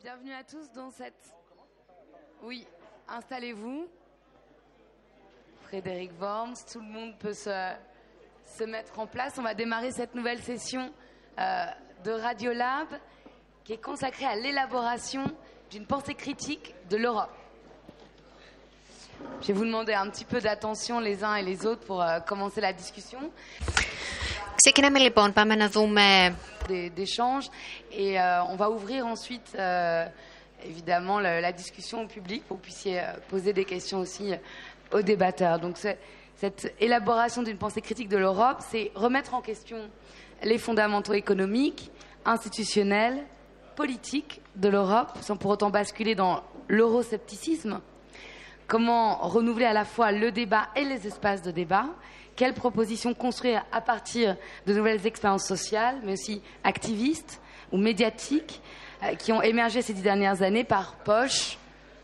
Bienvenue. 0.00 0.32
À 0.32 0.44
tous 0.44 0.70
dans 0.72 0.90
cette. 0.90 1.34
Oui, 2.42 2.66
installez-vous. 3.08 3.88
Frédéric 5.62 6.12
Worms, 6.20 6.54
tout 6.70 6.80
le 6.80 6.86
monde 6.86 7.18
peut 7.18 7.32
se, 7.32 7.72
se 8.44 8.64
mettre 8.64 8.98
en 8.98 9.06
place. 9.06 9.34
On 9.38 9.42
va 9.42 9.54
démarrer 9.54 9.90
cette 9.90 10.14
nouvelle 10.14 10.40
session 10.42 10.92
euh, 11.38 11.64
de 12.04 12.10
Radiolab 12.12 12.88
qui 13.64 13.72
est 13.72 13.82
consacrée 13.82 14.26
à 14.26 14.36
l'élaboration 14.36 15.24
d'une 15.70 15.86
pensée 15.86 16.14
critique 16.14 16.74
de 16.90 16.96
l'Europe. 16.96 17.32
Je 19.40 19.48
vais 19.48 19.54
vous 19.54 19.64
demander 19.64 19.94
un 19.94 20.08
petit 20.10 20.24
peu 20.24 20.40
d'attention 20.40 21.00
les 21.00 21.24
uns 21.24 21.34
et 21.36 21.42
les 21.42 21.66
autres 21.66 21.84
pour 21.84 22.02
euh, 22.02 22.20
commencer 22.20 22.60
la 22.60 22.72
discussion. 22.72 23.32
Ξεκινάμε 24.63 24.99
λοιπόν, 24.99 25.33
πάμε 25.33 25.55
να 25.55 25.69
δούμε 25.69 26.35
des- 26.67 26.89
d'échanges 26.97 27.47
et 27.91 28.19
euh, 28.19 28.51
on 28.51 28.55
va 28.55 28.67
ouvrir 28.69 29.01
ensuite 29.13 29.49
euh, 29.55 30.05
évidemment 30.71 31.17
le- 31.25 31.39
la 31.47 31.51
discussion 31.61 31.97
au 32.03 32.07
public 32.07 32.41
pour 32.47 32.57
que 32.57 32.61
vous 32.61 32.67
puissiez 32.69 32.99
euh, 32.99 33.05
poser 33.29 33.53
des 33.53 33.65
questions 33.73 33.99
aussi 34.05 34.25
euh, 34.33 34.37
aux 34.95 35.01
débatteurs. 35.01 35.57
Donc 35.59 35.75
c'est- 35.83 35.97
cette 36.43 36.61
élaboration 36.79 37.41
d'une 37.47 37.57
pensée 37.65 37.81
critique 37.81 38.09
de 38.09 38.17
l'Europe, 38.17 38.59
c'est 38.71 38.85
remettre 39.05 39.33
en 39.33 39.41
question 39.41 39.79
les 40.51 40.59
fondamentaux 40.67 41.13
économiques, 41.23 41.83
institutionnels, 42.25 43.17
politiques 43.75 44.35
de 44.63 44.69
l'Europe 44.75 45.11
sans 45.21 45.37
pour 45.41 45.49
autant 45.55 45.69
basculer 45.79 46.15
dans 46.23 46.35
l'euroscepticisme. 46.67 47.75
Comment 48.67 49.05
renouveler 49.35 49.65
à 49.65 49.73
la 49.73 49.85
fois 49.93 50.11
le 50.11 50.29
débat 50.31 50.65
et 50.75 50.83
les 50.91 51.01
espaces 51.07 51.41
de 51.41 51.51
débat 51.61 51.87
quelles 52.36 52.54
propositions 52.54 53.14
construire 53.14 53.64
à 53.70 53.80
partir 53.80 54.36
de 54.66 54.74
nouvelles 54.74 55.06
expériences 55.06 55.46
sociales, 55.46 55.96
mais 56.04 56.12
aussi 56.12 56.42
activistes 56.64 57.40
ou 57.72 57.78
médiatiques, 57.78 58.60
euh, 59.02 59.14
qui 59.14 59.32
ont 59.32 59.42
émergé 59.42 59.82
ces 59.82 59.92
dix 59.92 60.02
dernières 60.02 60.42
années 60.42 60.64
par 60.64 60.96
poche, 60.96 61.58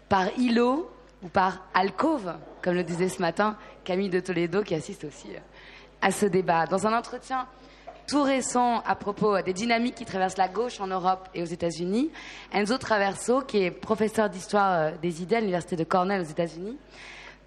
par 0.09 0.27
îlot 0.39 0.91
ou 1.23 1.29
par 1.29 1.67
alcôve, 1.75 2.35
comme 2.63 2.75
le 2.75 2.85
disait 2.85 3.09
ce 3.09 3.21
matin 3.21 3.57
Camille 3.85 4.09
de 4.09 4.21
Toledo, 4.21 4.63
qui 4.63 4.75
assiste 4.75 5.05
aussi 5.05 5.29
euh, 5.31 5.41
à 6.01 6.13
ce 6.13 6.27
débat. 6.27 6.67
Dans 6.67 6.87
un 6.87 6.97
entretien 6.97 7.47
tout 8.07 8.23
récent 8.23 8.83
à 8.87 8.97
propos 8.97 9.41
des 9.43 9.53
dynamiques 9.53 9.95
qui 9.95 10.05
traversent 10.05 10.37
la 10.37 10.49
gauche 10.49 10.81
en 10.81 10.89
Europe 10.89 11.29
et 11.35 11.43
aux 11.43 11.47
États-Unis, 11.47 12.11
Enzo 12.53 12.77
Traverso, 12.77 13.43
qui 13.43 13.59
est 13.65 13.71
professeur 13.71 14.29
d'histoire 14.29 14.73
euh, 14.73 14.91
des 15.01 15.23
idées 15.23 15.37
à 15.37 15.41
l'université 15.41 15.77
de 15.77 15.85
Cornell 15.85 16.21
aux 16.21 16.31
États-Unis, 16.31 16.77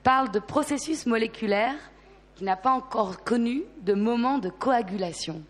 parle 0.03 0.31
de 0.31 0.39
processus 0.39 1.05
moléculaire 1.05 1.75
qui 2.35 2.43
n'a 2.43 2.55
pas 2.55 2.71
encore 2.71 3.23
connu 3.23 3.63
de 3.81 3.93
moment 3.93 4.39
de 4.39 4.49
coagulation. 4.49 5.41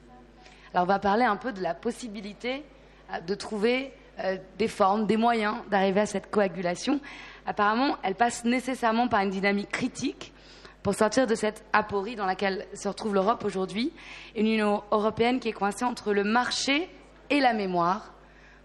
Alors 0.73 0.85
on 0.85 0.87
va 0.87 0.99
parler 0.99 1.23
un 1.23 1.35
peu 1.35 1.53
de 1.53 1.61
la 1.61 1.73
possibilité 1.73 2.63
euh, 3.11 3.19
de 3.19 3.35
trouver 3.35 3.93
euh, 4.19 4.37
des 4.57 4.67
formes, 4.67 5.05
des 5.05 5.17
moyens 5.17 5.55
d'arriver 5.69 6.01
à 6.01 6.05
cette 6.05 6.29
coagulation. 6.29 6.99
Apparemment, 7.45 7.97
elle 8.03 8.15
passe 8.15 8.45
nécessairement 8.45 9.07
par 9.07 9.21
une 9.21 9.29
dynamique 9.29 9.69
critique 9.69 10.33
pour 10.81 10.93
sortir 10.93 11.27
de 11.27 11.35
cette 11.35 11.63
aporie 11.71 12.15
dans 12.15 12.25
laquelle 12.25 12.67
se 12.73 12.87
retrouve 12.87 13.13
l'Europe 13.13 13.43
aujourd'hui, 13.45 13.93
une 14.35 14.47
Union 14.47 14.83
européenne 14.91 15.39
qui 15.39 15.47
est 15.47 15.53
coincée 15.53 15.85
entre 15.85 16.13
le 16.13 16.23
marché 16.23 16.89
et 17.29 17.39
la 17.39 17.53
mémoire, 17.53 18.13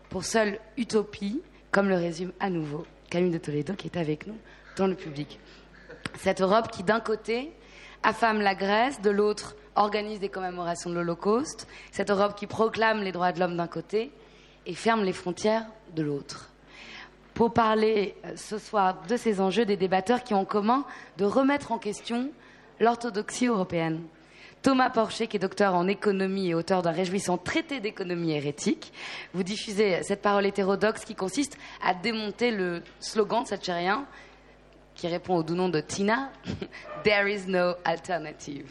pour 0.08 0.24
seule 0.24 0.58
utopie, 0.76 1.42
comme 1.70 1.88
le 1.88 1.94
résume 1.94 2.32
à 2.40 2.50
nouveau 2.50 2.86
Camille 3.10 3.30
de 3.30 3.38
Toledo 3.38 3.74
qui 3.74 3.86
est 3.86 3.96
avec 3.96 4.26
nous 4.26 4.36
dans 4.76 4.86
le 4.86 4.94
public. 4.94 5.38
Cette 6.16 6.40
Europe 6.40 6.70
qui, 6.70 6.82
d'un 6.82 7.00
côté, 7.00 7.52
affame 8.02 8.40
la 8.40 8.54
Grèce, 8.54 9.00
de 9.00 9.10
l'autre, 9.10 9.56
organise 9.76 10.20
des 10.20 10.28
commémorations 10.28 10.90
de 10.90 10.94
l'Holocauste. 10.94 11.68
Cette 11.92 12.10
Europe 12.10 12.34
qui 12.36 12.46
proclame 12.46 13.02
les 13.02 13.12
droits 13.12 13.32
de 13.32 13.40
l'homme 13.40 13.56
d'un 13.56 13.66
côté 13.66 14.12
et 14.66 14.74
ferme 14.74 15.04
les 15.04 15.12
frontières 15.12 15.66
de 15.94 16.02
l'autre. 16.02 16.50
Pour 17.34 17.52
parler 17.52 18.16
euh, 18.24 18.32
ce 18.36 18.58
soir 18.58 19.02
de 19.08 19.16
ces 19.16 19.40
enjeux, 19.40 19.64
des 19.64 19.76
débatteurs 19.76 20.24
qui 20.24 20.34
ont 20.34 20.40
en 20.40 20.44
commun 20.44 20.84
de 21.16 21.24
remettre 21.24 21.72
en 21.72 21.78
question 21.78 22.30
l'orthodoxie 22.80 23.46
européenne. 23.46 24.02
Thomas 24.62 24.90
Porcher, 24.90 25.28
qui 25.28 25.36
est 25.36 25.40
docteur 25.40 25.74
en 25.74 25.86
économie 25.86 26.48
et 26.48 26.54
auteur 26.54 26.82
d'un 26.82 26.90
réjouissant 26.90 27.38
traité 27.38 27.78
d'économie 27.78 28.32
hérétique, 28.32 28.92
vous 29.32 29.44
diffusez 29.44 30.02
cette 30.02 30.20
parole 30.20 30.46
hétérodoxe 30.46 31.04
qui 31.04 31.14
consiste 31.14 31.56
à 31.80 31.94
démonter 31.94 32.50
le 32.50 32.82
slogan 32.98 33.44
thatchérien 33.44 34.04
qui 34.98 35.06
répond 35.06 35.36
au 35.36 35.42
doux 35.44 35.54
nom 35.54 35.68
de 35.68 35.80
Tina, 35.80 36.32
There 37.04 37.32
is 37.32 37.46
no 37.46 37.74
alternative. 37.84 38.66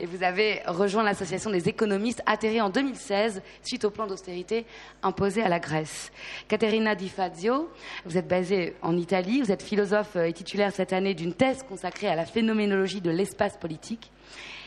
Et 0.00 0.06
vous 0.06 0.22
avez 0.22 0.62
rejoint 0.66 1.02
l'association 1.02 1.50
des 1.50 1.68
économistes 1.68 2.22
atterrés 2.24 2.62
en 2.62 2.70
2016 2.70 3.42
suite 3.62 3.84
au 3.84 3.90
plan 3.90 4.06
d'austérité 4.06 4.64
imposé 5.02 5.42
à 5.42 5.50
la 5.50 5.60
Grèce. 5.60 6.10
Caterina 6.48 6.94
Di 6.94 7.10
Fazio, 7.10 7.68
vous 8.06 8.16
êtes 8.16 8.26
basée 8.26 8.74
en 8.80 8.96
Italie, 8.96 9.42
vous 9.42 9.52
êtes 9.52 9.62
philosophe 9.62 10.16
et 10.16 10.32
titulaire 10.32 10.72
cette 10.72 10.94
année 10.94 11.12
d'une 11.12 11.34
thèse 11.34 11.62
consacrée 11.68 12.08
à 12.08 12.16
la 12.16 12.24
phénoménologie 12.24 13.02
de 13.02 13.10
l'espace 13.10 13.58
politique. 13.58 14.10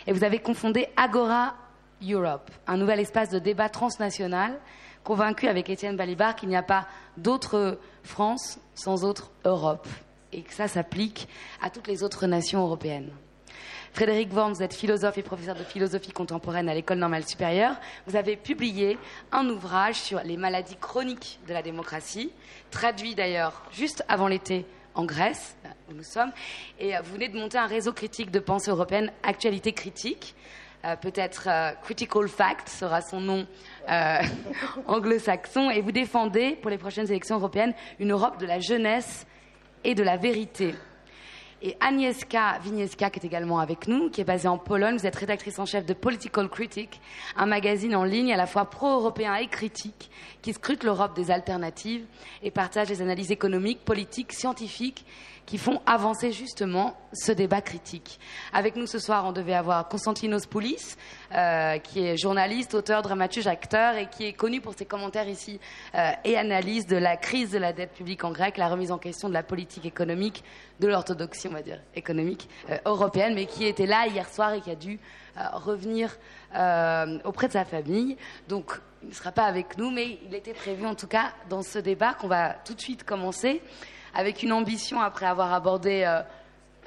Et 0.05 0.13
vous 0.13 0.23
avez 0.23 0.37
confondé 0.37 0.87
Agora 0.95 1.55
Europe, 2.07 2.51
un 2.67 2.77
nouvel 2.77 2.99
espace 2.99 3.29
de 3.29 3.39
débat 3.39 3.69
transnational, 3.69 4.59
convaincu 5.03 5.47
avec 5.47 5.67
Étienne 5.67 5.97
Balibar 5.97 6.35
qu'il 6.35 6.49
n'y 6.49 6.55
a 6.55 6.61
pas 6.61 6.87
d'autre 7.17 7.79
France 8.03 8.59
sans 8.75 9.03
autre 9.03 9.31
Europe 9.45 9.87
et 10.33 10.41
que 10.41 10.53
ça 10.53 10.67
s'applique 10.67 11.27
à 11.61 11.69
toutes 11.69 11.87
les 11.87 12.03
autres 12.03 12.27
nations 12.27 12.61
européennes. 12.61 13.11
Frédéric 13.93 14.33
Worms, 14.33 14.55
vous 14.55 14.63
êtes 14.63 14.73
philosophe 14.73 15.17
et 15.17 15.23
professeur 15.23 15.55
de 15.55 15.63
philosophie 15.63 16.11
contemporaine 16.11 16.67
à 16.67 16.73
l'École 16.73 16.97
normale 16.97 17.25
supérieure. 17.25 17.75
Vous 18.07 18.17
avez 18.17 18.35
publié 18.35 18.97
un 19.31 19.47
ouvrage 19.47 19.95
sur 19.95 20.19
les 20.19 20.35
maladies 20.35 20.75
chroniques 20.75 21.39
de 21.47 21.53
la 21.53 21.61
démocratie, 21.61 22.33
traduit 22.71 23.15
d'ailleurs 23.15 23.63
juste 23.71 24.03
avant 24.09 24.27
l'été 24.27 24.65
en 24.95 25.05
Grèce, 25.05 25.55
où 25.89 25.93
nous 25.93 26.03
sommes, 26.03 26.33
et 26.77 26.95
euh, 26.95 27.01
vous 27.03 27.13
venez 27.13 27.29
de 27.29 27.37
monter 27.37 27.57
un 27.57 27.67
réseau 27.67 27.93
critique 27.93 28.31
de 28.31 28.39
pensée 28.39 28.71
européenne, 28.71 29.11
Actualité 29.23 29.71
critique. 29.71 30.35
Euh, 30.85 30.95
Peut-être 30.95 31.47
euh, 31.47 31.71
Critical 31.83 32.27
Fact 32.27 32.69
sera 32.69 33.01
son 33.01 33.19
nom 33.19 33.47
euh, 33.89 34.17
anglo-saxon, 34.87 35.69
et 35.69 35.81
vous 35.81 35.91
défendez 35.91 36.57
pour 36.61 36.69
les 36.69 36.77
prochaines 36.77 37.07
élections 37.07 37.37
européennes 37.37 37.73
une 37.99 38.11
Europe 38.11 38.39
de 38.39 38.45
la 38.45 38.59
jeunesse 38.59 39.25
et 39.85 39.95
de 39.95 40.03
la 40.03 40.17
vérité. 40.17 40.73
Et 41.61 41.77
Agnieszka 41.79 42.59
Winieska, 42.65 43.09
qui 43.09 43.19
est 43.19 43.25
également 43.25 43.59
avec 43.59 43.87
nous, 43.87 44.09
qui 44.09 44.21
est 44.21 44.25
basée 44.25 44.47
en 44.47 44.57
Pologne, 44.57 44.97
vous 44.97 45.07
êtes 45.07 45.15
rédactrice 45.15 45.57
en 45.57 45.65
chef 45.65 45.85
de 45.85 45.93
Political 45.93 46.49
Critic, 46.49 46.99
un 47.37 47.45
magazine 47.45 47.95
en 47.95 48.03
ligne 48.03 48.33
à 48.33 48.37
la 48.37 48.45
fois 48.45 48.65
pro-européen 48.65 49.35
et 49.35 49.47
critique, 49.47 50.11
qui 50.41 50.53
scrute 50.53 50.83
l'Europe 50.83 51.15
des 51.15 51.31
alternatives 51.31 52.05
et 52.43 52.51
partage 52.51 52.89
des 52.89 53.01
analyses 53.01 53.31
économiques, 53.31 53.85
politiques, 53.85 54.33
scientifiques, 54.33 55.05
qui 55.45 55.57
font 55.57 55.81
avancer 55.85 56.31
justement 56.31 56.97
ce 57.13 57.31
débat 57.31 57.61
critique. 57.61 58.19
Avec 58.51 58.75
nous 58.75 58.87
ce 58.87 58.99
soir, 58.99 59.25
on 59.25 59.31
devait 59.31 59.53
avoir 59.53 59.87
Konstantinos 59.87 60.45
Poulis, 60.45 60.95
euh, 61.33 61.77
qui 61.77 62.05
est 62.05 62.17
journaliste, 62.17 62.73
auteur, 62.73 63.01
dramaturge, 63.01 63.47
acteur 63.47 63.95
et 63.95 64.07
qui 64.09 64.25
est 64.25 64.33
connu 64.33 64.61
pour 64.61 64.73
ses 64.73 64.85
commentaires 64.85 65.29
ici 65.29 65.59
euh, 65.93 66.11
et 66.23 66.37
analyses 66.37 66.87
de 66.87 66.97
la 66.97 67.17
crise 67.17 67.51
de 67.51 67.57
la 67.57 67.73
dette 67.73 67.93
publique 67.93 68.23
en 68.23 68.31
grec, 68.31 68.57
la 68.57 68.67
remise 68.67 68.91
en 68.91 68.97
question 68.97 69.29
de 69.29 69.33
la 69.33 69.43
politique 69.43 69.85
économique, 69.85 70.43
de 70.79 70.87
l'orthodoxie, 70.87 71.47
on 71.47 71.53
va 71.53 71.61
dire, 71.61 71.81
économique 71.95 72.49
euh, 72.69 72.77
européenne, 72.85 73.33
mais 73.35 73.45
qui 73.45 73.65
était 73.65 73.85
là 73.85 74.07
hier 74.07 74.27
soir 74.27 74.53
et 74.53 74.61
qui 74.61 74.71
a 74.71 74.75
dû 74.75 74.99
euh, 75.37 75.41
revenir 75.53 76.15
euh, 76.55 77.19
auprès 77.23 77.47
de 77.47 77.53
sa 77.53 77.65
famille. 77.65 78.17
Donc, 78.47 78.79
il 79.03 79.09
ne 79.09 79.13
sera 79.13 79.31
pas 79.31 79.45
avec 79.45 79.77
nous, 79.77 79.91
mais 79.91 80.19
il 80.25 80.33
était 80.33 80.53
prévu 80.53 80.85
en 80.85 80.95
tout 80.95 81.07
cas 81.07 81.33
dans 81.49 81.61
ce 81.61 81.77
débat 81.79 82.13
qu'on 82.13 82.27
va 82.27 82.53
tout 82.53 82.73
de 82.73 82.81
suite 82.81 83.03
commencer 83.03 83.61
avec 84.15 84.41
une 84.41 84.51
ambition 84.51 85.01
après 85.01 85.25
avoir 85.25 85.53
abordé 85.53 86.03
euh, 86.03 86.21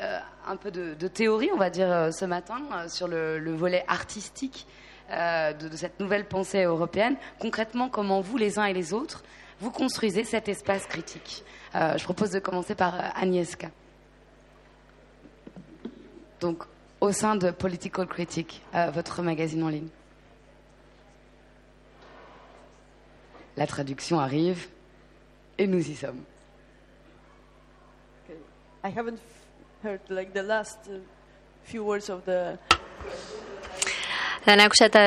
euh, 0.00 0.18
un 0.46 0.56
peu 0.56 0.70
de, 0.70 1.08
théorie, 1.08 1.50
on 1.52 1.58
va 1.58 1.70
dire, 1.70 1.90
euh, 1.90 2.10
ce 2.10 2.24
matin, 2.24 2.60
sur 2.88 3.06
le, 3.06 3.38
le 3.38 3.54
volet 3.54 3.84
artistique 3.86 4.66
de, 5.10 5.68
de 5.68 5.76
cette 5.76 6.00
nouvelle 6.00 6.26
pensée 6.26 6.64
européenne. 6.64 7.16
Concrètement, 7.38 7.88
comment 7.88 8.20
vous, 8.20 8.36
les 8.36 8.58
uns 8.58 8.66
et 8.66 8.74
les 8.74 8.92
autres, 8.92 9.22
vous 9.60 9.70
construisez 9.70 10.24
cet 10.24 10.48
espace 10.48 10.86
critique? 10.86 11.44
Je 11.74 12.04
propose 12.04 12.30
de 12.30 12.40
commencer 12.40 12.74
par 12.74 12.94
Agnieszka. 13.16 13.68
Donc, 16.40 16.64
au 17.00 17.12
sein 17.12 17.36
de 17.36 17.50
Political 17.50 18.06
Critic, 18.06 18.62
euh, 18.74 18.90
votre 18.90 19.22
magazine 19.22 19.62
en 19.62 19.68
ligne. 19.68 19.88
La 23.56 23.66
traduction 23.66 24.20
arrive 24.20 24.68
et 25.58 25.66
nous 25.66 25.90
y 25.90 25.94
sommes. 25.94 26.22
I 28.87 28.89
haven't 28.89 29.19
f- 29.19 29.83
heard 29.83 30.01
like 30.09 30.33
the 30.33 30.43
last 30.43 30.79
uh, 30.89 30.97
few 31.63 31.83
words 31.83 32.09
of 32.09 32.19
the. 32.25 32.57
Δεν 34.43 34.59
άκουσα 34.59 34.89
τα... 34.89 35.01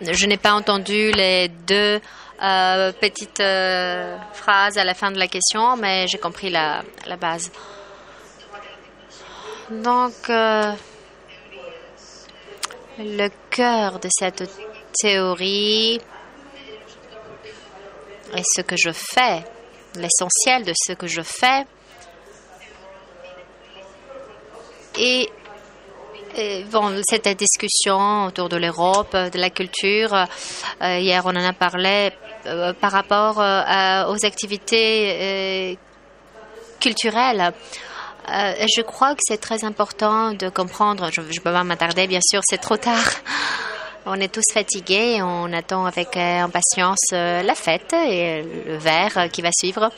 Je 0.00 0.26
n'ai 0.26 0.36
pas 0.36 0.52
entendu 0.52 1.10
les 1.12 1.48
deux 1.48 2.00
euh, 2.42 2.92
petites 3.00 3.40
euh, 3.40 4.16
phrases 4.32 4.76
à 4.76 4.84
la 4.84 4.94
fin 4.94 5.10
de 5.10 5.18
la 5.18 5.28
question, 5.28 5.76
mais 5.76 6.06
j'ai 6.08 6.18
compris 6.18 6.50
la, 6.50 6.82
la 7.06 7.16
base. 7.16 7.50
Donc, 9.70 10.14
euh, 10.28 10.72
le 12.98 13.28
cœur 13.50 13.98
de 14.00 14.08
cette 14.10 14.44
théorie 15.00 16.00
Et 18.36 18.42
ce 18.54 18.62
que 18.62 18.74
je 18.76 18.90
fais, 18.90 19.44
l'essentiel 19.95 20.63
de 20.65 20.73
ce 20.75 20.93
que 20.93 21.07
je 21.07 21.21
fais, 21.21 21.65
et, 24.97 25.29
bon, 26.71 27.01
cette 27.09 27.27
discussion 27.37 28.25
autour 28.25 28.49
de 28.49 28.57
l'Europe, 28.57 29.15
de 29.15 29.39
la 29.39 29.49
culture, 29.49 30.13
euh, 30.13 30.99
hier 30.99 31.23
on 31.25 31.29
en 31.29 31.43
a 31.43 31.53
parlé 31.53 32.11
euh, 32.45 32.73
par 32.73 32.91
rapport 32.91 33.39
euh, 33.39 34.11
aux 34.11 34.25
activités 34.25 35.77
culturelles. 36.79 37.53
Je 38.27 38.81
crois 38.81 39.15
que 39.15 39.21
c'est 39.21 39.41
très 39.41 39.63
important 39.63 40.33
de 40.33 40.49
comprendre, 40.49 41.09
je 41.13 41.21
ne 41.21 41.27
peux 41.27 41.51
pas 41.51 41.63
m'attarder, 41.63 42.07
bien 42.07 42.21
sûr, 42.21 42.41
c'est 42.43 42.59
trop 42.59 42.77
tard. 42.77 43.09
On 44.05 44.19
est 44.19 44.33
tous 44.33 44.43
fatigués, 44.53 45.21
on 45.21 45.51
attend 45.53 45.85
avec 45.85 46.15
euh, 46.17 46.41
impatience 46.41 46.99
euh, 47.13 47.43
la 47.43 47.53
fête 47.53 47.93
et 47.93 48.41
le 48.65 48.77
verre 48.77 49.17
euh, 49.17 49.27
qui 49.27 49.41
va 49.41 49.49
suivre. 49.51 49.91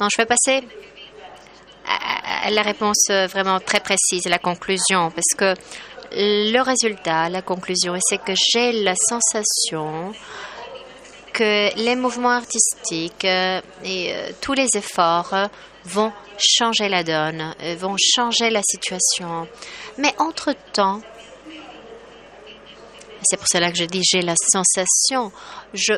Donc, 0.00 0.10
je 0.12 0.22
vais 0.22 0.26
passer 0.26 0.62
à- 1.86 2.50
la 2.50 2.62
réponse 2.62 3.06
euh, 3.10 3.26
vraiment 3.26 3.60
très 3.60 3.80
précise, 3.80 4.26
la 4.26 4.38
conclusion, 4.38 5.10
parce 5.10 5.36
que 5.36 5.54
le 6.14 6.60
résultat, 6.60 7.28
la 7.28 7.42
conclusion, 7.42 7.94
c'est 8.00 8.18
que 8.22 8.32
j'ai 8.36 8.72
la 8.72 8.94
sensation 8.94 10.12
que 11.32 11.74
les 11.76 11.96
mouvements 11.96 12.30
artistiques 12.36 13.24
euh, 13.24 13.60
et 13.84 14.12
euh, 14.14 14.30
tous 14.40 14.52
les 14.52 14.68
efforts 14.76 15.32
euh, 15.32 15.46
vont 15.86 16.12
changer 16.38 16.88
la 16.88 17.02
donne, 17.02 17.54
euh, 17.62 17.74
vont 17.78 17.96
changer 17.98 18.50
la 18.50 18.60
situation. 18.62 19.48
Mais 19.98 20.14
entre-temps, 20.18 21.00
c'est 23.24 23.36
pour 23.36 23.48
cela 23.48 23.70
que 23.70 23.78
je 23.78 23.84
dis 23.84 24.02
j'ai 24.02 24.22
la 24.22 24.34
sensation, 24.36 25.32
je, 25.74 25.94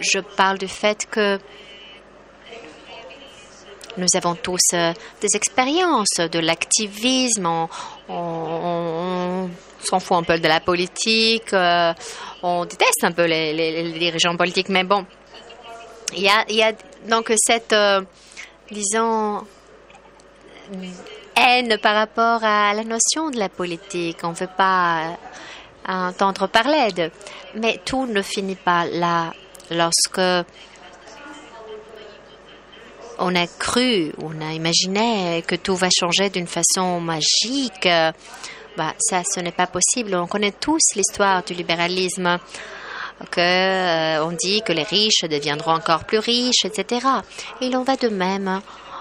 je 0.00 0.18
parle 0.20 0.58
du 0.58 0.68
fait 0.68 1.06
que 1.10 1.38
nous 3.96 4.06
avons 4.14 4.34
tous 4.34 4.60
euh, 4.74 4.92
des 5.20 5.36
expériences 5.36 6.16
de 6.18 6.38
l'activisme, 6.38 7.46
on, 8.08 9.48
s'en 9.82 10.00
fout 10.00 10.18
un 10.18 10.22
peu 10.22 10.38
de 10.38 10.48
la 10.48 10.60
politique, 10.60 11.52
euh, 11.52 11.92
on 12.42 12.64
déteste 12.64 13.04
un 13.04 13.12
peu 13.12 13.24
les, 13.24 13.92
dirigeants 13.92 14.36
politiques, 14.36 14.68
mais 14.68 14.84
bon, 14.84 15.06
il 16.14 16.22
y 16.22 16.28
a, 16.28 16.44
y 16.50 16.62
a 16.62 16.72
donc 17.08 17.32
cette, 17.36 17.72
euh, 17.72 18.02
disons, 18.70 19.42
haine 21.36 21.78
par 21.78 21.94
rapport 21.94 22.42
à 22.42 22.74
la 22.74 22.84
notion 22.84 23.30
de 23.30 23.38
la 23.38 23.48
politique. 23.48 24.18
On 24.22 24.30
ne 24.30 24.34
veut 24.34 24.48
pas 24.56 25.16
euh, 25.88 26.08
entendre 26.08 26.46
parler 26.48 26.92
de. 26.92 27.10
Mais 27.54 27.80
tout 27.84 28.06
ne 28.06 28.22
finit 28.22 28.56
pas 28.56 28.84
là. 28.86 29.32
Lorsque 29.70 30.20
on 33.18 33.34
a 33.34 33.46
cru, 33.46 34.12
on 34.22 34.40
a 34.40 34.52
imaginé 34.52 35.42
que 35.46 35.56
tout 35.56 35.74
va 35.74 35.88
changer 35.90 36.30
d'une 36.30 36.46
façon 36.46 37.00
magique, 37.00 37.88
bah, 38.76 38.94
ça, 38.98 39.22
ce 39.24 39.40
n'est 39.40 39.52
pas 39.52 39.66
possible. 39.66 40.14
On 40.14 40.26
connaît 40.26 40.52
tous 40.52 40.82
l'histoire 40.94 41.42
du 41.42 41.54
libéralisme 41.54 42.38
que 43.30 43.40
euh, 43.40 44.24
on 44.24 44.32
dit 44.32 44.62
que 44.62 44.72
les 44.72 44.82
riches 44.82 45.22
deviendront 45.22 45.72
encore 45.72 46.04
plus 46.04 46.18
riches, 46.18 46.64
etc. 46.64 47.06
Il 47.60 47.76
en 47.76 47.82
va 47.82 47.96
de 47.96 48.08
même 48.08 48.60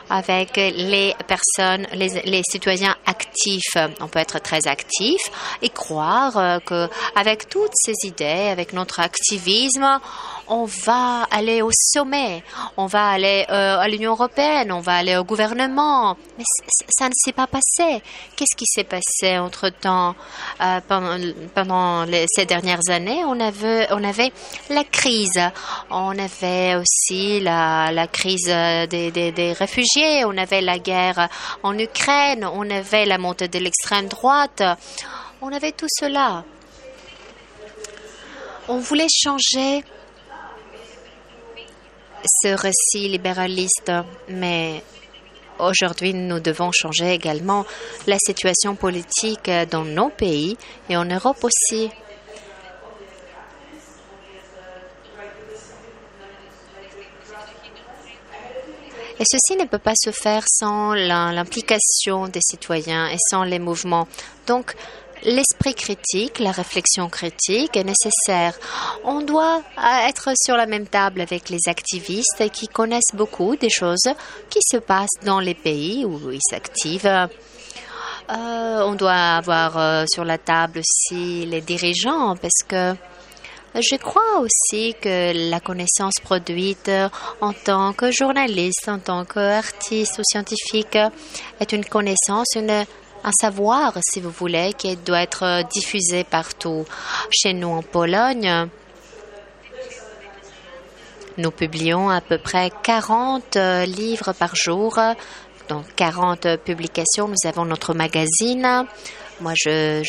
avec 0.10 0.56
les 0.58 1.14
personnes, 1.28 1.88
les, 1.94 2.22
les 2.26 2.42
citoyens 2.50 2.96
actifs. 3.06 3.76
On 4.00 4.08
peut 4.08 4.20
être 4.20 4.40
très 4.40 4.68
actif 4.68 5.20
et 5.62 5.70
croire 5.70 6.38
euh, 6.38 6.60
que 6.60 6.90
avec 7.16 7.50
toutes 7.50 7.74
ces 7.74 8.08
idées, 8.08 8.50
avec 8.52 8.74
notre 8.74 9.00
activisme, 9.00 10.00
on 10.48 10.66
va 10.66 11.24
aller 11.32 11.62
au 11.62 11.72
sommet, 11.72 12.44
on 12.78 12.86
va 12.86 13.10
aller 13.10 13.46
euh, 13.50 13.80
à 13.80 13.88
l'Union 13.88 14.12
européenne, 14.12 14.72
on 14.72 14.80
va 14.80 14.98
aller 14.98 15.18
au 15.18 15.24
gouvernement. 15.24 16.18
Mais 16.38 16.44
ça 16.90 17.08
ne 17.08 17.14
s'est 17.16 17.32
pas 17.32 17.48
passé. 17.48 18.02
Qu'est-ce 18.36 18.56
qui 18.56 18.66
s'est 18.66 18.84
passé 18.84 19.38
entre-temps 19.38 20.16
euh, 20.62 20.80
pendant, 21.54 22.06
ces 22.28 22.46
dernières 22.46 22.88
années? 22.90 23.24
On 23.26 23.40
avait, 23.40 24.32
la 24.70 24.84
crise, 24.84 25.42
on 25.90 26.18
avait 26.18 26.76
aussi 26.76 27.40
la, 27.40 28.08
crise 28.12 28.46
des, 28.46 29.12
des, 29.12 29.32
des 29.32 29.54
réfugiés, 29.54 30.26
on 30.26 30.38
avait 30.38 30.62
la 30.62 30.80
guerre 30.80 31.30
en 31.64 31.78
Ukraine, 31.78 32.46
on 32.46 32.70
avait 32.70 33.06
la 33.06 33.18
montée 33.18 33.48
de 33.48 33.60
l'extrême 33.60 34.08
droite, 34.08 34.64
on 35.42 35.52
avait 35.52 35.72
tout 35.72 35.88
cela. 35.90 36.44
On 38.68 38.80
voulait 38.80 39.08
changer 39.10 39.84
ce 42.28 42.50
récit 42.50 43.10
libéraliste, 43.10 43.92
mais 44.30 44.84
aujourd'hui 45.60 46.14
nous 46.14 46.40
devons 46.40 46.72
changer 46.72 47.14
également 47.14 47.66
la 48.08 48.18
situation 48.20 48.76
politique 48.76 49.50
dans 49.70 49.86
nos 49.86 50.10
pays 50.10 50.58
et 50.90 50.98
en 50.98 51.06
Europe 51.06 51.44
aussi. 51.44 51.90
Et 59.18 59.24
ceci 59.24 59.56
ne 59.58 59.66
peut 59.66 59.80
pas 59.80 59.94
se 59.96 60.12
faire 60.12 60.44
sans 60.46 60.94
l'implication 60.94 62.28
des 62.28 62.42
citoyens 62.42 63.08
et 63.08 63.16
sans 63.30 63.44
les 63.44 63.60
mouvements. 63.60 64.10
Donc, 64.46 64.76
l'esprit 65.26 65.74
critique, 65.74 66.40
la 66.40 66.52
réflexion 66.52 67.10
critique 67.10 67.76
est 67.76 67.84
nécessaire. 67.84 68.58
On 69.04 69.22
doit 69.22 69.62
euh, 69.78 70.08
être 70.08 70.30
sur 70.36 70.56
la 70.56 70.66
même 70.66 70.88
table 70.88 71.22
avec 71.22 71.50
les 71.50 71.68
activistes 71.68 72.50
qui 72.52 72.68
connaissent 72.68 73.14
beaucoup 73.14 73.56
des 73.56 73.70
choses 73.70 74.08
qui 74.50 74.60
se 74.62 74.78
passent 74.78 75.20
dans 75.24 75.40
les 75.40 75.56
pays 75.56 76.06
où 76.06 76.32
ils 76.32 76.40
s'activent. 76.50 77.08
Euh, 77.08 77.28
on 78.30 78.96
doit 78.96 79.14
avoir 79.14 79.78
euh, 79.78 80.06
sur 80.08 80.26
la 80.26 80.38
table 80.38 80.80
aussi 80.80 81.46
les 81.46 81.62
dirigeants 81.62 82.36
parce 82.36 82.64
que 82.68 82.96
je 83.76 83.98
crois 83.98 84.40
aussi 84.40 84.96
que 85.02 85.50
la 85.50 85.60
connaissance 85.60 86.14
produite 86.24 86.90
en 87.42 87.52
tant 87.52 87.92
que 87.92 88.10
journaliste, 88.10 88.88
en 88.88 89.00
tant 89.00 89.26
qu'artiste 89.26 90.18
ou 90.18 90.22
scientifique 90.24 90.98
est 91.60 91.72
une 91.74 91.84
connaissance, 91.84 92.48
une, 92.56 92.86
un 93.26 93.32
savoir, 93.32 93.98
si 94.02 94.22
vous 94.22 94.30
voulez, 94.30 94.74
qui 94.78 94.96
doit 94.96 95.22
être 95.22 95.64
diffusé 95.72 96.24
partout. 96.24 96.86
Chez 97.32 97.54
nous 97.54 97.70
en 97.70 97.82
Pologne, 97.82 98.70
nous 101.38 101.52
publions 101.52 102.10
à 102.10 102.22
peu 102.22 102.38
près 102.38 102.72
40 102.84 103.58
euh, 103.58 103.86
livres 103.86 104.32
par 104.34 104.56
jour, 104.56 105.00
donc 105.68 105.86
40 105.96 106.58
publications. 106.58 107.28
Nous 107.28 107.50
avons 107.50 107.66
notre 107.66 107.94
magazine. 107.96 108.86
Moi, 109.42 109.54
je, 109.56 110.02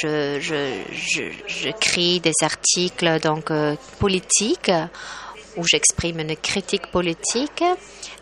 j'écris 1.49 2.21
des 2.21 2.35
articles 2.43 3.19
donc 3.21 3.51
euh, 3.51 3.75
politiques 3.99 4.71
où 5.57 5.65
j'exprime 5.67 6.21
une 6.21 6.37
critique 6.37 6.91
politique 6.93 7.65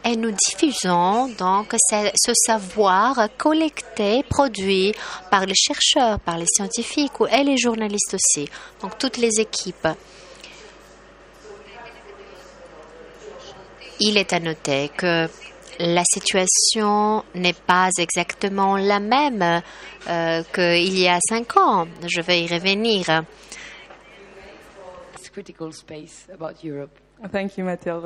et 0.04 0.16
nous 0.16 0.30
diffusons 0.30 1.28
donc 1.28 1.74
ce, 1.90 2.32
savoir 2.46 3.28
collecté, 3.38 4.22
produit 4.22 4.94
par 5.30 5.46
les 5.46 5.54
chercheurs, 5.54 6.20
par 6.20 6.36
les 6.38 6.46
scientifiques 6.46 7.12
et 7.30 7.42
les 7.42 7.56
journalistes 7.56 8.14
aussi, 8.14 8.48
donc 8.80 8.98
toutes 8.98 9.16
les 9.16 9.40
équipes. 9.40 9.88
Il 14.00 14.18
est 14.18 14.32
à 14.32 14.40
noter 14.40 14.90
que 14.94 15.28
la 15.78 16.02
situation 16.04 17.24
n'est 17.34 17.52
pas 17.52 17.88
exactement 17.98 18.76
la 18.76 19.00
même 19.00 19.62
euh, 20.08 20.42
qu'il 20.52 20.98
y 20.98 21.08
a 21.08 21.18
cinq 21.28 21.56
ans. 21.56 21.86
Je 22.06 22.20
vais 22.20 22.42
y 22.42 22.46
revenir. 22.46 23.24
Thank 27.32 27.56
you, 27.56 27.64
Mathilde. 27.64 28.02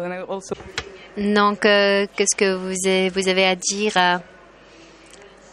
Donc, 1.17 1.67
euh, 1.67 2.07
qu'est-ce 2.15 2.37
que 2.37 2.55
vous 2.55 3.29
avez, 3.29 3.45
à 3.47 3.57
dire? 3.57 4.21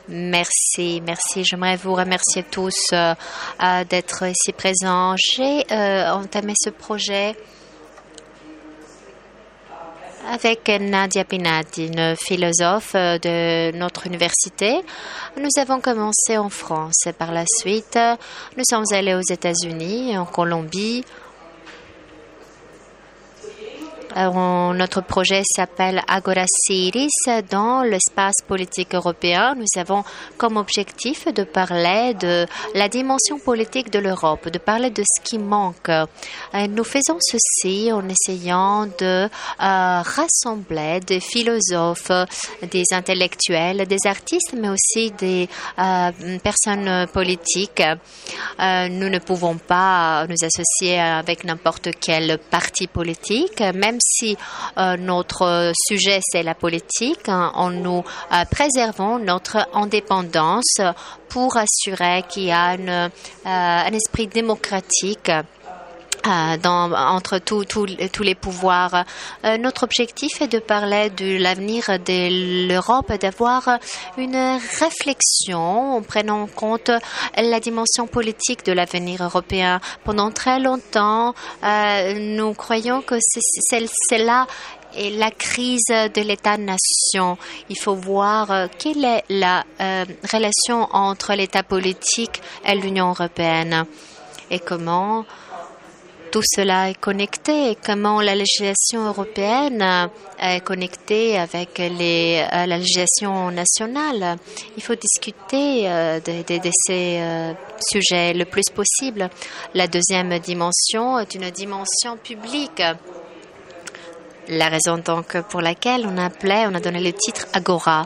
Merci, 0.08 1.02
merci. 1.04 1.44
J'aimerais 1.44 1.76
vous 1.76 1.96
remercier 1.96 2.44
tous 2.44 2.76
euh, 2.94 3.16
euh, 3.64 3.84
d'être 3.86 4.24
ici 4.28 4.54
présents. 4.56 5.16
J'ai 5.18 5.64
entamé 5.72 6.54
ce 6.56 6.70
projet 6.70 7.36
avec 10.32 10.68
Nadia 10.68 11.24
Pinati, 11.24 11.88
une 11.88 12.16
philosophe 12.16 12.94
de 12.94 13.72
notre 13.76 14.06
université. 14.06 14.82
Nous 15.38 15.50
avons 15.60 15.82
commencé 15.82 16.38
en 16.38 16.50
France 16.50 17.06
et 17.08 17.14
par 17.14 17.32
la 17.32 17.46
suite, 17.60 17.98
nous 18.58 18.64
sommes 18.68 18.86
allés 18.92 19.14
aux 19.14 19.34
États-Unis, 19.34 20.18
en 20.18 20.26
Colombie, 20.26 21.04
Euh, 24.18 24.74
notre 24.74 25.02
projet 25.02 25.42
s'appelle 25.44 26.02
Agora 26.08 26.46
Cities 26.48 27.10
dans 27.52 27.84
l'espace 27.84 28.36
politique 28.48 28.96
européen. 28.96 29.56
Nous 29.56 29.66
avons 29.78 30.04
comme 30.38 30.56
objectif 30.56 31.28
de 31.34 31.44
parler 31.44 32.14
de 32.14 32.46
la 32.76 32.88
dimension 32.88 33.40
politique 33.40 33.92
de 33.92 34.00
l'Europe, 34.00 34.50
de 34.50 34.58
parler 34.58 34.90
de 34.90 35.04
ce 35.04 35.22
qui 35.22 35.38
manque. 35.38 35.92
nous 36.54 36.84
faisons 36.84 37.18
ceci 37.20 37.92
en 37.92 38.08
essayant 38.08 38.86
de 38.86 39.28
rassembler 39.60 41.02
des 41.02 41.20
philosophes, 41.20 42.12
des 42.72 42.84
intellectuels, 42.92 43.86
des 43.86 44.06
artistes, 44.06 44.56
mais 44.58 44.70
aussi 44.70 45.12
des 45.12 45.50
personnes 46.42 47.08
politiques. 47.12 47.84
nous 48.60 49.10
ne 49.10 49.20
pouvons 49.20 49.58
pas 49.58 50.26
nous 50.28 50.42
associer 50.42 51.00
avec 51.00 51.44
n'importe 51.44 51.90
quel 52.00 52.38
parti 52.50 52.88
politique, 52.88 53.60
même 53.60 53.98
si 54.06 54.38
euh, 54.78 54.98
notre 54.98 55.72
sujet 55.88 56.20
c'est 56.22 56.44
la 56.44 56.54
politique, 56.54 57.28
hein, 57.28 57.52
en 57.56 57.72
nous 57.72 58.04
euh, 58.32 58.46
préservons 58.50 59.20
notre 59.20 59.68
indépendance 59.74 60.80
pour 61.30 61.58
assurer 61.58 62.24
qu'il 62.30 62.44
y 62.44 62.52
a 62.52 62.74
euh, 62.74 63.10
un 63.46 63.94
esprit 63.94 64.28
démocratique 64.28 65.32
euh, 66.28 66.58
entre 66.66 67.38
tous 67.40 68.24
les 68.24 68.36
pouvoirs. 68.36 69.06
Euh, 69.44 69.58
notre 69.58 69.84
objectif 69.84 70.42
est 70.42 70.48
de 70.48 70.60
parler 70.60 71.10
de 71.10 71.38
l'avenir 71.38 71.84
de 71.88 72.68
l'Europe, 72.68 73.12
d'avoir 73.20 73.80
une 74.18 74.58
réflexion 74.80 75.98
en 75.98 76.02
prenant 76.02 76.44
en 76.44 76.48
compte 76.48 76.92
la 77.38 77.60
dimension 77.60 78.08
politique 78.08 78.66
de 78.66 78.72
l'avenir 78.72 79.24
européen. 79.24 79.80
Pendant 80.04 80.32
très 80.32 80.60
longtemps, 80.60 81.34
euh, 81.64 82.14
nous 82.18 82.54
croyons 82.54 83.02
que 83.02 83.16
c'est 83.20 84.18
là 84.18 84.48
et 84.98 85.12
la 85.12 85.30
crise 85.30 85.88
de 85.88 86.22
l'État-nation. 86.22 87.38
Il 87.70 87.78
faut 87.78 87.96
voir 87.96 88.70
quelle 88.80 89.04
est 89.04 89.24
la 89.30 89.64
relation 90.32 90.88
entre 90.92 91.34
l'État 91.34 91.64
politique 91.64 92.42
et 92.66 92.76
l'Union 92.76 93.10
européenne 93.10 93.86
et 94.50 94.60
comment 94.60 95.26
tout 96.36 96.42
cela 96.44 96.90
est 96.90 97.00
connecté, 97.00 97.78
comment 97.82 98.20
la 98.20 98.36
législation 98.36 99.06
européenne 99.08 100.10
est 100.38 100.60
connectée 100.60 101.40
avec 101.40 101.80
euh, 101.80 102.46
la 102.52 102.78
législation 102.78 103.52
nationale. 103.52 104.36
Il 104.76 104.84
faut 104.84 104.96
discuter 104.96 105.90
euh, 105.90 106.20
de, 106.20 106.70
ces 106.74 107.20
euh, 107.22 107.54
sujets 107.80 108.34
le 108.34 108.44
plus 108.44 108.66
possible. 108.70 109.30
La 109.76 109.88
deuxième 109.88 110.38
dimension 110.40 111.18
est 111.20 111.36
une 111.36 111.50
dimension 111.52 112.18
publique. 112.18 112.84
La 114.50 114.68
raison 114.68 114.98
donc 114.98 115.38
pour 115.44 115.62
laquelle 115.62 116.06
on 116.06 116.18
appelait, 116.18 116.66
on 116.68 116.76
a 116.76 116.82
donné 116.82 117.00
le 117.00 117.14
titre 117.14 117.48
Agora. 117.54 118.06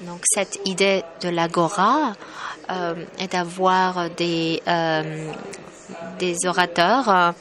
Donc 0.00 0.22
cette 0.24 0.58
idée 0.64 1.02
de 1.20 1.28
l'agora 1.28 2.14
est 3.18 3.30
d'avoir 3.30 4.08
des 4.08 4.62
des 6.18 6.46
orateurs 6.46 7.08
euh, 7.08 7.32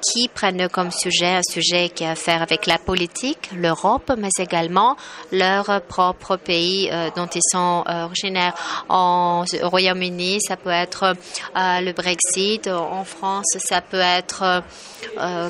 qui 0.00 0.28
prennent 0.28 0.68
comme 0.68 0.90
sujet 0.90 1.36
un 1.36 1.42
sujet 1.42 1.88
qui 1.88 2.04
a 2.04 2.10
à 2.10 2.14
faire 2.14 2.42
avec 2.42 2.66
la 2.66 2.78
politique, 2.78 3.50
l'Europe, 3.54 4.12
mais 4.16 4.30
également 4.38 4.96
leur 5.30 5.82
propre 5.82 6.36
pays 6.36 6.88
euh, 6.90 7.10
dont 7.14 7.26
ils 7.26 7.42
sont 7.52 7.84
euh, 7.86 8.04
originaires. 8.04 8.54
En, 8.88 9.44
au 9.62 9.68
Royaume-Uni, 9.68 10.38
ça 10.40 10.56
peut 10.56 10.70
être 10.70 11.14
le 11.54 11.92
Brexit. 11.92 12.68
En 12.68 13.04
France, 13.04 13.56
ça 13.58 13.80
peut 13.80 14.00
être 14.00 14.62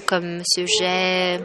comme 0.07 0.43
sujet 0.45 1.41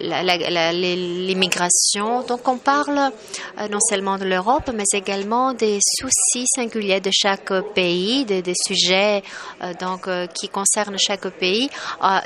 l'immigration. 0.00 2.22
Donc 2.22 2.48
on 2.48 2.58
parle 2.58 2.98
euh, 2.98 3.68
non 3.68 3.80
seulement 3.80 4.18
de 4.18 4.24
l'Europe, 4.24 4.70
mais 4.74 4.84
également 4.92 5.52
des 5.52 5.78
soucis 5.98 6.46
singuliers 6.54 7.00
de 7.00 7.10
chaque 7.12 7.52
pays, 7.74 8.24
des, 8.24 8.42
sujets 8.54 9.22
euh, 9.62 9.74
donc 9.74 10.08
euh, 10.08 10.26
qui 10.26 10.48
concernent 10.48 10.96
chaque 10.98 11.28
pays. 11.28 11.70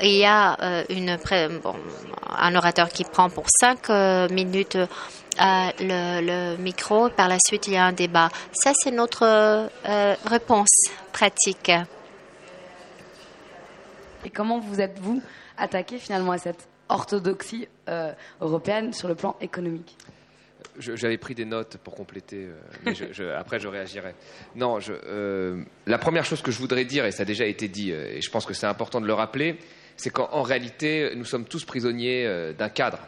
il 0.01 0.17
y 0.17 0.25
a 0.25 0.57
une, 0.89 1.17
un 2.37 2.55
orateur 2.55 2.89
qui 2.89 3.03
prend 3.03 3.29
pour 3.29 3.45
cinq 3.49 3.89
minutes 4.31 4.77
le, 5.39 6.21
le, 6.21 6.57
micro. 6.57 7.09
Par 7.09 7.27
la 7.27 7.37
suite, 7.45 7.67
il 7.67 7.73
y 7.73 7.77
a 7.77 7.85
un 7.85 7.93
débat. 7.93 8.29
Ça, 8.51 8.71
c'est 8.73 8.91
notre 8.91 9.69
réponse 10.25 10.89
pratique. 11.11 11.71
Et 14.23 14.29
comment 14.29 14.59
vous 14.59 14.81
êtes-vous 14.81 15.21
attaqué 15.57 15.99
finalement 15.99 16.31
à 16.31 16.37
cette 16.37 16.67
orthodoxie 16.89 17.67
euh, 17.89 18.13
européenne 18.41 18.93
sur 18.93 19.07
le 19.07 19.15
plan 19.15 19.35
économique 19.41 19.97
j'avais 20.77 21.17
pris 21.17 21.35
des 21.35 21.45
notes 21.45 21.77
pour 21.77 21.95
compléter, 21.95 22.47
euh, 22.47 22.53
mais 22.85 22.93
après 23.37 23.61
je 23.61 23.67
réagirai. 23.69 24.13
Non, 24.57 24.79
euh, 24.89 25.63
la 25.85 25.97
première 25.97 26.25
chose 26.25 26.41
que 26.41 26.51
je 26.51 26.57
voudrais 26.57 26.83
dire, 26.83 27.05
et 27.05 27.11
ça 27.11 27.21
a 27.21 27.25
déjà 27.25 27.45
été 27.45 27.69
dit, 27.69 27.91
et 27.91 28.21
je 28.21 28.29
pense 28.29 28.45
que 28.45 28.53
c'est 28.53 28.65
important 28.65 28.99
de 28.99 29.07
le 29.07 29.13
rappeler, 29.13 29.57
c'est 29.95 30.09
qu'en 30.09 30.41
réalité, 30.41 31.13
nous 31.15 31.23
sommes 31.23 31.45
tous 31.45 31.63
prisonniers 31.63 32.53
d'un 32.57 32.67
cadre, 32.67 32.99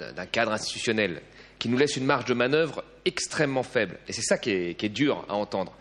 d'un 0.00 0.26
cadre 0.26 0.50
institutionnel, 0.50 1.22
qui 1.60 1.68
nous 1.68 1.78
laisse 1.78 1.96
une 1.96 2.06
marge 2.06 2.24
de 2.24 2.34
manœuvre 2.34 2.82
extrêmement 3.04 3.62
faible. 3.62 3.98
Et 4.08 4.12
c'est 4.12 4.22
ça 4.22 4.36
qui 4.36 4.50
est 4.50 4.88
dur 4.88 5.24
à 5.28 5.34
entendre. 5.34 5.76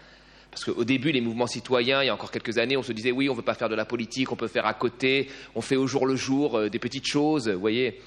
Parce 0.55 0.63
qu'au 0.63 0.85
début, 0.85 1.11
les 1.11 1.19
mouvements 1.19 1.47
citoyens, 1.47 2.01
il 2.01 2.05
y 2.05 2.09
a 2.09 2.13
encore 2.13 2.31
quelques 2.31 2.59
années, 2.59 2.77
on 2.77 2.81
se 2.81 2.93
disait 2.93 3.11
oui, 3.11 3.27
on 3.27 3.33
ne 3.33 3.37
veut 3.37 3.43
pas 3.43 3.55
faire 3.55 3.67
de 3.67 3.75
la 3.75 3.83
politique, 3.83 4.31
on 4.31 4.37
peut 4.37 4.47
faire 4.47 4.65
à 4.65 4.73
côté, 4.73 5.27
on 5.53 5.59
fait 5.59 5.75
au 5.75 5.85
jour 5.85 6.05
le 6.05 6.15
jour 6.15 6.57
euh, 6.57 6.69
des 6.69 6.79
petites 6.79 7.05
choses, 7.05 7.49
vous 7.49 7.59
voyez. 7.59 7.99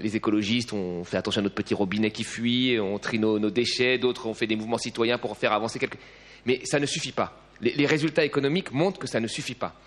les 0.00 0.16
écologistes, 0.16 0.72
on 0.72 1.04
fait 1.04 1.18
attention 1.18 1.40
à 1.40 1.42
notre 1.42 1.54
petit 1.54 1.74
robinet 1.74 2.12
qui 2.12 2.24
fuit, 2.24 2.80
on 2.80 2.98
trie 2.98 3.18
nos, 3.18 3.50
déchets, 3.50 3.98
d'autres 3.98 4.26
ont 4.26 4.32
fait 4.32 4.46
des 4.46 4.56
mouvements 4.56 4.78
citoyens 4.78 5.18
pour 5.18 5.36
faire 5.36 5.52
avancer 5.52 5.78
quelque. 5.78 5.98
Mais 6.46 6.62
ça 6.64 6.80
ne 6.80 6.86
suffit 6.86 7.12
pas. 7.12 7.38
Les, 7.60 7.84
résultats 7.84 8.24
économiques 8.24 8.72
montrent 8.72 8.98
que 8.98 9.06
ça 9.06 9.20
ne 9.20 9.26
suffit 9.26 9.54
pas. 9.54 9.78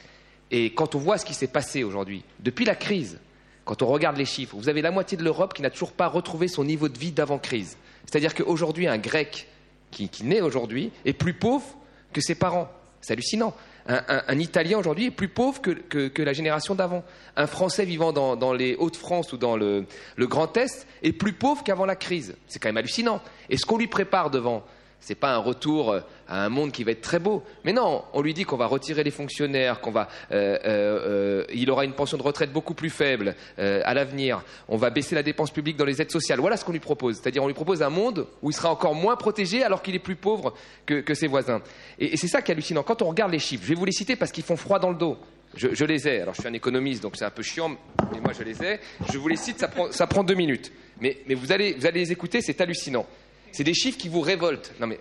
Et 0.52 0.76
quand 0.76 0.94
on 0.94 1.00
voit 1.00 1.18
ce 1.18 1.26
qui 1.26 1.34
s'est 1.34 1.48
passé 1.48 1.84
aujourd'hui, 1.84 2.24
depuis 2.40 2.66
la 2.66 2.76
crise, 2.76 3.20
quand 3.66 3.82
on 3.82 3.88
regarde 3.88 4.18
les 4.18 4.26
chiffres, 4.26 4.56
vous 4.58 4.70
avez 4.70 4.84
la 4.84 4.92
moitié 4.92 5.18
de 5.18 5.24
l'Europe 5.24 5.56
qui 5.56 5.64
n'a 5.64 5.72
toujours 5.72 5.94
pas 5.94 6.08
retrouvé 6.08 6.48
son 6.48 6.64
niveau 6.64 6.88
de 6.88 7.00
vie 7.00 7.12
d'avant-crise. 7.12 7.78
C'est-à-dire 8.06 8.36
qu'aujourd'hui, 8.36 8.86
un 8.86 9.00
Grec 9.00 9.48
qui, 9.92 10.10
naît 10.24 10.42
aujourd'hui 10.42 10.92
est 11.06 11.14
plus 11.14 11.34
pauvre 11.34 11.66
que 12.14 12.22
ses 12.22 12.36
parents. 12.36 12.70
C'est 13.02 13.14
hallucinant. 13.14 13.54
Un, 13.88 14.38
Italien 14.38 14.78
aujourd'hui 14.78 15.08
est 15.08 15.12
plus 15.12 15.28
pauvre 15.28 15.60
que, 15.62 16.22
la 16.22 16.34
génération 16.34 16.76
d'avant. 16.76 17.04
Un 17.36 17.48
Français 17.48 17.86
vivant 17.86 18.14
dans, 18.14 18.54
les 18.54 18.76
Hauts-de-France 18.76 19.34
ou 19.34 19.38
dans 19.38 19.58
le, 19.58 19.86
le 20.16 20.28
Grand 20.28 20.56
Est 20.58 20.88
est 21.04 21.14
plus 21.14 21.34
pauvre 21.34 21.64
qu'avant 21.64 21.86
la 21.86 21.96
crise. 21.96 22.36
C'est 22.48 22.60
quand 22.60 22.70
même 22.70 22.78
hallucinant. 22.78 23.22
Et 23.50 23.58
ce 23.58 23.66
qu'on 23.66 23.78
lui 23.78 23.88
prépare 23.88 24.30
devant, 24.30 24.64
n'est 25.10 25.16
pas 25.16 25.34
un 25.34 25.38
retour 25.38 25.92
euh, 25.92 26.02
à 26.28 26.46
un 26.46 26.50
monde 26.50 26.72
qui 26.72 26.84
va 26.84 26.92
être 26.92 27.02
très 27.02 27.20
beau. 27.20 27.44
Mais 27.64 27.74
non, 27.74 28.04
on 28.14 28.22
lui 28.22 28.34
dit 28.34 28.44
qu'on 28.44 28.58
va 28.58 28.68
retirer 28.68 29.04
les 29.04 29.12
fonctionnaires, 29.12 29.82
qu'on 29.82 29.92
va, 29.92 30.08
euh, 30.32 30.58
euh, 30.66 31.46
il 31.54 31.70
aura 31.72 31.86
une 31.86 31.94
pension 31.94 32.18
de 32.18 32.24
retraite 32.24 32.52
beaucoup 32.52 32.74
plus 32.74 32.90
faible 32.90 33.36
à 33.58 33.94
l'avenir. 33.94 34.44
On 34.68 34.78
va 34.78 34.90
baisser 34.90 35.16
la 35.16 35.24
dépense 35.24 35.52
publique 35.52 35.78
dans 35.78 35.86
les 35.86 36.02
aides 36.02 36.12
sociales. 36.12 36.40
Voilà 36.40 36.58
ce 36.58 36.66
qu'on 36.66 36.72
lui 36.72 36.80
propose. 36.80 37.18
C'est-à-dire, 37.18 37.44
on 37.44 37.48
lui 37.48 37.54
propose 37.54 37.82
un 37.82 37.90
monde 37.90 38.28
où 38.42 38.50
il 38.50 38.54
sera 38.54 38.72
encore 38.72 38.96
moins 38.96 39.16
protégé 39.16 39.64
alors 39.64 39.82
qu'il 39.82 39.96
est 39.96 40.00
plus 40.00 40.16
pauvre 40.16 40.54
que, 40.86 41.14
ses 41.14 41.28
voisins. 41.28 41.62
Et, 42.00 42.18
c'est 42.18 42.28
ça 42.28 42.42
qui 42.42 42.52
est 42.52 42.54
hallucinant. 42.54 42.84
Quand 42.84 43.02
on 43.02 43.10
regarde 43.10 43.32
les 43.32 43.40
chiffres, 43.40 43.64
je 43.64 43.70
vais 43.70 43.76
vous 43.76 43.86
les 43.86 43.92
citer 43.92 44.16
parce 44.16 44.32
qu'ils 44.32 44.44
font 44.44 44.56
froid 44.56 44.80
dans 44.80 44.90
le 44.90 44.98
dos. 44.98 45.18
Je, 45.56 45.84
les 45.84 46.08
ai. 46.08 46.22
Alors, 46.22 46.34
je 46.34 46.42
suis 46.42 46.50
un 46.50 46.54
économiste, 46.54 47.04
donc 47.04 47.18
c'est 47.18 47.26
un 47.26 47.30
peu 47.30 47.44
chiant, 47.44 47.70
mais 48.14 48.22
moi, 48.22 48.32
je 48.38 48.44
les 48.44 48.64
ai. 48.64 48.80
Je 49.12 49.18
vous 49.18 49.28
les 49.28 49.36
cite, 49.36 49.60
ça 49.92 50.08
prend, 50.08 50.24
deux 50.24 50.36
minutes. 50.36 50.72
Mais, 51.02 51.18
mais 51.28 51.36
vous, 51.36 51.52
allez, 51.52 51.74
vous 51.74 51.86
allez 51.86 52.00
les 52.00 52.12
écouter, 52.12 52.42
c'est 52.42 52.62
hallucinant. 52.62 53.06
C'est 53.52 53.64
des 53.64 53.74
chiffres 53.74 53.98
qui 53.98 54.10
vous 54.10 54.22
révoltent. 54.22 54.74
Non 54.80 54.88
mais 54.88 55.00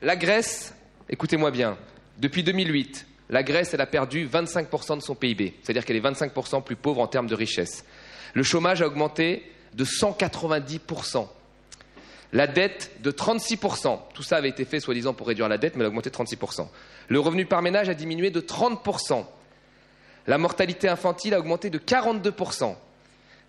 la 0.00 0.16
Grèce, 0.16 0.74
écoutez-moi 1.08 1.50
bien, 1.50 1.76
depuis 2.18 2.42
2008, 2.42 3.06
la 3.30 3.42
Grèce, 3.42 3.72
elle 3.72 3.80
a 3.80 3.86
perdu 3.86 4.28
25% 4.28 4.98
de 4.98 5.02
son 5.02 5.14
PIB, 5.14 5.54
c'est-à-dire 5.62 5.84
qu'elle 5.84 5.96
est 5.96 6.00
25% 6.00 6.62
plus 6.62 6.76
pauvre 6.76 7.00
en 7.00 7.06
termes 7.06 7.26
de 7.26 7.34
richesse. 7.34 7.84
Le 8.34 8.42
chômage 8.42 8.82
a 8.82 8.86
augmenté 8.86 9.50
de 9.74 9.84
190%. 9.84 11.26
La 12.34 12.46
dette 12.46 12.92
de 13.02 13.10
36%. 13.10 14.00
Tout 14.14 14.22
ça 14.22 14.36
avait 14.36 14.48
été 14.48 14.64
fait 14.64 14.80
soi-disant 14.80 15.14
pour 15.14 15.26
réduire 15.26 15.48
la 15.48 15.58
dette, 15.58 15.76
mais 15.76 15.80
elle 15.80 15.86
a 15.86 15.88
augmenté 15.88 16.10
de 16.10 16.14
36%. 16.14 16.66
Le 17.08 17.20
revenu 17.20 17.46
par 17.46 17.62
ménage 17.62 17.88
a 17.88 17.94
diminué 17.94 18.30
de 18.30 18.40
30%. 18.40 19.24
La 20.26 20.38
mortalité 20.38 20.88
infantile 20.88 21.34
a 21.34 21.38
augmenté 21.38 21.68
de 21.68 21.78
42%. 21.78 22.74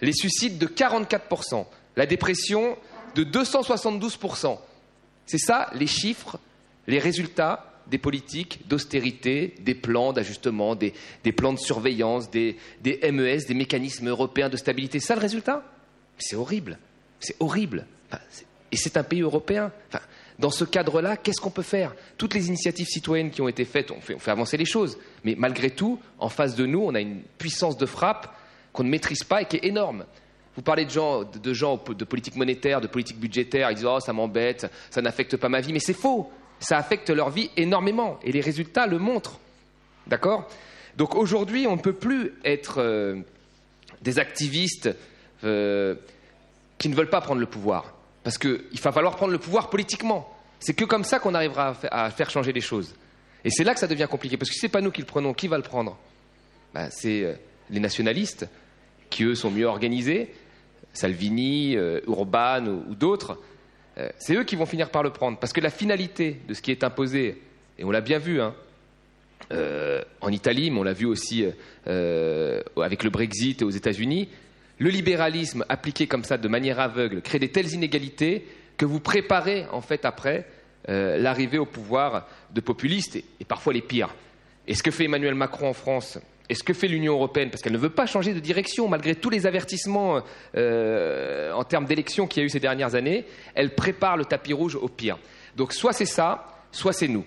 Les 0.01 0.13
suicides 0.13 0.57
de 0.57 0.67
44%. 0.67 1.65
La 1.95 2.05
dépression 2.05 2.77
de 3.15 3.23
272%. 3.23 4.57
C'est 5.25 5.37
ça 5.37 5.69
les 5.73 5.87
chiffres, 5.87 6.39
les 6.87 6.99
résultats 6.99 7.73
des 7.87 7.97
politiques 7.97 8.61
d'austérité, 8.67 9.55
des 9.59 9.75
plans 9.75 10.13
d'ajustement, 10.13 10.75
des, 10.75 10.93
plans 11.35 11.53
de 11.53 11.59
surveillance, 11.59 12.29
des, 12.29 12.57
MES, 12.83 13.45
des 13.47 13.53
mécanismes 13.53 14.09
européens 14.09 14.49
de 14.49 14.57
stabilité. 14.57 14.99
C'est 14.99 15.07
ça 15.07 15.15
le 15.15 15.21
résultat? 15.21 15.63
C'est 16.17 16.35
horrible. 16.35 16.77
C'est 17.19 17.35
horrible. 17.39 17.85
et 18.71 18.77
c'est 18.77 18.97
un 18.97 19.03
pays 19.03 19.21
européen. 19.21 19.71
Dans 20.39 20.49
ce 20.49 20.63
cadre-là, 20.63 21.17
qu'est-ce 21.17 21.39
qu'on 21.39 21.51
peut 21.51 21.61
faire? 21.61 21.93
Toutes 22.17 22.33
les 22.33 22.47
initiatives 22.47 22.87
citoyennes 22.87 23.31
qui 23.31 23.41
ont 23.41 23.47
été 23.47 23.65
faites 23.65 23.91
ont 23.91 24.01
fait, 24.01 24.17
avancer 24.29 24.57
les 24.57 24.65
choses. 24.65 24.97
Mais 25.23 25.35
malgré 25.37 25.69
tout, 25.69 25.99
en 26.19 26.29
face 26.29 26.55
de 26.55 26.65
nous, 26.65 26.81
on 26.81 26.95
a 26.95 26.99
une 26.99 27.21
puissance 27.37 27.77
de 27.77 27.85
frappe 27.85 28.35
qu'on 28.71 28.83
ne 28.83 28.89
maîtrise 28.89 29.23
pas 29.23 29.41
et 29.41 29.45
qui 29.45 29.57
est 29.57 29.65
énorme. 29.65 30.05
Vous 30.55 30.61
parlez 30.61 30.85
de 30.85 30.91
gens, 30.91 31.23
de, 31.23 31.53
gens, 31.53 31.81
de 31.87 32.03
politique 32.03 32.35
monétaire, 32.35 32.79
de 32.79 32.87
politique 32.87 33.19
budgétaire, 33.19 33.71
ils 33.71 33.75
disent 33.75 33.85
Oh, 33.85 33.99
ça 33.99 34.13
m'embête, 34.13 34.69
ça 34.89 35.01
n'affecte 35.01 35.37
pas 35.37 35.49
ma 35.49 35.61
vie. 35.61 35.73
Mais 35.73 35.79
c'est 35.79 35.93
faux. 35.93 36.31
Ça 36.59 36.77
affecte 36.77 37.09
leur 37.09 37.29
vie 37.29 37.49
énormément. 37.57 38.19
Et 38.23 38.31
les 38.31 38.41
résultats 38.41 38.87
le 38.87 38.99
montrent. 38.99 39.39
D'accord? 40.07 40.47
Donc 40.95 41.15
aujourd'hui, 41.15 41.65
on 41.67 41.75
ne 41.75 41.81
peut 41.81 41.93
plus 41.93 42.33
être 42.45 42.79
euh, 42.79 43.19
des 44.01 44.19
activistes 44.19 44.89
euh, 45.43 45.95
qui 46.77 46.89
ne 46.89 46.95
veulent 46.95 47.09
pas 47.09 47.21
prendre 47.21 47.39
le 47.39 47.47
pouvoir. 47.47 47.95
Parce 48.23 48.37
qu'il 48.37 48.79
va 48.81 48.91
falloir 48.91 49.15
prendre 49.15 49.31
le 49.31 49.39
pouvoir 49.39 49.69
politiquement. 49.69 50.29
C'est 50.59 50.73
que 50.73 50.85
comme 50.85 51.03
ça 51.03 51.19
qu'on 51.19 51.33
arrivera 51.33 51.75
à 51.91 52.09
faire 52.11 52.29
changer 52.29 52.53
les 52.53 52.61
choses. 52.61 52.95
Et 53.43 53.49
c'est 53.49 53.63
là 53.63 53.73
que 53.73 53.79
ça 53.79 53.87
devient 53.87 54.07
compliqué. 54.09 54.37
Parce 54.37 54.49
que 54.49 54.53
si 54.53 54.61
ce 54.61 54.67
n'est 54.67 54.71
pas 54.71 54.81
nous 54.81 54.91
qui 54.91 55.01
le 55.01 55.07
prenons, 55.07 55.33
qui 55.33 55.47
va 55.47 55.57
le 55.57 55.63
prendre? 55.63 55.97
Ben, 56.73 56.89
C'est 56.91 57.23
euh, 57.23 57.33
les 57.69 57.79
nationalistes, 57.79 58.47
qui 59.09 59.23
eux 59.23 59.35
sont 59.35 59.51
mieux 59.51 59.65
organisés, 59.65 60.33
Salvini, 60.93 61.75
euh, 61.75 61.99
Urban 62.07 62.65
ou, 62.67 62.95
d'autres. 62.95 63.39
c'est 64.17 64.35
eux 64.35 64.43
qui 64.43 64.55
vont 64.55 64.65
finir 64.65 64.89
par 64.89 65.03
le 65.03 65.09
prendre. 65.09 65.37
Parce 65.37 65.53
que 65.53 65.61
la 65.61 65.69
finalité 65.69 66.39
de 66.47 66.53
ce 66.53 66.61
qui 66.61 66.71
est 66.71 66.83
imposé, 66.83 67.41
et 67.77 67.83
on 67.83 67.91
l'a 67.91 68.01
bien 68.01 68.19
vu, 68.19 68.41
hein, 68.41 68.53
en 70.21 70.29
Italie, 70.29 70.71
mais 70.71 70.79
on 70.79 70.83
l'a 70.83 70.93
vu 70.93 71.05
aussi 71.05 71.45
avec 71.85 73.03
le 73.03 73.09
Brexit 73.09 73.61
et 73.61 73.65
aux 73.65 73.69
États-Unis, 73.69 74.29
le 74.79 74.89
libéralisme 74.89 75.65
appliqué 75.69 76.07
comme 76.07 76.23
ça 76.23 76.37
de 76.37 76.47
manière 76.47 76.79
aveugle 76.79 77.21
crée 77.21 77.39
des 77.39 77.49
telles 77.49 77.73
inégalités 77.73 78.45
que 78.77 78.85
vous 78.85 78.99
préparez 78.99 79.65
en 79.71 79.81
fait 79.81 80.05
après 80.05 80.47
euh, 80.89 81.17
l'arrivée 81.17 81.57
au 81.57 81.65
pouvoir 81.65 82.27
de 82.53 82.59
populistes 82.59 83.15
et, 83.15 83.45
parfois 83.47 83.73
les 83.73 83.81
pires. 83.81 84.13
Et 84.67 84.75
ce 84.75 84.83
que 84.83 84.91
fait 84.91 85.05
Emmanuel 85.05 85.35
Macron 85.35 85.69
en 85.69 85.73
France 85.73 86.19
et 86.49 86.55
ce 86.55 86.63
que 86.63 86.73
fait 86.73 86.87
l'Union 86.87 87.13
européenne, 87.13 87.49
parce 87.49 87.61
qu'elle 87.61 87.73
ne 87.73 87.77
veut 87.77 87.89
pas 87.89 88.05
changer 88.05 88.33
de 88.33 88.39
direction 88.39 88.87
malgré 88.87 89.15
tous 89.15 89.29
les 89.29 89.45
avertissements 89.45 90.21
euh, 90.55 91.51
en 91.53 91.63
termes 91.63 91.85
d'élections 91.85 92.27
qu'il 92.27 92.41
y 92.41 92.43
a 92.43 92.45
eu 92.45 92.49
ces 92.49 92.59
dernières 92.59 92.95
années, 92.95 93.25
elle 93.55 93.75
prépare 93.75 94.17
le 94.17 94.25
tapis 94.25 94.53
rouge 94.53 94.75
au 94.75 94.89
pire. 94.89 95.17
Donc 95.55 95.73
soit 95.73 95.93
c'est 95.93 96.05
ça, 96.05 96.63
soit 96.71 96.93
c'est 96.93 97.07
nous. 97.07 97.25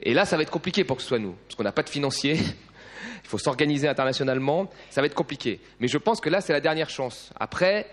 Et 0.00 0.14
là, 0.14 0.24
ça 0.24 0.36
va 0.36 0.42
être 0.42 0.50
compliqué 0.50 0.84
pour 0.84 0.96
que 0.96 1.02
ce 1.02 1.08
soit 1.08 1.18
nous, 1.18 1.34
parce 1.46 1.54
qu'on 1.54 1.64
n'a 1.64 1.72
pas 1.72 1.82
de 1.82 1.88
financiers, 1.88 2.34
il 3.24 3.28
faut 3.28 3.38
s'organiser 3.38 3.88
internationalement, 3.88 4.68
ça 4.90 5.00
va 5.00 5.06
être 5.06 5.14
compliqué. 5.14 5.60
Mais 5.80 5.88
je 5.88 5.98
pense 5.98 6.20
que 6.20 6.28
là, 6.28 6.40
c'est 6.40 6.52
la 6.52 6.60
dernière 6.60 6.90
chance. 6.90 7.30
Après, 7.38 7.86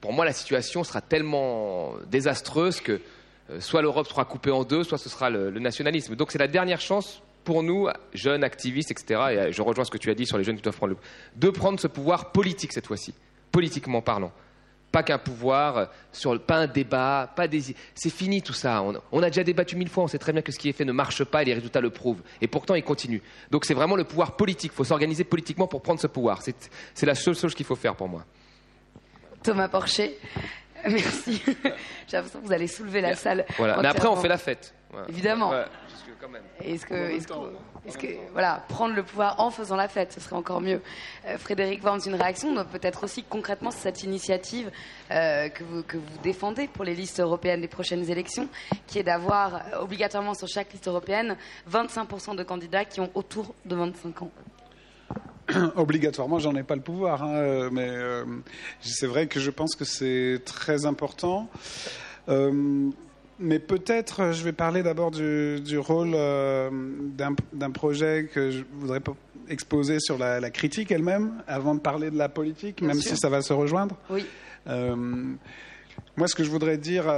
pour 0.00 0.12
moi, 0.12 0.24
la 0.24 0.32
situation 0.32 0.82
sera 0.82 1.00
tellement 1.00 1.94
désastreuse 2.06 2.80
que 2.80 3.00
euh, 3.50 3.60
soit 3.60 3.82
l'Europe 3.82 4.08
sera 4.08 4.24
coupée 4.24 4.50
en 4.50 4.64
deux, 4.64 4.84
soit 4.84 4.98
ce 4.98 5.08
sera 5.08 5.30
le, 5.30 5.50
nationalisme. 5.58 6.16
Donc 6.16 6.30
c'est 6.32 6.38
la 6.38 6.48
dernière 6.48 6.80
chance 6.80 7.22
pour 7.44 7.62
nous, 7.62 7.88
jeunes, 8.12 8.44
activistes, 8.44 8.90
etc., 8.90 9.04
et 9.08 9.38
euh, 9.38 9.52
je 9.52 9.62
rejoins 9.62 9.84
ce 9.84 9.90
que 9.90 9.98
tu 9.98 10.10
as 10.10 10.14
dit 10.14 10.26
sur 10.26 10.38
les 10.38 10.44
jeunes 10.44 10.56
qui 10.56 10.62
doivent 10.62 10.76
prendre 10.76 10.94
le... 10.94 10.98
de 11.36 11.50
prendre 11.50 11.80
ce 11.80 11.86
pouvoir 11.86 12.32
politique 12.32 12.72
cette 12.72 12.86
fois-ci, 12.86 13.14
politiquement 13.50 14.02
parlant 14.02 14.32
pas 14.90 15.02
qu'un 15.02 15.18
pouvoir, 15.18 15.88
sur, 16.12 16.40
pas 16.40 16.56
un 16.56 16.66
débat, 16.66 17.30
pas 17.34 17.46
des... 17.46 17.62
C'est 17.94 18.10
fini 18.10 18.42
tout 18.42 18.52
ça. 18.52 18.82
On, 19.12 19.22
a 19.22 19.26
déjà 19.30 19.44
débattu 19.44 19.76
mille 19.76 19.88
fois, 19.88 20.04
on 20.04 20.08
sait 20.08 20.18
très 20.18 20.32
bien 20.32 20.42
que 20.42 20.52
ce 20.52 20.58
qui 20.58 20.68
est 20.68 20.72
fait 20.72 20.84
ne 20.84 20.92
marche 20.92 21.24
pas 21.24 21.42
et 21.42 21.44
les 21.44 21.54
résultats 21.54 21.80
le 21.80 21.90
prouvent. 21.90 22.22
Et 22.40 22.48
pourtant, 22.48 22.74
il 22.74 22.82
continue. 22.82 23.22
Donc 23.50 23.64
c'est 23.64 23.74
vraiment 23.74 23.96
le 23.96 24.04
pouvoir 24.04 24.36
politique. 24.36 24.72
Il 24.74 24.76
faut 24.76 24.84
s'organiser 24.84 25.24
politiquement 25.24 25.68
pour 25.68 25.82
prendre 25.82 26.00
ce 26.00 26.06
pouvoir. 26.06 26.42
C'est 26.42 27.06
la 27.06 27.14
seule 27.14 27.36
chose 27.36 27.54
qu'il 27.54 27.66
faut 27.66 27.76
faire 27.76 27.94
pour 27.94 28.08
moi. 28.08 28.24
Thomas 29.42 29.68
Porcher, 29.68 30.18
merci. 30.84 31.40
J'ai 31.46 32.16
l'impression 32.16 32.40
que 32.40 32.46
vous 32.46 32.52
allez 32.52 32.66
soulever 32.66 33.00
la 33.00 33.14
salle. 33.14 33.46
Voilà. 33.56 33.78
Mais 33.80 33.88
après, 33.88 34.08
on 34.08 34.16
fait 34.16 34.28
la 34.28 34.38
fête. 34.38 34.74
Évidemment. 35.08 35.52
Est-ce 36.62 36.86
que, 36.86 36.94
est 36.94 37.98
que, 37.98 38.06
voilà, 38.32 38.62
prendre 38.68 38.94
le 38.94 39.02
pouvoir 39.02 39.40
en 39.40 39.50
faisant 39.50 39.76
la 39.76 39.88
fête, 39.88 40.12
ce 40.12 40.20
serait 40.20 40.36
encore 40.36 40.60
mieux. 40.60 40.80
Euh, 41.26 41.38
Frédéric 41.38 41.82
Worms, 41.82 42.00
une 42.06 42.14
réaction, 42.14 42.54
peut-être 42.66 43.04
aussi 43.04 43.22
concrètement 43.22 43.70
cette 43.70 44.02
initiative 44.02 44.70
euh, 45.10 45.48
que, 45.48 45.64
vous, 45.64 45.82
que 45.82 45.96
vous 45.96 46.18
défendez 46.22 46.68
pour 46.68 46.84
les 46.84 46.94
listes 46.94 47.20
européennes 47.20 47.62
des 47.62 47.68
prochaines 47.68 48.08
élections, 48.10 48.48
qui 48.86 48.98
est 48.98 49.02
d'avoir 49.02 49.54
euh, 49.54 49.80
obligatoirement 49.80 50.34
sur 50.34 50.48
chaque 50.48 50.72
liste 50.72 50.88
européenne 50.88 51.36
25% 51.70 52.36
de 52.36 52.42
candidats 52.42 52.84
qui 52.84 53.00
ont 53.00 53.10
autour 53.14 53.54
de 53.64 53.76
25 53.76 54.22
ans. 54.22 54.30
Obligatoirement, 55.76 56.38
j'en 56.38 56.54
ai 56.54 56.62
pas 56.62 56.76
le 56.76 56.82
pouvoir, 56.82 57.22
hein, 57.22 57.70
mais 57.72 57.90
c'est 58.80 59.06
vrai 59.06 59.26
que 59.26 59.40
je 59.40 59.50
pense 59.50 59.74
que 59.74 59.84
c'est 59.84 60.42
très 60.44 60.86
important 60.86 61.48
mais 63.40 63.58
peut-être 63.58 64.20
euh, 64.20 64.32
je 64.32 64.44
vais 64.44 64.52
parler 64.52 64.82
d'abord 64.82 65.10
du, 65.10 65.78
rôle 65.78 66.12
euh, 66.14 66.70
d'un 67.52 67.70
projet 67.70 68.28
que 68.32 68.50
je 68.50 68.62
voudrais 68.74 69.00
exposer 69.48 69.98
sur 69.98 70.18
la, 70.18 70.50
critique 70.50 70.92
elle-même, 70.92 71.42
avant 71.48 71.74
de 71.74 71.80
parler 71.80 72.10
de 72.10 72.18
la 72.18 72.28
politique, 72.28 72.82
même 72.82 73.00
si 73.00 73.16
ça 73.16 73.28
va 73.28 73.42
se 73.42 73.52
rejoindre. 73.52 73.96
Oui. 74.10 74.24
Euh, 74.68 74.94
moi, 76.16 76.28
ce 76.28 76.34
que 76.34 76.44
je 76.44 76.50
voudrais 76.50 76.76
dire, 76.76 77.12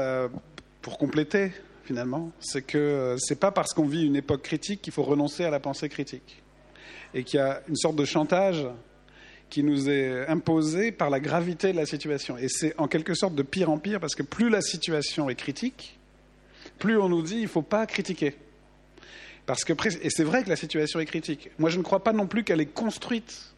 pour 0.81 0.97
compléter, 0.97 1.53
finalement, 1.85 2.31
c'est 2.41 2.63
que 2.63 3.17
c'est 3.19 3.39
pas 3.39 3.51
parce 3.51 3.75
qu'on 3.75 3.85
vit 3.85 4.07
une 4.07 4.17
époque 4.17 4.43
critique 4.43 4.81
qu'il 4.81 4.93
faut 4.93 5.03
renoncer 5.03 5.45
à 5.45 5.51
la 5.51 5.61
pensée 5.61 5.89
critique. 5.89 6.43
Et 7.15 7.25
qu'il 7.25 7.39
y 7.39 7.43
a 7.43 7.63
une 7.69 7.77
sorte 7.77 7.97
de 7.97 8.05
chantage 8.05 8.67
qui 9.51 9.63
nous 9.63 9.91
est 9.91 10.27
imposé 10.29 10.93
par 10.93 11.11
la 11.11 11.21
gravité 11.21 11.73
de 11.73 11.77
la 11.77 11.85
situation. 11.85 12.39
Et 12.39 12.49
c'est 12.49 12.75
en 12.79 12.89
quelque 12.89 13.13
sorte 13.13 13.35
de 13.35 13.43
pire 13.43 13.69
en 13.69 13.79
pire, 13.79 14.01
parce 14.01 14.15
que 14.15 14.23
plus 14.23 14.49
la 14.49 14.63
situation 14.63 15.29
est 15.29 15.35
critique, 15.35 15.99
plus 16.83 16.99
on 16.99 17.09
nous 17.09 17.23
dit 17.23 17.37
il 17.37 17.43
ne 17.43 17.47
faut 17.47 17.63
pas 17.63 17.87
critiquer. 17.87 18.35
Parce 19.47 19.63
que, 19.65 19.73
et 20.03 20.11
c'est 20.11 20.25
vrai 20.25 20.43
que 20.43 20.49
la 20.49 20.57
situation 20.57 20.99
est 20.99 21.07
critique. 21.07 21.51
Moi, 21.61 21.71
je 21.71 21.79
ne 21.79 21.85
crois 21.85 22.03
pas 22.03 22.13
non 22.13 22.27
plus 22.27 22.43
qu'elle 22.43 22.61
est 22.61 22.75
construite 22.75 23.55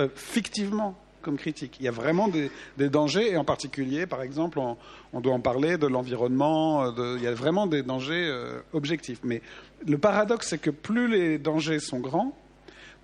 euh, 0.00 0.08
fictivement 0.16 0.98
comme 1.22 1.36
critique. 1.36 1.76
Il 1.78 1.84
y 1.84 1.88
a 1.88 1.92
vraiment 1.92 2.26
des, 2.26 2.50
dangers, 2.88 3.30
et 3.30 3.36
en 3.36 3.44
particulier, 3.44 4.06
par 4.06 4.22
exemple, 4.22 4.58
on, 4.58 5.20
doit 5.20 5.32
en 5.32 5.38
parler 5.38 5.78
de 5.78 5.86
l'environnement, 5.86 6.86
euh, 6.86 7.14
il 7.18 7.22
y 7.22 7.28
a 7.28 7.34
vraiment 7.34 7.68
des 7.68 7.84
dangers 7.84 8.26
euh, 8.28 8.58
objectifs. 8.72 9.20
Mais 9.22 9.42
le 9.86 9.98
paradoxe, 9.98 10.48
c'est 10.48 10.60
que 10.60 10.70
plus 10.70 11.06
les 11.06 11.38
dangers 11.38 11.78
sont 11.78 12.00
grands, 12.00 12.36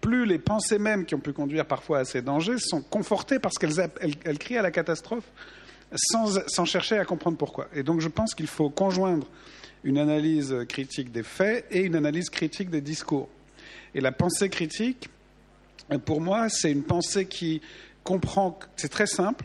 plus 0.00 0.26
les 0.26 0.40
pensées 0.40 0.80
mêmes 0.80 1.04
qui 1.04 1.14
ont 1.14 1.20
pu 1.20 1.32
conduire 1.32 1.66
parfois 1.66 2.00
à 2.00 2.04
ces 2.04 2.20
dangers 2.20 2.58
sont 2.58 2.82
confortées 2.82 3.38
parce 3.38 3.58
qu'elles 3.58 4.38
crient 4.38 4.58
à 4.58 4.62
la 4.62 4.72
catastrophe 4.72 5.30
sans, 5.94 6.64
chercher 6.64 6.98
à 6.98 7.04
comprendre 7.04 7.36
pourquoi. 7.36 7.68
Et 7.74 7.82
donc 7.82 8.00
je 8.00 8.08
pense 8.08 8.34
qu'il 8.34 8.46
faut 8.46 8.70
conjoindre 8.70 9.26
une 9.84 9.98
analyse 9.98 10.54
critique 10.68 11.12
des 11.12 11.22
faits 11.22 11.66
et 11.70 11.80
une 11.80 11.94
analyse 11.94 12.30
critique 12.30 12.70
des 12.70 12.80
discours. 12.80 13.28
Et 13.94 14.00
la 14.00 14.12
pensée 14.12 14.48
critique, 14.48 15.08
pour 16.04 16.20
moi, 16.20 16.48
c'est 16.48 16.72
une 16.72 16.82
pensée 16.82 17.26
qui 17.26 17.60
comprend, 18.02 18.58
c'est 18.76 18.88
très 18.88 19.06
simple, 19.06 19.44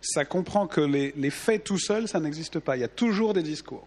ça 0.00 0.24
comprend 0.24 0.66
que 0.66 0.80
les, 0.80 1.12
les 1.16 1.30
faits 1.30 1.64
tout 1.64 1.78
seuls, 1.78 2.08
ça 2.08 2.20
n'existe 2.20 2.58
pas. 2.58 2.76
Il 2.76 2.80
y 2.80 2.84
a 2.84 2.88
toujours 2.88 3.34
des 3.34 3.42
discours. 3.42 3.86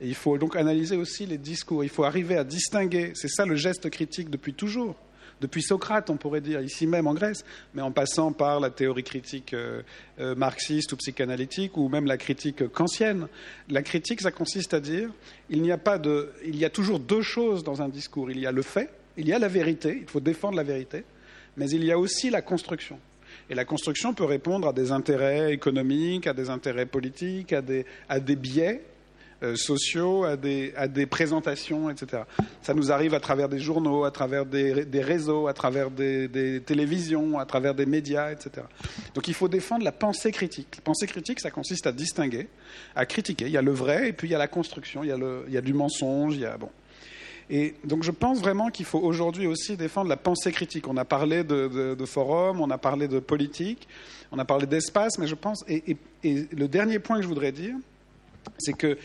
Et 0.00 0.08
il 0.08 0.14
faut 0.14 0.36
donc 0.36 0.56
analyser 0.56 0.96
aussi 0.96 1.26
les 1.26 1.38
discours. 1.38 1.84
Il 1.84 1.90
faut 1.90 2.04
arriver 2.04 2.36
à 2.36 2.44
distinguer, 2.44 3.12
c'est 3.14 3.28
ça 3.28 3.46
le 3.46 3.56
geste 3.56 3.88
critique 3.90 4.30
depuis 4.30 4.52
toujours 4.52 4.96
depuis 5.40 5.62
Socrate, 5.62 6.08
on 6.10 6.16
pourrait 6.16 6.40
dire, 6.40 6.60
ici 6.60 6.86
même 6.86 7.06
en 7.06 7.14
Grèce, 7.14 7.44
mais 7.74 7.82
en 7.82 7.92
passant 7.92 8.32
par 8.32 8.60
la 8.60 8.70
théorie 8.70 9.04
critique 9.04 9.52
euh, 9.52 9.82
euh, 10.18 10.34
marxiste 10.34 10.92
ou 10.92 10.96
psychanalytique, 10.96 11.76
ou 11.76 11.88
même 11.88 12.06
la 12.06 12.16
critique 12.16 12.68
kantienne. 12.68 13.28
La 13.68 13.82
critique, 13.82 14.22
ça 14.22 14.30
consiste 14.30 14.72
à 14.74 14.80
dire 14.80 15.10
il 15.50 15.62
n'y 15.62 15.72
a 15.72 15.78
pas 15.78 15.98
de, 15.98 16.32
il 16.44 16.56
y 16.56 16.64
a 16.64 16.70
toujours 16.70 16.98
deux 16.98 17.22
choses 17.22 17.62
dans 17.64 17.82
un 17.82 17.88
discours. 17.88 18.30
Il 18.30 18.40
y 18.40 18.46
a 18.46 18.52
le 18.52 18.62
fait, 18.62 18.90
il 19.16 19.28
y 19.28 19.32
a 19.32 19.38
la 19.38 19.48
vérité, 19.48 19.98
il 20.00 20.08
faut 20.08 20.20
défendre 20.20 20.56
la 20.56 20.64
vérité, 20.64 21.04
mais 21.56 21.68
il 21.70 21.84
y 21.84 21.92
a 21.92 21.98
aussi 21.98 22.30
la 22.30 22.42
construction. 22.42 22.98
Et 23.50 23.54
la 23.54 23.64
construction 23.64 24.14
peut 24.14 24.24
répondre 24.24 24.68
à 24.68 24.72
des 24.72 24.90
intérêts 24.90 25.52
économiques, 25.52 26.26
à 26.26 26.32
des 26.32 26.48
intérêts 26.48 26.86
politiques, 26.86 27.52
à 27.52 27.60
des, 27.60 27.84
à 28.08 28.20
des 28.20 28.36
biais 28.36 28.82
sociaux, 29.54 30.24
à 30.24 30.36
des, 30.36 30.72
à 30.76 30.88
des, 30.88 31.06
présentations, 31.06 31.90
etc. 31.90 32.22
Ça 32.62 32.74
nous 32.74 32.90
arrive 32.90 33.14
à 33.14 33.20
travers 33.20 33.48
des 33.48 33.58
journaux, 33.58 34.04
à 34.04 34.10
travers 34.10 34.46
des, 34.46 34.84
des 34.84 35.00
réseaux, 35.00 35.46
à 35.46 35.52
travers 35.52 35.90
des, 35.90 36.62
télévisions, 36.64 37.38
à 37.38 37.44
travers 37.44 37.74
des 37.74 37.86
médias, 37.86 38.32
etc. 38.32 38.66
Donc 39.14 39.28
il 39.28 39.34
faut 39.34 39.48
défendre 39.48 39.84
la 39.84 39.92
pensée 39.92 40.32
critique. 40.32 40.76
La 40.76 40.82
pensée 40.82 41.06
critique, 41.06 41.40
ça 41.40 41.50
consiste 41.50 41.86
à 41.86 41.92
distinguer, 41.92 42.48
à 42.94 43.06
critiquer. 43.06 43.46
Il 43.46 43.52
y 43.52 43.58
a 43.58 43.62
le 43.62 43.72
vrai 43.72 44.08
et 44.08 44.12
puis 44.12 44.28
il 44.28 44.32
y 44.32 44.34
a 44.34 44.38
la 44.38 44.48
construction, 44.48 45.04
il 45.04 45.08
y 45.08 45.12
a, 45.12 45.16
le, 45.16 45.44
il 45.48 45.54
y 45.54 45.58
a 45.58 45.62
du 45.62 45.74
mensonge, 45.74 46.34
il 46.34 46.40
y 46.40 46.46
a 46.46 46.56
bon. 46.56 46.70
Et 47.48 47.74
donc 47.84 48.02
je 48.02 48.10
pense 48.10 48.40
vraiment 48.40 48.70
qu'il 48.70 48.86
faut 48.86 48.98
aujourd'hui 48.98 49.46
aussi 49.46 49.76
défendre 49.76 50.08
la 50.08 50.16
pensée 50.16 50.50
critique. 50.50 50.88
On 50.88 50.96
a 50.96 51.04
parlé 51.04 51.44
de, 51.44 51.68
de, 51.68 51.94
de 51.94 52.04
forum, 52.06 52.60
on 52.60 52.70
a 52.70 52.78
parlé 52.78 53.06
de 53.06 53.20
politique, 53.20 53.86
on 54.32 54.38
a 54.38 54.44
parlé 54.44 54.66
d'espace, 54.66 55.18
mais 55.18 55.26
je 55.26 55.36
pense, 55.36 55.64
et, 55.68 55.92
et, 55.92 55.96
et 56.24 56.48
le 56.52 56.66
dernier 56.66 56.98
point 56.98 57.16
que 57.16 57.22
je 57.22 57.28
voudrais 57.28 57.52
dire, 57.52 57.76
c'est 58.58 58.76
que 58.76 58.98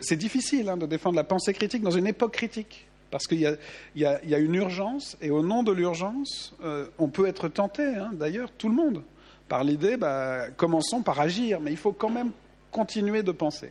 c'est 0.00 0.16
difficile 0.16 0.68
hein, 0.68 0.76
de 0.76 0.86
défendre 0.86 1.16
la 1.16 1.24
pensée 1.24 1.52
critique 1.52 1.82
dans 1.82 1.90
une 1.90 2.06
époque 2.06 2.32
critique. 2.32 2.86
Parce 3.10 3.28
qu'il 3.28 3.38
y, 3.38 4.04
a 4.04 4.38
une 4.38 4.54
urgence, 4.56 5.16
et 5.20 5.30
au 5.30 5.40
nom 5.40 5.62
de 5.62 5.70
l'urgence, 5.70 6.52
euh, 6.64 6.86
on 6.98 7.06
peut 7.06 7.26
être 7.26 7.46
tenté, 7.46 7.84
hein, 7.84 8.10
d'ailleurs, 8.12 8.50
tout 8.50 8.68
le 8.68 8.74
monde, 8.74 9.04
par 9.48 9.62
l'idée, 9.62 9.96
bah, 9.96 10.48
commençons 10.56 11.02
par 11.02 11.20
agir, 11.20 11.60
mais 11.60 11.70
il 11.70 11.76
faut 11.76 11.92
quand 11.92 12.10
même 12.10 12.32
continuer 12.72 13.22
de 13.22 13.30
penser. 13.30 13.70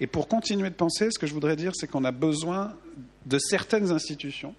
Et 0.00 0.06
pour 0.06 0.28
continuer 0.28 0.70
de 0.70 0.74
penser, 0.74 1.10
ce 1.10 1.18
que 1.18 1.26
je 1.26 1.34
voudrais 1.34 1.56
dire, 1.56 1.72
c'est 1.74 1.88
qu'on 1.88 2.04
a 2.04 2.10
besoin 2.10 2.74
de 3.26 3.38
certaines 3.38 3.90
institutions, 3.90 4.54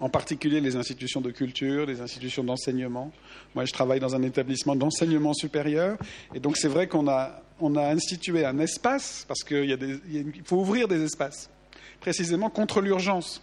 en 0.00 0.08
particulier 0.08 0.60
les 0.60 0.76
institutions 0.76 1.20
de 1.20 1.30
culture, 1.30 1.86
les 1.86 2.00
institutions 2.00 2.44
d'enseignement. 2.44 3.12
Moi, 3.54 3.64
je 3.64 3.72
travaille 3.72 4.00
dans 4.00 4.14
un 4.14 4.22
établissement 4.22 4.76
d'enseignement 4.76 5.34
supérieur, 5.34 5.96
et 6.34 6.40
donc 6.40 6.56
c'est 6.56 6.68
vrai 6.68 6.86
qu'on 6.88 7.08
a, 7.08 7.42
institué 7.60 8.44
un 8.44 8.58
espace, 8.58 9.24
parce 9.28 9.44
qu'il 9.44 10.42
faut 10.44 10.56
ouvrir 10.56 10.88
des 10.88 11.02
espaces, 11.02 11.50
précisément 12.00 12.50
contre 12.50 12.80
l'urgence. 12.80 13.42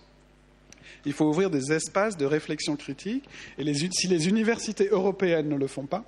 Il 1.05 1.13
faut 1.13 1.25
ouvrir 1.25 1.49
des 1.49 1.71
espaces 1.71 2.17
de 2.17 2.25
réflexion 2.25 2.75
critique, 2.75 3.23
et 3.57 3.73
si 3.73 4.07
les 4.07 4.27
universités 4.27 4.89
européennes 4.89 5.49
ne 5.49 5.55
le 5.55 5.67
font 5.67 5.85
pas, 5.85 6.03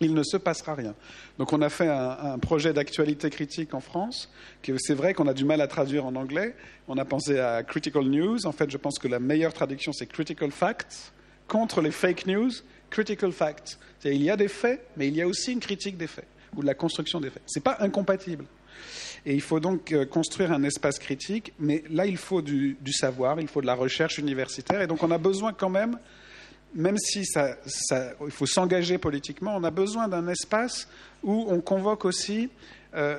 il 0.00 0.14
ne 0.14 0.22
se 0.22 0.36
passera 0.36 0.74
rien. 0.74 0.94
Donc 1.38 1.52
on 1.52 1.62
a 1.62 1.68
fait 1.68 1.88
un, 1.88 2.38
projet 2.38 2.72
d'actualité 2.72 3.30
critique 3.30 3.74
en 3.74 3.80
France, 3.80 4.30
que 4.62 4.72
c'est 4.78 4.94
vrai 4.94 5.14
qu'on 5.14 5.26
a 5.26 5.34
du 5.34 5.44
mal 5.44 5.60
à 5.60 5.66
traduire 5.66 6.06
en 6.06 6.14
anglais. 6.14 6.54
On 6.86 6.96
a 6.98 7.04
pensé 7.04 7.38
à 7.38 7.62
Critical 7.62 8.04
News. 8.04 8.46
En 8.46 8.52
fait, 8.52 8.70
je 8.70 8.76
pense 8.76 8.98
que 8.98 9.08
la 9.08 9.18
meilleure 9.18 9.52
traduction, 9.52 9.92
c'est 9.92 10.06
Critical 10.06 10.50
Facts. 10.50 11.12
Contre 11.46 11.80
les 11.80 11.90
fake 11.90 12.26
news, 12.26 12.50
Critical 12.90 13.32
Facts. 13.32 13.78
Il 14.04 14.22
y 14.22 14.30
a 14.30 14.36
des 14.36 14.48
faits, 14.48 14.86
mais 14.96 15.08
il 15.08 15.16
y 15.16 15.22
a 15.22 15.26
aussi 15.26 15.52
une 15.52 15.60
critique 15.60 15.96
des 15.96 16.06
faits, 16.06 16.26
ou 16.56 16.60
de 16.60 16.66
la 16.66 16.74
construction 16.74 17.20
des 17.20 17.30
faits. 17.30 17.42
Ce 17.46 17.58
n'est 17.58 17.62
pas 17.62 17.78
incompatible. 17.80 18.44
Et 19.26 19.34
il 19.34 19.40
faut 19.40 19.58
donc 19.58 19.92
euh, 19.92 20.06
construire 20.06 20.52
un 20.52 20.62
espace 20.62 20.98
critique, 20.98 21.52
mais 21.58 21.82
là, 21.90 22.06
il 22.06 22.16
faut 22.16 22.42
du, 22.42 22.76
du 22.80 22.92
savoir, 22.92 23.40
il 23.40 23.48
faut 23.48 23.60
de 23.60 23.66
la 23.66 23.74
recherche 23.74 24.18
universitaire. 24.18 24.80
Et 24.80 24.86
donc 24.86 25.02
on 25.02 25.10
a 25.10 25.18
besoin 25.18 25.52
quand 25.52 25.70
même 25.70 25.98
même 26.74 26.98
si 26.98 27.22
il 27.22 28.30
faut 28.30 28.46
s'engager 28.46 28.98
politiquement, 28.98 29.54
on 29.56 29.64
a 29.64 29.70
besoin 29.70 30.08
d'un 30.08 30.28
espace 30.28 30.88
où 31.22 31.46
on 31.48 31.60
convoque 31.60 32.04
aussi, 32.04 32.50
euh, 32.94 33.18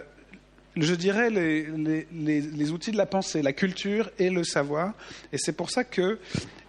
je 0.76 0.94
dirais, 0.94 1.30
les, 1.30 2.72
outils 2.72 2.92
de 2.92 2.98
la 2.98 3.06
pensée, 3.06 3.42
la 3.42 3.54
culture 3.54 4.10
et 4.20 4.30
le 4.30 4.44
savoir. 4.44 4.94
Et 5.34 5.38
c'est 5.38 5.54
pour 5.54 5.70
ça 5.70 5.84
que, 5.84 6.20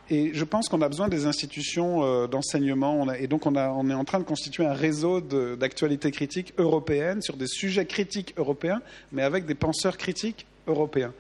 et 0.09 0.33
je 0.35 0.45
pense 0.45 0.69
qu'on 0.69 0.83
a 0.83 0.89
besoin 0.89 1.09
des 1.09 1.27
institutions 1.27 2.03
euh, 2.03 2.27
d'enseignement, 2.27 3.13
et 3.13 3.27
donc 3.27 3.47
on, 3.47 3.55
on, 3.57 3.91
est 3.91 3.95
en 3.95 4.05
train 4.05 4.19
de 4.19 4.25
constituer 4.25 4.65
un 4.65 4.75
réseau 4.75 5.21
d'actualité 5.21 6.11
critique 6.11 6.55
européenne 6.59 7.23
sur 7.23 7.37
des 7.37 7.47
sujets 7.47 7.87
critiques 7.87 8.35
européens, 8.37 8.81
mais 9.13 9.23
avec 9.23 9.47
des 9.47 9.55
penseurs 9.55 9.97
critiques 9.97 10.47
européens. 10.67 11.13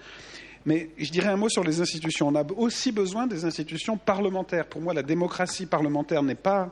Mais 0.66 0.90
je 0.98 1.10
dirais 1.10 1.28
un 1.28 1.36
mot 1.36 1.48
sur 1.48 1.64
les 1.64 1.80
institutions. 1.80 2.28
On 2.28 2.34
a 2.34 2.44
aussi 2.56 2.92
besoin 2.92 3.26
des 3.26 3.44
institutions 3.44 3.96
parlementaires. 3.96 4.66
Pour 4.66 4.80
moi, 4.80 4.92
la 4.92 5.02
démocratie 5.02 5.66
parlementaire 5.66 6.22
n'est 6.22 6.34
pas 6.34 6.70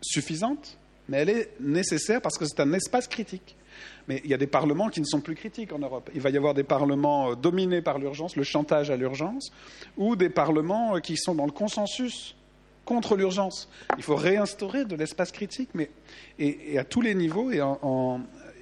suffisante, 0.00 0.78
mais 1.08 1.18
elle 1.18 1.30
est 1.30 1.50
nécessaire 1.60 2.22
parce 2.22 2.38
que 2.38 2.44
c'est 2.46 2.60
un 2.60 2.72
espace 2.72 3.08
critique. 3.08 3.56
Mais 4.08 4.20
il 4.24 4.30
y 4.30 4.34
a 4.34 4.38
des 4.38 4.46
parlements 4.46 4.88
qui 4.88 5.00
ne 5.00 5.06
sont 5.06 5.20
plus 5.20 5.34
critiques 5.34 5.72
en 5.72 5.78
Europe. 5.78 6.10
Il 6.14 6.20
va 6.20 6.30
y 6.30 6.36
avoir 6.36 6.54
des 6.54 6.64
parlements 6.64 7.32
euh, 7.32 7.34
dominés 7.34 7.82
par 7.82 7.98
l'urgence, 7.98 8.36
le 8.36 8.42
chantage 8.42 8.90
à 8.90 8.96
l'urgence, 8.96 9.52
ou 9.96 10.16
des 10.16 10.28
parlements 10.28 10.96
euh, 10.96 11.00
qui 11.00 11.16
sont 11.16 11.34
dans 11.34 11.46
le 11.46 11.52
consensus 11.52 12.34
contre 12.84 13.16
l'urgence. 13.16 13.68
Il 13.98 14.02
faut 14.02 14.16
réinstaurer 14.16 14.84
de 14.84 14.96
l'espace 14.96 15.30
critique, 15.30 15.70
mais 15.74 15.90
et, 16.38 16.78
à 16.78 16.84
tous 16.84 17.00
les 17.00 17.14
niveaux 17.14 17.50
et 17.50 17.60
en, 17.62 18.20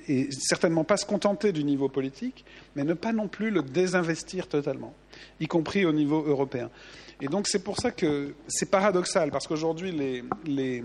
et 0.08 0.28
certainement 0.32 0.84
pas 0.84 0.96
se 0.96 1.06
contenter 1.06 1.52
du 1.52 1.64
niveau 1.64 1.88
politique, 1.88 2.44
mais 2.74 2.84
ne 2.84 2.94
pas 2.94 3.12
non 3.12 3.28
plus 3.28 3.50
le 3.50 3.62
désinvestir 3.62 4.48
totalement, 4.48 4.94
y 5.40 5.46
compris 5.46 5.84
au 5.84 5.92
niveau 5.92 6.24
européen. 6.26 6.70
Et 7.20 7.28
donc 7.28 7.46
c'est 7.46 7.62
pour 7.62 7.78
ça 7.78 7.90
que 7.90 8.34
c'est 8.48 8.70
paradoxal, 8.70 9.30
parce 9.30 9.46
qu'aujourd'hui, 9.46 9.94
il 10.46 10.84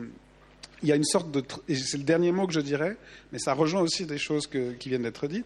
y 0.83 0.91
a 0.91 0.95
une 0.95 1.03
sorte 1.03 1.31
de... 1.31 1.43
Et 1.67 1.75
c'est 1.75 1.97
le 1.97 2.03
dernier 2.03 2.31
mot 2.31 2.47
que 2.47 2.53
je 2.53 2.59
dirais, 2.59 2.97
mais 3.31 3.39
ça 3.39 3.53
rejoint 3.53 3.81
aussi 3.81 4.05
des 4.05 4.17
choses 4.17 4.47
qui 4.47 4.89
viennent 4.89 5.03
d'être 5.03 5.27
dites. 5.27 5.45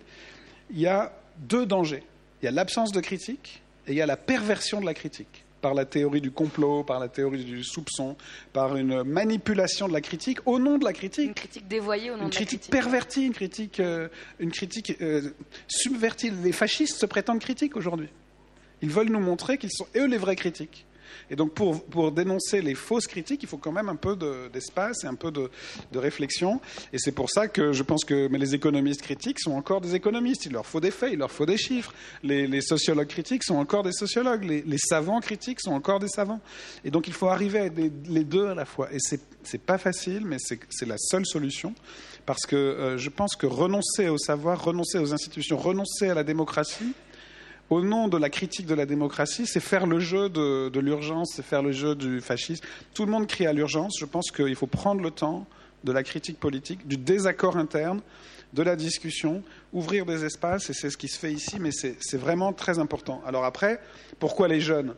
Il 0.72 0.80
y 0.80 0.88
a 0.88 1.14
deux 1.38 1.66
dangers. 1.66 2.04
Il 2.42 2.46
y 2.46 2.48
a 2.48 2.52
l'absence 2.52 2.92
de 2.92 3.00
critique 3.00 3.62
et 3.88 3.92
il 3.92 3.98
y 3.98 4.02
a 4.02 4.06
la 4.06 4.18
perversion 4.18 4.82
de 4.82 4.86
la 4.86 4.94
critique 4.94 5.46
par 5.68 5.74
la 5.74 5.84
théorie 5.84 6.22
du 6.22 6.32
complot, 6.32 6.86
par 6.86 6.98
la 6.98 7.10
théorie 7.10 7.44
du 7.44 7.62
soupçon, 7.62 8.16
par 8.54 8.78
une 8.78 9.04
manipulation 9.04 9.90
de 9.90 9.92
la 9.92 10.00
critique 10.00 10.40
au 10.46 10.60
nom 10.60 10.78
de 10.78 10.86
la 10.86 10.94
critique. 10.94 11.28
Une 11.28 11.34
critique 11.34 11.68
dévoyée 11.68 12.10
au 12.10 12.16
nom 12.16 12.20
de 12.20 12.24
la 12.24 12.30
critique. 12.30 12.54
Une 12.54 12.60
critique 12.60 12.72
pervertie, 12.72 13.26
une 13.26 13.34
critique, 13.34 13.80
euh, 13.82 14.08
une 14.40 14.52
critique 14.52 14.96
euh, 15.02 15.34
subvertie. 15.68 16.32
Les 16.42 16.54
fascistes 16.54 17.02
se 17.02 17.06
prétendent 17.06 17.42
critiques 17.42 17.76
aujourd'hui. 17.76 18.08
Ils 18.82 18.90
veulent 18.90 19.10
nous 19.10 19.20
montrer 19.20 19.58
qu'ils 19.58 19.74
sont 19.74 19.88
eux 19.98 20.08
les 20.08 20.18
vrais 20.18 20.38
critiques. 20.38 20.86
Et 21.30 21.36
donc, 21.36 21.54
pour, 21.54 22.12
dénoncer 22.12 22.62
les 22.62 22.76
fausses 22.76 23.08
critiques, 23.08 23.44
il 23.44 23.50
faut 23.50 23.58
quand 23.58 23.72
même 23.72 23.90
un 23.90 23.96
peu 23.96 24.16
d'espace 24.52 25.04
et 25.04 25.08
un 25.08 25.16
peu 25.16 25.32
de, 25.32 25.50
réflexion. 25.96 26.62
Et 26.94 27.00
c'est 27.00 27.12
pour 27.12 27.30
ça 27.30 27.48
que 27.48 27.74
je 27.74 27.84
pense 27.84 28.06
que 28.06 28.28
les 28.28 28.56
économistes 28.56 29.02
critiques 29.02 29.40
sont 29.40 29.54
encore 29.54 29.82
des 29.82 29.96
économistes. 29.96 30.46
Il 30.46 30.54
leur 30.54 30.66
faut 30.66 30.80
des 30.80 30.92
faits, 30.92 31.12
il 31.14 31.20
leur 31.20 31.32
faut 31.32 31.46
des 31.46 31.58
chiffres. 31.58 31.94
Les, 32.24 32.62
sociologues 32.62 33.08
critiques 33.08 33.44
sont 33.44 33.56
encore 33.56 33.84
des 33.84 33.92
sociologues. 33.92 34.44
Les, 34.44 34.78
savants 34.78 35.20
critiques 35.20 35.60
sont 35.62 35.72
encore 35.72 36.00
des 36.00 36.08
savants. 36.08 36.40
Et 36.86 36.92
donc, 36.92 37.08
il 37.08 37.14
faut 37.14 37.28
arriver 37.28 37.60
à 37.60 37.66
être 37.66 37.80
les 38.08 38.24
deux 38.24 38.48
à 38.48 38.56
la 38.56 38.66
fois. 38.66 38.90
Et 38.94 39.00
c'est 39.00 39.62
pas 39.62 39.78
facile, 39.78 40.24
mais 40.26 40.38
c'est 40.40 40.86
la 40.86 40.98
seule 40.98 41.26
solution. 41.26 41.74
Parce 42.26 42.46
que 42.46 42.56
euh, 42.56 42.98
je 42.98 43.10
pense 43.10 43.38
que 43.38 43.48
renoncer 43.48 44.10
au 44.10 44.18
savoir, 44.18 44.62
renoncer 44.62 45.00
aux 45.00 45.14
institutions, 45.14 45.58
renoncer 45.58 46.10
à 46.10 46.14
la 46.14 46.26
démocratie, 46.26 46.94
au 47.70 47.82
nom 47.82 48.08
de 48.08 48.18
la 48.18 48.30
critique 48.30 48.66
de 48.66 48.74
la 48.74 48.86
démocratie, 48.86 49.46
c'est 49.46 49.60
faire 49.60 49.86
le 49.86 50.00
jeu 50.00 50.30
de, 50.30 50.80
l'urgence, 50.80 51.34
c'est 51.36 51.46
faire 51.46 51.62
le 51.62 51.72
jeu 51.72 51.96
du 51.96 52.22
fascisme. 52.22 52.66
Tout 52.94 53.06
le 53.06 53.12
monde 53.12 53.28
crie 53.28 53.46
à 53.46 53.54
l'urgence. 53.54 53.98
Je 54.00 54.06
pense 54.06 54.32
qu'il 54.32 54.56
faut 54.56 54.68
prendre 54.68 55.02
le 55.02 55.12
temps 55.12 55.46
de 55.84 55.92
la 55.92 56.04
critique 56.04 56.40
politique, 56.40 56.88
du 56.88 56.98
désaccord 56.98 57.58
interne, 57.58 58.02
de 58.54 58.64
la 58.64 58.76
discussion, 58.76 59.44
ouvrir 59.74 60.06
des 60.06 60.24
espaces, 60.24 60.70
et 60.70 60.74
c'est 60.74 60.90
ce 60.90 60.98
qui 60.98 61.08
se 61.08 61.20
fait 61.20 61.32
ici, 61.32 61.58
mais 61.60 61.72
c'est 61.72 62.18
vraiment 62.18 62.54
très 62.54 62.80
important. 62.80 63.22
Alors 63.26 63.44
après, 63.44 63.80
pourquoi 64.20 64.48
les 64.48 64.62
jeunes? 64.62 64.94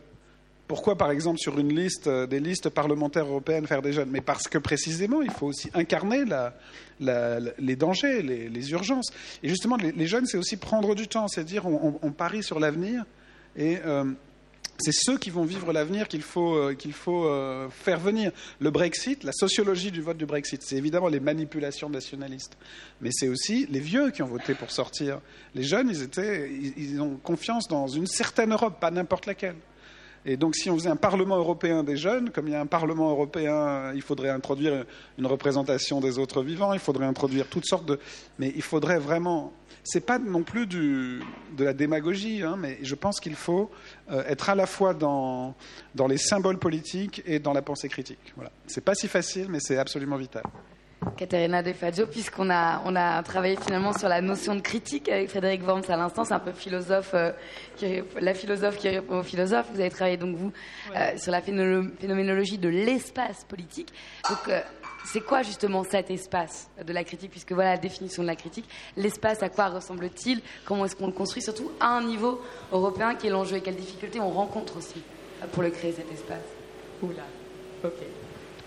Pourquoi, 0.70 0.96
par 0.96 1.10
exemple, 1.10 1.40
sur 1.40 1.58
une 1.58 1.74
liste, 1.74 2.06
euh, 2.06 2.28
des 2.28 2.38
listes 2.38 2.68
parlementaires 2.68 3.26
européennes, 3.26 3.66
faire 3.66 3.82
des 3.82 3.92
jeunes? 3.92 4.08
Mais 4.08 4.20
parce 4.20 4.46
que 4.46 4.56
précisément, 4.56 5.20
il 5.20 5.32
faut 5.32 5.48
aussi 5.48 5.68
incarner 5.74 6.22
les 7.00 7.74
dangers, 7.74 8.22
les, 8.22 8.70
urgences. 8.70 9.10
Et 9.42 9.48
justement, 9.48 9.76
les, 9.76 10.06
jeunes, 10.06 10.26
c'est 10.26 10.38
aussi 10.38 10.56
prendre 10.56 10.94
du 10.94 11.08
temps, 11.08 11.26
c'est 11.26 11.42
dire 11.42 11.66
on, 11.66 12.12
parie 12.12 12.44
sur 12.44 12.60
l'avenir 12.60 13.04
et 13.56 13.78
euh, 13.84 14.04
c'est 14.78 14.94
ceux 14.94 15.18
qui 15.18 15.30
vont 15.30 15.42
vivre 15.42 15.72
l'avenir 15.72 16.06
qu'il 16.06 16.22
faut, 16.22 16.54
euh, 16.54 16.74
qu'il 16.74 16.92
faut 16.92 17.28
faire 17.70 17.98
venir. 17.98 18.30
Le 18.60 18.70
Brexit, 18.70 19.24
la 19.24 19.32
sociologie 19.32 19.90
du 19.90 20.02
vote 20.02 20.18
du 20.18 20.26
Brexit, 20.26 20.62
c'est 20.62 20.76
évidemment 20.76 21.08
les 21.08 21.18
manipulations 21.18 21.90
nationalistes, 21.90 22.56
mais 23.00 23.10
c'est 23.12 23.28
aussi 23.28 23.66
les 23.72 23.80
vieux 23.80 24.12
qui 24.12 24.22
ont 24.22 24.28
voté 24.28 24.54
pour 24.54 24.70
sortir. 24.70 25.20
Les 25.56 25.64
jeunes, 25.64 25.90
ils, 25.90 26.02
étaient, 26.02 26.48
ils 26.76 27.00
ont 27.02 27.16
confiance 27.16 27.66
dans 27.66 27.88
une 27.88 28.06
certaine 28.06 28.52
Europe, 28.52 28.78
pas 28.78 28.92
n'importe 28.92 29.26
laquelle. 29.26 29.56
Et 30.26 30.36
donc, 30.36 30.54
si 30.54 30.68
on 30.68 30.76
faisait 30.76 30.90
un 30.90 30.96
Parlement 30.96 31.36
européen 31.36 31.82
des 31.82 31.96
jeunes, 31.96 32.30
comme 32.30 32.48
il 32.48 32.52
y 32.52 32.54
a 32.54 32.60
un 32.60 32.66
Parlement 32.66 33.10
européen, 33.10 33.92
il 33.94 34.02
faudrait 34.02 34.28
introduire 34.28 34.84
une 35.18 35.26
représentation 35.26 36.00
des 36.00 36.18
autres 36.18 36.42
vivants, 36.42 36.72
il 36.74 36.78
faudrait 36.78 37.06
introduire 37.06 37.46
toutes 37.46 37.66
sortes 37.66 37.86
de. 37.86 37.98
Mais 38.38 38.52
il 38.54 38.62
faudrait 38.62 38.98
vraiment. 38.98 39.52
C'est 39.82 40.04
pas 40.04 40.18
non 40.18 40.42
plus 40.42 40.66
de 40.66 41.20
la 41.58 41.72
démagogie, 41.72 42.42
hein, 42.42 42.56
mais 42.58 42.78
je 42.82 42.94
pense 42.94 43.18
qu'il 43.18 43.34
faut 43.34 43.70
euh, 44.10 44.22
être 44.26 44.50
à 44.50 44.54
la 44.54 44.66
fois 44.66 44.92
dans, 44.92 45.54
dans 45.94 46.06
les 46.06 46.18
symboles 46.18 46.58
politiques 46.58 47.22
et 47.24 47.38
dans 47.38 47.54
la 47.54 47.62
pensée 47.62 47.88
critique. 47.88 48.34
Voilà. 48.36 48.50
C'est 48.66 48.84
pas 48.84 48.94
si 48.94 49.08
facile, 49.08 49.46
mais 49.48 49.58
c'est 49.58 49.78
absolument 49.78 50.16
vital. 50.16 50.42
Caterina 51.16 51.62
De 51.62 51.72
Faggio, 51.72 52.06
puisqu'on 52.06 52.50
a, 52.50 52.82
on 52.84 52.94
a 52.94 53.22
travaillé 53.22 53.56
finalement 53.56 53.92
sur 53.92 54.08
la 54.08 54.20
notion 54.20 54.54
de 54.54 54.60
critique 54.60 55.08
avec 55.08 55.30
Frédéric 55.30 55.66
Worms 55.66 55.84
à 55.88 55.96
l'instant. 55.96 56.24
C'est 56.24 56.34
un 56.34 56.40
peu 56.40 56.52
philosophe, 56.52 57.12
euh, 57.14 57.32
qui, 57.76 58.02
la 58.20 58.34
philosophe 58.34 58.76
qui 58.76 58.88
répond 58.88 59.20
au 59.20 59.22
philosophe. 59.22 59.66
Vous 59.72 59.80
avez 59.80 59.90
travaillé 59.90 60.18
donc 60.18 60.36
vous 60.36 60.52
euh, 60.94 61.16
sur 61.16 61.32
la 61.32 61.40
phénoménologie 61.40 62.58
de 62.58 62.68
l'espace 62.68 63.44
politique. 63.44 63.92
Donc 64.28 64.48
euh, 64.48 64.60
c'est 65.06 65.22
quoi 65.22 65.42
justement 65.42 65.84
cet 65.84 66.10
espace 66.10 66.68
de 66.86 66.92
la 66.92 67.02
critique 67.04 67.30
Puisque 67.30 67.52
voilà 67.52 67.72
la 67.72 67.78
définition 67.78 68.22
de 68.22 68.28
la 68.28 68.36
critique? 68.36 68.68
L'espace, 68.96 69.42
à 69.42 69.48
quoi 69.48 69.68
ressemble-t-il? 69.68 70.42
Comment 70.66 70.84
est-ce 70.84 70.96
qu'on 70.96 71.06
le 71.06 71.12
construit? 71.12 71.42
Surtout 71.42 71.70
à 71.80 71.88
un 71.96 72.04
niveau 72.04 72.42
européen, 72.72 73.14
qui 73.14 73.26
est 73.26 73.30
l'enjeu 73.30 73.56
et 73.56 73.60
quelles 73.62 73.76
difficultés 73.76 74.20
on 74.20 74.30
rencontre 74.30 74.76
aussi 74.76 75.02
pour 75.52 75.62
le 75.62 75.70
créer 75.70 75.92
cet 75.92 76.12
espace 76.12 76.44
Oula, 77.02 77.24
ok. 77.82 78.19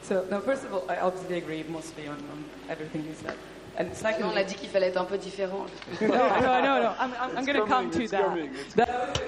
So, 0.04 0.26
no, 0.30 0.42
first 0.42 0.66
of 0.66 0.74
all, 0.74 0.84
I 0.89 0.98
obviously 0.98 1.38
agree 1.38 1.63
mostly 1.70 2.08
on, 2.08 2.16
on 2.16 2.44
everything 2.70 3.06
you 3.06 3.13
said. 3.16 3.36
And 3.78 3.96
secondly, 3.96 4.30
on 4.30 4.38
a 4.38 4.44
dit 4.44 4.56
qu'il 4.56 4.70
fallait 4.70 4.88
être 4.89 4.98
un 4.98 5.06
peu 5.06 5.18
différent. 5.18 5.66
no, 6.02 6.08
no, 6.08 6.62
no, 6.62 6.82
no. 6.84 6.94
I'm, 7.00 7.13
I'm, 7.20 7.38
I'm 7.38 7.46
going 7.46 7.58
to 7.58 7.66
come 7.66 7.89
to 7.89 8.08
that. 8.10 8.36
that. 8.76 9.22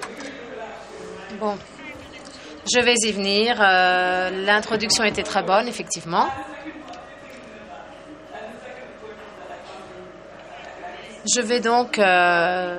Bon. 1.40 1.56
Je 2.66 2.80
vais 2.80 2.94
y 3.04 3.12
venir. 3.12 3.56
Euh, 3.60 4.44
L'introduction 4.44 5.04
était 5.04 5.22
très 5.22 5.42
bonne, 5.42 5.66
effectivement. 5.66 6.28
Je 11.34 11.40
vais 11.40 11.60
donc. 11.60 11.98
Euh, 11.98 12.78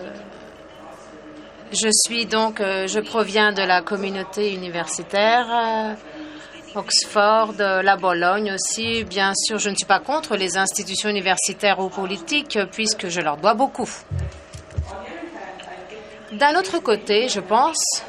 je 1.71 1.89
suis 2.05 2.25
donc. 2.27 2.61
Euh, 2.61 2.87
je 2.87 2.99
proviens 2.99 3.51
de 3.51 3.63
la 3.63 3.81
communauté 3.81 4.53
universitaire. 4.53 5.97
Oxford, 6.77 7.55
la 7.57 7.97
Bologne 7.97 8.53
aussi. 8.53 9.03
Bien 9.03 9.33
sûr, 9.35 9.57
je 9.57 9.69
ne 9.69 9.75
suis 9.75 9.85
pas 9.85 9.99
contre 9.99 10.35
les 10.35 10.57
institutions 10.57 11.09
universitaires 11.09 11.79
ou 11.79 11.89
politiques 11.89 12.59
puisque 12.71 13.09
je 13.09 13.19
leur 13.19 13.37
dois 13.37 13.55
beaucoup. 13.55 13.89
D'un 16.31 16.59
autre 16.59 16.79
côté, 16.79 17.29
je 17.29 17.39
pense 17.39 18.03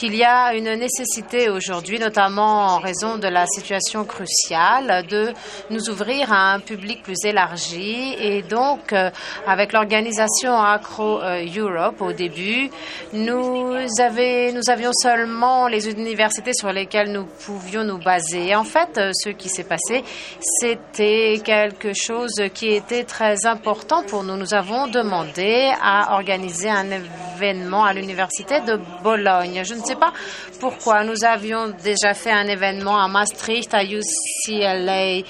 qu'il 0.00 0.16
y 0.16 0.24
a 0.24 0.54
une 0.54 0.72
nécessité 0.76 1.50
aujourd'hui, 1.50 1.98
notamment 1.98 2.68
en 2.68 2.78
raison 2.78 3.18
de 3.18 3.28
la 3.28 3.44
situation 3.46 4.06
cruciale, 4.06 5.04
de 5.06 5.34
nous 5.68 5.90
ouvrir 5.90 6.32
à 6.32 6.54
un 6.54 6.60
public 6.60 7.02
plus 7.02 7.22
élargi. 7.22 8.16
Et 8.18 8.40
donc, 8.40 8.94
euh, 8.94 9.10
avec 9.46 9.74
l'organisation 9.74 10.58
Acro 10.58 11.20
euh, 11.20 11.44
Europe 11.54 12.00
au 12.00 12.12
début, 12.14 12.70
nous, 13.12 13.74
avions 13.98 14.92
seulement 14.94 15.68
les 15.68 15.90
universités 15.90 16.54
sur 16.54 16.72
lesquelles 16.72 17.12
nous 17.12 17.26
pouvions 17.44 17.84
nous 17.84 17.98
baser. 17.98 18.48
Et 18.48 18.56
en 18.56 18.64
fait, 18.64 18.96
euh, 18.96 19.10
ce 19.12 19.28
qui 19.28 19.50
s'est 19.50 19.64
passé, 19.64 20.02
c'était 20.40 21.42
quelque 21.44 21.92
chose 21.92 22.40
qui 22.54 22.68
était 22.68 23.04
très 23.04 23.44
important 23.44 24.02
pour 24.04 24.22
nous. 24.22 24.36
Nous 24.38 24.54
avons 24.54 24.86
demandé 24.86 25.70
à 25.82 26.14
organiser 26.14 26.70
un 26.70 26.86
événement 26.90 27.84
à 27.84 27.92
l'université 27.92 28.60
de 28.60 28.80
Bologne. 29.02 29.62
Pas 29.98 30.12
pourquoi. 30.58 31.04
Nous 31.04 31.24
avions 31.24 31.68
déjà 31.82 32.14
fait 32.14 32.30
un 32.30 32.46
événement 32.46 33.02
à 33.02 33.08
Maastricht, 33.08 33.72
à 33.74 33.82
UCLA, 33.84 35.22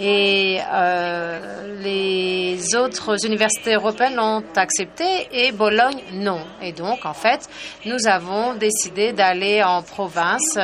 et 0.00 0.60
euh, 0.72 1.82
les 1.82 2.76
autres 2.76 3.24
universités 3.24 3.74
européennes 3.74 4.18
ont 4.18 4.42
accepté 4.54 5.28
et 5.32 5.52
Bologne 5.52 6.02
non. 6.12 6.40
Et 6.62 6.72
donc, 6.72 7.04
en 7.04 7.14
fait, 7.14 7.48
nous 7.84 8.06
avons 8.06 8.54
décidé 8.54 9.12
d'aller 9.12 9.62
en 9.62 9.82
province 9.82 10.58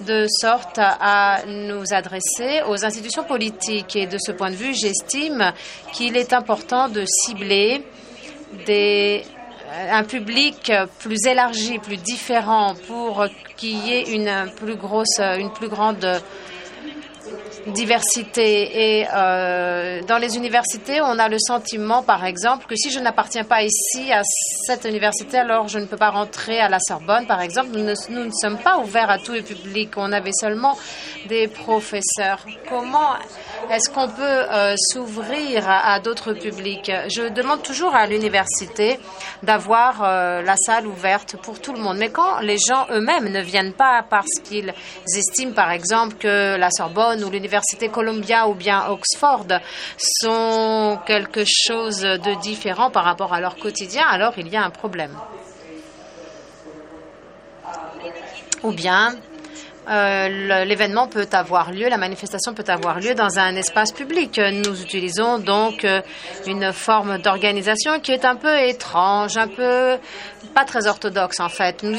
de 0.00 0.26
sorte 0.28 0.78
à 0.78 1.40
nous 1.46 1.84
adresser 1.92 2.62
aux 2.68 2.84
institutions 2.84 3.24
politiques. 3.24 3.96
Et 3.96 4.06
de 4.06 4.18
ce 4.18 4.32
point 4.32 4.50
de 4.50 4.56
vue, 4.56 4.74
j'estime 4.74 5.52
qu'il 5.92 6.16
est 6.16 6.32
important 6.32 6.88
de 6.88 7.04
cibler 7.06 7.82
des 8.66 9.24
un 9.90 10.04
public 10.04 10.72
plus 10.98 11.26
élargi, 11.26 11.78
plus 11.78 11.96
différent, 11.96 12.74
pour 12.86 13.26
qu'il 13.56 13.78
y 13.86 13.92
ait 13.92 14.14
une 14.14 14.50
plus 14.56 14.76
grosse, 14.76 15.18
une 15.18 15.50
plus 15.50 15.68
grande 15.68 16.20
diversité. 17.66 19.00
Et 19.00 19.06
euh, 19.12 20.02
dans 20.02 20.18
les 20.18 20.36
universités, 20.36 21.00
on 21.00 21.18
a 21.18 21.28
le 21.28 21.38
sentiment, 21.38 22.02
par 22.02 22.24
exemple, 22.24 22.66
que 22.66 22.76
si 22.76 22.90
je 22.90 23.00
n'appartiens 23.00 23.44
pas 23.44 23.62
ici 23.62 24.12
à 24.12 24.22
cette 24.66 24.84
université, 24.84 25.38
alors 25.38 25.68
je 25.68 25.78
ne 25.78 25.86
peux 25.86 25.96
pas 25.96 26.10
rentrer 26.10 26.60
à 26.60 26.68
la 26.68 26.78
Sorbonne, 26.80 27.26
par 27.26 27.40
exemple. 27.40 27.70
Nous 27.72 27.84
ne, 27.84 28.30
sommes 28.30 28.58
pas 28.58 28.78
ouverts 28.78 29.10
à 29.10 29.18
tous 29.18 29.32
les 29.32 29.42
publics. 29.42 29.92
On 29.96 30.12
avait 30.12 30.32
seulement 30.32 30.76
des 31.28 31.48
professeurs. 31.48 32.44
Comment 32.68 33.14
est-ce 33.70 33.90
qu'on 33.90 34.08
peut 34.08 34.22
euh, 34.22 34.74
s'ouvrir 34.76 35.68
à, 35.68 35.94
à 35.94 36.00
d'autres 36.00 36.32
publics? 36.32 36.90
Je 37.08 37.28
demande 37.28 37.62
toujours 37.62 37.94
à 37.94 38.06
l'université 38.06 38.98
d'avoir 39.42 40.02
euh, 40.02 40.42
la 40.42 40.56
salle 40.56 40.86
ouverte 40.86 41.36
pour 41.36 41.60
tout 41.60 41.72
le 41.72 41.80
monde. 41.80 41.98
Mais 41.98 42.10
quand 42.10 42.40
les 42.40 42.58
gens 42.58 42.86
eux-mêmes 42.90 43.28
ne 43.28 43.40
viennent 43.40 43.72
pas 43.72 44.04
parce 44.08 44.40
qu'ils 44.44 44.72
estiment, 45.06 45.52
par 45.52 45.70
exemple, 45.70 46.16
que 46.16 46.56
la 46.56 46.70
Sorbonne 46.70 47.22
ou 47.24 47.30
l'université 47.38 47.88
Columbia 47.88 48.48
ou 48.48 48.54
bien 48.54 48.88
Oxford 48.88 49.46
sont 49.96 50.98
quelque 51.06 51.44
chose 51.46 52.00
de 52.00 52.40
différent 52.40 52.90
par 52.90 53.04
rapport 53.04 53.32
à 53.32 53.40
leur 53.40 53.56
quotidien, 53.56 54.04
alors 54.06 54.34
il 54.36 54.48
y 54.48 54.56
a 54.56 54.64
un 54.64 54.70
problème. 54.70 55.16
Ou 58.64 58.72
bien 58.72 59.14
euh, 59.88 60.64
l'événement 60.64 61.08
peut 61.08 61.26
avoir 61.32 61.72
lieu, 61.72 61.88
la 61.88 61.96
manifestation 61.96 62.52
peut 62.52 62.64
avoir 62.68 63.00
lieu 63.00 63.14
dans 63.14 63.38
un 63.38 63.56
espace 63.56 63.92
public. 63.92 64.38
Nous 64.38 64.82
utilisons 64.82 65.38
donc 65.38 65.84
euh, 65.84 66.02
une 66.46 66.72
forme 66.72 67.18
d'organisation 67.18 67.98
qui 68.00 68.12
est 68.12 68.26
un 68.26 68.36
peu 68.36 68.54
étrange, 68.58 69.38
un 69.38 69.48
peu 69.48 69.96
pas 70.54 70.64
très 70.64 70.86
orthodoxe 70.86 71.40
en 71.40 71.48
fait. 71.48 71.82
Nous 71.82 71.96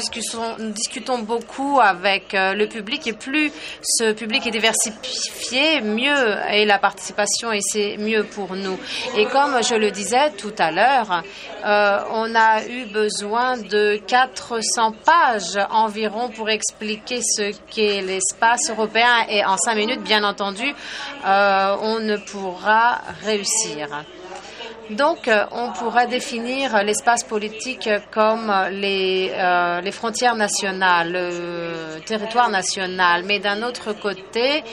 discutons, 0.72 1.18
beaucoup 1.18 1.80
avec 1.80 2.34
euh, 2.34 2.54
le 2.54 2.68
public 2.68 3.06
et 3.08 3.12
plus 3.12 3.50
ce 3.82 4.12
public 4.12 4.46
est 4.46 4.52
diversifié, 4.52 5.80
mieux 5.80 6.36
est 6.48 6.66
la 6.66 6.78
participation 6.78 7.52
et 7.52 7.60
c'est 7.60 7.96
mieux 7.96 8.22
pour 8.22 8.54
nous. 8.54 8.78
Et 9.16 9.26
comme 9.26 9.62
je 9.64 9.74
le 9.74 9.90
disais 9.90 10.30
tout 10.38 10.54
à 10.58 10.70
l'heure, 10.70 11.22
on 11.64 12.34
a 12.34 12.64
eu 12.66 12.84
besoin 12.86 13.56
de 13.56 14.00
400 14.06 14.92
pages 15.04 15.58
environ 15.70 16.28
pour 16.28 16.50
expliquer 16.50 17.20
ce 17.22 17.52
qu'est 17.70 17.79
l'espace 18.02 18.70
européen 18.70 19.26
et 19.28 19.44
en 19.44 19.56
cinq 19.56 19.76
minutes, 19.76 20.02
bien 20.02 20.24
entendu, 20.24 20.74
euh, 21.26 21.76
on 21.82 22.00
ne 22.00 22.16
pourra 22.16 23.00
réussir. 23.24 23.88
Donc, 24.90 25.28
euh, 25.28 25.44
on 25.52 25.70
pourrait 25.70 26.08
définir 26.08 26.82
l'espace 26.82 27.22
politique 27.22 27.88
comme 28.10 28.52
les, 28.72 29.30
euh, 29.32 29.80
les 29.80 29.92
frontières 29.92 30.34
nationales, 30.34 31.12
le 31.12 32.00
territoire 32.00 32.48
national. 32.48 33.22
Mais 33.24 33.38
d'un 33.38 33.62
autre 33.62 33.92
côté, 33.92 34.64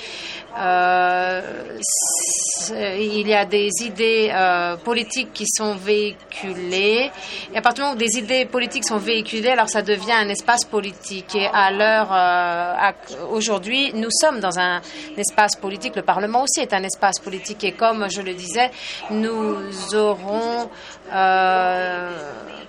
il 2.72 3.28
y 3.28 3.34
a 3.34 3.46
des 3.46 3.70
idées 3.82 4.32
euh, 4.34 4.76
politiques 4.78 5.32
qui 5.34 5.46
sont 5.48 5.76
véhiculées. 5.76 7.12
Et 7.54 7.58
à 7.58 7.62
partir 7.62 7.84
du 7.84 7.89
moment 7.89 7.96
où 7.96 7.98
des 7.98 8.17
idées 8.17 8.46
politiques 8.46 8.86
sont 8.86 8.98
véhiculées, 8.98 9.50
alors 9.50 9.70
ça 9.70 9.82
devient 9.82 10.13
un 10.13 10.30
espace 10.30 10.65
politique. 10.65 11.36
Et 11.36 11.48
à 11.48 11.72
l'heure 11.72 12.10
euh, 12.12 12.91
aujourd'hui, 13.30 13.93
nous 13.93 14.10
sommes 14.10 14.39
dans 14.39 14.58
un 14.60 14.82
espace 15.15 15.56
politique. 15.56 15.96
Le 15.96 16.02
Parlement 16.02 16.43
aussi 16.43 16.62
est 16.62 16.74
un 16.74 16.84
espace 16.84 17.20
politique. 17.20 17.63
Et 17.63 17.74
comme 17.74 18.08
je 18.10 18.22
le 18.22 18.34
disais, 18.34 18.72
nous 19.12 19.56
aurons 19.93 20.70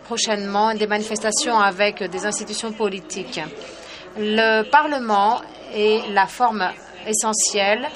prochainement 0.04 0.74
des 0.74 0.86
manifestations 0.86 1.58
avec 1.58 2.02
des 2.02 2.24
institutions 2.26 2.72
politiques. 2.72 3.40
Le 4.16 4.62
Parlement 4.62 5.40
est 5.74 6.02
la 6.12 6.26
forme 6.26 6.68
essentielle 7.06 7.88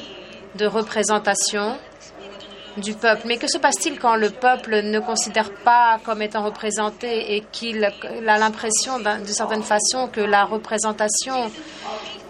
de 0.57 0.67
représentation 0.67 1.77
du 2.77 2.95
peuple. 2.95 3.23
Mais 3.27 3.37
que 3.37 3.49
se 3.49 3.59
passe-t-il 3.59 3.99
quand 3.99 4.17
le 4.17 4.31
peuple 4.31 4.83
ne 4.83 4.99
considère 4.99 5.53
pas 5.65 5.99
comme 6.05 6.23
étant 6.23 6.45
représenté 6.45 7.35
et 7.37 7.43
qu'il 7.53 7.85
a 7.85 8.39
l'impression, 8.39 8.99
d'une 8.99 9.27
certaine 9.27 9.63
façon, 9.63 10.09
que 10.09 10.21
la 10.21 10.45
représentation 10.45 11.51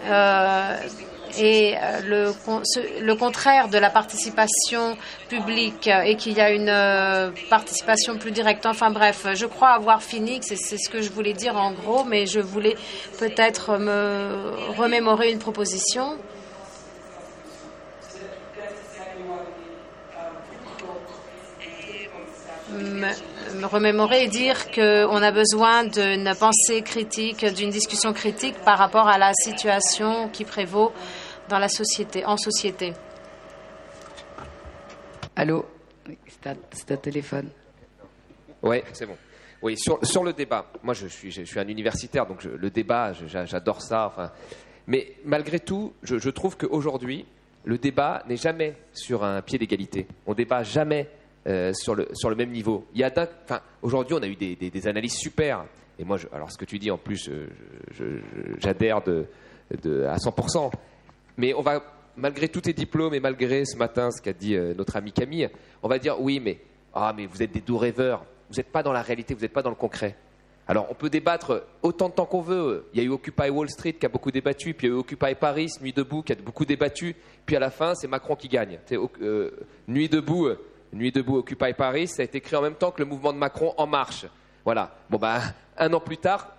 euh, 0.07 0.77
est 1.37 1.77
le, 2.03 2.33
le, 3.01 3.15
contraire 3.15 3.69
de 3.69 3.77
la 3.77 3.89
participation 3.89 4.97
publique 5.29 5.87
et 5.87 6.15
qu'il 6.15 6.33
y 6.33 6.41
a 6.41 6.51
une 6.51 6.69
euh, 6.69 7.31
participation 7.49 8.17
plus 8.17 8.31
directe? 8.31 8.65
Enfin 8.65 8.91
bref, 8.91 9.27
je 9.33 9.45
crois 9.45 9.69
avoir 9.69 10.03
fini, 10.03 10.39
c'est 10.41 10.57
ce 10.57 10.89
que 10.89 11.01
je 11.01 11.09
voulais 11.09 11.33
dire 11.33 11.55
en 11.55 11.71
gros, 11.71 12.03
mais 12.03 12.25
je 12.25 12.39
voulais 12.39 12.75
peut-être 13.17 13.77
me 13.77 14.51
remémorer 14.77 15.31
une 15.31 15.39
proposition. 15.39 16.17
Me, 22.73 23.65
remémorer 23.65 24.23
et 24.23 24.27
dire 24.27 24.71
qu'on 24.71 25.21
a 25.21 25.31
besoin 25.31 25.83
d'une 25.85 26.33
pensée 26.35 26.81
critique, 26.81 27.45
d'une 27.45 27.69
discussion 27.69 28.13
critique 28.13 28.55
par 28.65 28.77
rapport 28.77 29.07
à 29.07 29.17
la 29.17 29.33
situation 29.33 30.29
qui 30.29 30.43
prévaut 30.43 30.91
dans 31.49 31.59
la 31.59 31.69
société, 31.69 32.25
en 32.25 32.37
société. 32.37 32.93
Allô? 35.35 35.65
C'est 36.71 36.91
un 36.91 36.97
téléphone. 36.97 37.49
Oui, 38.61 38.81
c'est 38.93 39.05
bon. 39.05 39.17
Oui, 39.61 39.77
sur, 39.77 40.05
sur, 40.05 40.23
le 40.23 40.33
débat, 40.33 40.65
moi 40.83 40.93
je 40.93 41.07
suis, 41.07 41.31
je 41.31 41.43
suis 41.43 41.59
un 41.59 41.67
universitaire, 41.67 42.25
donc 42.25 42.43
le 42.43 42.69
débat, 42.69 43.13
j'adore 43.45 43.81
ça. 43.81 44.07
Enfin, 44.07 44.31
mais 44.87 45.13
malgré 45.23 45.59
tout, 45.59 45.93
je, 46.03 46.19
je 46.19 46.29
trouve 46.29 46.57
qu'aujourd'hui, 46.57 47.25
le 47.63 47.77
débat 47.77 48.23
n'est 48.27 48.37
jamais 48.37 48.75
sur 48.91 49.23
un 49.23 49.41
pied 49.41 49.57
d'égalité. 49.57 50.05
On 50.27 50.33
débat 50.33 50.63
jamais 50.63 51.09
euh, 51.45 51.73
sur, 51.73 51.95
le, 51.95 52.35
même 52.35 52.51
niveau. 52.51 52.85
Il 52.93 53.01
y 53.01 53.03
a 53.03 53.11
aujourd'hui, 53.81 54.15
on 54.17 54.23
a 54.23 54.27
eu 54.27 54.35
des, 54.35 54.87
analyses 54.87 55.17
super. 55.17 55.65
Et 55.99 56.05
moi, 56.05 56.17
alors 56.31 56.49
ce 56.49 56.57
que 56.57 56.65
tu 56.65 56.79
dis, 56.79 56.89
en 56.89 56.97
plus, 56.97 57.29
euh, 57.29 58.21
j'adhère 58.59 58.97
à 58.97 60.17
100%. 60.17 60.71
Mais 61.37 61.53
on 61.53 61.61
va, 61.61 61.83
malgré 62.15 62.47
tous 62.47 62.61
tes 62.61 62.73
diplômes 62.73 63.13
et 63.13 63.19
malgré 63.19 63.65
ce 63.65 63.75
matin 63.77 64.09
ce 64.11 64.21
qu'a 64.21 64.33
dit 64.33 64.55
euh, 64.55 64.73
notre 64.73 64.95
ami 64.95 65.11
Camille, 65.11 65.49
on 65.81 65.89
va 65.89 65.99
dire 65.99 66.19
oui, 66.21 66.39
mais, 66.39 66.59
ah, 66.93 67.13
mais 67.15 67.25
vous 67.25 67.41
êtes 67.43 67.51
des 67.51 67.61
doux 67.61 67.77
rêveurs. 67.77 68.25
Vous 68.49 68.55
n'êtes 68.55 68.71
pas 68.71 68.83
dans 68.83 68.93
la 68.93 69.01
réalité, 69.01 69.33
vous 69.33 69.41
n'êtes 69.41 69.53
pas 69.53 69.63
dans 69.63 69.69
le 69.69 69.75
concret. 69.75 70.15
Alors, 70.65 70.87
on 70.89 70.93
peut 70.93 71.09
débattre 71.09 71.65
autant 71.81 72.07
de 72.07 72.13
temps 72.13 72.25
qu'on 72.25 72.39
veut. 72.39 72.85
Il 72.93 73.01
y 73.01 73.03
a 73.03 73.05
eu 73.05 73.09
Occupy 73.09 73.49
Wall 73.49 73.69
Street 73.69 73.93
qui 73.93 74.05
a 74.05 74.09
beaucoup 74.09 74.31
débattu, 74.31 74.73
puis 74.73 74.87
il 74.87 74.91
y 74.91 74.93
a 74.93 74.95
eu 74.95 74.99
Occupy 74.99 75.35
Paris, 75.35 75.69
Nuit 75.81 75.91
debout 75.91 76.21
qui 76.21 76.31
a 76.31 76.35
beaucoup 76.35 76.63
débattu, 76.63 77.15
puis 77.45 77.57
à 77.57 77.59
la 77.59 77.69
fin, 77.69 77.95
c'est 77.95 78.07
Macron 78.07 78.37
qui 78.37 78.47
gagne. 78.47 78.79
Nuit 79.89 80.07
debout, 80.07 80.47
Nuit 80.93 81.11
debout, 81.11 81.37
Occupy 81.37 81.73
Paris, 81.73 82.07
ça 82.07 82.21
a 82.21 82.25
été 82.25 82.39
créé 82.39 82.57
en 82.57 82.61
même 82.61 82.75
temps 82.75 82.91
que 82.91 82.99
le 82.99 83.05
mouvement 83.05 83.33
de 83.33 83.37
Macron 83.37 83.73
En 83.77 83.87
Marche. 83.87 84.25
Voilà. 84.63 84.95
Bon, 85.09 85.17
ben, 85.17 85.41
un 85.77 85.91
an 85.91 85.99
plus 85.99 86.17
tard, 86.17 86.49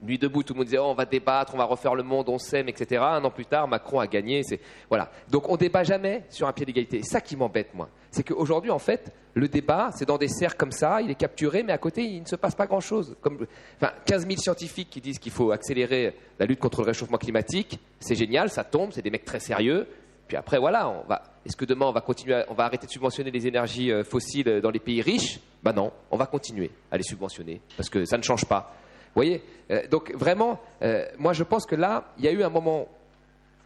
Nuit 0.00 0.18
debout, 0.18 0.44
tout 0.44 0.52
le 0.52 0.58
monde 0.58 0.66
disait 0.66 0.78
oh, 0.78 0.86
on 0.86 0.94
va 0.94 1.04
débattre, 1.04 1.54
on 1.54 1.58
va 1.58 1.64
refaire 1.64 1.96
le 1.96 2.04
monde, 2.04 2.28
on 2.28 2.38
s'aime, 2.38 2.68
etc. 2.68 3.02
Un 3.02 3.24
an 3.24 3.30
plus 3.30 3.46
tard, 3.46 3.66
Macron 3.66 3.98
a 3.98 4.06
gagné. 4.06 4.44
C'est 4.44 4.60
voilà. 4.88 5.10
Donc 5.28 5.48
on 5.48 5.56
débat 5.56 5.82
jamais 5.82 6.24
sur 6.28 6.46
un 6.46 6.52
pied 6.52 6.64
d'égalité. 6.64 7.00
C'est 7.02 7.10
ça 7.10 7.20
qui 7.20 7.36
m'embête 7.36 7.74
moi. 7.74 7.88
C'est 8.12 8.22
qu'aujourd'hui, 8.22 8.70
en 8.70 8.78
fait, 8.78 9.12
le 9.34 9.48
débat, 9.48 9.90
c'est 9.94 10.06
dans 10.06 10.16
des 10.16 10.28
cercles 10.28 10.56
comme 10.56 10.70
ça, 10.72 11.02
il 11.02 11.10
est 11.10 11.16
capturé, 11.16 11.64
mais 11.64 11.72
à 11.72 11.78
côté, 11.78 12.04
il 12.04 12.22
ne 12.22 12.26
se 12.26 12.36
passe 12.36 12.54
pas 12.54 12.66
grand-chose. 12.66 13.16
Comme, 13.20 13.46
enfin, 13.76 13.92
15 14.06 14.26
000 14.26 14.38
scientifiques 14.40 14.88
qui 14.88 15.00
disent 15.00 15.18
qu'il 15.18 15.32
faut 15.32 15.50
accélérer 15.50 16.14
la 16.38 16.46
lutte 16.46 16.60
contre 16.60 16.80
le 16.82 16.86
réchauffement 16.86 17.18
climatique, 17.18 17.80
c'est 17.98 18.14
génial, 18.14 18.50
ça 18.50 18.62
tombe, 18.62 18.92
c'est 18.92 19.02
des 19.02 19.10
mecs 19.10 19.24
très 19.24 19.40
sérieux. 19.40 19.88
Puis 20.28 20.36
après, 20.36 20.58
voilà, 20.58 20.88
on 20.90 21.04
va. 21.08 21.22
Est-ce 21.44 21.56
que 21.56 21.64
demain 21.64 21.86
on 21.86 21.92
va 21.92 22.02
continuer, 22.02 22.44
on 22.48 22.54
va 22.54 22.64
arrêter 22.66 22.86
de 22.86 22.92
subventionner 22.92 23.30
les 23.30 23.46
énergies 23.46 23.90
euh, 23.90 24.04
fossiles 24.04 24.60
dans 24.62 24.70
les 24.70 24.78
pays 24.78 25.00
riches? 25.00 25.40
Ben 25.62 25.72
non, 25.72 25.90
on 26.10 26.18
va 26.18 26.26
continuer 26.26 26.70
à 26.90 26.98
les 26.98 27.02
subventionner 27.02 27.62
parce 27.76 27.88
que 27.88 28.04
ça 28.04 28.18
ne 28.18 28.22
change 28.22 28.44
pas. 28.44 28.74
Vous 29.08 29.14
voyez 29.14 29.42
euh, 29.70 29.86
Donc 29.88 30.12
vraiment, 30.14 30.60
euh, 30.82 31.06
moi 31.18 31.32
je 31.32 31.42
pense 31.42 31.66
que 31.66 31.74
là, 31.74 32.12
il 32.18 32.24
y 32.24 32.28
a 32.28 32.32
eu 32.32 32.42
un 32.42 32.50
moment 32.50 32.86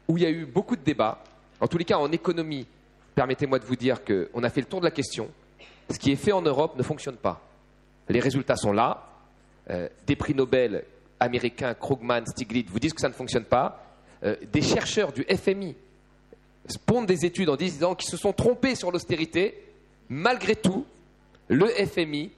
où 0.08 0.16
il 0.16 0.22
y 0.22 0.26
a 0.26 0.30
eu 0.30 0.46
beaucoup 0.46 0.76
de 0.76 0.82
débats. 0.82 1.18
En 1.60 1.66
tous 1.66 1.78
les 1.78 1.84
cas, 1.84 1.98
en 1.98 2.10
économie, 2.12 2.66
permettez-moi 3.14 3.58
de 3.58 3.64
vous 3.64 3.76
dire 3.76 3.98
qu'on 4.04 4.42
a 4.42 4.48
fait 4.48 4.60
le 4.60 4.66
tour 4.66 4.80
de 4.80 4.84
la 4.84 4.90
question. 4.90 5.28
Ce 5.90 5.98
qui 5.98 6.12
est 6.12 6.16
fait 6.16 6.32
en 6.32 6.42
Europe 6.42 6.76
ne 6.76 6.82
fonctionne 6.82 7.16
pas. 7.16 7.40
Les 8.08 8.20
résultats 8.20 8.56
sont 8.56 8.72
là. 8.72 9.08
Euh, 9.70 9.88
des 10.06 10.16
prix 10.16 10.34
Nobel 10.34 10.84
américains, 11.20 11.74
Krugman, 11.74 12.24
Stiglitz, 12.26 12.68
vous 12.70 12.80
disent 12.80 12.94
que 12.94 13.00
ça 13.00 13.08
ne 13.08 13.14
fonctionne 13.14 13.44
pas. 13.44 13.84
des 14.22 14.62
chercheurs 14.62 15.12
du 15.12 15.24
FMI 15.24 15.76
pondent 16.86 17.06
des 17.06 17.24
études 17.26 17.48
en 17.48 17.56
disant 17.56 17.94
qu'ils 17.94 18.10
se 18.10 18.16
sont 18.16 18.32
trompés 18.32 18.74
sur 18.74 18.90
l'austérité. 18.90 19.62
Malgré 20.08 20.56
tout, 20.56 20.84
le 21.48 21.66
FMI, 21.66 22.30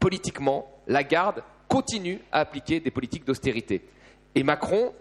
politiquement, 0.00 0.70
la 0.86 1.04
garde 1.04 1.42
continue 1.68 2.20
à 2.30 2.40
appliquer 2.40 2.80
des 2.80 2.90
politiques 2.90 3.24
d'austérité. 3.24 3.82
Et 4.34 4.42
Macron 4.42 4.92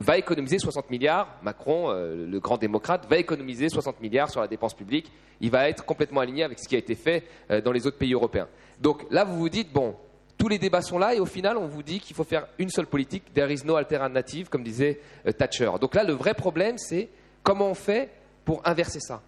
va 0.00 0.18
économiser 0.18 0.58
60 0.58 0.90
milliards, 0.90 1.28
Macron, 1.42 1.90
euh, 1.90 2.26
le 2.26 2.40
grand 2.40 2.58
démocrate, 2.58 3.06
va 3.08 3.16
économiser 3.16 3.68
60 3.68 4.00
milliards 4.00 4.30
sur 4.30 4.40
la 4.40 4.48
dépense 4.48 4.74
publique. 4.74 5.10
Il 5.40 5.50
va 5.50 5.68
être 5.68 5.84
complètement 5.84 6.20
aligné 6.20 6.42
avec 6.42 6.58
ce 6.58 6.68
qui 6.68 6.74
a 6.74 6.78
été 6.78 6.94
fait 6.94 7.24
euh, 7.50 7.60
dans 7.60 7.72
les 7.72 7.86
autres 7.86 7.96
pays 7.96 8.12
européens. 8.12 8.48
Donc 8.80 9.06
là, 9.10 9.24
vous 9.24 9.38
vous 9.38 9.48
dites, 9.48 9.72
bon, 9.72 9.96
tous 10.36 10.48
les 10.48 10.58
débats 10.58 10.82
sont 10.82 10.98
là 10.98 11.14
et 11.14 11.20
au 11.20 11.26
final, 11.26 11.56
on 11.56 11.66
vous 11.66 11.82
dit 11.82 11.98
qu'il 12.00 12.14
faut 12.14 12.24
faire 12.24 12.46
une 12.58 12.68
seule 12.68 12.86
politique, 12.86 13.32
there 13.32 13.50
is 13.50 13.62
no 13.64 13.76
alternative, 13.76 14.48
comme 14.48 14.62
disait 14.62 15.00
euh, 15.26 15.32
Thatcher. 15.32 15.70
Donc 15.80 15.94
là, 15.94 16.04
le 16.04 16.12
vrai 16.12 16.34
problème, 16.34 16.76
c'est 16.76 17.08
comment 17.46 17.68
on 17.68 17.74
fait 17.74 18.10
pour 18.44 18.60
inverser 18.66 18.98
ça? 18.98 19.22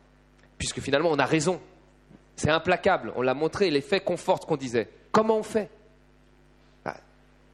Puisque 0.59 0.81
finalement, 0.81 1.11
on 1.11 1.21
a 1.21 1.25
raison. 1.25 1.61
C'est 2.35 2.51
implacable, 2.51 3.13
on 3.15 3.23
l'a 3.23 3.35
montré, 3.35 3.71
les 3.71 3.81
faits 3.81 4.05
qu'on 4.05 4.57
disait. 4.57 4.89
Comment 5.13 5.39
on 5.39 5.43
fait? 5.45 5.71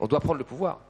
On 0.01 0.07
doit 0.07 0.21
prendre 0.21 0.39
le 0.39 0.45
pouvoir. 0.45 0.81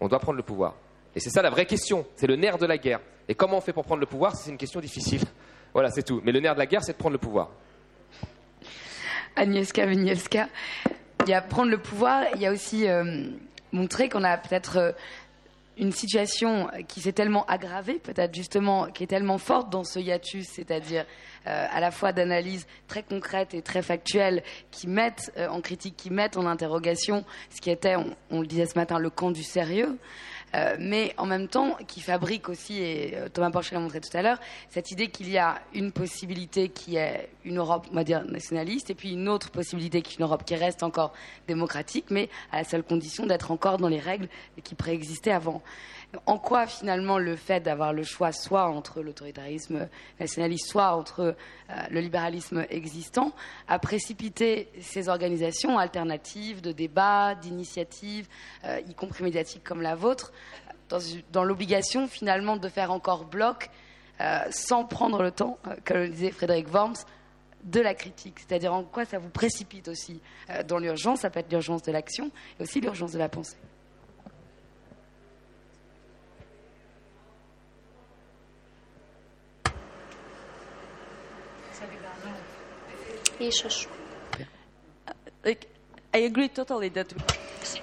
On 0.00 0.08
doit 0.08 0.18
prendre 0.18 0.36
le 0.36 0.42
pouvoir. 0.42 0.74
Et 1.14 1.20
c'est 1.20 1.30
ça 1.30 1.42
la 1.42 1.50
vraie 1.50 1.66
question. 1.66 2.06
C'est 2.14 2.26
le 2.26 2.36
nerf 2.36 2.58
de 2.58 2.66
la 2.66 2.78
guerre. 2.78 3.00
Et 3.28 3.34
comment 3.34 3.58
on 3.58 3.60
fait 3.60 3.72
pour 3.72 3.84
prendre 3.84 4.00
le 4.00 4.06
pouvoir? 4.06 4.34
C'est 4.34 4.50
une 4.50 4.56
question 4.56 4.80
difficile. 4.80 5.22
Voilà, 5.72 5.90
c'est 5.90 6.04
tout. 6.04 6.22
Mais 6.24 6.32
le 6.32 6.40
nerf 6.40 6.54
de 6.54 6.58
la 6.60 6.64
guerre, 6.64 6.82
c'est 6.82 6.92
de 6.92 6.96
prendre 6.96 7.12
le 7.12 7.18
pouvoir. 7.18 7.50
Agnieszka 9.34 9.84
Winielska, 9.84 10.48
il 11.26 11.28
y 11.28 11.34
a 11.34 11.42
prendre 11.42 11.70
le 11.70 11.76
pouvoir, 11.76 12.24
il 12.34 12.40
y 12.40 12.46
a 12.46 12.50
aussi 12.50 12.88
euh, 12.88 13.26
montrer 13.72 14.08
qu'on 14.08 14.24
a 14.24 14.38
peut-être 14.38 14.78
euh, 14.78 14.92
une 15.78 15.92
situation 15.92 16.68
qui 16.88 17.00
s'est 17.00 17.12
tellement 17.12 17.44
aggravée, 17.46 17.98
peut-être 17.98 18.34
justement, 18.34 18.86
qui 18.86 19.04
est 19.04 19.08
tellement 19.08 19.38
forte 19.38 19.70
dans 19.70 19.84
ce 19.84 19.98
hiatus, 19.98 20.46
c'est-à-dire 20.48 21.04
euh, 21.46 21.66
à 21.70 21.80
la 21.80 21.90
fois 21.90 22.12
d'analyses 22.12 22.66
très 22.88 23.02
concrètes 23.02 23.54
et 23.54 23.62
très 23.62 23.82
factuelles 23.82 24.42
qui 24.70 24.88
mettent 24.88 25.32
euh, 25.36 25.48
en 25.48 25.60
critique, 25.60 25.96
qui 25.96 26.10
mettent 26.10 26.36
en 26.36 26.46
interrogation 26.46 27.24
ce 27.50 27.60
qui 27.60 27.70
était, 27.70 27.94
on, 28.30 28.40
le 28.40 28.46
disait 28.46 28.66
ce 28.66 28.78
matin, 28.78 28.98
le 28.98 29.10
camp 29.10 29.30
du 29.30 29.42
sérieux. 29.42 29.98
Euh, 30.56 30.76
mais 30.80 31.14
en 31.18 31.26
même 31.26 31.48
temps 31.48 31.76
qui 31.86 32.00
fabrique 32.00 32.48
aussi, 32.48 32.82
et 32.82 33.14
Thomas 33.32 33.50
Porcher 33.50 33.74
l'a 33.74 33.80
montré 33.80 34.00
tout 34.00 34.16
à 34.16 34.22
l'heure, 34.22 34.38
cette 34.70 34.90
idée 34.90 35.08
qu'il 35.08 35.28
y 35.28 35.38
a 35.38 35.60
une 35.74 35.92
possibilité 35.92 36.70
qui 36.70 36.96
est 36.96 37.28
une 37.44 37.58
Europe, 37.58 37.86
on 37.92 37.94
va 37.94 38.04
dire, 38.04 38.24
nationaliste, 38.24 38.90
et 38.90 38.94
puis 38.94 39.12
une 39.12 39.28
autre 39.28 39.50
possibilité 39.50 40.02
qui 40.02 40.14
est 40.14 40.16
une 40.18 40.24
Europe 40.24 40.44
qui 40.44 40.54
reste 40.54 40.82
encore 40.82 41.12
démocratique, 41.46 42.06
mais 42.10 42.28
à 42.52 42.58
la 42.58 42.64
seule 42.64 42.82
condition 42.82 43.26
d'être 43.26 43.50
encore 43.50 43.78
dans 43.78 43.88
les 43.88 44.00
règles 44.00 44.28
qui 44.64 44.74
préexistaient 44.74 45.32
avant 45.32 45.62
en 46.24 46.38
quoi 46.38 46.66
finalement 46.66 47.18
le 47.18 47.36
fait 47.36 47.60
d'avoir 47.60 47.92
le 47.92 48.02
choix 48.02 48.32
soit 48.32 48.66
entre 48.66 49.02
l'autoritarisme 49.02 49.88
nationaliste, 50.18 50.68
soit 50.68 50.96
entre 50.96 51.20
euh, 51.70 51.74
le 51.90 52.00
libéralisme 52.00 52.64
existant, 52.70 53.32
a 53.68 53.78
précipité 53.78 54.70
ces 54.80 55.08
organisations 55.08 55.78
alternatives 55.78 56.60
de 56.60 56.72
débat, 56.72 57.34
d'initiatives, 57.34 58.28
euh, 58.64 58.80
y 58.88 58.94
compris 58.94 59.24
médiatiques 59.24 59.64
comme 59.64 59.82
la 59.82 59.94
vôtre, 59.94 60.32
dans, 61.32 61.44
l'obligation 61.44 62.06
finalement 62.06 62.56
de 62.56 62.68
faire 62.68 62.92
encore 62.92 63.24
bloc 63.24 63.70
euh, 64.20 64.38
sans 64.50 64.84
prendre 64.84 65.22
le 65.22 65.32
temps, 65.32 65.58
comme 65.84 65.98
le 65.98 66.08
disait 66.08 66.30
Frédéric 66.30 66.72
Worms, 66.72 66.96
de 67.64 67.80
la 67.80 67.94
critique, 67.94 68.38
c'est-à-dire 68.38 68.72
en 68.72 68.84
quoi 68.84 69.04
ça 69.04 69.18
vous 69.18 69.28
précipite 69.28 69.88
aussi 69.88 70.20
dans 70.68 70.78
l'urgence, 70.78 71.20
ça 71.20 71.30
peut 71.30 71.40
être 71.40 71.50
l'urgence 71.50 71.82
de 71.82 71.90
l'action 71.90 72.30
et 72.60 72.62
aussi 72.62 72.80
l'urgence 72.80 73.10
de 73.10 73.18
la 73.18 73.28
pensée. 73.28 73.56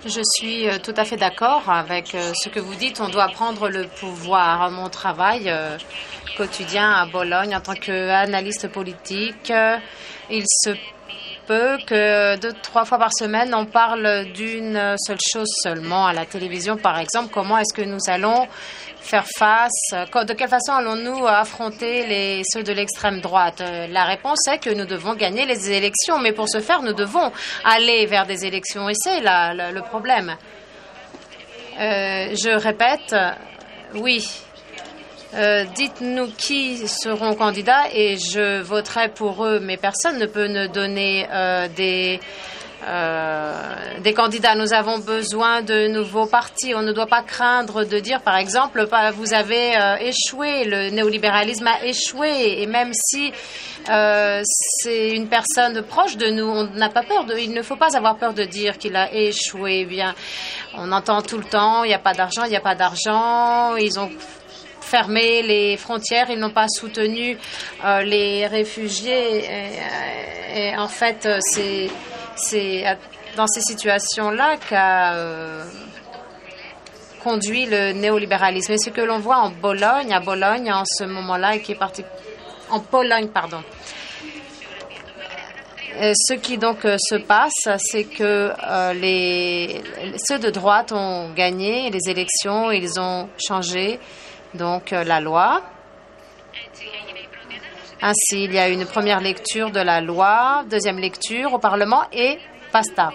Je 0.05 0.21
suis 0.35 0.67
euh, 0.67 0.77
tout 0.79 0.93
à 0.97 1.05
fait 1.05 1.17
d'accord 1.17 1.69
avec 1.69 2.15
euh, 2.15 2.31
ce 2.41 2.49
que 2.49 2.59
vous 2.59 2.75
dites. 2.75 2.99
On 3.01 3.09
doit 3.09 3.27
prendre 3.29 3.69
le 3.69 3.87
pouvoir. 3.87 4.71
Mon 4.71 4.89
travail 4.89 5.49
euh, 5.49 5.77
quotidien 6.37 6.89
à 6.91 7.05
Bologne 7.05 7.55
en 7.55 7.61
tant 7.61 7.73
qu'analyste 7.73 8.67
politique, 8.69 9.53
il 10.29 10.43
se 10.47 10.71
peut 11.45 11.77
que 11.85 12.37
deux, 12.37 12.53
trois 12.53 12.85
fois 12.85 12.97
par 12.97 13.13
semaine, 13.13 13.53
on 13.53 13.65
parle 13.65 14.31
d'une 14.33 14.95
seule 14.97 15.19
chose 15.21 15.49
seulement 15.61 16.07
à 16.07 16.13
la 16.13 16.25
télévision, 16.25 16.77
par 16.77 16.97
exemple. 16.97 17.29
Comment 17.31 17.57
est-ce 17.57 17.73
que 17.73 17.81
nous 17.81 17.99
allons 18.07 18.47
faire 19.03 19.27
face 19.37 19.91
De 19.91 20.33
quelle 20.33 20.49
façon 20.49 20.73
allons-nous 20.73 21.27
affronter 21.27 22.41
ceux 22.51 22.63
de 22.63 22.73
l'extrême 22.73 23.21
droite? 23.21 23.61
La 23.89 24.05
réponse 24.05 24.47
est 24.51 24.57
que 24.57 24.69
nous 24.69 24.85
devons 24.85 25.13
gagner 25.13 25.45
les 25.45 25.71
élections, 25.71 26.19
mais 26.19 26.31
pour 26.31 26.49
ce 26.49 26.59
faire, 26.59 26.81
nous 26.81 26.93
devons 26.93 27.31
aller 27.63 28.05
vers 28.05 28.25
des 28.25 28.45
élections, 28.45 28.89
et 28.89 28.95
c'est 28.95 29.19
le 29.21 29.81
problème. 29.81 30.35
Euh, 31.79 32.35
je 32.35 32.57
répète, 32.57 33.15
oui. 33.95 34.27
Euh, 35.35 35.63
dites-nous 35.73 36.27
qui 36.37 36.87
seront 36.87 37.33
candidats 37.33 37.87
et 37.91 38.17
je 38.17 38.61
voterai 38.61 39.09
pour 39.09 39.43
eux, 39.43 39.59
mais 39.59 39.77
personne 39.77 40.19
ne 40.19 40.27
peut 40.27 40.47
nous 40.47 40.67
donner 40.67 41.27
euh, 41.31 41.67
des 41.69 42.19
euh, 42.85 43.99
des 44.01 44.13
candidats. 44.13 44.55
Nous 44.55 44.73
avons 44.73 44.99
besoin 44.99 45.61
de 45.61 45.87
nouveaux 45.87 46.25
partis. 46.25 46.73
On 46.75 46.81
ne 46.81 46.91
doit 46.91 47.07
pas 47.07 47.21
craindre 47.21 47.85
de 47.85 47.99
dire, 47.99 48.21
par 48.21 48.35
exemple, 48.37 48.85
vous 49.15 49.33
avez 49.33 49.77
euh, 49.77 49.95
échoué, 49.97 50.65
le 50.65 50.89
néolibéralisme 50.89 51.67
a 51.67 51.85
échoué. 51.85 52.61
Et 52.61 52.67
même 52.67 52.91
si 52.93 53.31
euh, 53.89 54.41
c'est 54.43 55.11
une 55.11 55.27
personne 55.27 55.81
proche 55.83 56.17
de 56.17 56.27
nous, 56.27 56.45
on 56.45 56.63
n'a 56.75 56.89
pas 56.89 57.03
peur 57.03 57.25
de. 57.25 57.37
Il 57.37 57.53
ne 57.53 57.61
faut 57.61 57.77
pas 57.77 57.95
avoir 57.95 58.17
peur 58.17 58.33
de 58.33 58.43
dire 58.43 58.77
qu'il 58.77 58.95
a 58.95 59.13
échoué. 59.13 59.81
Eh 59.81 59.85
bien, 59.85 60.13
on 60.75 60.91
entend 60.91 61.21
tout 61.21 61.37
le 61.37 61.45
temps, 61.45 61.83
il 61.85 61.87
n'y 61.87 61.93
a 61.93 61.99
pas 61.99 62.13
d'argent, 62.13 62.43
il 62.43 62.49
n'y 62.49 62.57
a 62.57 62.61
pas 62.61 62.75
d'argent. 62.75 63.77
Ils 63.77 63.97
ont 63.97 64.11
fermé 64.81 65.41
les 65.41 65.77
frontières, 65.77 66.29
ils 66.29 66.39
n'ont 66.39 66.49
pas 66.49 66.67
soutenu 66.67 67.37
les 68.03 68.45
réfugiés. 68.47 69.45
et 70.53 70.77
en 70.77 70.87
fait, 70.87 71.27
c'est 71.39 71.89
c'est 72.35 72.85
dans 73.35 73.47
ces 73.47 73.61
situations-là 73.61 74.57
qu'a 74.57 75.15
euh, 75.15 75.63
conduit 77.23 77.65
le 77.65 77.93
néolibéralisme. 77.93 78.73
Et 78.73 78.77
ce 78.77 78.89
que 78.89 79.01
l'on 79.01 79.19
voit 79.19 79.37
en 79.37 79.49
Bologne, 79.49 80.13
à 80.13 80.19
Bologne 80.19 80.71
en 80.71 80.83
ce 80.85 81.03
moment-là, 81.05 81.55
et 81.55 81.61
qui 81.61 81.71
est 81.71 81.75
parti 81.75 82.03
en 82.69 82.79
Pologne, 82.79 83.27
pardon. 83.27 83.63
ce 85.99 86.33
qui 86.33 86.57
donc 86.57 86.85
euh, 86.85 86.97
se 86.99 87.15
passe, 87.15 87.67
c'est 87.77 88.05
que 88.05 88.51
euh, 88.67 88.93
les, 88.93 89.81
ceux 90.27 90.39
de 90.39 90.49
droite 90.49 90.91
ont 90.91 91.31
gagné 91.33 91.89
les 91.89 92.09
élections, 92.09 92.71
ils 92.71 92.99
ont 92.99 93.29
changé 93.37 93.99
donc 94.53 94.91
la 94.91 95.19
loi. 95.19 95.61
Ainsi, 98.05 98.43
il 98.43 98.53
y 98.53 98.59
a 98.59 98.67
une 98.67 98.85
première 98.85 99.21
lecture 99.21 99.71
de 99.71 99.79
la 99.79 100.01
loi, 100.01 100.65
deuxième 100.69 100.99
lecture 100.99 101.53
au 101.53 101.57
Parlement 101.57 102.03
et 102.11 102.37
basta. 102.73 103.11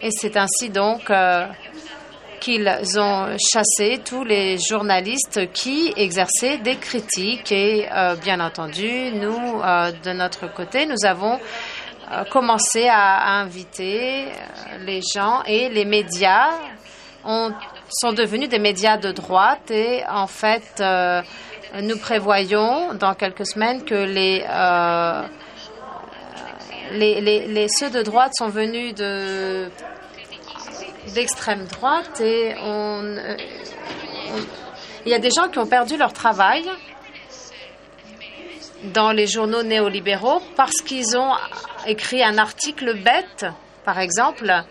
Et 0.00 0.08
c'est 0.10 0.38
ainsi 0.38 0.70
donc 0.70 1.10
euh, 1.10 1.46
qu'ils 2.40 2.66
ont 2.98 3.36
chassé 3.52 4.00
tous 4.02 4.24
les 4.24 4.56
journalistes 4.56 5.52
qui 5.52 5.92
exerçaient 5.98 6.56
des 6.56 6.76
critiques. 6.76 7.52
Et 7.52 7.86
euh, 7.92 8.16
bien 8.16 8.40
entendu, 8.40 9.10
nous, 9.12 9.60
euh, 9.60 9.92
de 10.02 10.12
notre 10.12 10.50
côté, 10.50 10.86
nous 10.86 11.04
avons 11.04 11.38
commencé 12.30 12.88
à 12.88 13.40
inviter 13.40 14.28
les 14.86 15.02
gens 15.14 15.42
et 15.46 15.68
les 15.68 15.84
médias 15.84 16.48
ont 17.24 17.52
sont 17.94 18.12
devenus 18.14 18.48
des 18.48 18.58
médias 18.58 18.96
de 18.96 19.12
droite 19.12 19.70
et 19.70 20.02
en 20.08 20.26
fait, 20.26 20.82
nous 21.80 21.98
prévoyons 21.98 22.94
dans 22.94 23.14
quelques 23.14 23.46
semaines 23.46 23.84
que 23.84 23.94
les, 23.94 24.44
euh, 24.48 25.22
les, 26.92 27.66
ceux 27.68 27.90
de 27.90 28.02
droite 28.02 28.32
sont 28.36 28.48
venus 28.48 28.94
de 28.94 29.68
d'extrême 31.14 31.64
droite 31.64 32.20
et 32.20 32.54
euh, 32.62 33.36
il 35.04 35.10
y 35.10 35.14
a 35.14 35.18
des 35.18 35.30
gens 35.30 35.48
qui 35.48 35.58
ont 35.58 35.66
perdu 35.66 35.96
leur 35.96 36.12
travail 36.12 36.64
dans 38.84 39.10
les 39.12 39.26
journaux 39.26 39.62
néolibéraux 39.62 40.40
parce 40.56 40.80
qu'ils 40.82 41.16
ont 41.16 41.32
écrit 41.86 42.22
un 42.22 42.38
article 42.38 42.94
bête, 43.02 43.46
par 43.84 43.98
exemple, 43.98 44.64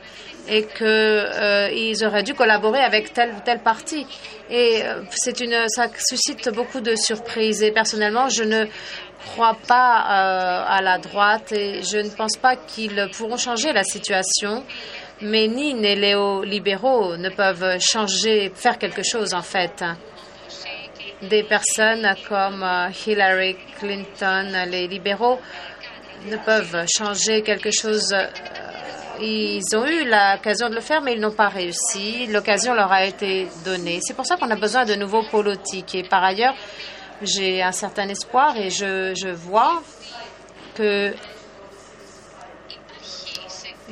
et 0.48 0.66
qu'ils 0.66 2.06
auraient 2.06 2.24
dû 2.24 2.34
collaborer 2.34 2.80
avec 2.80 3.14
tel 3.14 3.32
ou 3.32 3.40
tel 3.44 3.60
parti. 3.60 4.06
Et 4.50 4.82
euh, 4.84 5.02
c'est 5.12 5.40
une, 5.40 5.68
ça 5.68 5.88
suscite 5.98 6.50
beaucoup 6.50 6.82
de 6.82 6.96
surprises. 6.96 7.64
Et 7.64 7.72
personnellement, 7.72 8.30
je 8.30 8.44
ne 8.44 8.66
crois 9.26 9.58
pas 9.68 10.00
euh, 10.00 10.64
à 10.68 10.82
la 10.82 10.98
droite 10.98 11.52
et 11.52 11.82
je 11.84 11.98
ne 11.98 12.10
pense 12.10 12.38
pas 12.38 12.56
qu'ils 12.56 13.10
pourront 13.16 13.38
changer 13.38 13.72
la 13.72 13.84
situation. 13.84 14.64
Mais 15.22 15.48
ni 15.48 15.74
les 15.74 15.96
néolibéraux 15.96 17.16
ne 17.18 17.30
peuvent 17.30 17.78
changer, 17.80 18.52
faire 18.56 18.80
quelque 18.80 19.04
chose 19.04 19.34
en 19.34 19.44
fait 19.44 19.84
des 21.22 21.44
personnes 21.44 22.08
comme 22.28 22.64
euh, 22.64 22.90
Hillary 23.06 23.56
Clinton, 23.80 24.66
les 24.68 24.88
libéraux, 24.88 25.40
ne 26.30 26.38
peuvent 26.38 26.86
changer 26.88 27.42
quelque 27.42 27.70
chose. 27.72 28.14
Ils 29.22 29.76
ont 29.76 29.86
eu 29.86 30.04
l'occasion 30.04 30.70
de 30.70 30.76
le 30.76 30.82
faire, 30.82 31.02
mais 31.02 31.14
ils 31.14 31.20
n'ont 31.20 31.32
pas 31.32 31.50
réussi. 31.50 32.26
L'occasion 32.28 32.74
leur 32.74 32.92
a 32.92 33.06
été 33.06 33.48
donnée. 33.64 34.00
C'est 34.02 34.16
pour 34.16 34.26
ça 34.26 34.36
qu'on 34.36 34.50
a 34.50 34.56
besoin 34.56 34.84
de 34.84 34.96
nouveaux 34.96 35.24
politiques. 35.24 35.94
Et 35.94 36.02
par 36.02 36.24
ailleurs, 36.24 36.56
j'ai 37.22 37.62
un 37.62 37.72
certain 37.72 38.10
espoir 38.10 38.58
et 38.58 38.72
je, 38.72 39.14
je 39.16 39.30
vois 39.30 39.84
que 40.76 41.14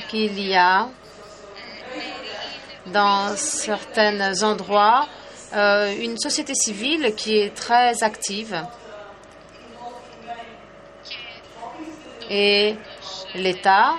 qu'il 0.07 0.39
y 0.39 0.55
a 0.55 0.87
dans 2.87 3.35
certains 3.35 4.41
endroits 4.41 5.07
euh, 5.53 5.93
une 5.99 6.17
société 6.17 6.55
civile 6.55 7.13
qui 7.15 7.37
est 7.37 7.53
très 7.53 8.01
active 8.03 8.63
et 12.29 12.75
l'État 13.35 13.95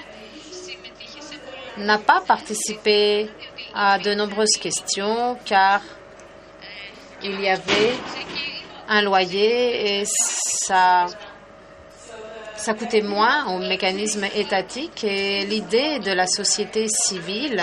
n'a 1.81 1.99
pas 1.99 2.23
participé 2.27 3.29
à 3.75 3.99
de 3.99 4.15
nombreuses 4.15 4.57
questions 4.61 5.37
car 5.45 5.81
il 7.23 7.41
y 7.41 7.49
avait 7.49 7.95
un 8.89 9.03
loyer 9.03 10.01
et 10.01 10.05
ça 10.07 11.07
ça 12.57 12.75
coûtait 12.75 13.01
moins 13.01 13.47
au 13.55 13.59
mécanisme 13.59 14.25
étatique 14.35 15.05
et 15.05 15.47
l'idée 15.47 15.99
de 15.99 16.13
la 16.13 16.27
société 16.27 16.89
civile 16.89 17.63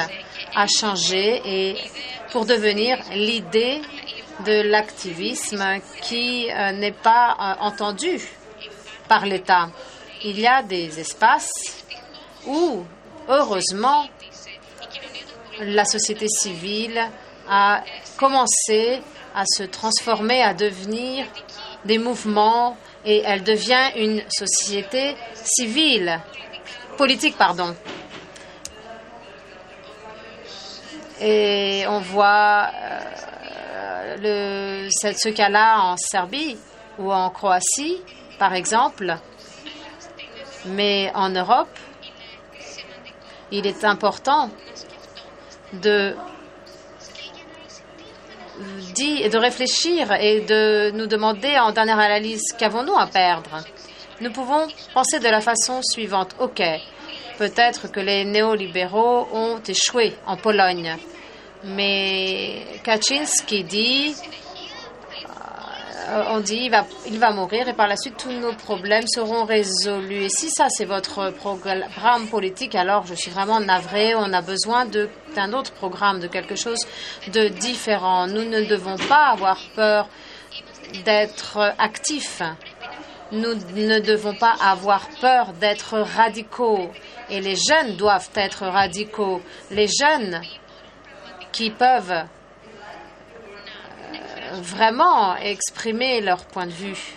a 0.56 0.66
changé 0.66 1.42
et 1.46 1.76
pour 2.32 2.46
devenir 2.46 2.98
l'idée 3.14 3.82
de 4.46 4.62
l'activisme 4.62 5.64
qui 6.02 6.50
euh, 6.52 6.72
n'est 6.72 6.92
pas 6.92 7.38
euh, 7.40 7.64
entendu 7.64 8.20
par 9.08 9.26
l'État. 9.26 9.70
Il 10.24 10.40
y 10.40 10.48
a 10.48 10.64
des 10.64 11.00
espaces 11.00 11.84
où, 12.46 12.84
heureusement, 13.28 14.08
la 15.60 15.86
société 15.86 16.28
civile 16.28 17.02
a 17.50 17.84
commencé 18.18 19.02
à 19.36 19.44
se 19.46 19.64
transformer, 19.64 20.42
à 20.42 20.54
devenir 20.54 21.26
des 21.86 21.98
mouvements 21.98 22.78
et 23.06 23.22
elle 23.26 23.44
devient 23.44 23.92
une 23.96 24.22
société 24.30 25.16
civile, 25.34 26.20
politique, 26.98 27.38
pardon. 27.38 27.76
Et 31.20 31.86
on 31.88 32.00
voit 32.00 32.70
euh, 34.24 34.90
ce 34.90 35.30
cas-là 35.30 35.82
en 35.82 35.98
Serbie 35.98 36.58
ou 37.00 37.12
en 37.12 37.30
Croatie, 37.30 38.02
par 38.38 38.54
exemple. 38.54 39.18
Mais 40.66 41.12
en 41.16 41.30
Europe, 41.30 41.70
il 43.52 43.66
est 43.66 43.84
important 43.84 44.50
de, 45.74 46.16
de 48.60 49.38
réfléchir 49.38 50.12
et 50.14 50.42
de 50.42 50.92
nous 50.92 51.08
demander 51.08 51.58
en 51.58 51.72
dernière 51.72 52.00
analyse 52.00 52.54
qu'avons-nous 52.58 52.98
à 52.98 53.08
perdre? 53.08 53.64
Nous 54.20 54.32
pouvons 54.32 54.68
penser 54.94 55.20
de 55.20 55.28
la 55.28 55.42
façon 55.42 55.82
suivante. 55.84 56.36
OK, 56.40 56.62
peut-être 57.38 57.92
que 57.92 58.00
les 58.00 58.26
néolibéraux 58.26 59.28
ont 59.32 59.60
échoué 59.60 60.16
en 60.26 60.38
Pologne, 60.38 60.96
mais 61.64 62.64
Kaczynski 62.84 63.64
dit 63.64 64.16
on 66.08 66.40
dit 66.40 66.62
il 66.64 66.72
va, 66.72 66.86
il 67.06 67.20
va 67.20 67.32
mourir 67.32 67.68
et 67.68 67.74
par 67.74 67.88
la 67.88 67.98
suite 67.98 68.18
tous 68.18 68.32
nos 68.32 68.54
problèmes 68.54 69.08
seront 69.08 69.46
résolus. 69.46 70.24
Et 70.24 70.30
si 70.30 70.50
ça 70.50 70.68
c'est 70.70 70.86
votre 70.86 71.32
programme 71.32 72.28
politique, 72.28 72.76
alors 72.76 73.06
je 73.06 73.14
suis 73.14 73.32
vraiment 73.32 73.60
navrée. 73.60 74.16
On 74.16 74.32
a 74.34 74.42
besoin 74.42 74.86
d'un 74.86 75.54
autre 75.54 75.72
programme, 75.74 76.20
de 76.20 76.28
quelque 76.28 76.56
chose 76.56 76.80
de 77.28 77.50
différent. 77.50 78.28
Nous 78.28 78.46
ne 78.46 78.64
devons 78.64 78.98
pas 78.98 79.32
avoir 79.32 79.60
peur 79.76 80.08
d'être 81.04 81.76
actifs. 81.78 82.42
Nous 83.32 83.56
ne 83.76 84.00
devons 84.00 84.36
pas 84.36 84.56
avoir 84.62 85.08
peur 85.20 85.52
d'être 85.60 86.00
radicaux. 86.00 86.90
Et 87.30 87.42
les 87.42 87.56
jeunes 87.56 87.98
doivent 87.98 88.30
être 88.36 88.66
radicaux. 88.66 89.42
Les 89.72 89.88
jeunes 89.88 90.42
qui 91.52 91.70
peuvent 91.70 92.24
vraiment 94.62 95.36
exprimer 95.38 96.22
leur 96.22 96.46
point 96.46 96.66
de 96.66 96.72
vue. 96.72 97.14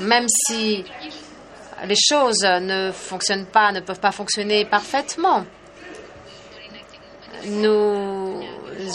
Même 0.00 0.26
si 0.28 0.84
les 1.86 1.96
choses 1.96 2.42
ne 2.42 2.90
fonctionnent 2.92 3.46
pas, 3.46 3.72
ne 3.72 3.80
peuvent 3.80 4.00
pas 4.00 4.12
fonctionner 4.12 4.64
parfaitement. 4.64 5.44
Nous 7.46 8.42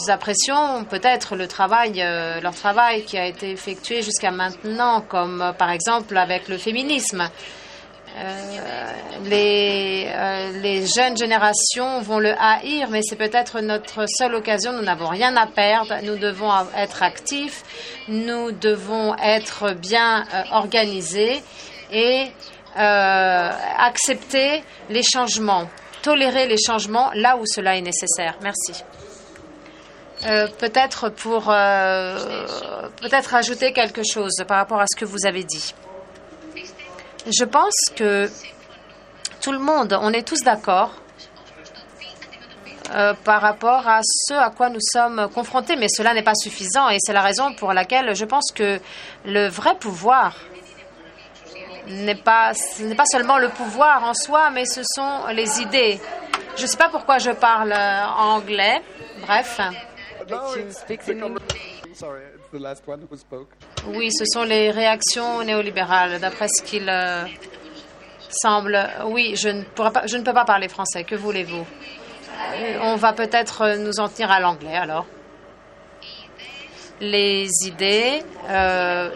apprécions 0.07 0.85
peut-être 0.85 1.35
le 1.35 1.47
travail, 1.47 2.01
euh, 2.01 2.39
leur 2.41 2.55
travail 2.55 3.03
qui 3.03 3.17
a 3.17 3.25
été 3.25 3.51
effectué 3.51 4.01
jusqu'à 4.01 4.31
maintenant, 4.31 5.01
comme 5.01 5.41
euh, 5.41 5.51
par 5.53 5.71
exemple 5.71 6.15
avec 6.17 6.47
le 6.47 6.57
féminisme. 6.57 7.29
Euh, 8.15 8.91
les, 9.25 10.07
euh, 10.07 10.51
les 10.61 10.85
jeunes 10.85 11.17
générations 11.17 11.99
vont 12.01 12.19
le 12.19 12.33
haïr, 12.39 12.89
mais 12.91 13.01
c'est 13.01 13.15
peut-être 13.15 13.59
notre 13.59 14.05
seule 14.07 14.35
occasion. 14.35 14.71
Nous 14.71 14.83
n'avons 14.83 15.07
rien 15.07 15.35
à 15.35 15.47
perdre. 15.47 15.95
Nous 16.03 16.17
devons 16.17 16.51
être 16.77 17.01
actifs. 17.01 17.63
Nous 18.07 18.51
devons 18.51 19.15
être 19.17 19.73
bien 19.73 20.25
euh, 20.33 20.43
organisés 20.51 21.41
et 21.91 22.27
accepter 22.75 24.63
les 24.89 25.03
changements, 25.03 25.69
tolérer 26.01 26.47
les 26.47 26.57
changements 26.57 27.11
là 27.13 27.37
où 27.37 27.45
cela 27.45 27.77
est 27.77 27.81
nécessaire. 27.81 28.35
Merci. 28.41 28.83
Peut-être 30.57 31.09
pour 31.09 31.43
peut-être 31.43 33.35
ajouter 33.35 33.73
quelque 33.73 34.01
chose 34.03 34.43
par 34.47 34.57
rapport 34.57 34.79
à 34.79 34.85
ce 34.91 34.99
que 34.99 35.05
vous 35.05 35.27
avez 35.27 35.43
dit. 35.43 35.75
Je 37.25 37.45
pense 37.45 37.73
que 37.95 38.29
tout 39.41 39.53
le 39.53 39.59
monde, 39.59 39.97
on 40.01 40.11
est 40.11 40.27
tous 40.27 40.41
d'accord 40.41 40.91
euh, 42.93 43.13
par 43.23 43.41
rapport 43.41 43.87
à 43.87 44.01
ce 44.03 44.33
à 44.33 44.49
quoi 44.49 44.69
nous 44.69 44.81
sommes 44.81 45.29
confrontés, 45.33 45.77
mais 45.77 45.87
cela 45.87 46.13
n'est 46.13 46.23
pas 46.23 46.35
suffisant 46.35 46.89
et 46.89 46.97
c'est 46.99 47.13
la 47.13 47.21
raison 47.21 47.53
pour 47.53 47.71
laquelle 47.71 48.13
je 48.13 48.25
pense 48.25 48.51
que 48.51 48.79
le 49.25 49.47
vrai 49.47 49.75
pouvoir 49.75 50.35
n'est 51.87 52.15
pas, 52.15 52.53
ce 52.53 52.83
n'est 52.83 52.95
pas 52.95 53.05
seulement 53.05 53.37
le 53.37 53.49
pouvoir 53.49 54.03
en 54.03 54.13
soi, 54.13 54.49
mais 54.49 54.65
ce 54.65 54.81
sont 54.83 55.27
les 55.33 55.61
idées. 55.61 55.99
Je 56.57 56.63
ne 56.63 56.67
sais 56.67 56.77
pas 56.77 56.89
pourquoi 56.89 57.19
je 57.19 57.31
parle 57.31 57.71
euh, 57.71 58.05
anglais, 58.05 58.81
bref. 59.21 59.59
Oui, 63.87 64.11
ce 64.11 64.23
sont 64.25 64.43
les 64.43 64.71
réactions 64.71 65.43
néolibérales, 65.43 66.19
d'après 66.19 66.47
ce 66.47 66.63
qu'il 66.63 66.87
euh, 66.87 67.25
semble. 68.29 68.79
Oui, 69.05 69.35
je 69.35 69.49
ne, 69.49 69.63
pourrais 69.63 69.91
pas, 69.91 70.07
je 70.07 70.15
ne 70.15 70.23
peux 70.23 70.33
pas 70.33 70.45
parler 70.45 70.69
français. 70.69 71.03
Que 71.03 71.15
voulez-vous? 71.15 71.65
Euh, 72.55 72.79
On 72.81 72.95
va 72.95 73.11
peut-être 73.11 73.77
nous 73.77 73.99
en 73.99 74.07
tenir 74.07 74.31
à 74.31 74.39
l'anglais 74.39 74.75
alors. 74.75 75.05
Les 77.01 77.49
idées 77.65 78.21
euh, 78.49 79.09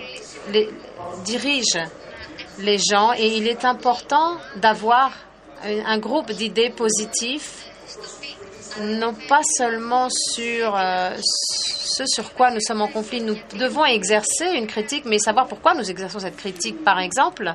dirigent 1.23 1.85
les 2.59 2.77
gens 2.77 3.13
et 3.13 3.27
il 3.37 3.47
est 3.47 3.63
important 3.63 4.37
d'avoir 4.57 5.11
un, 5.63 5.85
un 5.85 5.97
groupe 5.97 6.31
d'idées 6.31 6.71
positives 6.71 7.47
non 8.81 9.13
pas 9.27 9.41
seulement 9.43 10.07
sur 10.09 10.75
euh, 10.75 11.15
ce 11.21 12.05
sur 12.05 12.33
quoi 12.33 12.51
nous 12.51 12.61
sommes 12.61 12.81
en 12.81 12.87
conflit. 12.87 13.21
Nous 13.21 13.37
devons 13.57 13.85
exercer 13.85 14.45
une 14.55 14.67
critique, 14.67 15.05
mais 15.05 15.19
savoir 15.19 15.47
pourquoi 15.47 15.73
nous 15.73 15.89
exerçons 15.89 16.19
cette 16.19 16.37
critique, 16.37 16.83
par 16.83 16.99
exemple. 16.99 17.53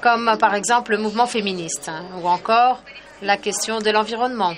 Comme 0.00 0.28
euh, 0.28 0.36
par 0.36 0.54
exemple 0.54 0.92
le 0.92 0.98
mouvement 0.98 1.26
féministe 1.26 1.88
hein, 1.88 2.04
ou 2.20 2.28
encore 2.28 2.82
la 3.22 3.36
question 3.36 3.78
de 3.78 3.90
l'environnement. 3.90 4.54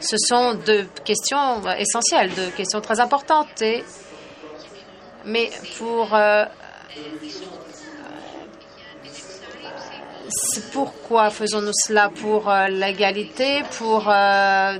Ce 0.00 0.16
sont 0.16 0.54
deux 0.54 0.86
questions 1.04 1.66
euh, 1.66 1.72
essentielles, 1.72 2.30
deux 2.34 2.50
questions 2.50 2.80
très 2.80 3.00
importantes. 3.00 3.62
Mais 5.24 5.50
pour 5.76 6.16
pourquoi 10.72 11.30
faisons-nous 11.30 11.72
cela 11.72 12.10
Pour 12.10 12.50
euh, 12.50 12.68
l'égalité, 12.68 13.62
pour 13.78 14.08
euh, 14.08 14.78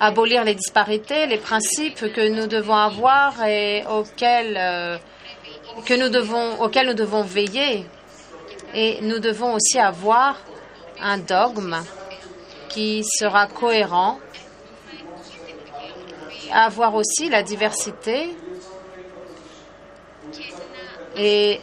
abolir 0.00 0.44
les 0.44 0.54
disparités, 0.54 1.26
les 1.26 1.38
principes 1.38 2.12
que 2.12 2.28
nous 2.28 2.46
devons 2.46 2.76
avoir 2.76 3.42
et 3.44 3.84
euh, 3.86 4.98
auxquels 5.78 5.96
nous 5.98 6.08
devons 6.94 7.22
veiller. 7.22 7.86
Et 8.74 8.98
nous 9.02 9.18
devons 9.18 9.54
aussi 9.54 9.78
avoir 9.78 10.36
un 11.00 11.18
dogme 11.18 11.76
qui 12.68 13.02
sera 13.04 13.46
cohérent, 13.46 14.18
avoir 16.52 16.94
aussi 16.94 17.30
la 17.30 17.42
diversité 17.42 18.36
et 21.16 21.60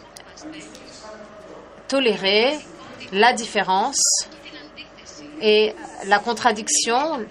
tolérer 1.88 2.58
la 3.12 3.34
différence 3.34 4.01
et 5.41 5.74
la 6.08 6.20
contradiction. 6.20 7.26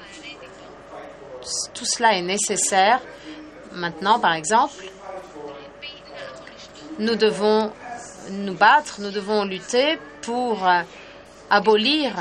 Tout 1.75 1.85
cela 1.85 2.15
est 2.15 2.23
nécessaire. 2.23 3.01
Maintenant, 3.73 4.19
par 4.19 4.35
exemple, 4.35 4.85
nous 6.99 7.17
devons 7.17 7.73
nous 8.31 8.55
battre, 8.55 9.01
nous 9.01 9.11
devons 9.11 9.45
lutter 9.45 9.99
pour 10.23 10.67
euh, 10.67 10.81
abolir 11.51 12.15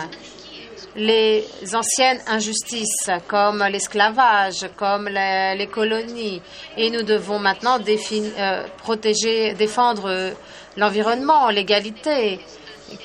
les 0.96 1.46
anciennes 1.74 2.20
injustices 2.28 3.10
comme 3.28 3.64
l'esclavage, 3.72 4.68
comme 4.78 5.08
les, 5.08 5.68
colonies. 5.72 6.42
Et 6.78 6.90
nous 6.92 7.04
devons 7.04 7.40
maintenant 7.40 7.80
euh, 7.80 8.64
protéger, 8.78 9.54
défendre 9.54 10.08
euh, 10.08 10.32
l'environnement, 10.78 11.50
l'égalité, 11.50 12.40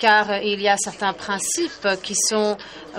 car 0.00 0.42
il 0.42 0.60
y 0.60 0.68
a 0.68 0.76
certains 0.76 1.12
principes 1.12 1.88
qui 2.02 2.14
sont 2.14 2.56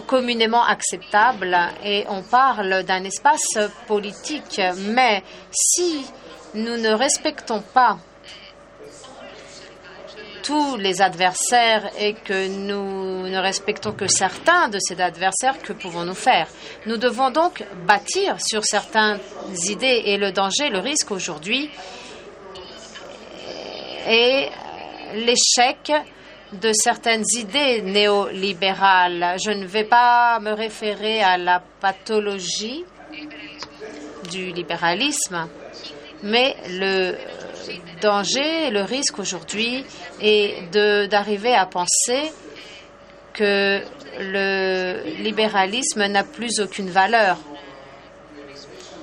communément 0.07 0.63
acceptables 0.63 1.57
et 1.83 2.05
on 2.09 2.21
parle 2.21 2.83
d'un 2.83 3.03
espace 3.03 3.57
politique. 3.87 4.61
Mais 4.77 5.23
si 5.51 6.05
nous 6.53 6.77
ne 6.77 6.91
respectons 6.91 7.61
pas 7.61 7.97
tous 10.43 10.77
les 10.77 11.01
adversaires 11.01 11.91
et 11.99 12.13
que 12.13 12.47
nous 12.47 13.27
ne 13.27 13.37
respectons 13.37 13.91
que 13.91 14.07
certains 14.07 14.67
de 14.67 14.79
ces 14.79 14.99
adversaires, 14.99 15.61
que 15.61 15.73
pouvons-nous 15.73 16.15
faire? 16.15 16.47
Nous 16.87 16.97
devons 16.97 17.29
donc 17.29 17.63
bâtir 17.85 18.37
sur 18.39 18.63
certaines 18.65 19.19
idées 19.67 20.01
et 20.05 20.17
le 20.17 20.31
danger, 20.31 20.69
le 20.69 20.79
risque 20.79 21.11
aujourd'hui 21.11 21.69
est 24.07 24.49
l'échec 25.13 25.91
de 26.53 26.71
certaines 26.73 27.23
idées 27.37 27.81
néolibérales. 27.81 29.37
Je 29.43 29.51
ne 29.51 29.65
vais 29.65 29.83
pas 29.83 30.39
me 30.39 30.53
référer 30.53 31.21
à 31.21 31.37
la 31.37 31.61
pathologie 31.79 32.83
du 34.31 34.51
libéralisme, 34.51 35.47
mais 36.23 36.55
le 36.67 37.15
danger, 38.01 38.69
le 38.71 38.83
risque 38.83 39.19
aujourd'hui 39.19 39.83
est 40.21 40.71
d'arriver 41.07 41.53
à 41.53 41.65
penser 41.65 42.31
que 43.33 43.81
le 44.19 45.23
libéralisme 45.23 46.05
n'a 46.07 46.23
plus 46.23 46.59
aucune 46.59 46.89
valeur. 46.89 47.37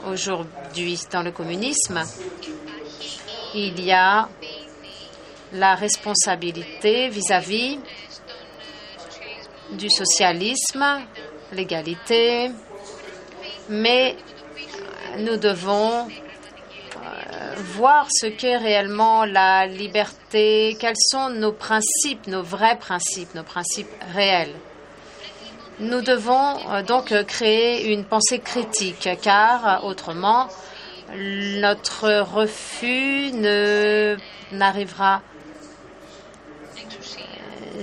Aujourd'hui, 0.07 1.01
dans 1.11 1.23
le 1.23 1.33
communisme, 1.33 2.03
il 3.55 3.81
y 3.83 3.93
a 3.93 4.29
la 5.53 5.75
responsabilité 5.75 7.09
vis-à-vis 7.09 7.79
du 9.73 9.91
socialisme, 9.91 10.85
l'égalité, 11.53 12.51
mais 13.69 14.17
nous 15.19 15.37
devons 15.37 16.09
voir 17.57 18.09
ce 18.11 18.27
qu'est 18.27 18.57
réellement 18.57 19.25
la 19.25 19.67
liberté, 19.67 20.77
quels 20.79 20.95
sont 20.99 21.31
nos 21.31 21.53
principes, 21.53 22.27
nos 22.27 22.43
vrais 22.43 22.79
principes, 22.79 23.35
nos 23.35 23.43
principes 23.43 23.91
réels. 24.15 24.55
Nous 25.79 26.01
devons 26.01 26.83
donc 26.87 27.13
créer 27.27 27.93
une 27.93 28.05
pensée 28.05 28.39
critique, 28.39 29.09
car 29.23 29.85
autrement, 29.85 30.49
notre 31.15 32.21
refus 32.21 33.31
n'arrivera 34.53 35.23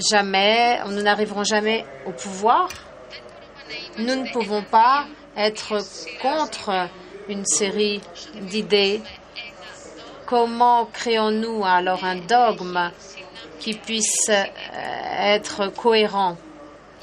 jamais, 0.10 0.80
nous 0.88 1.02
n'arriverons 1.02 1.44
jamais 1.44 1.86
au 2.06 2.12
pouvoir. 2.12 2.70
Nous 3.98 4.16
ne 4.16 4.32
pouvons 4.32 4.64
pas 4.64 5.06
être 5.36 5.78
contre 6.22 6.90
une 7.28 7.46
série 7.46 8.02
d'idées. 8.42 9.02
Comment 10.26 10.86
créons-nous 10.86 11.64
alors 11.66 12.04
un 12.04 12.16
dogme 12.16 12.92
qui 13.60 13.74
puisse 13.74 14.30
être 15.20 15.68
cohérent 15.68 16.38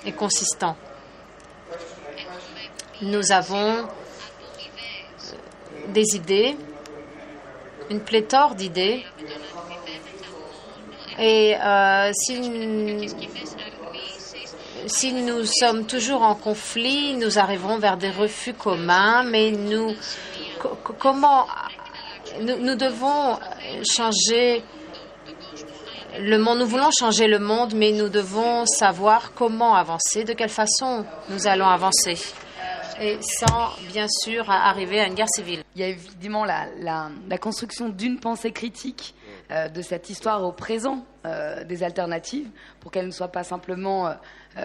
et 0.04 0.12
consistant? 0.12 0.76
Nous 3.02 3.32
avons 3.32 3.88
des 5.88 6.16
idées, 6.16 6.56
une 7.88 8.00
pléthore 8.00 8.54
d'idées 8.54 9.04
et 11.20 11.54
euh, 11.62 12.10
si, 12.14 12.40
nous 15.12 15.44
sommes 15.44 15.84
toujours 15.86 16.22
en 16.22 16.34
conflit, 16.34 17.14
nous 17.14 17.38
arriverons 17.38 17.76
vers 17.76 17.98
des 17.98 18.08
refus 18.08 18.54
communs, 18.54 19.22
mais 19.24 19.50
nous, 19.50 19.94
comment, 20.98 21.46
nous, 22.40 22.74
devons 22.74 23.38
changer 23.94 24.62
le 26.18 26.38
monde, 26.38 26.60
nous 26.60 26.66
voulons 26.66 26.88
changer 26.98 27.26
le 27.26 27.38
monde, 27.38 27.74
mais 27.74 27.92
nous 27.92 28.08
devons 28.08 28.64
savoir 28.64 29.34
comment 29.34 29.74
avancer, 29.74 30.24
de 30.24 30.32
quelle 30.32 30.48
façon 30.48 31.04
nous 31.28 31.46
allons 31.46 31.68
avancer 31.68 32.16
et 33.02 33.18
sans, 33.22 33.70
bien 33.88 34.06
sûr, 34.08 34.50
arriver 34.50 35.00
à 35.00 35.06
une 35.06 35.14
guerre 35.14 35.28
civile. 35.34 35.62
Il 35.74 35.80
y 35.80 35.84
a 35.84 35.88
évidemment 35.88 36.44
la 36.44 37.38
construction 37.38 37.88
d'une 37.90 38.18
pensée 38.18 38.52
critique 38.52 39.14
euh, 39.50 39.68
de 39.68 39.82
cette 39.82 40.10
histoire 40.10 40.42
au 40.44 40.52
présent 40.52 41.04
euh, 41.26 41.64
des 41.64 41.82
alternatives, 41.82 42.48
pour 42.80 42.90
qu'elle 42.90 43.06
ne 43.06 43.10
soit 43.10 43.28
pas 43.28 43.44
simplement, 43.44 44.08
euh, 44.08 44.14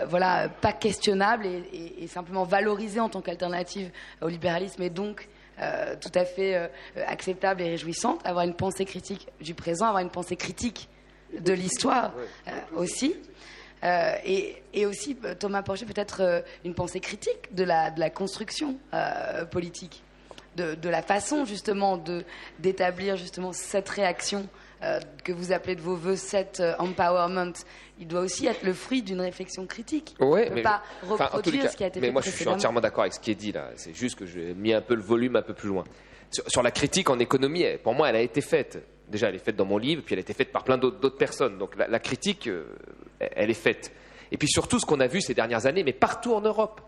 voilà, 0.08 0.50
pas 0.50 0.74
questionnable 0.74 1.46
et, 1.46 1.64
et, 1.74 2.04
et, 2.04 2.08
simplement 2.08 2.44
valorisée 2.44 3.00
en 3.00 3.10
tant 3.10 3.22
qu'alternative 3.22 3.92
au 4.22 4.28
libéralisme 4.28 4.82
et 4.82 4.90
donc 4.90 5.28
tout 6.02 6.12
à 6.16 6.26
fait 6.26 6.70
acceptable 7.08 7.62
et 7.62 7.70
réjouissante. 7.70 8.20
Avoir 8.28 8.44
une 8.44 8.56
pensée 8.56 8.84
critique 8.84 9.30
du 9.40 9.54
présent, 9.54 9.86
avoir 9.86 10.02
une 10.02 10.10
pensée 10.10 10.36
critique 10.36 10.90
de 11.40 11.54
l'histoire 11.54 12.12
aussi. 12.76 13.16
Euh, 13.86 14.16
et, 14.26 14.56
et, 14.74 14.86
aussi, 14.86 15.16
Thomas 15.40 15.62
Porcher, 15.62 15.86
peut-être 15.86 16.22
euh, 16.22 16.42
une 16.64 16.74
pensée 16.74 17.00
critique 17.00 17.54
de 17.54 17.64
la, 17.64 17.92
de 17.92 18.00
la 18.00 18.10
construction 18.10 18.78
euh, 18.94 19.46
politique, 19.46 20.02
de, 20.56 20.74
de, 20.76 20.90
la 20.90 21.04
façon 21.04 21.46
justement 21.46 22.02
d'établir 22.60 23.16
justement 23.16 23.54
cette 23.54 23.90
réaction 23.90 24.48
que 25.24 25.32
vous 25.32 25.52
appelez 25.52 25.76
de 25.76 25.82
vos 25.82 25.96
voeux, 25.96 26.16
cet 26.16 26.62
empowerment. 26.80 27.54
Il 28.00 28.08
doit 28.08 28.22
aussi 28.22 28.46
être 28.46 28.64
le 28.64 28.74
fruit 28.74 29.02
d'une 29.02 29.22
réflexion 29.22 29.66
critique. 29.66 30.16
Ne 30.20 30.54
mais 30.54 30.62
pas 30.62 30.84
je, 31.02 31.08
reproduire 31.08 31.64
cas, 31.64 31.70
ce 31.70 31.78
qui 31.78 31.84
a 31.84 31.88
été 31.88 32.00
mais 32.00 32.08
fait 32.08 32.14
moi, 32.14 32.22
je 32.22 32.30
suis 32.30 32.48
entièrement 32.48 32.82
d'accord 32.82 33.02
avec 33.02 33.14
ce 33.14 33.20
qui 33.20 33.32
est 33.32 33.36
dit 33.36 33.52
là. 33.52 33.70
C'est 33.76 33.96
juste 33.96 34.18
que 34.18 34.26
j'ai 34.26 34.54
mis 34.54 34.74
un 34.74 34.82
peu 34.82 34.96
le 34.96 35.02
volume 35.02 35.36
un 35.36 35.42
peu 35.42 35.54
plus 35.54 35.70
loin. 35.70 35.84
Sur, 36.32 36.44
sur 36.48 36.64
la 36.64 36.72
critique 36.72 37.10
en 37.10 37.20
économie, 37.20 37.66
pour 37.84 37.94
moi, 37.94 38.10
elle 38.10 38.18
a 38.18 38.22
été 38.22 38.42
faite 38.42 38.84
déjà 39.08 39.30
elle 39.30 39.36
est 39.36 39.40
faite 39.40 39.56
dans 39.56 39.66
mon 39.66 39.78
livre, 39.78 40.02
puis 40.04 40.14
elle 40.14 40.20
a 40.20 40.22
été 40.22 40.34
faite 40.34 40.52
par 40.52 40.64
plein 40.64 40.78
d'autres 40.78 41.10
personnes. 41.18 41.58
Donc 41.58 41.76
la, 41.76 41.88
la 41.88 42.00
critique, 42.00 42.48
euh, 42.48 42.66
elle 43.20 43.50
est 43.50 43.54
faite. 43.54 43.92
Et 44.32 44.38
puis 44.38 44.48
surtout, 44.48 44.80
ce 44.80 44.86
qu'on 44.86 45.00
a 45.00 45.08
vu 45.08 45.22
ces 45.22 45.34
dernières 45.34 45.66
années, 45.66 45.84
mais 45.84 45.94
partout 45.94 46.34
en 46.34 46.42
Europe, 46.42 46.82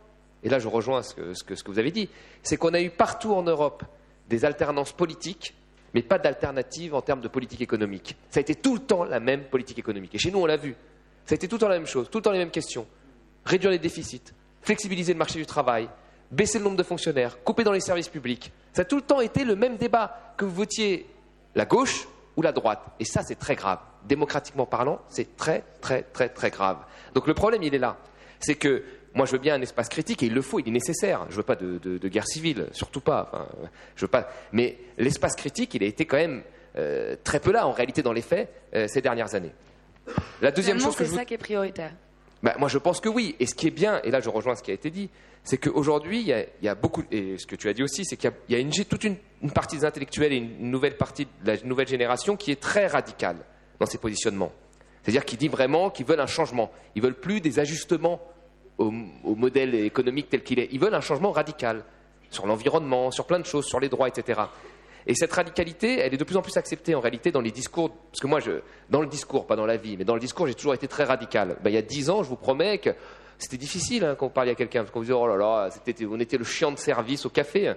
et 0.43 0.49
là 0.49 0.59
je 0.59 0.67
rejoins 0.67 1.03
ce 1.03 1.13
que, 1.13 1.33
ce 1.33 1.43
que, 1.43 1.55
ce 1.55 1.63
que 1.63 1.71
vous 1.71 1.79
avez 1.79 1.91
dit, 1.91 2.09
c'est 2.43 2.57
qu'on 2.57 2.73
a 2.73 2.81
eu 2.81 2.89
partout 2.89 3.33
en 3.33 3.43
Europe 3.43 3.83
des 4.29 4.45
alternances 4.45 4.91
politiques, 4.91 5.55
mais 5.97 6.03
pas 6.03 6.19
d'alternative 6.19 6.93
en 6.93 7.01
termes 7.01 7.21
de 7.21 7.27
politique 7.27 7.59
économique. 7.59 8.15
Ça 8.29 8.37
a 8.37 8.41
été 8.41 8.53
tout 8.53 8.75
le 8.75 8.81
temps 8.81 9.03
la 9.03 9.19
même 9.19 9.45
politique 9.45 9.79
économique. 9.79 10.13
Et 10.13 10.19
chez 10.19 10.29
nous, 10.29 10.37
on 10.37 10.45
l'a 10.45 10.55
vu. 10.55 10.75
Ça 11.25 11.33
a 11.33 11.35
été 11.37 11.47
tout 11.47 11.55
le 11.55 11.61
temps 11.61 11.67
la 11.69 11.79
même 11.79 11.87
chose, 11.87 12.07
tout 12.11 12.19
le 12.19 12.21
temps 12.21 12.29
les 12.29 12.37
mêmes 12.37 12.51
questions. 12.51 12.85
Réduire 13.45 13.71
les 13.71 13.79
déficits, 13.79 14.21
flexibiliser 14.61 15.13
le 15.13 15.17
marché 15.17 15.39
du 15.39 15.47
travail, 15.47 15.89
baisser 16.29 16.59
le 16.59 16.65
nombre 16.65 16.77
de 16.77 16.83
fonctionnaires, 16.83 17.43
couper 17.43 17.63
dans 17.63 17.71
les 17.71 17.79
services 17.79 18.09
publics. 18.09 18.51
Ça 18.73 18.83
a 18.83 18.85
tout 18.85 18.97
le 18.97 19.01
temps 19.01 19.21
été 19.21 19.43
le 19.43 19.55
même 19.55 19.77
débat, 19.77 20.35
que 20.37 20.45
vous 20.45 20.53
votiez 20.53 21.09
la 21.55 21.65
gauche 21.65 22.07
ou 22.35 22.43
la 22.43 22.51
droite. 22.51 22.83
Et 22.99 23.05
ça, 23.05 23.23
c'est 23.23 23.39
très 23.39 23.55
grave. 23.55 23.79
Démocratiquement 24.07 24.67
parlant, 24.67 25.01
c'est 25.09 25.35
très, 25.35 25.63
très, 25.81 26.03
très, 26.03 26.29
très 26.29 26.51
grave. 26.51 26.77
Donc 27.15 27.25
le 27.25 27.33
problème, 27.33 27.63
il 27.63 27.73
est 27.73 27.79
là. 27.79 27.97
C'est 28.39 28.53
que 28.53 28.83
moi, 29.17 29.25
je 29.25 29.33
veux 29.33 29.37
bien 29.39 29.55
un 29.55 29.61
espace 29.61 29.89
critique, 29.89 30.23
et 30.23 30.27
il 30.27 30.33
le 30.33 30.41
faut, 30.41 30.59
il 30.59 30.67
est 30.67 30.71
nécessaire. 30.71 31.25
Je 31.29 31.35
veux 31.35 31.43
pas 31.43 31.55
de, 31.55 31.77
de- 31.79 31.97
de 31.97 32.07
guerre 32.07 32.27
civile, 32.27 32.67
surtout 32.71 33.01
pas. 33.01 33.29
Enfin, 33.33 33.47
je 33.95 34.01
veux 34.05 34.07
pas. 34.09 34.29
Mais 34.53 34.77
l'espace 34.97 35.35
critique, 35.35 35.73
il 35.73 35.83
a 35.83 35.87
été 35.87 36.05
quand 36.05 36.17
même 36.17 36.43
euh, 36.77 37.15
très 37.23 37.39
peu 37.39 37.51
là, 37.51 37.67
en 37.67 37.71
réalité, 37.71 38.01
dans 38.01 38.13
les 38.13 38.21
faits, 38.21 38.49
euh, 38.75 38.87
ces 38.87 39.01
dernières 39.01 39.33
années. 39.35 39.51
La 40.41 40.51
deuxième 40.51 40.77
Finalement, 40.77 40.91
chose 40.93 40.97
que 40.99 41.05
c'est 41.05 41.11
je 41.11 41.15
ça 41.17 41.25
qui 41.25 41.33
est 41.33 41.37
prioritaire. 41.37 41.91
bah, 42.43 42.55
moi, 42.59 42.69
je 42.69 42.77
pense 42.77 43.01
que 43.01 43.09
oui. 43.09 43.35
Et 43.39 43.45
ce 43.45 43.55
qui 43.55 43.67
est 43.67 43.71
bien, 43.71 43.99
et 44.03 44.11
là, 44.11 44.19
je 44.21 44.29
rejoins 44.29 44.55
ce 44.55 44.63
qui 44.63 44.71
a 44.71 44.73
été 44.73 44.89
dit, 44.89 45.09
c'est 45.43 45.57
qu'aujourd'hui, 45.57 46.21
il 46.21 46.27
y, 46.27 46.33
a- 46.33 46.43
il 46.43 46.65
y 46.65 46.69
a 46.69 46.75
beaucoup, 46.75 47.03
et 47.11 47.37
ce 47.37 47.45
que 47.47 47.55
tu 47.55 47.67
as 47.69 47.73
dit 47.73 47.83
aussi, 47.83 48.05
c'est 48.05 48.15
qu'il 48.17 48.29
y 48.29 48.33
a, 48.33 48.35
il 48.49 48.53
y 48.53 48.57
a 48.57 48.59
une, 48.59 48.71
toute 48.71 49.03
une, 49.03 49.15
une 49.41 49.51
partie 49.51 49.77
des 49.77 49.85
intellectuels 49.85 50.31
et 50.33 50.37
une 50.37 50.69
nouvelle 50.71 50.95
partie 50.97 51.25
de 51.25 51.31
la 51.51 51.57
nouvelle 51.63 51.87
génération 51.87 52.35
qui 52.37 52.51
est 52.51 52.59
très 52.61 52.87
radicale 52.87 53.37
dans 53.79 53.85
ses 53.85 53.97
positionnements. 53.97 54.51
C'est-à-dire 55.03 55.25
qui 55.25 55.37
dit 55.37 55.47
vraiment 55.47 55.89
qu'ils 55.89 56.05
veulent 56.05 56.19
un 56.19 56.25
changement. 56.27 56.69
Ils 56.95 57.01
veulent 57.01 57.19
plus 57.19 57.39
des 57.41 57.59
ajustements 57.59 58.21
au, 58.77 58.91
au 59.23 59.35
modèle 59.35 59.75
économique 59.75 60.29
tel 60.29 60.43
qu'il 60.43 60.59
est. 60.59 60.69
Ils 60.71 60.79
veulent 60.79 60.93
un 60.95 61.01
changement 61.01 61.31
radical 61.31 61.83
sur 62.29 62.45
l'environnement, 62.45 63.11
sur 63.11 63.25
plein 63.25 63.39
de 63.39 63.45
choses, 63.45 63.65
sur 63.65 63.79
les 63.79 63.89
droits, 63.89 64.07
etc. 64.07 64.41
Et 65.05 65.15
cette 65.15 65.31
radicalité, 65.31 65.99
elle 65.99 66.13
est 66.13 66.17
de 66.17 66.23
plus 66.25 66.35
en 66.35 66.41
plus 66.41 66.57
acceptée 66.57 66.93
en 66.93 66.99
réalité 66.99 67.31
dans 67.31 67.39
les 67.41 67.51
discours. 67.51 67.91
Parce 68.11 68.19
que 68.19 68.27
moi, 68.27 68.39
je, 68.41 68.51
dans 68.89 68.99
le 69.01 69.07
discours, 69.07 69.47
pas 69.47 69.55
dans 69.55 69.65
la 69.65 69.77
vie, 69.77 69.95
mais 69.97 70.03
dans 70.03 70.13
le 70.15 70.19
discours, 70.19 70.47
j'ai 70.47 70.53
toujours 70.55 70.73
été 70.73 70.87
très 70.87 71.05
radical. 71.05 71.55
Ben, 71.63 71.69
il 71.69 71.73
y 71.73 71.77
a 71.77 71.81
dix 71.81 72.09
ans, 72.09 72.23
je 72.23 72.29
vous 72.29 72.35
promets 72.35 72.77
que 72.79 72.89
c'était 73.37 73.57
difficile 73.57 74.03
hein, 74.03 74.15
quand 74.19 74.25
on 74.25 74.29
parlait 74.29 74.51
à 74.51 74.55
quelqu'un, 74.55 74.81
parce 74.81 74.91
qu'on 74.91 74.99
disait, 75.01 75.13
oh 75.13 75.25
là 75.27 75.37
là, 75.37 75.69
on 76.09 76.19
était 76.19 76.37
le 76.37 76.43
chien 76.43 76.71
de 76.71 76.77
service 76.77 77.25
au 77.25 77.29
café. 77.29 77.73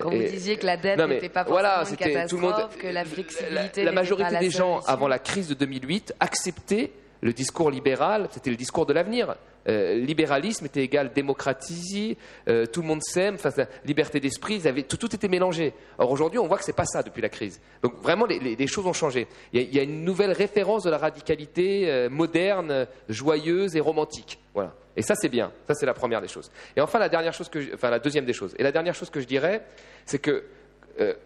Quand 0.00 0.10
Et- 0.10 0.24
vous 0.24 0.32
disiez 0.32 0.56
que 0.56 0.64
la 0.64 0.78
dette 0.78 0.98
n'était 0.98 1.28
pas 1.28 1.44
voilà, 1.44 1.84
forcément 1.84 1.98
une 2.00 2.04
c'était 2.12 2.26
tout 2.26 2.36
le 2.36 2.42
monde- 2.42 2.50
catastrophe, 2.52 2.78
que 2.82 2.86
la 2.88 3.04
flexibilité 3.04 3.80
la, 3.84 3.90
la 3.90 3.92
majorité 3.92 4.24
pas 4.28 4.30
la 4.30 4.40
des 4.40 4.48
gens, 4.50 4.80
avant 4.86 5.08
la 5.08 5.18
crise 5.18 5.48
de 5.48 5.54
2008, 5.54 6.14
acceptaient 6.20 6.92
le 7.20 7.34
discours 7.34 7.70
libéral, 7.70 8.28
c'était 8.30 8.48
le 8.48 8.56
discours 8.56 8.86
de 8.86 8.94
l'avenir. 8.94 9.36
Euh, 9.68 9.94
libéralisme 9.94 10.66
était 10.66 10.82
égal 10.82 11.12
démocratie, 11.12 12.16
euh, 12.48 12.66
tout 12.66 12.82
le 12.82 12.88
monde 12.88 13.02
s'aime, 13.02 13.36
liberté 13.84 14.18
d'esprit, 14.20 14.60
tout, 14.88 14.96
tout 14.96 15.14
était 15.14 15.28
mélangé. 15.28 15.72
Or 15.98 16.10
aujourd'hui, 16.10 16.38
on 16.38 16.46
voit 16.46 16.58
que 16.58 16.64
c'est 16.64 16.72
pas 16.72 16.84
ça 16.84 17.02
depuis 17.02 17.22
la 17.22 17.28
crise. 17.28 17.60
Donc 17.82 17.94
vraiment, 18.02 18.26
les, 18.26 18.66
choses 18.66 18.86
ont 18.86 18.92
changé. 18.92 19.28
Il 19.52 19.74
y, 19.74 19.78
a, 19.78 19.82
une 19.82 20.04
nouvelle 20.04 20.32
référence 20.32 20.82
de 20.84 20.90
la 20.90 20.98
radicalité 20.98 21.90
euh, 21.90 22.08
moderne, 22.08 22.86
joyeuse 23.08 23.76
et 23.76 23.80
romantique. 23.80 24.38
Voilà. 24.54 24.74
Et 24.96 25.02
ça, 25.02 25.14
c'est 25.14 25.28
bien. 25.28 25.52
Ça, 25.66 25.74
c'est 25.74 25.86
la 25.86 25.94
première 25.94 26.20
des 26.20 26.28
choses. 26.28 26.50
Et 26.76 26.80
enfin, 26.80 26.98
la 26.98 27.08
dernière 27.08 27.32
chose 27.32 27.50
enfin, 27.74 27.90
la 27.90 27.98
deuxième 27.98 28.24
des 28.24 28.32
choses. 28.32 28.54
Et 28.58 28.62
la 28.62 28.72
dernière 28.72 28.94
chose 28.94 29.10
que 29.10 29.20
je 29.20 29.26
dirais, 29.26 29.62
c'est 30.04 30.18
que 30.18 30.44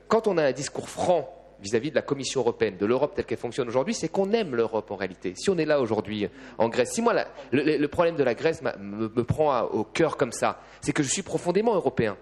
quand 0.07 0.28
on 0.28 0.39
a 0.39 0.45
un 0.45 0.53
discours 0.53 0.89
franc 0.89 1.36
vis-à-vis 1.61 1.90
de 1.90 1.94
la 1.94 2.02
Commission 2.02 2.40
européenne, 2.40 2.76
de 2.76 2.86
l'Europe 2.86 3.14
telle 3.14 3.24
qu'elle 3.24 3.38
fonctionne 3.38 3.68
aujourd'hui, 3.68 3.94
c'est 3.94 4.09
qu'on 4.09 4.32
aime 4.32 4.54
l'Europe 4.54 4.90
en 4.90 4.96
réalité. 4.96 5.34
Si 5.36 5.50
on 5.50 5.59
est 5.59 5.64
là 5.64 5.80
aujourd'hui 5.80 6.28
en 6.59 6.68
Grèce, 6.68 6.92
si 6.92 7.02
moi 7.02 7.14
le, 7.52 7.86
problème 7.86 8.16
de 8.16 8.24
la 8.24 8.34
Grèce 8.34 8.62
me, 8.62 9.09
prend 9.24 9.62
au 9.62 9.84
cœur 9.84 10.16
comme 10.16 10.32
ça, 10.32 10.61
c'est 10.80 10.92
que 10.92 11.02
je 11.02 11.09
suis 11.09 11.22
profondément 11.22 11.74
européen. 11.74 12.16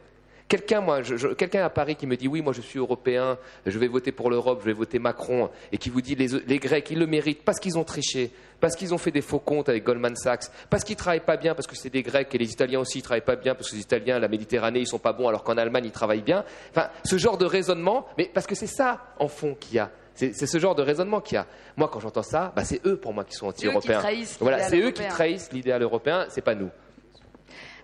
Quelqu'un, 0.47 0.83
moi, 0.83 1.03
je- 1.03 1.17
je- 1.17 1.29
quelqu'un 1.29 1.65
à 1.65 1.71
Paris 1.71 1.97
qui 1.97 2.07
me 2.07 2.17
dit 2.17 2.29
oui, 2.29 2.43
moi 2.43 2.53
je 2.53 2.61
suis 2.61 2.79
européen, 2.79 3.39
je 3.65 3.79
vais 3.79 3.89
voter 3.89 4.13
pour 4.13 4.31
l'Europe, 4.31 4.59
je 4.61 4.67
vais 4.67 4.75
voter 4.75 4.99
Macron, 4.99 5.49
et 5.73 5.79
qui 5.79 5.89
vous 5.89 6.03
dit 6.03 6.15
les, 6.15 6.29
les 6.47 6.59
Grecs, 6.59 6.87
ils 6.91 6.99
le 6.99 7.07
méritent 7.07 7.43
parce 7.45 7.59
qu'ils 7.59 7.79
ont 7.79 7.83
triché, 7.85 8.31
parce 8.61 8.77
qu'ils 8.77 8.93
ont 8.93 8.99
fait 8.99 9.11
des 9.11 9.23
faux 9.23 9.39
comptes 9.39 9.71
avec 9.71 9.85
Goldman 9.85 10.15
Sachs, 10.17 10.45
parce 10.69 10.85
qu'ils 10.85 10.97
travaillent 10.97 11.21
pas 11.25 11.39
bien, 11.39 11.55
parce 11.55 11.67
que 11.67 11.75
c'est 11.75 11.89
des 11.89 12.03
Grecs, 12.03 12.33
et 12.35 12.39
les 12.39 12.53
Italiens 12.53 12.81
aussi 12.81 12.99
ils 12.99 13.03
travaillent 13.03 13.23
pas 13.23 13.37
bien, 13.37 13.55
parce 13.55 13.71
que 13.71 13.77
les 13.77 13.81
Italiens, 13.83 14.19
la 14.19 14.29
Méditerranée, 14.29 14.81
ils 14.81 14.87
sont 14.87 14.99
pas 14.99 15.15
bons, 15.15 15.29
alors 15.29 15.45
qu'en 15.45 15.57
Allemagne 15.57 15.87
ils 15.87 15.93
travaillent 15.93 16.21
bien. 16.23 16.45
Enfin, 16.71 16.89
ce 17.05 17.17
genre 17.17 17.39
de 17.39 17.47
raisonnement, 17.47 18.07
mais 18.19 18.31
parce 18.33 18.47
que 18.47 18.55
c'est 18.55 18.67
ça 18.67 19.01
en 19.19 19.29
fond 19.29 19.55
qu'il 19.59 19.77
y 19.77 19.79
a. 19.79 19.91
C'est 20.15 20.33
c'est 20.35 20.47
ce 20.47 20.59
genre 20.59 20.75
de 20.77 20.83
raisonnement 20.83 21.21
qu'il 21.23 21.37
y 21.37 21.39
a. 21.39 21.47
Moi, 21.77 21.89
quand 21.93 21.99
j'entends 22.01 22.23
ça, 22.23 22.53
bah, 22.55 22.65
c'est 22.65 22.85
eux 22.87 22.97
pour 22.99 23.13
moi 23.15 23.25
qui 23.25 23.33
sont 23.35 23.47
anti-européens. 23.49 23.99
Voilà, 24.41 24.59
c'est 24.69 24.79
eux 24.79 24.91
qui 24.93 25.03
trahissent 25.09 25.51
l'idéal 25.53 25.83
européen, 25.83 26.27
c'est 26.29 26.43
pas 26.43 26.55
nous. 26.55 26.71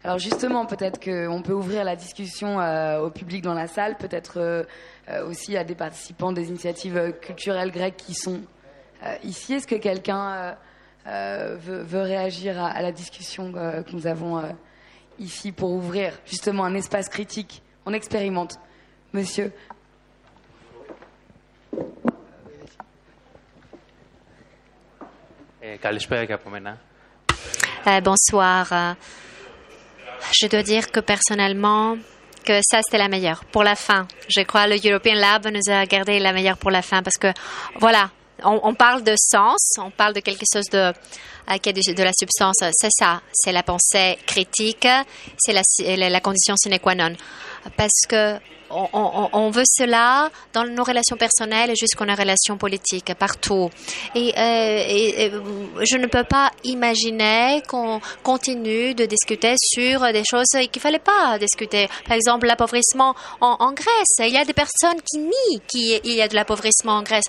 Alors 0.02 0.18
justement, 0.18 0.64
peut-être 0.64 0.98
qu'on 0.98 1.42
peut 1.42 1.52
ouvrir 1.52 1.84
la 1.84 1.94
discussion 1.94 2.58
euh, 2.58 3.00
au 3.00 3.10
public 3.10 3.42
dans 3.42 3.52
la 3.52 3.66
salle, 3.66 3.98
peut-être 3.98 4.40
euh, 4.40 4.62
euh, 5.10 5.28
aussi 5.28 5.58
à 5.58 5.64
des 5.64 5.74
participants 5.74 6.32
des 6.32 6.48
initiatives 6.48 7.14
culturelles 7.20 7.70
grecques 7.70 7.98
qui 7.98 8.14
sont 8.14 8.40
ici. 9.24 9.54
Est-ce 9.54 9.66
que 9.66 9.76
quelqu'un 9.76 10.56
veut, 11.06 11.82
veut, 11.82 12.02
réagir 12.02 12.62
à, 12.62 12.68
à 12.68 12.82
la 12.82 12.92
discussion 12.92 13.52
que 13.52 13.92
nous 13.92 14.06
avons 14.06 14.42
ici 15.18 15.52
pour 15.52 15.70
ouvrir 15.70 16.12
justement 16.26 16.64
un 16.64 16.74
espace 16.74 17.08
critique? 17.08 17.62
On 17.86 17.94
expérimente. 17.94 18.58
Monsieur. 19.14 19.52
Eh, 27.86 28.00
bonsoir. 28.02 28.96
Je 30.32 30.46
dois 30.46 30.62
dire 30.62 30.90
que 30.90 31.00
personnellement, 31.00 31.96
que 32.44 32.60
ça 32.62 32.80
c'était 32.82 32.98
la 32.98 33.08
meilleure 33.08 33.44
pour 33.46 33.62
la 33.62 33.76
fin. 33.76 34.06
Je 34.28 34.42
crois 34.42 34.66
le 34.66 34.76
European 34.84 35.14
Lab 35.14 35.46
nous 35.48 35.72
a 35.72 35.86
gardé 35.86 36.18
la 36.18 36.32
meilleure 36.32 36.56
pour 36.56 36.70
la 36.70 36.82
fin 36.82 37.02
parce 37.02 37.16
que 37.16 37.28
voilà, 37.78 38.10
on, 38.44 38.74
parle 38.74 39.02
de 39.02 39.14
sens, 39.16 39.72
on 39.78 39.90
parle 39.90 40.14
de 40.14 40.20
quelque 40.20 40.44
chose 40.52 40.66
de 40.70 40.92
euh, 41.50 41.56
qui 41.58 41.68
a 41.68 41.72
de, 41.72 42.02
la 42.02 42.12
substance. 42.18 42.56
C'est 42.72 42.90
ça, 42.90 43.20
c'est 43.32 43.52
la 43.52 43.62
pensée 43.62 44.18
critique, 44.26 44.86
c'est 45.38 45.52
la 45.52 46.20
condition 46.20 46.54
sine 46.56 46.78
qua 46.78 46.94
non. 46.94 47.14
Parce 47.76 48.06
que 48.08 48.38
on, 48.70 49.50
veut 49.50 49.64
cela 49.64 50.30
dans 50.52 50.64
nos 50.64 50.84
relations 50.84 51.16
personnelles 51.16 51.72
jusqu'à 51.76 52.04
nos 52.04 52.14
relations 52.14 52.56
politiques, 52.56 53.12
partout. 53.18 53.70
Et, 54.14 54.32
euh, 54.36 54.84
et, 54.88 55.24
et 55.24 55.32
je 55.88 55.96
ne 55.96 56.06
peux 56.06 56.24
pas 56.24 56.50
imaginer 56.64 57.62
qu'on 57.68 58.00
continue 58.22 58.94
de 58.94 59.06
discuter 59.06 59.54
sur 59.58 60.00
des 60.12 60.22
choses 60.28 60.46
qu'il 60.70 60.82
fallait 60.82 60.98
pas 60.98 61.38
discuter. 61.38 61.88
Par 62.06 62.16
exemple, 62.16 62.46
l'appauvrissement 62.46 63.14
en, 63.40 63.72
Grèce. 63.72 64.16
Il 64.18 64.32
y 64.32 64.36
a 64.36 64.44
des 64.44 64.52
personnes 64.52 65.00
qui 65.10 65.18
nient 65.18 65.60
qu'il 65.68 66.12
y 66.12 66.22
a 66.22 66.28
de 66.28 66.34
l'appauvrissement 66.34 66.94
en 66.94 67.02
Grèce. 67.02 67.24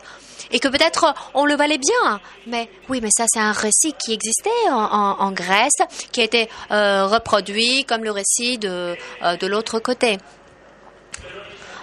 Et 0.52 0.60
que 0.60 0.68
peut-être 0.68 1.14
on 1.34 1.46
le 1.46 1.56
valait 1.56 1.78
bien. 1.78 2.20
Mais 2.48 2.70
oui, 2.90 3.00
mais 3.02 3.10
ça, 3.16 3.26
c'est 3.28 3.40
un 3.40 3.52
récit 3.52 3.94
qui 4.04 4.14
existait 4.14 4.50
en 4.70 5.32
Grèce, 5.32 5.72
qui 6.12 6.22
a 6.22 6.24
été 6.24 6.50
euh, 6.72 7.08
reproduit 7.08 7.86
comme 7.86 8.04
le 8.04 8.12
récit 8.12 8.58
de, 8.58 8.96
euh, 9.24 9.38
de 9.38 9.48
l'autre 9.48 9.80
côté. 9.80 10.18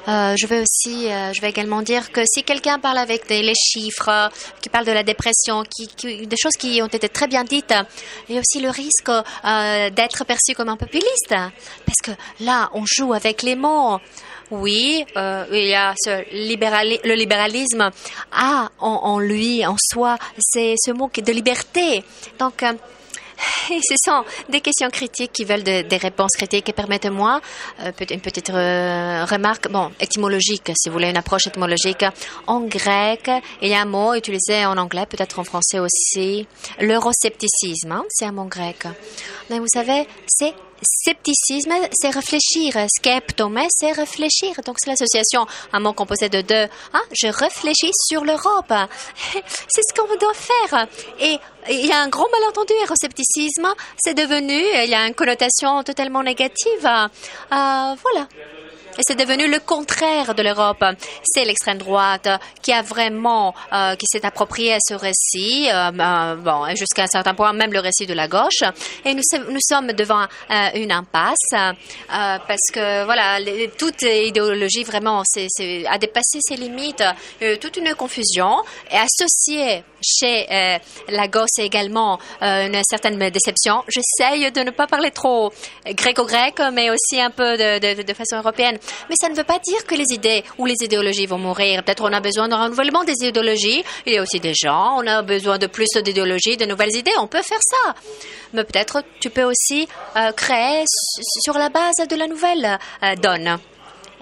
Euh, 0.08 0.34
je 0.38 0.46
vais 0.46 0.60
aussi, 0.60 1.10
euh, 1.10 1.32
je 1.34 1.40
vais 1.42 1.50
également 1.50 1.82
dire 1.82 2.10
que 2.10 2.22
si 2.24 2.42
quelqu'un 2.42 2.78
parle 2.78 2.96
avec 2.96 3.28
des, 3.28 3.42
les 3.42 3.54
chiffres, 3.54 4.30
qui 4.62 4.70
parle 4.70 4.86
de 4.86 4.92
la 4.92 5.02
dépression, 5.02 5.64
qui, 5.64 5.86
des 6.26 6.36
choses 6.42 6.56
qui 6.58 6.80
ont 6.80 6.86
été 6.86 7.08
très 7.10 7.26
bien 7.26 7.44
dites, 7.44 7.74
il 8.28 8.34
y 8.34 8.38
a 8.38 8.40
aussi 8.40 8.60
le 8.60 8.70
risque 8.70 9.10
euh, 9.10 9.90
d'être 9.90 10.24
perçu 10.24 10.54
comme 10.54 10.70
un 10.70 10.76
populiste, 10.76 11.28
parce 11.28 12.00
que 12.02 12.12
là, 12.40 12.70
on 12.72 12.84
joue 12.86 13.12
avec 13.12 13.42
les 13.42 13.54
mots. 13.54 13.98
Oui, 14.50 15.04
il 15.14 15.68
y 15.68 15.74
a 15.74 15.92
ce 16.02 16.24
libérali 16.32 16.98
le 17.04 17.12
libéralisme 17.12 17.90
a 18.32 18.70
en, 18.78 19.18
lui, 19.18 19.66
en 19.66 19.76
soi, 19.92 20.16
c'est 20.38 20.74
ce 20.82 20.90
mot 20.90 21.10
de 21.14 21.32
liberté. 21.32 22.02
Donc 22.38 22.64
et 23.70 23.80
ce 23.82 23.94
sont 24.04 24.24
des 24.48 24.60
questions 24.60 24.90
critiques 24.90 25.32
qui 25.32 25.44
veulent 25.44 25.62
de, 25.62 25.82
des 25.82 25.96
réponses 25.96 26.32
critiques. 26.36 26.68
Et 26.68 26.72
permettez-moi 26.72 27.40
euh, 27.80 27.92
une 28.10 28.20
petite 28.20 28.50
euh, 28.50 29.24
remarque, 29.24 29.68
bon, 29.70 29.90
étymologique, 30.00 30.72
si 30.76 30.88
vous 30.88 30.94
voulez, 30.94 31.10
une 31.10 31.16
approche 31.16 31.46
étymologique. 31.46 32.04
En 32.46 32.60
grec, 32.60 33.30
il 33.62 33.68
y 33.68 33.74
a 33.74 33.80
un 33.80 33.84
mot 33.84 34.14
utilisé 34.14 34.64
en 34.66 34.76
anglais, 34.76 35.06
peut-être 35.06 35.38
en 35.38 35.44
français 35.44 35.78
aussi, 35.78 36.46
l'euroscepticisme. 36.80 37.92
Hein, 37.92 38.04
c'est 38.08 38.26
un 38.26 38.32
mot 38.32 38.44
grec. 38.44 38.84
Mais 39.50 39.58
vous 39.58 39.68
savez, 39.72 40.06
c'est 40.26 40.54
scepticisme, 40.82 41.72
c'est 41.92 42.10
réfléchir. 42.10 42.74
Skeptome, 42.98 43.60
c'est 43.70 43.92
réfléchir. 43.92 44.54
Donc, 44.64 44.76
c'est 44.78 44.90
l'association, 44.90 45.46
un 45.72 45.80
mot 45.80 45.92
composé 45.92 46.28
de 46.28 46.40
deux. 46.40 46.68
Ah, 46.92 47.00
je 47.12 47.28
réfléchis 47.28 47.92
sur 47.92 48.24
l'Europe. 48.24 48.72
c'est 49.68 49.82
ce 49.82 49.94
qu'on 49.94 50.16
doit 50.16 50.34
faire. 50.34 50.86
Et 51.20 51.38
il 51.70 51.86
y 51.86 51.92
a 51.92 52.00
un 52.00 52.08
grand 52.08 52.28
malentendu. 52.30 52.72
Euroscepticisme, 52.84 53.68
c'est 53.96 54.14
devenu, 54.14 54.60
il 54.84 54.90
y 54.90 54.94
a 54.94 55.06
une 55.06 55.14
connotation 55.14 55.82
totalement 55.82 56.22
négative. 56.22 56.84
Euh, 56.84 57.06
voilà. 57.50 58.28
Et 58.98 59.02
c'est 59.06 59.14
devenu 59.14 59.48
le 59.48 59.60
contraire 59.60 60.34
de 60.34 60.42
l'Europe. 60.42 60.84
C'est 61.22 61.44
l'extrême 61.44 61.78
droite 61.78 62.28
qui 62.62 62.72
a 62.72 62.82
vraiment, 62.82 63.54
euh, 63.72 63.94
qui 63.94 64.06
s'est 64.10 64.26
approprié 64.26 64.76
ce 64.84 64.94
récit, 64.94 65.68
euh, 65.72 66.34
bon, 66.34 66.66
jusqu'à 66.74 67.04
un 67.04 67.06
certain 67.06 67.34
point, 67.34 67.52
même 67.52 67.72
le 67.72 67.78
récit 67.78 68.06
de 68.06 68.14
la 68.14 68.26
gauche. 68.26 68.64
Et 69.04 69.14
nous, 69.14 69.22
sommes 69.60 69.92
devant 69.92 70.26
une 70.74 70.90
impasse 70.90 71.36
parce 72.08 72.70
que 72.72 73.04
voilà, 73.04 73.38
les, 73.38 73.68
toute 73.68 74.02
idéologie 74.02 74.82
vraiment 74.82 75.22
c'est, 75.24 75.46
a 75.86 75.96
dépassé 75.98 76.40
ses 76.40 76.56
limites, 76.56 77.04
toute 77.60 77.76
une 77.76 77.94
confusion 77.94 78.64
et 78.90 78.96
associée 78.96 79.84
chez 80.02 80.46
euh, 80.50 80.78
la 81.08 81.28
gauche 81.28 81.58
également 81.58 82.18
euh, 82.42 82.66
une 82.66 82.80
certaine 82.84 83.18
déception. 83.30 83.82
J'essaye 83.88 84.50
de 84.52 84.60
ne 84.60 84.70
pas 84.70 84.86
parler 84.86 85.10
trop 85.10 85.52
gréco-grec, 85.86 86.60
mais 86.72 86.90
aussi 86.90 87.20
un 87.20 87.30
peu 87.30 87.56
de, 87.56 88.02
de, 88.02 88.14
façon 88.14 88.36
européenne. 88.36 88.78
Mais 89.08 89.14
ça 89.20 89.28
ne 89.28 89.34
veut 89.34 89.44
pas 89.44 89.58
dire 89.58 89.84
que 89.86 89.94
les 89.94 90.12
idées 90.12 90.44
ou 90.58 90.66
les 90.66 90.76
idéologies 90.82 91.26
vont 91.26 91.38
mourir. 91.38 91.82
Peut-être 91.82 92.04
on 92.04 92.12
a 92.12 92.20
besoin 92.20 92.48
d'un 92.48 92.62
renouvellement 92.64 93.04
des 93.04 93.24
idéologies. 93.24 93.84
Il 94.06 94.14
y 94.14 94.18
a 94.18 94.22
aussi 94.22 94.40
des 94.40 94.54
gens, 94.54 94.98
on 94.98 95.06
a 95.06 95.22
besoin 95.22 95.58
de 95.58 95.66
plus 95.66 95.88
d'idéologies, 96.02 96.56
de 96.56 96.64
nouvelles 96.64 96.96
idées. 96.96 97.12
On 97.18 97.26
peut 97.26 97.42
faire 97.42 97.60
ça. 97.60 97.94
Mais 98.52 98.64
peut-être 98.64 99.02
tu 99.20 99.30
peux 99.30 99.44
aussi 99.44 99.88
euh, 100.16 100.32
créer 100.32 100.84
sur 101.44 101.54
la 101.54 101.68
base 101.68 101.96
de 102.08 102.16
la 102.16 102.26
nouvelle 102.26 102.78
donne. 103.20 103.58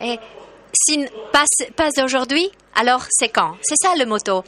Et 0.03 0.19
si 0.75 1.07
pas, 1.33 1.45
pas 1.75 1.89
aujourd'hui, 2.05 2.51
alors 2.75 3.05
c'est 3.09 3.29
quand? 3.29 3.57
C'est 3.63 3.77
ça 3.81 3.95
le 3.97 4.05
motto. 4.05 4.45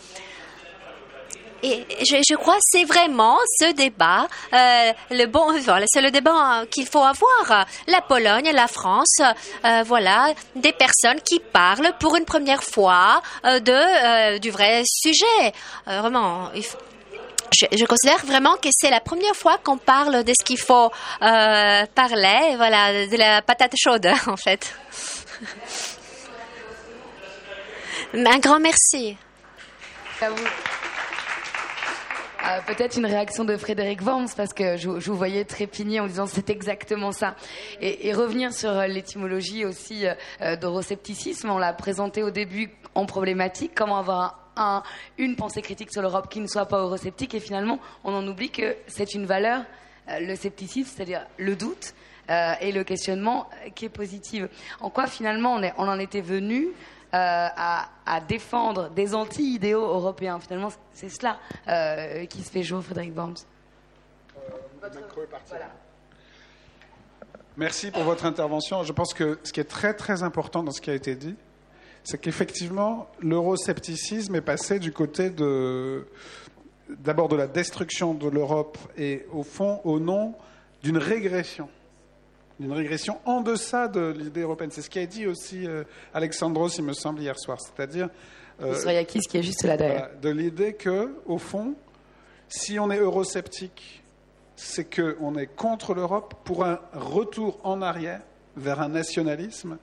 Et 1.62 1.84
je, 2.04 2.34
crois 2.36 2.54
que 2.54 2.62
c'est 2.62 2.84
vraiment 2.84 3.36
ce 3.58 3.72
débat, 3.72 4.28
euh, 4.52 4.92
le 5.10 5.26
bon, 5.26 5.52
c'est 5.86 6.00
le 6.00 6.10
débat 6.10 6.64
qu'il 6.70 6.86
faut 6.86 7.02
avoir. 7.02 7.66
La 7.88 8.00
Pologne, 8.00 8.50
la 8.52 8.68
France, 8.68 9.20
euh, 9.64 9.82
voilà, 9.84 10.32
des 10.54 10.72
personnes 10.72 11.20
qui 11.24 11.40
parlent 11.40 11.92
pour 11.98 12.16
une 12.16 12.24
première 12.24 12.62
fois 12.62 13.22
euh, 13.44 13.58
de 13.58 14.38
du 14.38 14.50
vrai 14.50 14.82
sujet. 14.86 15.52
vraiment, 15.86 16.50
je, 17.52 17.84
considère 17.86 18.24
vraiment 18.24 18.56
que 18.56 18.68
c'est 18.70 18.90
la 18.90 19.00
première 19.00 19.34
fois 19.34 19.58
qu'on 19.58 19.78
parle 19.78 20.22
de 20.22 20.32
ce 20.38 20.44
qu'il 20.44 20.58
faut 20.60 20.92
parler, 21.20 22.54
voilà, 22.56 23.06
de 23.06 23.16
la 23.16 23.42
patate 23.42 23.74
chaude 23.76 24.08
en 24.26 24.36
fait. 24.36 24.74
Un 28.14 28.38
grand 28.38 28.60
merci. 28.60 29.16
Euh, 32.46 32.60
peut-être 32.66 32.96
une 32.96 33.06
réaction 33.06 33.44
de 33.44 33.56
Frédéric 33.56 34.00
Worms, 34.02 34.28
parce 34.36 34.52
que 34.52 34.76
je, 34.76 34.88
vous 34.88 35.16
voyais 35.16 35.44
trépigner 35.44 35.98
en 35.98 36.06
disant 36.06 36.26
c'est 36.26 36.50
exactement 36.50 37.10
ça. 37.10 37.34
Et, 37.80 38.12
revenir 38.12 38.52
sur 38.52 38.70
euh, 38.70 38.86
l'étymologie 38.86 39.64
aussi 39.64 40.06
euh, 40.06 40.56
d'euroscepticisme, 40.56 41.50
on 41.50 41.58
l'a 41.58 41.72
présenté 41.72 42.22
au 42.22 42.30
début 42.30 42.70
en 42.94 43.06
problématique, 43.06 43.72
comment 43.74 43.98
avoir 43.98 44.50
un, 44.56 44.84
une 45.18 45.34
pensée 45.34 45.62
critique 45.62 45.90
sur 45.90 46.00
l'Europe 46.00 46.28
qui 46.30 46.40
ne 46.40 46.46
soit 46.46 46.66
pas 46.66 46.78
eurosceptique, 46.78 47.34
et 47.34 47.40
finalement 47.40 47.80
on 48.04 48.14
en 48.14 48.26
oublie 48.26 48.50
que 48.50 48.76
c'est 48.86 49.14
une 49.14 49.26
valeur, 49.26 49.64
le 50.08 50.34
scepticisme, 50.36 50.90
c'est-à-dire 50.94 51.26
le 51.38 51.54
doute, 51.54 51.94
et 52.60 52.72
le 52.72 52.84
questionnement 52.84 53.48
qui 53.74 53.86
est 53.86 53.90
positif. 53.90 54.44
En 54.80 54.90
quoi 54.90 55.06
finalement 55.06 55.54
on, 55.54 55.62
est, 55.62 55.72
on 55.78 55.88
en 55.88 55.98
était 55.98 56.20
venu 56.20 56.68
euh, 57.14 57.48
à, 57.56 58.20
défendre 58.28 58.90
des 58.90 59.14
anti-idéaux 59.14 59.84
européens. 59.84 60.38
Finalement, 60.40 60.68
c'est 60.92 61.08
cela 61.08 61.38
euh, 61.68 62.26
qui 62.26 62.42
se 62.42 62.50
fait 62.50 62.62
jour, 62.62 62.82
Frédéric 62.82 63.16
Worms. 63.16 63.36
Merci 67.56 67.90
pour 67.90 68.02
votre 68.02 68.24
intervention. 68.24 68.82
Je 68.82 68.92
pense 68.92 69.14
que 69.14 69.38
ce 69.42 69.52
qui 69.52 69.60
est 69.60 69.64
très 69.64 69.94
très 69.94 70.22
important 70.22 70.62
dans 70.62 70.70
ce 70.70 70.80
qui 70.80 70.90
a 70.90 70.94
été 70.94 71.14
dit, 71.14 71.36
c'est 72.04 72.18
qu'effectivement, 72.18 73.08
l'euroscepticisme 73.20 74.34
est 74.34 74.42
passé 74.42 74.78
du 74.78 74.92
côté 74.92 75.30
de 75.30 76.06
d'abord 76.88 77.28
de 77.28 77.36
la 77.36 77.46
destruction 77.46 78.14
de 78.14 78.28
l'Europe 78.28 78.78
et 78.96 79.26
au 79.32 79.42
fond 79.42 79.80
au 79.84 80.00
nom 80.00 80.34
d'une 80.82 80.96
régression 80.96 81.68
d'une 82.58 82.72
régression 82.72 83.18
en 83.24 83.40
deçà 83.40 83.88
de 83.88 84.14
l'idée 84.16 84.42
européenne. 84.42 84.70
C'est 84.72 84.82
ce 84.82 84.90
qu'a 84.90 85.06
dit 85.06 85.26
aussi 85.26 85.66
euh, 85.66 85.84
Alexandros, 86.12 86.76
il 86.78 86.84
me 86.84 86.92
semble, 86.92 87.20
hier 87.20 87.38
soir. 87.38 87.58
C'est-à-dire. 87.60 88.08
Euh, 88.60 89.04
qui 89.04 89.18
est 89.18 89.42
juste 89.42 89.62
là 89.62 89.76
derrière. 89.76 90.10
de 90.20 90.30
l'idée 90.30 90.72
que, 90.74 91.14
au 91.26 91.38
fond, 91.38 91.74
si 92.48 92.78
on 92.80 92.90
est 92.90 92.98
eurosceptique, 92.98 94.02
c'est 94.56 94.92
qu'on 94.92 95.36
est 95.36 95.46
contre 95.46 95.94
l'Europe 95.94 96.34
pour 96.42 96.64
un 96.64 96.80
retour 96.92 97.60
en 97.62 97.82
arrière 97.82 98.20
vers 98.56 98.80
un 98.80 98.88
nationalisme 98.88 99.78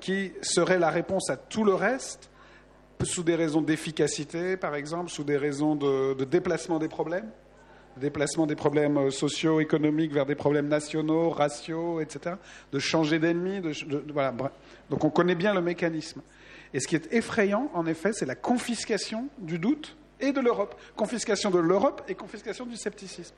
qui 0.00 0.32
serait 0.40 0.78
la 0.78 0.88
réponse 0.88 1.28
à 1.28 1.36
tout 1.36 1.64
le 1.64 1.74
reste, 1.74 2.30
sous 3.02 3.22
des 3.22 3.34
raisons 3.34 3.60
d'efficacité, 3.60 4.56
par 4.56 4.74
exemple, 4.74 5.10
sous 5.10 5.24
des 5.24 5.36
raisons 5.36 5.74
de 5.76 6.24
déplacement 6.24 6.78
des 6.78 6.88
problèmes 6.88 7.30
déplacement 7.96 8.46
des 8.46 8.56
problèmes 8.56 8.96
euh, 8.98 9.10
sociaux, 9.10 9.60
économiques 9.60 10.12
vers 10.12 10.26
des 10.26 10.34
problèmes 10.34 10.68
nationaux, 10.68 11.30
raciaux, 11.30 12.00
etc., 12.00 12.36
de 12.72 12.78
changer 12.78 13.18
d'ennemi. 13.18 13.60
Donc 14.90 15.04
on 15.04 15.10
connaît 15.10 15.34
bien 15.34 15.54
le 15.54 15.62
mécanisme. 15.62 16.22
Et 16.74 16.80
ce 16.80 16.88
qui 16.88 16.96
est 16.96 17.12
effrayant, 17.12 17.70
en 17.74 17.86
effet, 17.86 18.12
c'est 18.12 18.26
la 18.26 18.34
confiscation 18.34 19.28
du 19.38 19.58
doute 19.58 19.96
et 20.20 20.32
de 20.32 20.40
l'Europe. 20.40 20.74
Confiscation 20.96 21.50
de 21.50 21.58
l'Europe 21.58 22.02
et 22.08 22.14
confiscation 22.14 22.66
du 22.66 22.76
scepticisme. 22.76 23.34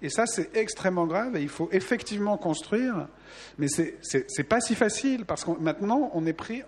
Et 0.00 0.10
ça, 0.10 0.26
c'est 0.26 0.56
extrêmement 0.56 1.06
grave 1.06 1.36
et 1.36 1.42
il 1.42 1.48
faut 1.48 1.68
effectivement 1.72 2.36
construire. 2.36 3.08
Mais 3.58 3.68
c'est 3.68 4.44
pas 4.44 4.60
si 4.60 4.74
facile 4.74 5.24
parce 5.24 5.44
que 5.44 5.50
maintenant, 5.60 6.10
on 6.14 6.24
est 6.26 6.32
pris 6.32 6.62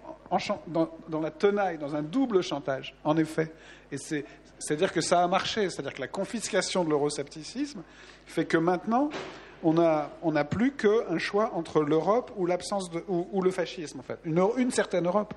dans, 0.66 0.90
dans, 1.08 1.20
la 1.20 1.30
tenaille, 1.30 1.78
dans 1.78 1.94
un 1.94 2.02
double 2.02 2.42
chantage, 2.42 2.94
en 3.04 3.16
effet. 3.16 3.52
Et 3.92 3.98
c'est 3.98 4.24
c'est-à-dire 4.60 4.92
que 4.92 5.00
ça 5.00 5.22
a 5.22 5.26
marché, 5.26 5.68
c'est-à-dire 5.70 5.94
que 5.94 6.00
la 6.00 6.08
confiscation 6.08 6.84
de 6.84 6.90
l'euroscepticisme 6.90 7.82
fait 8.26 8.44
que 8.44 8.58
maintenant, 8.58 9.10
on 9.62 9.72
n'a 9.72 10.10
on 10.22 10.32
plus 10.44 10.72
qu'un 10.72 11.18
choix 11.18 11.54
entre 11.54 11.82
l'Europe 11.82 12.30
ou 12.36 12.46
l'absence 12.46 12.90
ou, 13.08 13.42
le 13.42 13.50
fascisme, 13.50 14.00
en 14.00 14.02
fait, 14.02 14.18
une, 14.24 14.42
une, 14.56 14.70
certaine 14.70 15.06
Europe. 15.06 15.34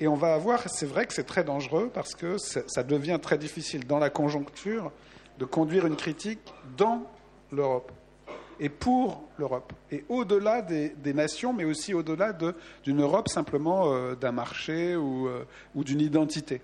Et 0.00 0.08
on 0.08 0.14
va 0.14 0.34
avoir, 0.34 0.68
c'est 0.68 0.86
vrai 0.86 1.06
que 1.06 1.12
c'est 1.12 1.24
très 1.24 1.44
dangereux 1.44 1.90
parce 1.92 2.14
que 2.14 2.38
ça 2.38 2.82
devient 2.82 3.18
très 3.20 3.38
difficile 3.38 3.86
dans 3.86 3.98
la 3.98 4.10
conjoncture 4.10 4.92
de 5.38 5.44
conduire 5.44 5.86
une 5.86 5.96
critique 5.96 6.40
dans 6.76 7.02
l'Europe 7.52 7.92
et 8.58 8.68
pour 8.68 9.24
l'Europe, 9.38 9.72
et 9.90 10.04
au-delà 10.08 10.62
des, 10.62 10.90
des, 10.90 11.12
nations, 11.12 11.52
mais 11.52 11.64
aussi 11.64 11.92
au-delà 11.92 12.32
d'une 12.84 13.02
Europe 13.02 13.28
simplement 13.28 13.92
euh, 13.92 14.14
d'un 14.14 14.32
marché 14.32 14.96
ou, 14.96 15.28
euh, 15.28 15.44
ou 15.74 15.84
d'une 15.84 16.00
identité. 16.00 16.62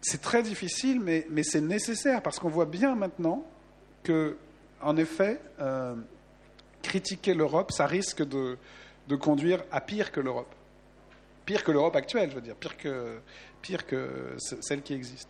C'est 0.00 0.22
très 0.22 0.42
difficile, 0.42 1.00
mais, 1.00 1.42
c'est 1.42 1.60
nécessaire 1.60 2.22
parce 2.22 2.38
qu'on 2.38 2.48
voit 2.48 2.66
bien 2.66 2.94
maintenant 2.94 3.44
que, 4.02 4.36
en 4.80 4.96
effet, 4.96 5.40
euh, 5.60 5.94
critiquer 6.82 7.34
l'Europe, 7.34 7.70
ça 7.72 7.86
risque 7.86 8.26
de, 8.26 8.56
conduire 9.20 9.62
à 9.70 9.80
pire 9.80 10.12
que 10.12 10.20
l'Europe. 10.20 10.54
Pire 11.44 11.64
que 11.64 11.72
l'Europe 11.72 11.96
actuelle, 11.96 12.30
je 12.30 12.36
veux 12.36 12.40
dire, 12.40 12.54
pire 12.54 12.76
que, 12.76 13.18
pire 13.60 13.86
que 13.86 14.36
celle 14.38 14.82
qui 14.82 14.94
existe. 14.94 15.28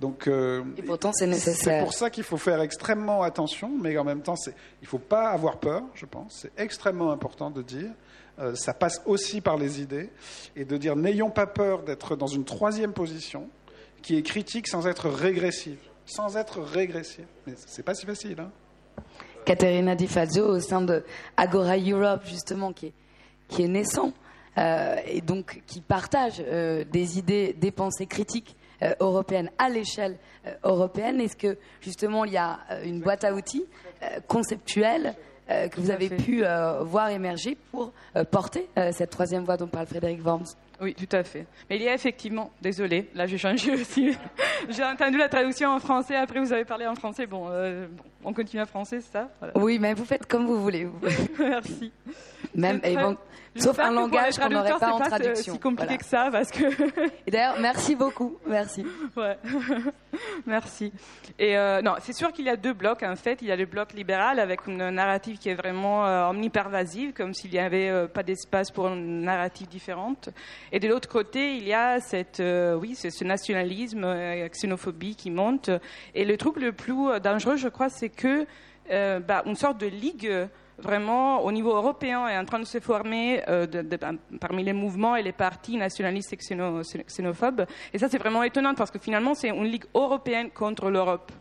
Donc, 0.00 0.26
euh, 0.26 0.64
Et 0.78 0.82
pourtant, 0.82 1.12
c'est 1.12 1.26
nécessaire. 1.26 1.78
C'est 1.78 1.84
pour 1.84 1.92
ça 1.92 2.08
qu'il 2.08 2.24
faut 2.24 2.38
faire 2.38 2.60
extrêmement 2.62 3.22
attention, 3.22 3.70
mais 3.80 3.96
en 3.98 4.04
même 4.04 4.22
temps, 4.22 4.36
il 4.46 4.54
ne 4.82 4.86
faut 4.86 4.98
pas 4.98 5.28
avoir 5.28 5.58
peur, 5.58 5.82
je 5.94 6.06
pense. 6.06 6.40
C'est 6.42 6.52
extrêmement 6.58 7.12
important 7.12 7.50
de 7.50 7.62
dire. 7.62 7.90
Euh, 8.38 8.54
ça 8.54 8.72
passe 8.72 9.02
aussi 9.04 9.42
par 9.42 9.58
les 9.58 9.82
idées. 9.82 10.10
Et 10.56 10.64
de 10.64 10.76
dire 10.78 10.96
n'ayons 10.96 11.30
pas 11.30 11.46
peur 11.46 11.82
d'être 11.82 12.16
dans 12.16 12.26
une 12.26 12.44
troisième 12.44 12.94
position 12.94 13.48
qui 14.02 14.16
est 14.16 14.22
critique 14.22 14.68
sans 14.68 14.86
être 14.86 15.08
régressive. 15.08 15.78
Sans 16.06 16.36
être 16.36 16.60
régressive. 16.60 17.26
Mais 17.46 17.54
c'est 17.56 17.82
pas 17.82 17.94
si 17.94 18.06
facile. 18.06 18.40
Hein 18.40 18.50
Caterina 19.44 19.94
Di 19.94 20.06
Fazio, 20.06 20.46
au 20.46 20.60
sein 20.60 20.82
de 20.82 21.04
Agora 21.36 21.76
Europe, 21.78 22.22
justement, 22.24 22.72
qui 22.72 22.86
est, 22.86 22.92
qui 23.48 23.62
est 23.62 23.68
naissant, 23.68 24.12
euh, 24.58 24.96
et 25.06 25.20
donc 25.20 25.62
qui 25.66 25.80
partage 25.80 26.42
euh, 26.46 26.84
des 26.84 27.18
idées, 27.18 27.54
des 27.58 27.70
pensées 27.70 28.06
critiques 28.06 28.56
euh, 28.82 28.94
européennes 29.00 29.50
à 29.58 29.68
l'échelle 29.68 30.18
européenne. 30.64 31.20
Est-ce 31.20 31.36
que, 31.36 31.56
justement, 31.80 32.24
il 32.24 32.32
y 32.32 32.36
a 32.36 32.58
une 32.84 33.00
boîte 33.00 33.24
à 33.24 33.34
outils 33.34 33.66
conceptuelle 34.26 35.14
que 35.48 35.80
vous 35.80 35.90
avez 35.90 36.08
pu 36.08 36.44
voir 36.82 37.10
émerger 37.10 37.58
pour 37.70 37.92
porter 38.30 38.68
cette 38.92 39.10
troisième 39.10 39.44
voie 39.44 39.58
dont 39.58 39.66
parle 39.66 39.86
Frédéric 39.86 40.24
Worms? 40.24 40.46
Oui, 40.80 40.94
tout 40.94 41.14
à 41.14 41.22
fait. 41.22 41.46
Mais 41.68 41.76
il 41.76 41.82
y 41.82 41.88
a 41.88 41.94
effectivement, 41.94 42.50
désolé, 42.60 43.10
là 43.14 43.26
j'ai 43.26 43.38
changé 43.38 43.72
aussi. 43.80 44.16
j'ai 44.68 44.84
entendu 44.84 45.18
la 45.18 45.28
traduction 45.28 45.70
en 45.70 45.80
français, 45.80 46.16
après 46.16 46.40
vous 46.40 46.52
avez 46.52 46.64
parlé 46.64 46.86
en 46.86 46.94
français. 46.94 47.26
Bon, 47.26 47.48
euh, 47.50 47.86
on 48.24 48.32
continue 48.32 48.62
en 48.62 48.66
français, 48.66 49.00
c'est 49.00 49.12
ça 49.12 49.30
Oui, 49.54 49.78
mais 49.78 49.94
vous 49.94 50.04
faites 50.04 50.26
comme 50.26 50.46
vous 50.46 50.60
voulez. 50.60 50.88
Merci. 51.38 51.92
Même, 52.54 52.80
sauf 53.56 53.78
un 53.78 53.90
langage 53.90 54.38
qu'on 54.38 54.48
n'aurait 54.48 54.78
pas 54.78 54.92
en 54.92 55.00
traduction. 55.00 55.34
C'est 55.34 55.50
si 55.52 55.58
compliqué 55.58 55.98
que 55.98 56.04
ça, 56.04 56.28
parce 56.30 56.50
que. 56.50 56.64
et 57.26 57.30
d'ailleurs, 57.30 57.56
merci 57.60 57.94
beaucoup, 57.94 58.38
merci. 58.46 58.84
Ouais. 59.16 59.36
merci. 60.46 60.92
Et 61.38 61.56
euh, 61.58 61.82
non, 61.82 61.94
c'est 62.00 62.12
sûr 62.12 62.32
qu'il 62.32 62.44
y 62.44 62.48
a 62.48 62.56
deux 62.56 62.72
blocs. 62.72 63.02
En 63.02 63.16
fait, 63.16 63.42
il 63.42 63.48
y 63.48 63.52
a 63.52 63.56
le 63.56 63.66
bloc 63.66 63.92
libéral 63.92 64.38
avec 64.38 64.66
une 64.66 64.88
narrative 64.90 65.38
qui 65.38 65.48
est 65.48 65.54
vraiment 65.54 66.06
euh, 66.06 66.28
omnipervasive, 66.28 67.12
comme 67.12 67.34
s'il 67.34 67.50
n'y 67.50 67.58
avait 67.58 67.88
euh, 67.88 68.06
pas 68.06 68.22
d'espace 68.22 68.70
pour 68.70 68.86
une 68.86 69.22
narrative 69.22 69.66
différente. 69.66 70.30
Et 70.70 70.78
de 70.78 70.86
l'autre 70.86 71.08
côté, 71.08 71.56
il 71.56 71.66
y 71.66 71.74
a 71.74 72.00
cette, 72.00 72.42
oui, 72.76 72.94
ce 72.94 73.24
nationalisme, 73.24 74.06
xénophobie 74.48 75.16
qui 75.16 75.30
monte. 75.30 75.70
Et 76.14 76.24
le 76.24 76.36
truc 76.36 76.56
le 76.56 76.72
plus 76.72 77.20
dangereux, 77.20 77.56
je 77.56 77.68
crois, 77.68 77.88
c'est 77.88 78.10
que 78.10 78.46
bah, 78.88 79.42
une 79.44 79.56
sorte 79.56 79.78
de 79.78 79.86
ligue 79.86 80.48
vraiment, 80.80 81.44
au 81.44 81.52
niveau 81.52 81.74
européen, 81.74 82.26
est 82.28 82.36
en 82.36 82.44
train 82.44 82.58
de 82.58 82.64
se 82.64 82.80
former 82.80 83.42
euh, 83.48 83.66
de, 83.66 83.82
de, 83.82 83.98
parmi 84.40 84.64
les 84.64 84.72
mouvements 84.72 85.16
et 85.16 85.22
les 85.22 85.32
partis 85.32 85.76
nationalistes 85.76 86.32
et 86.32 86.36
xéno, 86.36 86.82
xénophobes. 87.06 87.66
Et 87.92 87.98
ça, 87.98 88.08
c'est 88.08 88.18
vraiment 88.18 88.42
étonnant 88.42 88.74
parce 88.74 88.90
que 88.90 88.98
finalement, 88.98 89.34
c'est 89.34 89.48
une 89.48 89.64
ligue 89.64 89.84
européenne 89.94 90.50
contre 90.50 90.90
l'Europe. 90.90 91.32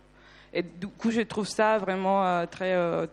Et 0.53 0.63
du 0.63 0.87
coup, 0.87 1.11
je 1.11 1.21
trouve 1.21 1.47
ça 1.47 1.77
vraiment 1.77 2.25
euh, 2.25 2.45
très, 2.45 2.73
euh, 2.73 3.05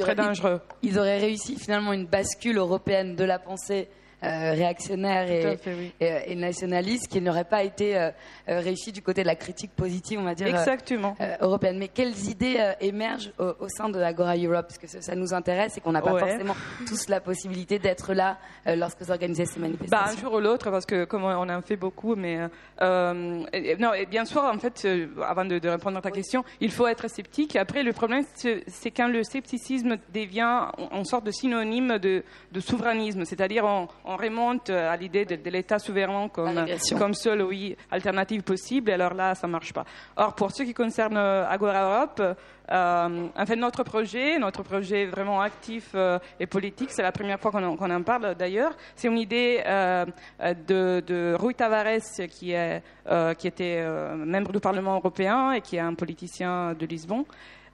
très 0.00 0.14
dangereux. 0.14 0.60
Ils 0.82 0.98
auraient 0.98 1.18
réussi 1.18 1.56
finalement 1.58 1.92
une 1.92 2.06
bascule 2.06 2.58
européenne 2.58 3.16
de 3.16 3.24
la 3.24 3.38
pensée 3.38 3.88
euh, 4.24 4.52
réactionnaire 4.52 5.30
et, 5.30 5.56
fait, 5.56 5.74
oui. 5.76 5.92
et, 6.00 6.32
et, 6.32 6.34
nationaliste 6.34 7.08
qui 7.08 7.20
n'aurait 7.20 7.44
pas 7.44 7.62
été 7.62 7.96
euh, 7.96 8.10
euh, 8.48 8.60
réussi 8.60 8.90
du 8.92 9.02
côté 9.02 9.22
de 9.22 9.26
la 9.26 9.36
critique 9.36 9.72
positive, 9.76 10.18
on 10.20 10.24
va 10.24 10.34
dire, 10.34 10.46
Exactement. 10.46 11.14
européenne. 11.40 11.78
Mais 11.78 11.88
quelles 11.88 12.28
idées 12.28 12.72
émergent 12.80 13.32
au, 13.38 13.52
au, 13.60 13.68
sein 13.68 13.88
de 13.88 14.00
Agora 14.00 14.36
Europe? 14.36 14.66
Parce 14.68 14.78
que 14.78 14.86
ça, 14.86 15.00
ça 15.00 15.14
nous 15.14 15.34
intéresse 15.34 15.76
et 15.76 15.80
qu'on 15.80 15.92
n'a 15.92 16.00
pas 16.02 16.12
Ouais. 16.14 16.20
forcément 16.20 16.54
tous 16.86 17.08
la 17.08 17.20
possibilité 17.20 17.78
d'être 17.78 18.14
là 18.14 18.38
lorsque 18.66 19.02
vous 19.02 19.10
organisez 19.10 19.46
ces 19.46 19.58
Bah, 19.60 19.66
un 19.66 19.68
manifestations. 19.68 20.20
jour 20.20 20.34
ou 20.34 20.40
l'autre, 20.40 20.70
parce 20.70 20.86
que 20.86 21.04
comme 21.04 21.24
on 21.24 21.48
en 21.48 21.62
fait 21.62 21.76
beaucoup, 21.76 22.14
mais 22.14 22.38
euh, 22.82 23.44
et- 23.52 23.76
non, 23.76 23.92
et 23.94 24.06
bien 24.06 24.24
sûr, 24.24 24.42
en 24.42 24.58
fait, 24.58 24.82
euh, 24.84 25.06
avant 25.26 25.44
de, 25.44 25.58
de 25.58 25.68
répondre 25.68 25.98
à 25.98 26.00
ta 26.00 26.10
question, 26.10 26.44
il 26.60 26.70
faut 26.70 26.86
être 26.86 27.08
sceptique. 27.08 27.56
Après, 27.56 27.82
le 27.82 27.92
problème, 27.92 28.24
c'est 28.34 28.90
quand 28.90 29.08
le 29.08 29.22
scepticisme 29.24 29.96
devient 30.12 30.66
une 30.92 31.04
sorte 31.04 31.24
de 31.24 31.30
synonyme 31.30 31.98
de, 31.98 32.22
de 32.52 32.60
souverainisme, 32.60 33.24
c'est-à-dire 33.24 33.64
on, 33.64 33.88
on 34.04 34.13
remonte 34.16 34.70
à 34.70 34.96
l'idée 34.96 35.24
de, 35.24 35.36
de 35.36 35.50
l'État 35.50 35.78
souverain 35.78 36.28
comme, 36.28 36.66
comme 36.98 37.14
seule 37.14 37.42
oui, 37.42 37.76
alternative 37.90 38.42
possible, 38.42 38.90
alors 38.90 39.14
là, 39.14 39.34
ça 39.34 39.46
marche 39.46 39.72
pas. 39.72 39.84
Or, 40.16 40.34
pour 40.34 40.50
ce 40.52 40.62
qui 40.62 40.74
concerne 40.74 41.16
euh, 41.16 41.46
Agora 41.48 41.82
Europe, 41.84 42.22
euh, 42.70 43.28
en 43.36 43.46
fait, 43.46 43.56
notre 43.56 43.82
projet, 43.82 44.38
notre 44.38 44.62
projet 44.62 45.06
vraiment 45.06 45.40
actif 45.40 45.90
euh, 45.94 46.18
et 46.40 46.46
politique, 46.46 46.90
c'est 46.90 47.02
la 47.02 47.12
première 47.12 47.38
fois 47.38 47.50
qu'on 47.50 47.90
en, 47.90 48.02
parle 48.02 48.34
d'ailleurs. 48.34 48.72
C'est 48.96 49.08
une 49.08 49.18
idée 49.18 49.62
euh, 49.66 50.06
euh, 50.40 50.54
de, 50.66 51.02
de 51.06 51.36
Rui 51.38 51.54
Tavares, 51.54 52.26
qui, 52.30 52.52
est, 52.52 52.82
euh, 53.06 53.34
qui 53.34 53.48
était 53.48 53.80
euh, 53.80 54.14
membre 54.16 54.52
du 54.52 54.60
Parlement 54.60 54.94
européen 54.94 55.52
et 55.52 55.60
qui 55.60 55.76
est 55.76 55.80
un 55.80 55.94
politicien 55.94 56.74
de 56.74 56.86
Lisbonne. 56.86 57.24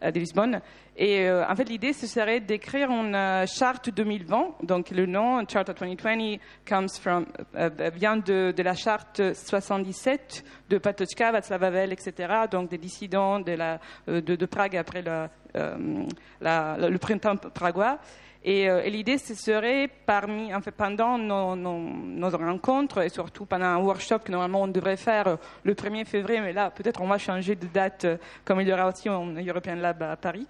Euh, 0.03 0.11
de 0.11 0.19
Lisbonne. 0.19 0.61
Et 1.03 1.21
euh, 1.21 1.47
en 1.49 1.57
fait, 1.57 1.65
l'idée, 1.65 1.95
ce 1.95 2.07
serait 2.07 2.41
d'écrire 2.41 2.91
une 2.91 3.15
euh, 3.15 3.47
charte 3.47 3.89
2020. 3.89 4.57
Donc, 4.63 4.91
le 4.91 5.07
nom 5.07 5.43
Charter 5.49 5.73
2020 5.73 6.37
comes 6.69 6.91
from, 6.91 7.25
euh, 7.57 7.71
vient 7.95 8.19
de, 8.19 8.53
la 8.59 8.75
charte 8.75 9.23
77 9.33 10.45
de 10.69 10.77
Patočka, 10.77 11.33
Václav 11.33 11.65
Havel, 11.65 11.95
etc. 11.95 12.35
Donc, 12.51 12.69
des 12.69 12.77
dissidents 12.77 13.41
de, 13.41 14.45
Prague 14.45 14.77
après 14.77 15.03
le 15.03 16.99
printemps 16.99 17.37
pragois. 17.37 17.99
Et, 18.43 18.71
euh, 18.71 18.83
et 18.83 18.89
l'idée, 18.91 19.19
ce 19.19 19.35
serait 19.35 19.91
parmi, 20.07 20.55
en 20.55 20.63
fait, 20.63 20.71
pendant 20.71 21.19
nos, 21.19 21.55
nos- 21.57 21.79
nos 21.79 22.31
rencontres 22.31 23.03
et 23.03 23.11
surtout 23.11 23.45
pendant 23.45 23.67
un 23.67 23.77
workshop 23.79 24.21
que 24.21 24.33
normalement 24.33 24.63
on 24.63 24.69
devrait 24.69 24.97
faire 24.97 25.27
euh, 25.29 25.37
le 25.63 25.75
1er 25.75 26.07
février, 26.07 26.41
mais 26.41 26.55
là 26.55 26.71
peut-être 26.71 27.03
on 27.03 27.07
va 27.07 27.19
changer 27.19 27.55
de 27.55 27.67
date 27.67 28.05
euh, 28.07 28.17
comme 28.47 28.61
il 28.63 28.69
y 28.69 28.73
aura 28.73 28.89
aussi 28.89 29.11
un 29.11 29.35
European 29.47 29.75
Lab 29.77 30.03
à 30.03 30.17
Paris. 30.17 30.47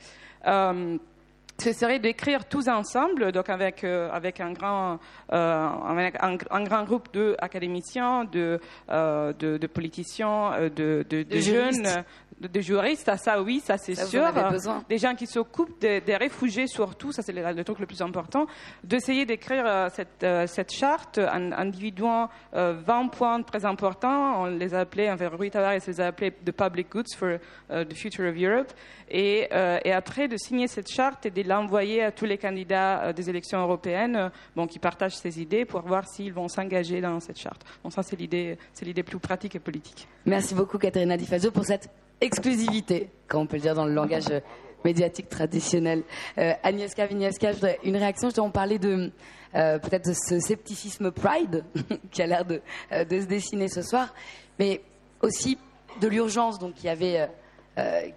Serait 1.60 1.98
d'écrire 1.98 2.44
tous 2.46 2.68
ensemble, 2.68 3.32
donc 3.32 3.48
avec, 3.48 3.84
euh, 3.84 4.10
avec 4.12 4.40
un, 4.40 4.52
grand, 4.52 4.98
euh, 5.32 5.68
avec 5.88 6.16
un, 6.20 6.36
un 6.50 6.64
grand 6.64 6.84
groupe 6.84 7.08
d'académiciens, 7.12 8.24
de, 8.24 8.60
euh, 8.90 9.32
de, 9.34 9.58
de 9.58 9.66
politiciens, 9.66 10.52
euh, 10.54 10.68
de, 10.70 11.04
de, 11.08 11.22
de 11.22 11.38
jeunes, 11.38 12.04
de, 12.40 12.60
juristes. 12.60 13.08
Ah, 13.08 13.16
ça, 13.16 13.42
oui, 13.42 13.60
ça 13.64 13.76
c'est 13.76 13.94
sûr. 13.94 14.22
en 14.22 14.26
avez 14.26 14.50
besoin. 14.50 14.84
Des 14.88 14.98
gens 14.98 15.14
qui 15.14 15.26
s'occupent 15.26 15.78
des, 15.80 16.00
des 16.00 16.16
réfugiés 16.16 16.66
surtout, 16.66 17.12
ça 17.12 17.22
c'est 17.22 17.32
le, 17.32 17.42
le 17.52 17.64
truc 17.64 17.78
le 17.78 17.86
plus 17.86 18.00
important, 18.02 18.46
d'essayer 18.82 19.26
d'écrire 19.26 19.64
euh, 19.66 19.88
cette, 19.92 20.22
euh, 20.22 20.46
cette 20.46 20.72
charte 20.72 21.18
en 21.18 21.52
individuant 21.52 22.28
euh, 22.54 22.74
20 22.84 23.08
points 23.08 23.42
très 23.42 23.64
importants. 23.64 24.42
On 24.42 24.46
les 24.46 24.74
a 24.74 24.80
appelés, 24.80 25.10
enfin, 25.10 25.28
Rui 25.28 25.50
Tavares 25.50 25.78
les 25.86 26.00
a 26.00 26.06
appelés 26.06 26.32
The 26.32 26.52
Public 26.52 26.88
Goods 26.90 27.14
for 27.16 27.38
euh, 27.70 27.84
the 27.84 27.94
Future 27.94 28.28
of 28.28 28.36
Europe. 28.36 28.72
Et, 29.10 29.48
euh, 29.52 29.78
et 29.84 29.92
après 29.92 30.28
de 30.28 30.36
signer 30.36 30.68
cette 30.68 30.88
charte 30.88 31.26
et 31.26 31.30
de 31.30 31.48
l'envoyer 31.50 32.04
à 32.04 32.12
tous 32.12 32.24
les 32.24 32.38
candidats 32.38 33.02
euh, 33.02 33.12
des 33.12 33.28
élections 33.28 33.60
européennes, 33.60 34.16
euh, 34.16 34.28
bon, 34.56 34.66
qui 34.66 34.78
partagent 34.78 35.16
ces 35.16 35.42
idées 35.42 35.64
pour 35.64 35.82
voir 35.82 36.06
s'ils 36.08 36.32
vont 36.32 36.48
s'engager 36.48 37.00
dans 37.00 37.18
cette 37.20 37.38
charte. 37.38 37.64
Bon, 37.82 37.90
ça 37.90 38.02
c'est 38.02 38.16
l'idée, 38.16 38.56
plus 39.04 39.18
pratique 39.18 39.56
et 39.56 39.58
politique. 39.58 40.06
Merci 40.24 40.54
beaucoup, 40.54 40.78
Caterina 40.78 41.16
Di 41.16 41.26
Fazio, 41.26 41.50
pour 41.50 41.64
cette 41.64 41.90
exclusivité, 42.20 43.10
comme 43.26 43.42
on 43.42 43.46
peut 43.46 43.56
le 43.56 43.62
dire 43.62 43.74
dans 43.74 43.84
le 43.84 43.92
langage 43.92 44.28
euh, 44.30 44.40
médiatique 44.84 45.28
traditionnel. 45.28 46.04
Euh, 46.38 46.52
Agnieszka 46.62 47.06
voudrais 47.06 47.78
une 47.84 47.96
réaction. 47.96 48.30
Je 48.30 48.40
on 48.40 48.50
parlait 48.50 48.78
de 48.78 49.10
peut-être 49.52 50.08
de 50.08 50.14
ce 50.14 50.38
scepticisme 50.38 51.10
Pride 51.10 51.64
qui 52.12 52.22
a 52.22 52.26
l'air 52.26 52.44
de, 52.44 52.62
se 52.90 53.26
dessiner 53.26 53.66
ce 53.66 53.82
soir, 53.82 54.14
mais 54.60 54.80
aussi 55.20 55.58
de 56.00 56.06
l'urgence 56.06 56.60
donc 56.60 56.74
qui 56.74 56.88
avait 56.88 57.28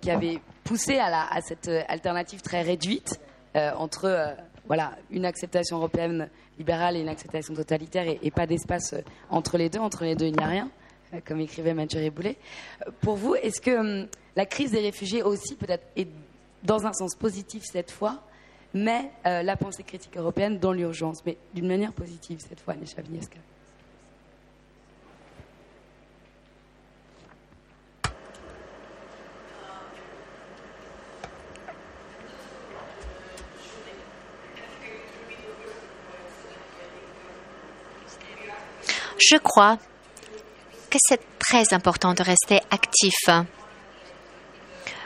qui 0.01 0.11
avait 0.11 0.39
poussé 0.63 0.97
à, 0.99 1.39
cette 1.41 1.67
euh, 1.67 1.81
alternative 1.87 2.41
très 2.41 2.61
réduite 2.61 3.19
euh, 3.55 3.71
entre 3.77 4.05
euh, 4.05 4.33
voilà 4.65 4.93
une 5.11 5.25
acceptation 5.25 5.77
européenne 5.77 6.29
libérale 6.57 6.95
et 6.95 7.01
une 7.01 7.09
acceptation 7.09 7.53
totalitaire 7.53 8.05
et, 8.07 8.31
pas 8.31 8.47
d'espace 8.47 8.93
euh, 8.93 9.01
entre 9.29 9.57
les 9.57 9.69
deux. 9.69 9.79
Entre 9.79 10.03
les 10.03 10.15
deux, 10.15 10.25
il 10.25 10.35
n'y 10.35 10.43
a 10.43 10.47
rien, 10.47 10.69
euh, 11.13 11.19
comme 11.25 11.39
écrivait 11.39 11.73
Mathieu 11.73 12.09
Boulet. 12.09 12.37
Euh, 12.87 12.91
Pour 13.01 13.15
vous, 13.15 13.35
est-ce 13.35 13.61
que 13.61 13.77
hum, 13.77 14.07
la 14.35 14.45
crise 14.45 14.71
des 14.71 14.79
réfugiés 14.79 15.23
aussi 15.23 15.55
peut-être 15.55 15.85
est 15.95 16.07
dans 16.63 16.85
un 16.85 16.93
sens 16.93 17.15
positif 17.15 17.63
cette 17.65 17.91
fois, 17.91 18.21
mais 18.73 19.11
euh, 19.27 19.43
la 19.43 19.57
pensée 19.57 19.83
critique 19.83 20.17
européenne 20.17 20.57
dans 20.59 20.71
l'urgence, 20.71 21.23
mais 21.25 21.37
d'une 21.53 21.67
manière 21.67 21.93
positive 21.93 22.39
cette 22.39 22.61
fois, 22.61 22.75
Nesha 22.75 23.01
Vigneska 23.01 23.39
Je 39.29 39.37
crois 39.37 39.77
que 40.89 40.97
c'est 40.99 41.21
très 41.39 41.73
important 41.73 42.13
de 42.13 42.23
rester 42.23 42.59
actif. 42.71 43.13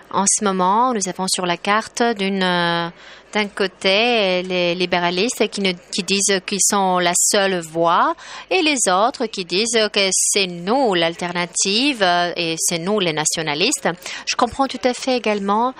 En 0.09 0.23
ce 0.25 0.43
moment, 0.43 0.93
nous 0.93 1.07
avons 1.09 1.27
sur 1.27 1.45
la 1.45 1.57
carte 1.57 1.99
euh, 2.01 2.89
d'un 3.33 3.47
côté 3.53 4.41
les 4.41 4.73
libéralistes 4.73 5.49
qui, 5.49 5.59
ne- 5.61 5.73
qui 5.93 6.03
disent 6.03 6.39
qu'ils 6.45 6.61
sont 6.61 6.97
la 6.99 7.11
seule 7.13 7.59
voie 7.59 8.15
et 8.49 8.61
les 8.61 8.77
autres 8.89 9.25
qui 9.25 9.43
disent 9.43 9.77
que 9.91 10.07
c'est 10.11 10.47
nous 10.47 10.93
l'alternative 10.93 12.01
euh, 12.01 12.31
et 12.37 12.55
c'est 12.57 12.79
nous 12.79 12.99
les 13.01 13.11
nationalistes. 13.11 13.89
Je 14.25 14.35
comprends 14.37 14.67
tout 14.67 14.79
à 14.85 14.93
fait 14.93 15.17
également 15.17 15.73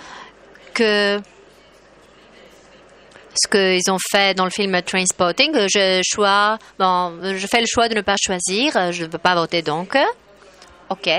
que 0.74 1.22
ce 3.38 3.48
qu'ils 3.48 3.92
ont 3.92 4.00
fait 4.12 4.34
dans 4.36 4.46
le 4.46 4.52
film 4.52 4.82
Trainspotting, 4.82 5.54
je, 5.68 6.02
choix, 6.04 6.58
bon, 6.80 7.20
je 7.22 7.48
fais 7.48 7.60
le 7.60 7.68
choix 7.68 7.88
de 7.88 7.96
ne 7.96 8.02
pas 8.02 8.16
choisir, 8.20 8.92
je 8.92 9.04
ne 9.04 9.08
peux 9.08 9.18
pas 9.18 9.36
voter 9.36 9.62
donc. 9.62 9.98
OK. 10.90 11.10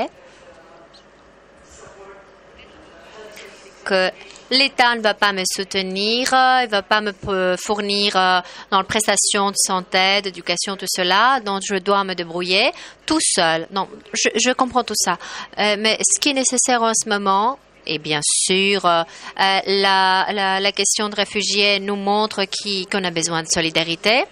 Que 3.84 4.10
l'État 4.50 4.94
ne 4.96 5.00
va 5.00 5.14
pas 5.14 5.32
me 5.32 5.42
soutenir, 5.50 6.28
il 6.32 6.66
ne 6.66 6.70
va 6.70 6.82
pas 6.82 7.00
me 7.00 7.12
fournir 7.56 8.16
euh, 8.16 8.40
dans 8.70 8.80
les 8.80 8.86
prestations 8.86 9.50
de 9.50 9.56
santé, 9.56 10.22
d'éducation, 10.22 10.76
tout 10.76 10.86
cela, 10.88 11.40
donc 11.40 11.62
je 11.66 11.76
dois 11.76 12.04
me 12.04 12.14
débrouiller 12.14 12.70
tout 13.06 13.20
seul. 13.20 13.66
Non, 13.70 13.88
je, 14.12 14.28
je 14.34 14.52
comprends 14.52 14.84
tout 14.84 14.96
ça. 14.96 15.18
Euh, 15.58 15.76
mais 15.78 15.98
ce 16.00 16.20
qui 16.20 16.30
est 16.30 16.34
nécessaire 16.34 16.82
en 16.82 16.92
ce 16.94 17.08
moment, 17.08 17.58
et 17.88 17.98
bien 17.98 18.20
sûr, 18.22 18.84
euh, 18.84 19.02
euh, 19.40 19.60
la, 19.66 20.72
question 20.72 21.08
de 21.08 21.16
réfugiés 21.16 21.80
nous 21.80 21.96
montre 21.96 22.44
qu'on 22.90 23.02
a 23.02 23.10
besoin 23.10 23.42
de 23.42 23.48
solidarité. 23.48 24.24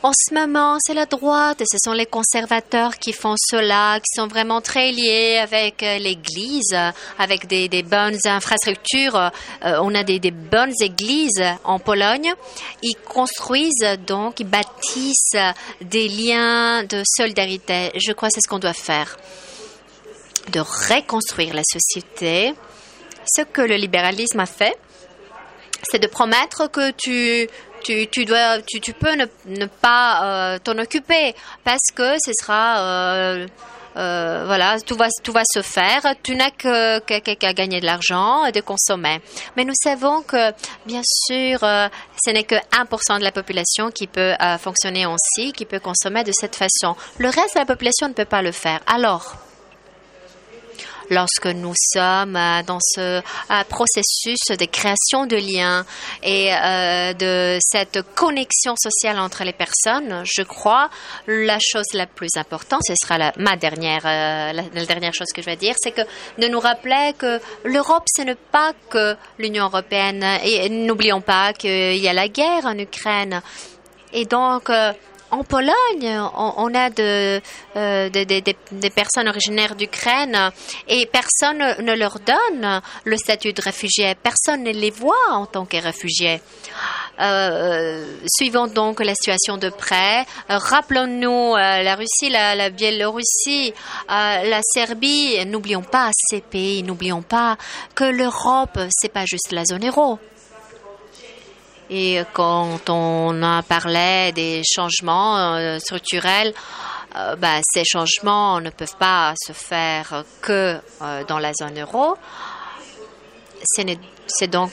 En 0.00 0.12
ce 0.14 0.32
moment, 0.32 0.76
c'est 0.78 0.94
la 0.94 1.06
droite 1.06 1.60
et 1.60 1.64
ce 1.68 1.76
sont 1.82 1.92
les 1.92 2.06
conservateurs 2.06 2.98
qui 2.98 3.12
font 3.12 3.34
cela, 3.36 3.98
qui 3.98 4.14
sont 4.14 4.28
vraiment 4.28 4.60
très 4.60 4.92
liés 4.92 5.40
avec 5.42 5.82
euh, 5.82 5.98
l'Église, 5.98 6.76
avec 7.18 7.48
des, 7.48 7.82
bonnes 7.82 8.18
infrastructures. 8.24 9.32
On 9.62 9.94
a 9.96 10.04
des 10.04 10.30
bonnes 10.30 10.74
églises 10.80 11.42
en 11.64 11.80
Pologne. 11.80 12.32
Ils 12.82 12.94
construisent 13.08 13.98
donc, 14.06 14.38
ils 14.38 14.46
bâtissent 14.46 15.36
des 15.80 16.06
liens 16.06 16.84
de 16.84 17.02
solidarité. 17.04 17.90
Je 17.96 18.12
crois 18.12 18.28
que 18.28 18.34
c'est 18.34 18.40
ce 18.40 18.48
qu'on 18.48 18.60
doit 18.60 18.74
faire 18.74 19.16
de 20.50 20.60
reconstruire 20.60 21.54
la 21.54 21.62
société. 21.64 22.54
Ce 23.26 23.42
que 23.42 23.60
le 23.60 23.76
libéralisme 23.76 24.40
a 24.40 24.46
fait, 24.46 24.78
c'est 25.82 25.98
de 25.98 26.06
promettre 26.06 26.70
que 26.70 26.90
tu, 26.92 27.48
tu, 27.82 28.06
tu, 28.08 28.24
dois, 28.24 28.60
tu, 28.62 28.80
tu 28.80 28.92
peux 28.92 29.14
ne, 29.14 29.26
ne 29.46 29.66
pas 29.66 30.22
euh, 30.54 30.58
t'en 30.58 30.78
occuper 30.78 31.34
parce 31.64 31.90
que 31.94 32.16
ce 32.24 32.32
sera 32.40 32.80
euh, 32.80 33.46
euh, 33.96 34.44
voilà, 34.46 34.78
tout 34.80 34.96
va, 34.96 35.08
tout 35.22 35.32
va 35.32 35.42
se 35.44 35.62
faire. 35.62 36.02
Tu 36.22 36.36
n'as 36.36 36.50
que, 36.50 37.00
qu'à 37.00 37.52
gagner 37.52 37.80
de 37.80 37.86
l'argent 37.86 38.44
et 38.44 38.52
de 38.52 38.60
consommer. 38.60 39.20
Mais 39.56 39.64
nous 39.64 39.74
savons 39.74 40.22
que, 40.22 40.52
bien 40.86 41.00
sûr, 41.02 41.58
ce 41.60 42.30
n'est 42.30 42.44
que 42.44 42.54
1% 42.54 43.18
de 43.18 43.24
la 43.24 43.32
population 43.32 43.90
qui 43.90 44.06
peut 44.06 44.34
fonctionner 44.60 45.04
ainsi, 45.04 45.52
qui 45.52 45.64
peut 45.64 45.80
consommer 45.80 46.22
de 46.22 46.30
cette 46.32 46.54
façon. 46.54 46.94
Le 47.18 47.28
reste 47.28 47.54
de 47.54 47.60
la 47.60 47.66
population 47.66 48.06
ne 48.06 48.12
peut 48.12 48.24
pas 48.24 48.42
le 48.42 48.52
faire. 48.52 48.78
Alors, 48.86 49.34
lorsque 51.10 51.46
nous 51.46 51.74
sommes 51.92 52.36
euh, 52.36 52.62
dans 52.62 52.78
ce 52.80 53.00
euh, 53.20 53.64
processus 53.68 54.38
de 54.50 54.64
création 54.64 55.26
de 55.26 55.36
liens 55.36 55.84
et 56.22 56.52
euh, 56.52 57.12
de 57.12 57.58
cette 57.60 58.02
connexion 58.14 58.74
sociale 58.76 59.18
entre 59.18 59.44
les 59.44 59.52
personnes, 59.52 60.22
je 60.24 60.42
crois 60.42 60.90
la 61.26 61.58
chose 61.60 61.86
la 61.94 62.06
plus 62.06 62.36
importante, 62.36 62.82
ce 62.86 62.94
sera 63.00 63.18
la, 63.18 63.32
ma 63.38 63.56
dernière, 63.56 64.04
la, 64.04 64.86
dernière 64.86 65.14
chose 65.14 65.28
que 65.34 65.42
je 65.42 65.46
vais 65.46 65.56
dire, 65.56 65.74
c'est 65.78 65.92
que 65.92 66.02
de 66.38 66.48
nous 66.48 66.60
rappeler 66.60 67.12
que 67.18 67.40
l'Europe, 67.64 68.04
ce 68.14 68.22
n'est 68.22 68.34
pas 68.34 68.72
que 68.90 69.16
l'Union 69.38 69.66
européenne. 69.66 70.24
Et 70.44 70.68
n'oublions 70.68 71.20
pas 71.20 71.52
qu'il 71.52 71.96
y 71.96 72.08
a 72.08 72.12
la 72.12 72.28
guerre 72.28 72.64
en 72.64 72.78
Ukraine. 72.78 73.42
Et 74.12 74.24
donc, 74.24 74.70
en 75.30 75.44
Pologne, 75.44 76.20
on, 76.36 76.74
a 76.74 76.90
euh, 77.00 77.40
des 78.10 78.90
personnes 78.90 79.28
originaires 79.28 79.74
d'Ukraine 79.74 80.50
et 80.88 81.06
personne 81.06 81.58
ne 81.58 81.94
leur 81.94 82.18
donne 82.20 82.80
le 83.04 83.16
statut 83.16 83.52
de 83.52 83.60
réfugié. 83.60 84.14
Personne 84.14 84.62
ne 84.62 84.72
les 84.72 84.90
voit 84.90 85.32
en 85.32 85.46
tant 85.46 85.66
que 85.66 85.76
réfugiés. 85.76 86.40
Euh, 87.20 88.04
suivons 88.32 88.68
donc 88.68 89.00
la 89.00 89.14
situation 89.14 89.58
de 89.58 89.68
près. 89.68 90.24
Rappelons-nous 90.48 91.54
euh, 91.54 91.82
la 91.82 91.94
Russie, 91.94 92.30
la, 92.30 92.54
la 92.54 92.70
Biélorussie, 92.70 93.74
la 94.08 94.60
Serbie. 94.62 95.44
N'oublions 95.46 95.82
pas 95.82 96.10
ces 96.12 96.40
pays. 96.40 96.82
N'oublions 96.82 97.22
pas 97.22 97.56
que 97.94 98.04
l'Europe, 98.04 98.78
c'est 98.90 99.12
pas 99.12 99.24
juste 99.26 99.52
la 99.52 99.64
zone 99.64 99.86
euro. 99.86 100.18
Et 101.90 102.20
quand 102.34 102.90
on 102.90 103.42
a 103.42 103.62
parlé 103.62 104.32
des 104.32 104.62
changements 104.64 105.54
euh, 105.54 105.78
structurels, 105.78 106.52
euh, 107.16 107.36
bah, 107.36 107.60
ces 107.62 107.84
changements 107.84 108.60
ne 108.60 108.70
peuvent 108.70 108.96
pas 108.98 109.32
se 109.42 109.52
faire 109.52 110.24
que 110.42 110.78
euh, 111.02 111.24
dans 111.24 111.38
la 111.38 111.52
zone 111.54 111.80
euro. 111.80 112.16
C'est 113.64 114.50
donc 114.50 114.70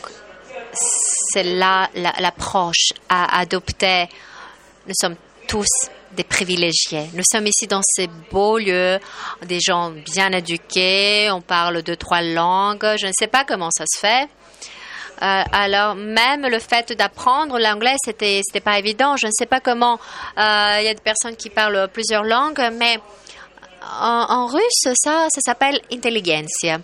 c'est 0.74 1.44
là 1.44 1.90
l'approche 2.20 2.92
à 3.08 3.40
adopter. 3.40 4.08
Nous 4.88 4.94
sommes 5.00 5.16
tous 5.48 5.90
des 6.12 6.24
privilégiés. 6.24 7.10
Nous 7.14 7.24
sommes 7.30 7.48
ici 7.48 7.68
dans 7.68 7.82
ces 7.84 8.08
beaux 8.32 8.58
lieux, 8.58 9.00
des 9.46 9.60
gens 9.60 9.92
bien 9.92 10.32
éduqués, 10.32 11.30
on 11.32 11.42
parle 11.42 11.82
deux, 11.82 11.96
trois 11.96 12.22
langues. 12.22 12.96
Je 13.00 13.08
ne 13.08 13.12
sais 13.18 13.28
pas 13.28 13.46
comment 13.46 13.70
ça 13.72 13.86
se 13.88 14.00
fait. 14.00 14.30
Euh, 15.22 15.44
alors 15.52 15.96
même 15.96 16.46
le 16.46 16.60
fait 16.60 16.92
d'apprendre 16.94 17.58
l'anglais, 17.58 17.96
c'était 18.04 18.42
c'était 18.46 18.60
pas 18.60 18.78
évident. 18.78 19.16
Je 19.18 19.28
ne 19.28 19.32
sais 19.32 19.46
pas 19.46 19.60
comment. 19.60 20.00
Euh, 20.38 20.78
il 20.80 20.86
y 20.86 20.90
a 20.90 20.94
des 20.94 21.02
personnes 21.02 21.36
qui 21.36 21.50
parlent 21.50 21.88
plusieurs 21.92 22.24
langues, 22.24 22.62
mais 22.74 23.00
en, 24.02 24.48
russe, 24.48 24.88
ça, 24.96 25.28
ça 25.30 25.42
s'appelle 25.42 25.80
intelligentsia. 25.92 26.80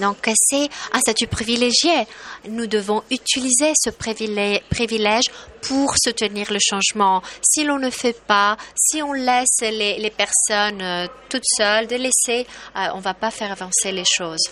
Donc, 0.00 0.28
c'est 0.34 0.68
un 0.92 0.98
statut 0.98 1.26
privilégié. 1.26 2.06
Nous 2.48 2.66
devons 2.66 3.02
utiliser 3.10 3.72
ce 3.78 3.90
privilège 3.90 5.24
pour 5.62 5.94
soutenir 6.02 6.52
le 6.52 6.58
changement. 6.60 7.22
Si 7.42 7.62
l'on 7.62 7.78
ne 7.78 7.90
fait 7.90 8.18
pas, 8.26 8.56
si 8.74 9.02
on 9.02 9.12
laisse 9.12 9.60
les, 9.60 10.10
personnes 10.10 10.82
euh, 10.82 11.06
toutes 11.28 11.44
seules, 11.44 11.86
de 11.86 11.96
laisser, 11.96 12.46
on 12.74 12.96
ne 12.96 13.02
va 13.02 13.14
pas 13.14 13.30
faire 13.30 13.52
avancer 13.52 13.92
les 13.92 14.04
choses. 14.04 14.50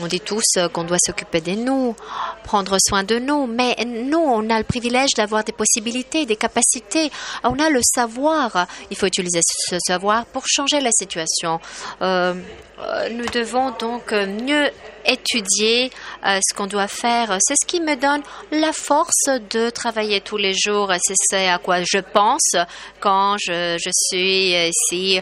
On 0.00 0.06
dit 0.06 0.20
tous 0.20 0.44
euh, 0.56 0.68
qu'on 0.68 0.84
doit 0.84 0.98
s'occuper 1.04 1.40
de 1.40 1.52
nous, 1.52 1.96
prendre 2.44 2.76
soin 2.78 3.02
de 3.02 3.18
nous, 3.18 3.46
mais 3.46 3.74
nous, 3.84 4.18
on 4.18 4.48
a 4.48 4.58
le 4.58 4.64
privilège 4.64 5.10
d'avoir 5.16 5.42
des 5.42 5.52
possibilités, 5.52 6.24
des 6.24 6.36
capacités. 6.36 7.10
On 7.42 7.58
a 7.58 7.68
le 7.68 7.80
savoir. 7.82 8.66
Il 8.90 8.96
faut 8.96 9.06
utiliser 9.06 9.40
ce 9.42 9.76
savoir 9.84 10.24
pour 10.26 10.44
changer 10.46 10.80
la 10.80 10.90
situation. 10.92 11.60
Euh, 12.00 12.34
euh, 12.80 13.08
nous 13.10 13.26
devons 13.26 13.72
donc 13.72 14.12
mieux 14.12 14.70
étudier 15.04 15.90
ce 16.22 16.54
qu'on 16.54 16.68
doit 16.68 16.86
faire. 16.86 17.36
C'est 17.40 17.54
ce 17.60 17.66
qui 17.66 17.80
me 17.80 17.96
donne 17.96 18.22
la 18.52 18.72
force 18.72 19.28
de 19.50 19.70
travailler 19.70 20.20
tous 20.20 20.36
les 20.36 20.54
jours. 20.54 20.92
C'est 21.28 21.48
à 21.48 21.58
quoi 21.58 21.78
je 21.82 21.98
pense 21.98 22.54
quand 23.00 23.36
je, 23.38 23.78
suis 23.90 24.52
ici. 24.54 25.20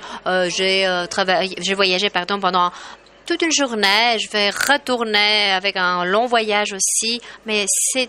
j'ai 0.48 1.06
travaillé, 1.08 1.56
j'ai 1.62 1.74
voyagé 1.74 2.10
pardon 2.10 2.38
pendant 2.40 2.70
toute 3.26 3.42
une 3.42 3.52
journée. 3.52 4.18
Je 4.18 4.30
vais 4.30 4.50
retourner 4.50 5.50
avec 5.52 5.76
un 5.76 6.04
long 6.04 6.26
voyage 6.26 6.72
aussi, 6.72 7.20
mais 7.44 7.66
c'est 7.68 8.08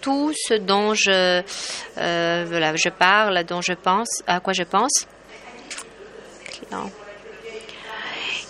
tout 0.00 0.32
ce 0.34 0.54
dont 0.54 0.94
je, 0.94 1.42
euh, 1.98 2.90
parle, 2.98 3.44
dont 3.44 3.60
je 3.60 3.72
pense, 3.72 4.22
à 4.26 4.40
quoi 4.40 4.52
je 4.52 4.64
pense. 4.64 5.06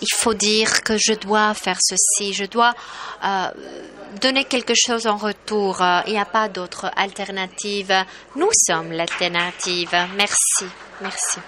Il 0.01 0.15
faut 0.15 0.33
dire 0.33 0.81
que 0.83 0.97
je 0.97 1.13
dois 1.13 1.53
faire 1.53 1.77
ceci, 1.79 2.33
je 2.33 2.45
dois 2.45 2.73
euh, 3.23 3.47
donner 4.21 4.45
quelque 4.45 4.73
chose 4.75 5.07
en 5.07 5.17
retour. 5.17 5.81
Il 6.07 6.13
n'y 6.13 6.19
a 6.19 6.25
pas 6.25 6.47
d'autre 6.49 6.91
alternative. 6.95 7.93
Nous 8.35 8.49
sommes 8.65 8.91
l'alternative. 8.91 9.91
Merci. 10.15 10.65
Merci. 11.01 11.39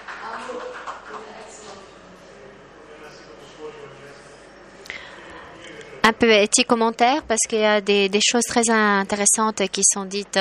Un 6.02 6.12
peu 6.12 6.26
petit 6.26 6.64
commentaire 6.64 7.22
parce 7.22 7.40
qu'il 7.48 7.60
y 7.60 7.64
a 7.64 7.80
des, 7.80 8.08
des, 8.08 8.20
choses 8.22 8.44
très 8.44 8.68
intéressantes 8.70 9.62
qui 9.70 9.82
sont 9.84 10.04
dites. 10.04 10.38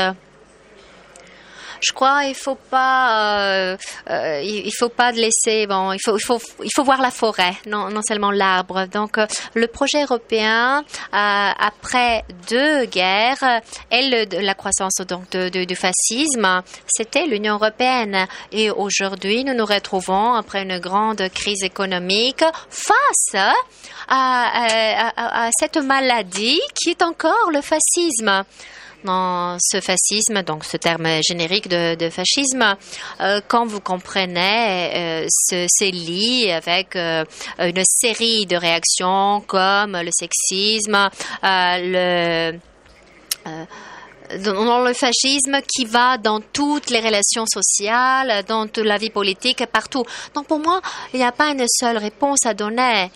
Je 1.81 1.93
crois 1.93 2.25
il 2.25 2.35
faut 2.35 2.55
pas 2.55 3.39
euh, 3.39 3.77
euh, 4.09 4.41
il 4.43 4.71
faut 4.77 4.89
pas 4.89 5.11
laisser 5.11 5.65
bon 5.67 5.93
il 5.93 5.99
faut 5.99 6.17
il 6.63 6.69
faut 6.75 6.83
voir 6.83 7.01
la 7.01 7.11
forêt 7.11 7.55
non 7.65 8.01
seulement 8.07 8.31
l'arbre. 8.31 8.85
Donc 8.85 9.17
euh, 9.17 9.25
le 9.55 9.67
projet 9.67 10.03
européen 10.03 10.83
après 11.11 12.23
deux 12.49 12.85
guerres 12.85 13.61
et 13.91 14.27
la 14.41 14.53
croissance 14.53 15.01
donc 15.07 15.35
du 15.35 15.75
fascisme 15.75 16.61
c'était 16.87 17.25
l'Union 17.25 17.55
européenne. 17.55 18.27
Et 18.51 18.69
aujourd'hui 18.69 19.43
nous 19.43 19.53
nous 19.53 19.65
retrouvons 19.65 20.33
après 20.33 20.63
une 20.63 20.79
grande 20.79 21.29
crise 21.29 21.63
économique 21.63 22.43
face 22.69 23.35
à, 24.07 25.49
cette 25.59 25.77
maladie 25.77 26.61
qui 26.75 26.91
est 26.91 27.01
encore 27.01 27.49
le 27.51 27.61
fascisme 27.61 28.43
dans 29.03 29.57
ce 29.59 29.81
fascisme, 29.81 30.43
donc 30.43 30.63
ce 30.63 30.77
terme 30.77 31.07
générique 31.27 31.67
de, 31.67 32.09
fascisme, 32.09 32.75
euh, 33.19 33.41
quand 33.47 33.65
vous 33.65 33.79
comprenez, 33.79 35.23
euh, 35.23 35.27
c'est 35.29 35.91
lié 35.91 36.51
avec 36.51 36.95
euh, 36.95 37.23
une 37.59 37.83
série 37.85 38.45
de 38.45 38.55
réactions 38.55 39.41
comme 39.47 39.97
le 40.01 40.09
sexisme, 40.11 41.09
le 41.43 42.59
dans 44.45 44.85
le 44.85 44.93
fascisme 44.93 45.59
qui 45.67 45.83
va 45.83 46.17
dans 46.17 46.39
toutes 46.39 46.89
les 46.89 47.01
relations 47.01 47.45
sociales, 47.45 48.45
dans 48.47 48.65
toute 48.67 48.85
la 48.85 48.97
vie 48.97 49.09
politique, 49.09 49.65
partout. 49.65 50.05
Donc 50.33 50.47
pour 50.47 50.59
moi, 50.59 50.79
il 51.13 51.17
n'y 51.17 51.25
a 51.25 51.33
pas 51.33 51.49
une 51.49 51.65
seule 51.67 51.97
réponse 51.97 52.45
à 52.45 52.53
donner 52.53 53.11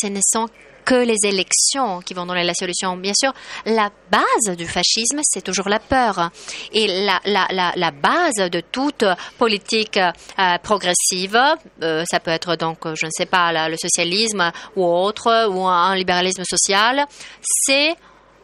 ce 0.00 0.06
ne 0.06 0.20
sont 0.22 0.48
que 0.84 0.94
les 0.94 1.16
élections 1.24 2.00
qui 2.00 2.14
vont 2.14 2.26
donner 2.26 2.44
la 2.44 2.54
solution. 2.54 2.96
Bien 2.96 3.12
sûr, 3.14 3.32
la 3.66 3.90
base 4.10 4.56
du 4.56 4.66
fascisme, 4.66 5.20
c'est 5.22 5.42
toujours 5.42 5.68
la 5.68 5.78
peur. 5.78 6.30
Et 6.72 6.86
la, 6.86 7.20
la, 7.24 7.46
la, 7.50 7.72
la 7.76 7.90
base 7.90 8.50
de 8.50 8.60
toute 8.60 9.04
politique 9.38 9.96
euh, 9.96 10.58
progressive, 10.62 11.38
euh, 11.82 12.04
ça 12.10 12.20
peut 12.20 12.30
être 12.30 12.56
donc, 12.56 12.78
je 12.94 13.06
ne 13.06 13.10
sais 13.10 13.26
pas, 13.26 13.68
le 13.68 13.76
socialisme 13.76 14.52
ou 14.76 14.84
autre, 14.84 15.48
ou 15.48 15.66
un 15.66 15.94
libéralisme 15.94 16.44
social, 16.44 17.06
c'est 17.42 17.94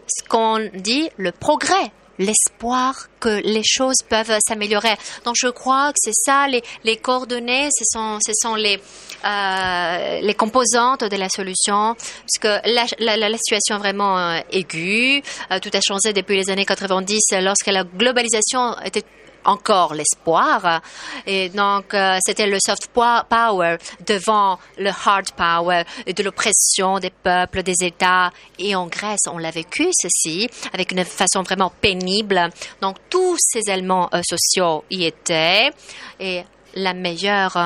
ce 0.06 0.28
qu'on 0.28 0.68
dit 0.74 1.08
le 1.16 1.32
progrès 1.32 1.92
l'espoir 2.20 3.08
que 3.18 3.40
les 3.44 3.62
choses 3.64 4.02
peuvent 4.08 4.38
s'améliorer. 4.46 4.94
Donc 5.24 5.34
je 5.36 5.48
crois 5.48 5.88
que 5.90 5.98
c'est 5.98 6.14
ça, 6.14 6.46
les, 6.48 6.62
les, 6.84 6.96
coordonnées, 6.96 7.68
ce 7.76 7.84
sont, 7.84 8.18
ce 8.24 8.32
sont 8.34 8.54
les, 8.54 8.78
euh, 9.24 10.20
les 10.20 10.34
composantes 10.34 11.04
de 11.04 11.16
la 11.16 11.28
solution, 11.28 11.94
parce 11.94 12.38
que 12.40 12.68
la, 12.68 12.84
la, 12.98 13.28
la 13.28 13.38
situation 13.38 13.76
est 13.76 13.78
vraiment 13.78 14.18
euh, 14.18 14.40
aiguë, 14.52 15.22
euh, 15.50 15.58
tout 15.60 15.70
a 15.72 15.80
changé 15.80 16.12
depuis 16.12 16.36
les 16.36 16.50
années 16.50 16.66
90 16.66 17.20
lorsque 17.40 17.66
la 17.66 17.84
globalisation 17.84 18.76
était 18.84 19.04
encore 19.44 19.94
l'espoir. 19.94 20.82
Et 21.26 21.48
donc, 21.48 21.94
euh, 21.94 22.18
c'était 22.24 22.46
le 22.46 22.58
soft 22.64 22.88
power 22.88 23.76
devant 24.06 24.58
le 24.78 24.90
hard 24.90 25.30
power 25.32 25.84
de 26.06 26.22
l'oppression 26.22 26.98
des 26.98 27.10
peuples, 27.10 27.62
des 27.62 27.84
États. 27.84 28.30
Et 28.58 28.74
en 28.74 28.86
Grèce, 28.86 29.22
on 29.30 29.38
l'a 29.38 29.50
vécu, 29.50 29.88
ceci, 29.92 30.48
avec 30.72 30.92
une 30.92 31.04
façon 31.04 31.42
vraiment 31.42 31.72
pénible. 31.80 32.50
Donc, 32.80 32.96
tous 33.08 33.36
ces 33.38 33.70
éléments 33.70 34.08
euh, 34.12 34.20
sociaux 34.22 34.84
y 34.90 35.04
étaient. 35.04 35.70
Et 36.18 36.42
la 36.74 36.94
meilleure 36.94 37.56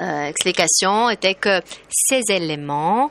euh, 0.00 0.24
explication 0.24 1.10
était 1.10 1.34
que 1.34 1.60
ces 1.90 2.22
éléments 2.28 3.10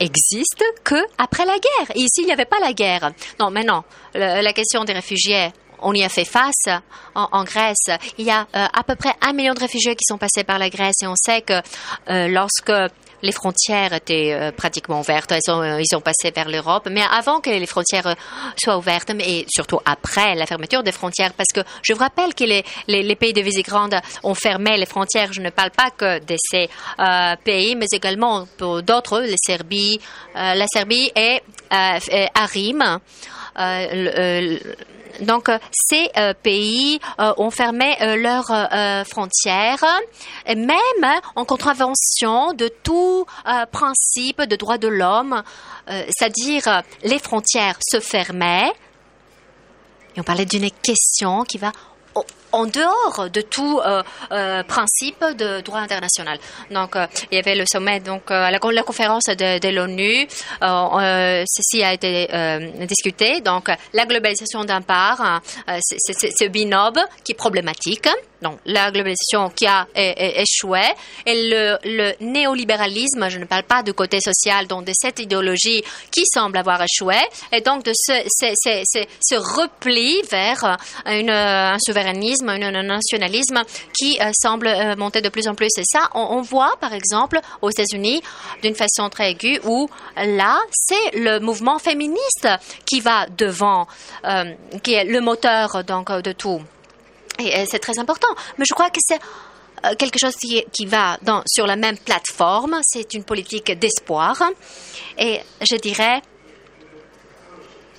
existent 0.00 0.64
que 0.82 0.96
après 1.18 1.46
la 1.46 1.54
guerre. 1.54 1.96
Et 1.96 2.00
ici, 2.00 2.22
il 2.22 2.26
n'y 2.26 2.32
avait 2.32 2.44
pas 2.44 2.58
la 2.60 2.72
guerre. 2.72 3.12
Non, 3.40 3.50
maintenant, 3.50 3.84
la 4.14 4.52
question 4.52 4.84
des 4.84 4.92
réfugiés, 4.92 5.50
on 5.84 5.92
y 5.92 6.02
a 6.02 6.08
fait 6.08 6.24
face 6.24 6.68
en, 7.14 7.44
Grèce. 7.44 7.86
Il 8.18 8.24
y 8.24 8.30
a 8.30 8.46
euh, 8.56 8.66
à 8.72 8.82
peu 8.82 8.96
près 8.96 9.12
un 9.20 9.32
million 9.32 9.54
de 9.54 9.60
réfugiés 9.60 9.94
qui 9.94 10.04
sont 10.04 10.18
passés 10.18 10.42
par 10.44 10.58
la 10.58 10.70
Grèce 10.70 10.96
et 11.02 11.06
on 11.06 11.14
sait 11.14 11.42
que 11.42 11.52
euh, 12.10 12.28
lorsque 12.28 12.72
les 13.22 13.32
frontières 13.32 13.94
étaient 13.94 14.32
euh, 14.34 14.52
pratiquement 14.52 15.00
ouvertes. 15.00 15.32
Ils 15.32 15.40
sont, 15.42 15.62
ils 15.78 15.96
ont 15.96 16.00
passé 16.00 16.30
vers 16.34 16.48
l'Europe. 16.48 16.88
Mais 16.90 17.00
avant 17.10 17.40
que 17.40 17.48
les 17.48 17.66
frontières 17.66 18.14
soient 18.62 18.76
ouvertes, 18.76 19.10
et 19.18 19.46
surtout 19.48 19.80
après 19.86 20.34
la 20.34 20.44
fermeture 20.44 20.82
des 20.82 20.92
frontières, 20.92 21.32
parce 21.32 21.48
que 21.54 21.60
je 21.82 21.94
vous 21.94 22.00
rappelle 22.00 22.34
que 22.34 22.44
les, 22.44 23.16
pays 23.16 23.32
de 23.32 23.40
Visegrande 23.40 23.96
ont 24.24 24.34
fermé 24.34 24.76
les 24.76 24.84
frontières. 24.84 25.32
Je 25.32 25.40
ne 25.40 25.48
parle 25.48 25.70
pas 25.70 25.90
que 25.90 26.18
de 26.18 26.36
ces 26.38 26.68
pays, 27.44 27.76
mais 27.76 27.86
également 27.92 28.46
pour 28.58 28.82
d'autres, 28.82 29.20
les 29.20 29.36
la 30.34 30.66
Serbie 30.66 31.10
et 31.16 31.40
Arim. 31.70 33.00
Donc, 35.20 35.50
ces 35.70 36.10
euh, 36.16 36.34
pays 36.34 37.00
euh, 37.20 37.32
ont 37.36 37.50
fermé 37.50 37.96
euh, 38.00 38.16
leurs 38.16 39.06
frontières, 39.06 39.84
même 40.46 41.20
en 41.36 41.44
contravention 41.44 42.52
de 42.52 42.68
tout 42.68 43.26
principe 43.72 44.42
de 44.42 44.56
droit 44.56 44.78
de 44.78 44.88
l'homme, 44.88 45.42
c'est-à-dire 45.86 46.82
les 47.02 47.18
frontières 47.18 47.78
se 47.80 48.00
fermaient. 48.00 48.72
Et 50.16 50.20
on 50.20 50.22
parlait 50.22 50.46
d'une 50.46 50.70
question 50.70 51.44
qui 51.44 51.58
va 51.58 51.72
en 52.54 52.66
dehors 52.66 53.30
de 53.30 53.40
tout 53.40 53.80
euh, 53.84 54.02
euh, 54.30 54.62
principe 54.62 55.24
de 55.36 55.60
droit 55.60 55.80
international. 55.80 56.38
Donc, 56.70 56.94
euh, 56.94 57.06
il 57.30 57.36
y 57.36 57.38
avait 57.40 57.56
le 57.56 57.64
sommet, 57.70 57.98
donc 57.98 58.30
la, 58.30 58.58
conférence 58.58 59.24
de, 59.24 59.68
l'ONU, 59.70 60.26
ceci 61.46 61.82
a 61.82 61.92
été 61.92 62.28
discuté. 62.86 63.40
Donc, 63.40 63.70
la 63.92 64.06
globalisation 64.06 64.64
d'un 64.64 64.82
part, 64.82 65.40
c'est 65.80 66.32
ce 66.38 66.48
binobe 66.48 66.98
qui 67.24 67.32
est 67.32 67.34
problématique. 67.36 68.08
Donc, 68.42 68.58
la 68.66 68.90
globalisation 68.90 69.50
qui 69.50 69.66
a 69.66 69.86
échoué 69.94 70.82
et 71.24 71.48
le, 71.48 72.12
néolibéralisme, 72.20 73.28
je 73.30 73.38
ne 73.38 73.46
parle 73.46 73.62
pas 73.62 73.82
du 73.82 73.94
côté 73.94 74.20
social, 74.20 74.66
donc 74.66 74.84
de 74.84 74.92
cette 74.94 75.18
idéologie 75.18 75.82
qui 76.10 76.24
semble 76.26 76.58
avoir 76.58 76.82
échoué, 76.82 77.16
et 77.52 77.62
donc 77.62 77.84
de 77.84 77.92
ce, 77.94 79.34
repli 79.56 80.22
vers 80.30 80.76
un 81.06 81.78
souverainisme 81.78 82.43
un 82.48 82.82
nationalisme 82.82 83.62
qui 83.98 84.18
euh, 84.20 84.30
semble 84.32 84.66
euh, 84.66 84.96
monter 84.96 85.20
de 85.20 85.28
plus 85.28 85.48
en 85.48 85.54
plus. 85.54 85.70
Et 85.78 85.84
ça, 85.84 86.10
on, 86.14 86.42
voit 86.42 86.76
par 86.80 86.92
exemple 86.92 87.40
aux 87.62 87.70
États-Unis 87.70 88.22
d'une 88.62 88.74
façon 88.74 89.08
très 89.08 89.30
aiguë 89.30 89.60
où 89.64 89.88
là, 90.16 90.58
c'est 90.72 91.14
le 91.14 91.40
mouvement 91.40 91.78
féministe 91.78 92.48
qui 92.86 93.00
va 93.00 93.26
devant, 93.26 93.86
euh, 94.24 94.52
qui 94.82 94.94
est 94.94 95.04
le 95.04 95.20
moteur 95.20 95.84
donc 95.84 96.10
de 96.10 96.32
tout. 96.32 96.60
Et, 97.38 97.66
c'est 97.66 97.78
très 97.78 97.98
important. 97.98 98.28
Mais 98.58 98.64
je 98.68 98.74
crois 98.74 98.90
que 98.90 99.00
c'est 99.00 99.20
quelque 99.98 100.18
chose 100.18 100.36
qui, 100.36 100.64
qui 100.72 100.86
va 100.86 101.18
sur 101.46 101.66
la 101.66 101.76
même 101.76 101.98
plateforme. 101.98 102.78
C'est 102.82 103.14
une 103.14 103.24
politique 103.24 103.72
d'espoir. 103.78 104.40
Et 105.18 105.40
je 105.60 105.76
dirais, 105.76 106.22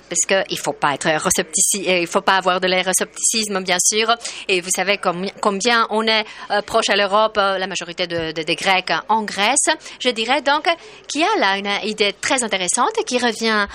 parce 0.08 0.20
qu'il 0.26 0.56
ne 0.56 0.62
faut 0.62 0.72
pas 0.72 0.94
être 0.94 1.06
euh, 1.08 1.98
il 2.00 2.06
faut 2.06 2.20
pas 2.20 2.36
avoir 2.36 2.60
de 2.60 2.66
l'éroscepticisme, 2.66 3.62
bien 3.62 3.78
sûr. 3.80 4.14
Et 4.48 4.60
vous 4.60 4.70
savez 4.74 4.98
combien 4.98 5.86
on 5.90 6.06
est 6.06 6.24
euh, 6.50 6.62
proche 6.62 6.88
à 6.88 6.96
l'Europe, 6.96 7.36
euh, 7.38 7.58
la 7.58 7.66
majorité 7.66 8.06
des 8.06 8.56
Grecs 8.56 8.92
en 9.08 9.22
Grèce. 9.22 9.68
Je 10.00 10.10
dirais 10.10 10.42
donc 10.42 10.68
qu'il 11.08 11.22
y 11.22 11.24
a 11.24 11.38
là 11.38 11.56
une 11.58 11.88
idée 11.88 12.12
très 12.12 12.42
intéressante 12.42 12.94
qui 13.06 13.18
revient, 13.18 13.66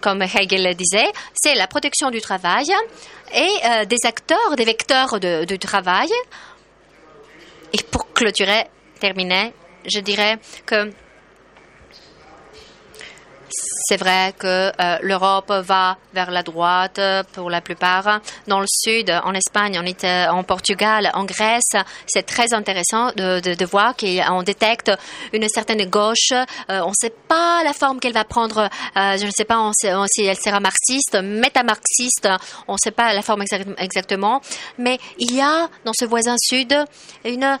comme 0.00 0.22
Hegel 0.22 0.64
le 0.64 0.74
disait, 0.74 1.10
c'est 1.34 1.54
la 1.54 1.66
protection 1.66 2.10
du 2.10 2.20
travail 2.20 2.66
et 3.34 3.86
des 3.86 3.98
acteurs, 4.04 4.56
des 4.56 4.64
vecteurs 4.64 5.20
de, 5.20 5.44
du 5.44 5.58
travail. 5.58 6.10
Et 7.72 7.82
pour 7.84 8.12
clôturer, 8.12 8.64
terminer, 8.98 9.52
je 9.86 10.00
dirais 10.00 10.38
que 10.66 10.90
c'est 13.52 13.96
vrai 13.96 14.34
que 14.38 14.46
euh, 14.46 14.98
l'Europe 15.02 15.50
va 15.50 15.96
vers 16.14 16.30
la 16.30 16.42
droite 16.42 17.00
pour 17.32 17.50
la 17.50 17.60
plupart. 17.60 18.20
Dans 18.46 18.60
le 18.60 18.66
sud, 18.68 19.10
en 19.24 19.34
Espagne, 19.34 19.78
en, 19.78 20.36
en 20.36 20.42
Portugal, 20.44 21.10
en 21.14 21.24
Grèce, 21.24 21.72
c'est 22.06 22.24
très 22.24 22.54
intéressant 22.54 23.12
de, 23.12 23.40
de, 23.40 23.54
de 23.54 23.64
voir 23.64 23.94
qu'on 23.96 24.42
détecte 24.42 24.92
une 25.32 25.48
certaine 25.48 25.84
gauche. 25.88 26.32
Euh, 26.32 26.80
on 26.82 26.90
ne 26.90 26.94
sait 26.94 27.14
pas 27.28 27.62
la 27.64 27.72
forme 27.72 28.00
qu'elle 28.00 28.12
va 28.12 28.24
prendre. 28.24 28.68
Euh, 28.96 29.16
je 29.18 29.26
ne 29.26 29.30
sais 29.30 29.44
pas 29.44 29.70
si 29.74 30.24
elle 30.24 30.38
sera 30.38 30.60
marxiste, 30.60 31.16
métamarxiste. 31.22 32.28
On 32.68 32.74
ne 32.74 32.78
sait 32.82 32.90
pas 32.90 33.12
la 33.12 33.22
forme 33.22 33.44
exactement. 33.78 34.40
Mais 34.78 34.98
il 35.18 35.34
y 35.34 35.40
a 35.40 35.68
dans 35.84 35.92
ce 35.94 36.04
voisin 36.04 36.36
sud 36.38 36.74
une 37.24 37.58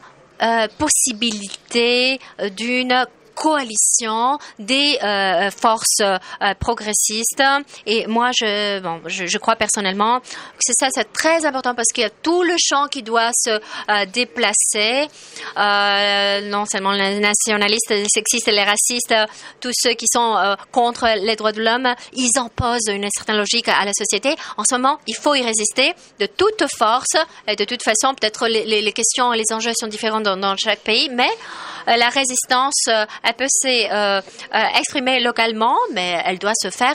possibilité 0.78 2.18
d'une 2.56 3.06
coalition 3.40 4.38
des 4.58 4.98
euh, 5.02 5.50
forces 5.50 6.00
euh, 6.02 6.18
progressistes. 6.58 7.42
Et 7.86 8.06
moi, 8.06 8.30
je, 8.38 8.80
bon, 8.80 9.00
je, 9.06 9.24
je 9.24 9.38
crois 9.38 9.56
personnellement 9.56 10.20
que 10.20 10.26
c'est 10.60 10.74
ça, 10.78 10.88
c'est 10.92 11.10
très 11.10 11.46
important 11.46 11.74
parce 11.74 11.88
qu'il 11.88 12.02
y 12.02 12.06
a 12.06 12.10
tout 12.10 12.42
le 12.42 12.54
champ 12.62 12.86
qui 12.88 13.02
doit 13.02 13.30
se 13.32 13.50
euh, 13.50 14.06
déplacer. 14.12 15.08
non 15.56 16.66
seulement 16.66 16.92
les 16.92 17.18
nationalistes, 17.18 17.90
les 17.90 18.06
sexistes 18.12 18.48
les 18.48 18.64
racistes, 18.64 19.14
tous 19.60 19.72
ceux 19.74 19.94
qui 19.94 20.06
sont 20.12 20.56
contre 20.70 21.06
les 21.16 21.36
droits 21.36 21.52
de 21.52 21.62
l'homme, 21.62 21.88
ils 22.12 22.36
imposent 22.36 22.88
une 22.88 23.08
certaine 23.10 23.36
logique 23.36 23.68
à 23.68 23.84
la 23.84 23.92
société. 23.92 24.36
En 24.58 24.64
ce 24.68 24.74
moment, 24.74 24.98
il 25.06 25.14
faut 25.14 25.34
y 25.34 25.42
résister 25.42 25.94
de 26.18 26.26
toute 26.26 26.64
force. 26.76 27.16
Et 27.46 27.56
de 27.56 27.64
toute 27.64 27.82
façon, 27.82 28.14
peut-être 28.14 28.48
les, 28.48 28.64
les, 28.64 28.92
questions 28.92 29.30
les 29.32 29.52
enjeux 29.52 29.72
sont 29.78 29.86
différents 29.86 30.20
dans, 30.20 30.36
dans 30.36 30.56
chaque 30.56 30.80
pays, 30.80 31.08
mais 31.10 31.30
la 31.86 32.08
résistance 32.08 32.88
elle 33.30 33.36
peut 33.36 33.46
s'exprimer 33.48 35.18
euh, 35.18 35.24
localement, 35.24 35.76
mais 35.92 36.20
elle 36.24 36.38
doit 36.38 36.54
se 36.60 36.70
faire 36.70 36.94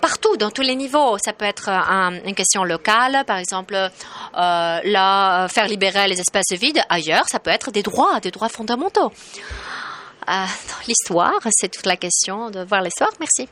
partout, 0.00 0.36
dans 0.36 0.50
tous 0.50 0.62
les 0.62 0.76
niveaux. 0.76 1.18
Ça 1.18 1.32
peut 1.32 1.44
être 1.44 1.68
une 1.68 2.34
question 2.34 2.64
locale, 2.64 3.24
par 3.26 3.36
exemple, 3.38 3.74
euh, 3.74 3.90
là, 4.34 5.48
faire 5.48 5.66
libérer 5.66 6.08
les 6.08 6.20
espaces 6.20 6.52
vides. 6.52 6.80
Ailleurs, 6.88 7.28
ça 7.28 7.38
peut 7.38 7.50
être 7.50 7.70
des 7.70 7.82
droits, 7.82 8.20
des 8.20 8.30
droits 8.30 8.48
fondamentaux. 8.48 9.12
Euh, 10.28 10.44
l'histoire, 10.86 11.40
c'est 11.50 11.68
toute 11.68 11.86
la 11.86 11.96
question 11.96 12.50
de 12.50 12.60
voir 12.60 12.82
l'histoire. 12.82 13.10
Merci. 13.18 13.48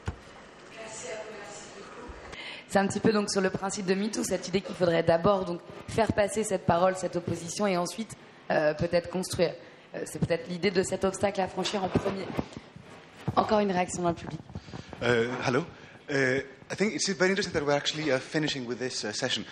C'est 2.68 2.78
un 2.78 2.86
petit 2.86 3.00
peu 3.00 3.12
donc 3.12 3.30
sur 3.30 3.40
le 3.40 3.50
principe 3.50 3.86
de 3.86 3.94
MeToo, 3.94 4.24
cette 4.24 4.48
idée 4.48 4.60
qu'il 4.60 4.74
faudrait 4.74 5.02
d'abord 5.02 5.44
donc 5.44 5.60
faire 5.88 6.12
passer 6.12 6.44
cette 6.44 6.66
parole, 6.66 6.94
cette 6.96 7.16
opposition, 7.16 7.66
et 7.66 7.76
ensuite 7.76 8.12
peut-être 8.48 9.10
construire. 9.10 9.52
Euh, 9.96 10.02
c'est 10.04 10.18
peut-être 10.18 10.48
l'idée 10.48 10.70
de 10.70 10.82
cet 10.82 11.04
obstacle 11.04 11.40
à 11.40 11.48
franchir 11.48 11.82
en 11.82 11.88
premier. 11.88 12.26
Encore 13.34 13.60
une 13.60 13.72
réaction 13.72 14.02
dans 14.02 14.10
le 14.10 14.14
public. 14.14 14.40
Uh, 15.02 15.28
hello. 15.46 15.64
Uh, 16.10 16.40
I 16.70 16.76
think 16.76 16.94
it's 16.94 17.08
very 17.08 17.30
interesting 17.30 17.52
that 17.52 17.64
we're 17.64 17.76
actually 17.76 18.10
uh, 18.10 18.18
finishing 18.18 18.66
with 18.66 18.78
this 18.78 19.04
uh, 19.04 19.12
session. 19.12 19.44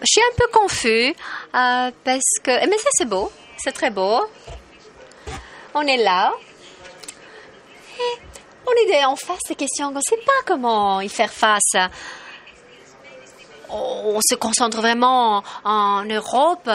Je 0.00 0.06
suis 0.06 0.20
un 0.20 0.34
peu 0.36 0.46
confus 0.52 1.08
euh, 1.54 1.90
parce 2.04 2.38
que. 2.42 2.66
Mais 2.66 2.78
ça, 2.78 2.88
c'est 2.92 3.08
beau. 3.08 3.32
C'est 3.56 3.72
très 3.72 3.90
beau. 3.90 4.20
On 5.74 5.82
est 5.82 5.96
là. 5.96 6.32
Et 7.98 8.18
on 8.66 8.92
est 8.92 9.04
en 9.04 9.16
face 9.16 9.42
des 9.48 9.56
questions. 9.56 9.88
On 9.88 9.92
ne 9.92 10.00
sait 10.00 10.22
pas 10.24 10.40
comment 10.46 11.00
y 11.00 11.08
faire 11.08 11.32
face 11.32 11.74
on 13.70 14.20
se 14.20 14.34
concentre 14.34 14.78
vraiment 14.78 15.42
en, 15.64 16.04
Europe. 16.04 16.68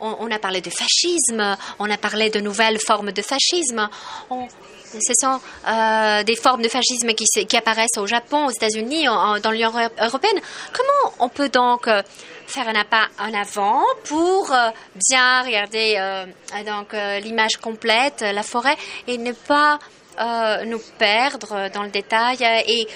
On, 0.00 0.30
a 0.30 0.38
parlé 0.38 0.60
de 0.60 0.70
fascisme, 0.70 1.56
on 1.78 1.90
a 1.90 1.96
parlé 1.96 2.30
de 2.30 2.40
nouvelles 2.40 2.78
formes 2.78 3.12
de 3.12 3.22
fascisme. 3.22 3.88
ce 4.30 5.12
sont 5.20 5.40
euh, 5.68 6.22
des 6.22 6.36
formes 6.36 6.62
de 6.62 6.68
fascisme 6.68 7.12
qui, 7.14 7.56
apparaissent 7.56 7.98
au 7.98 8.06
Japon, 8.06 8.46
aux 8.46 8.50
États-Unis, 8.50 9.06
dans 9.42 9.50
l'Union 9.50 9.72
européenne. 10.00 10.40
Comment 10.72 11.14
on 11.18 11.28
peut 11.28 11.48
donc 11.48 11.88
euh, 11.88 12.02
faire 12.46 12.68
un 12.68 12.84
pas 12.84 13.08
en 13.18 13.32
avant 13.34 13.82
pour 14.04 14.52
euh, 14.52 14.70
bien 15.10 15.42
regarder 15.42 16.24
donc 16.66 16.92
l'image 17.22 17.56
complète, 17.56 18.20
la 18.20 18.42
forêt, 18.42 18.76
et 19.06 19.18
ne 19.18 19.32
pas 19.32 19.78
euh, 20.20 20.64
nous 20.64 20.80
perdre 20.98 21.70
dans 21.72 21.82
le 21.82 21.90
détail 21.90 22.38
euh, 22.40 22.62
et 22.66 22.86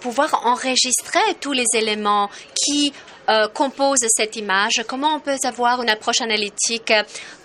pouvoir 0.00 0.46
enregistrer 0.46 1.20
tous 1.40 1.52
les 1.52 1.66
éléments 1.74 2.30
qui 2.54 2.92
euh, 3.28 3.48
composent 3.48 4.06
cette 4.08 4.36
image, 4.36 4.84
comment 4.86 5.14
on 5.14 5.20
peut 5.20 5.38
avoir 5.44 5.80
une 5.82 5.88
approche 5.88 6.20
analytique 6.20 6.92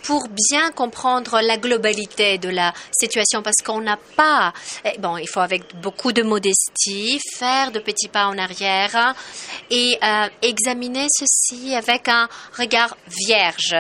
pour 0.04 0.28
bien 0.28 0.72
comprendre 0.72 1.40
la 1.42 1.58
globalité 1.58 2.38
de 2.38 2.50
la 2.50 2.74
situation? 2.92 3.42
Parce 3.42 3.62
qu'on 3.66 3.80
n'a 3.80 3.98
pas, 4.18 4.52
eh, 4.84 4.98
bon, 4.98 5.16
il 5.16 5.28
faut 5.28 5.40
avec 5.40 5.80
beaucoup 5.80 6.12
de 6.12 6.22
modestie 6.22 7.22
faire 7.38 7.72
de 7.72 7.80
petits 7.80 8.10
pas 8.10 8.28
en 8.28 8.38
arrière 8.38 9.16
et 9.70 9.98
euh, 10.04 10.28
examiner 10.42 11.08
ceci 11.18 11.74
avec 11.74 12.10
un 12.10 12.28
regard 12.58 12.98
vierge. 13.08 13.78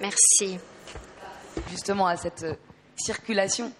Merci. 0.00 0.58
Justement 1.70 2.08
à 2.08 2.16
cette 2.16 2.44
circulation 2.96 3.72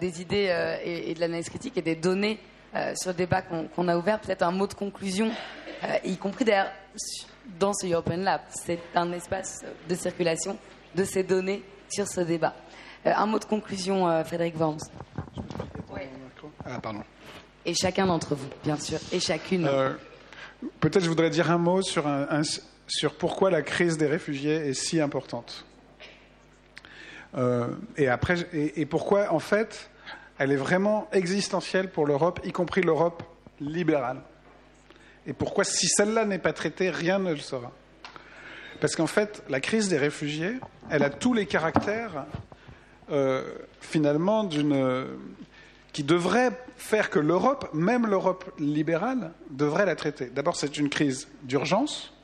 des 0.00 0.20
idées 0.20 0.48
euh, 0.50 0.76
et, 0.84 1.10
et 1.10 1.14
de 1.14 1.20
l'analyse 1.20 1.48
critique 1.48 1.76
et 1.78 1.82
des 1.82 1.96
données 1.96 2.38
euh, 2.74 2.94
sur 2.96 3.10
le 3.10 3.16
débat 3.16 3.42
qu'on 3.42 3.88
a 3.88 3.96
ouvert, 3.96 4.20
peut-être 4.20 4.42
un 4.42 4.50
mot 4.50 4.66
de 4.66 4.74
conclusion, 4.74 5.30
euh, 5.84 5.96
y 6.04 6.16
compris 6.16 6.44
d'ailleurs 6.44 6.70
dans 7.58 7.72
ce 7.74 7.86
European 7.86 8.16
Lab. 8.18 8.40
C'est 8.50 8.78
un 8.94 9.12
espace 9.12 9.60
de 9.88 9.94
circulation 9.94 10.56
de 10.94 11.04
ces 11.04 11.22
données 11.22 11.62
sur 11.88 12.06
ce 12.06 12.20
débat. 12.20 12.54
Euh, 13.06 13.12
un 13.14 13.26
mot 13.26 13.38
de 13.38 13.44
conclusion, 13.44 14.08
euh, 14.08 14.22
Frédéric 14.24 14.58
Worms. 14.58 14.78
Ah, 16.64 16.78
pardon. 16.80 17.02
Et 17.64 17.74
chacun 17.74 18.06
d'entre 18.06 18.34
vous, 18.34 18.48
bien 18.64 18.76
sûr, 18.76 18.98
et 19.12 19.20
chacune. 19.20 19.66
Euh, 19.66 19.92
Peut-être 20.80 21.02
je 21.02 21.08
voudrais 21.08 21.30
dire 21.30 21.50
un 21.50 21.58
mot 21.58 21.82
sur, 21.82 22.06
un- 22.06 22.26
un- 22.30 22.42
sur 22.86 23.14
pourquoi 23.16 23.50
la 23.50 23.62
crise 23.62 23.98
des 23.98 24.06
réfugiés 24.06 24.54
est 24.68 24.74
si 24.74 25.00
importante. 25.00 25.64
Euh, 27.36 27.68
et, 27.96 28.86
pourquoi, 28.86 29.32
en 29.32 29.38
fait, 29.38 29.90
elle 30.38 30.52
est 30.52 30.56
vraiment 30.56 31.08
existentielle 31.12 31.90
pour 31.90 32.06
l'Europe, 32.06 32.40
y 32.44 32.52
compris 32.52 32.82
l'Europe 32.82 33.22
libérale? 33.60 34.20
Et 35.26 35.32
pourquoi, 35.32 35.64
si 35.64 35.86
celle-là 35.88 36.24
n'est 36.24 36.38
pas 36.38 36.52
traitée, 36.52 36.90
rien 36.90 37.18
ne 37.18 37.30
le 37.30 37.38
sera? 37.38 37.72
Parce 38.80 38.96
qu'en 38.96 39.06
fait, 39.06 39.42
la 39.48 39.60
crise 39.60 39.88
des 39.88 39.98
réfugiés, 39.98 40.58
elle 40.90 41.04
a 41.04 41.10
tous 41.10 41.32
les 41.32 41.46
caractères, 41.46 42.26
euh, 43.10 43.42
finalement, 43.80 44.44
d'une 44.44 45.06
qui 45.92 46.02
devrait 46.02 46.52
faire 46.76 47.10
que 47.10 47.18
l'Europe, 47.18 47.68
même 47.74 48.06
l'Europe 48.06 48.50
libérale, 48.58 49.32
devrait 49.50 49.86
la 49.86 49.94
traiter. 49.94 50.26
D'abord, 50.26 50.56
c'est 50.56 50.78
une 50.78 50.88
crise 50.88 51.28
d'urgence, 51.42 52.14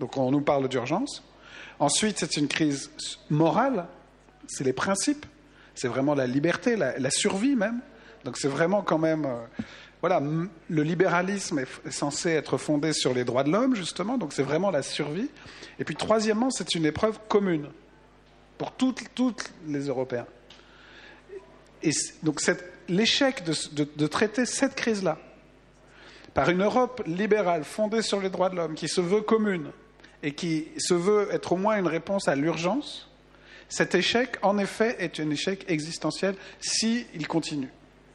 donc 0.00 0.16
on 0.16 0.30
nous 0.30 0.40
parle 0.40 0.68
d'urgence. 0.68 1.22
Ensuite, 1.78 2.18
c'est 2.18 2.36
une 2.36 2.48
crise 2.48 2.90
morale, 3.30 3.86
c'est 4.48 4.64
les 4.64 4.72
principes, 4.72 5.26
c'est 5.74 5.88
vraiment 5.88 6.14
la 6.14 6.26
liberté, 6.26 6.76
la, 6.76 7.10
survie 7.10 7.56
même. 7.56 7.80
Donc 8.24 8.36
c'est 8.36 8.48
vraiment 8.48 8.82
quand 8.82 8.98
même... 8.98 9.26
euh, 9.26 9.44
voilà, 10.00 10.20
le 10.68 10.82
libéralisme 10.82 11.60
est, 11.60 11.90
censé 11.90 12.30
être 12.30 12.58
fondé 12.58 12.92
sur 12.92 13.14
les 13.14 13.24
droits 13.24 13.42
de 13.42 13.50
l'homme, 13.50 13.74
justement, 13.74 14.18
donc 14.18 14.34
c'est 14.34 14.42
vraiment 14.42 14.70
la 14.70 14.82
survie. 14.82 15.30
Et 15.78 15.84
puis 15.84 15.96
troisièmement, 15.96 16.50
c'est 16.50 16.74
une 16.74 16.84
épreuve 16.84 17.18
commune 17.26 17.68
pour 18.58 18.72
toutes 18.72 19.50
les 19.66 19.86
Européens. 19.86 20.26
Et 21.82 21.90
donc 22.22 22.42
l'échec 22.88 23.42
de 23.44 24.06
traiter 24.06 24.44
cette 24.44 24.74
crise-là 24.74 25.18
par 26.34 26.50
une 26.50 26.62
Europe 26.62 27.02
libérale 27.06 27.64
fondée 27.64 28.02
sur 28.02 28.20
les 28.20 28.28
droits 28.28 28.50
de 28.50 28.56
l'homme, 28.56 28.74
qui 28.74 28.88
se 28.88 29.00
veut 29.00 29.22
commune 29.22 29.70
et 30.22 30.34
qui 30.34 30.68
se 30.76 30.94
veut 30.94 31.28
être 31.32 31.52
au 31.52 31.56
moins 31.56 31.78
une 31.78 31.86
réponse 31.86 32.28
à 32.28 32.34
l'urgence, 32.34 33.08
cet 33.68 33.94
échec, 33.94 34.36
en 34.42 34.58
effet, 34.58 34.96
est 34.98 35.18
un 35.20 35.30
échec 35.30 35.64
existentiel 35.68 36.34
s'il 36.60 37.26
continue. 37.26 37.70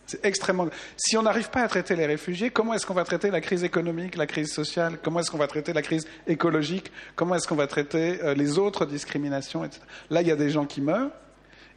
C'est 0.10 0.26
extrêmement. 0.26 0.68
Si 0.98 1.18
on 1.18 1.22
n'arrive 1.22 1.52
pas 1.52 1.62
à 1.62 1.68
traiter 1.68 1.96
les 1.96 2.08
réfugiés, 2.08 2.50
comment 2.50 2.74
est-ce 2.74 2.88
qu'on 2.88 2.96
va 2.96 3.04
traiter 3.04 3.30
la 3.30 3.42
crise 3.42 3.64
économique, 3.64 4.16
la 4.18 4.26
crise 4.26 4.52
sociale 4.52 4.98
Comment 5.04 5.20
est-ce 5.20 5.30
qu'on 5.30 5.38
va 5.38 5.46
traiter 5.46 5.72
la 5.72 5.84
crise 5.84 6.08
écologique 6.26 6.92
Comment 7.16 7.36
est-ce 7.36 7.48
qu'on 7.48 7.56
va 7.56 7.68
traiter 7.68 8.20
euh, 8.24 8.34
les 8.34 8.58
autres 8.58 8.88
discriminations 8.88 9.64
etc. 9.64 9.82
Là, 10.10 10.24
il 10.24 10.28
y 10.28 10.32
a 10.32 10.36
des 10.36 10.50
gens 10.50 10.66
qui 10.66 10.82
meurent. 10.82 11.12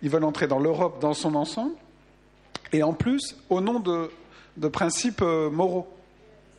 Ils 0.01 0.09
veulent 0.09 0.24
entrer 0.24 0.47
dans 0.47 0.59
l'Europe 0.59 0.99
dans 0.99 1.12
son 1.12 1.35
ensemble. 1.35 1.74
Et 2.73 2.82
en 2.82 2.94
plus, 2.94 3.36
au 3.51 3.61
nom 3.61 3.81
de, 3.81 4.69
principes 4.69 5.20
euh, 5.20 5.51
moraux, 5.51 5.94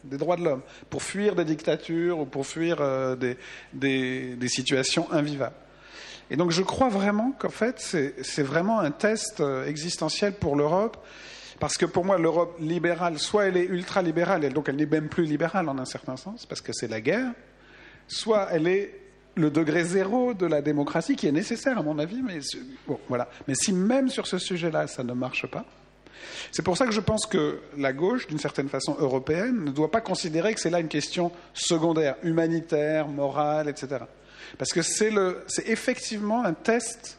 des 0.03 0.17
droits 0.17 0.35
de 0.35 0.43
l'homme, 0.43 0.61
pour 0.91 1.01
fuir 1.01 1.33
des 1.33 1.45
dictatures 1.45 2.19
ou 2.19 2.25
pour 2.25 2.45
fuir 2.45 2.77
euh, 2.81 3.15
des 3.15 4.47
situations 4.47 5.11
invivables. 5.11 5.55
Et 6.31 6.35
donc 6.35 6.51
je 6.51 6.61
crois 6.61 6.89
vraiment 6.89 7.31
qu'en 7.37 7.49
fait, 7.49 7.79
c'est 7.79 8.43
vraiment 8.43 8.79
un 8.79 8.91
test 8.91 9.39
euh, 9.39 9.65
existentiel 9.65 10.33
pour 10.33 10.55
l'Europe, 10.55 10.97
parce 11.59 11.77
que 11.77 11.85
pour 11.85 12.05
moi, 12.05 12.17
l'Europe 12.17 12.57
libérale, 12.59 13.19
soit 13.19 13.45
elle 13.45 13.57
est 13.57 13.65
ultra-libérale, 13.65 14.43
et 14.43 14.49
donc 14.49 14.69
elle 14.69 14.75
n'est 14.77 14.85
même 14.85 15.09
plus 15.09 15.25
libérale 15.25 15.69
en 15.69 15.77
un 15.77 15.85
certain 15.85 16.17
sens, 16.17 16.45
parce 16.45 16.61
que 16.61 16.73
c'est 16.73 16.87
la 16.87 17.01
guerre, 17.01 17.31
soit 18.07 18.47
elle 18.51 18.67
est 18.67 18.99
le 19.35 19.49
degré 19.49 19.83
zéro 19.83 20.33
de 20.33 20.45
la 20.45 20.61
démocratie 20.61 21.15
qui 21.15 21.27
est 21.27 21.31
nécessaire, 21.31 21.77
à 21.77 21.83
mon 21.83 21.97
avis, 21.99 22.21
mais, 22.21 22.39
mais 23.47 23.55
si 23.55 23.73
même 23.73 24.09
sur 24.09 24.27
ce 24.27 24.37
sujet-là, 24.37 24.87
ça 24.87 25.03
ne 25.03 25.13
marche 25.13 25.47
pas, 25.47 25.65
c'est 26.51 26.61
pour 26.61 26.77
ça 26.77 26.85
que 26.85 26.91
je 26.91 26.99
pense 26.99 27.25
que 27.25 27.59
la 27.77 27.93
gauche, 27.93 28.27
d'une 28.27 28.39
certaine 28.39 28.69
façon 28.69 28.95
européenne, 28.99 29.63
ne 29.65 29.71
doit 29.71 29.91
pas 29.91 30.01
considérer 30.01 30.53
que 30.53 30.59
c'est 30.59 30.69
là 30.69 30.79
une 30.79 30.87
question 30.87 31.31
secondaire, 31.53 32.15
humanitaire, 32.23 33.07
morale, 33.07 33.69
etc. 33.69 34.05
Parce 34.57 34.71
que 34.71 34.81
c'est 34.81 35.11
effectivement 35.67 36.43
un 36.43 36.53
test 36.53 37.17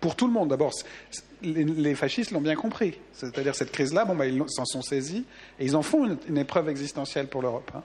pour 0.00 0.16
tout 0.16 0.26
le 0.26 0.32
monde. 0.32 0.48
D'abord, 0.48 0.72
les, 1.42 1.94
fascistes 1.94 2.30
l'ont 2.30 2.40
bien 2.40 2.56
compris. 2.56 2.98
C'est-à-dire 3.12 3.54
cette 3.54 3.72
crise-là, 3.72 4.04
bah, 4.04 4.26
ils 4.26 4.42
s'en 4.48 4.64
sont 4.64 4.82
saisis 4.82 5.24
et 5.58 5.64
ils 5.64 5.76
en 5.76 5.82
font 5.82 6.16
une, 6.28 6.38
épreuve 6.38 6.68
existentielle 6.68 7.28
pour 7.28 7.42
l'Europe. 7.42 7.70
hein. 7.74 7.82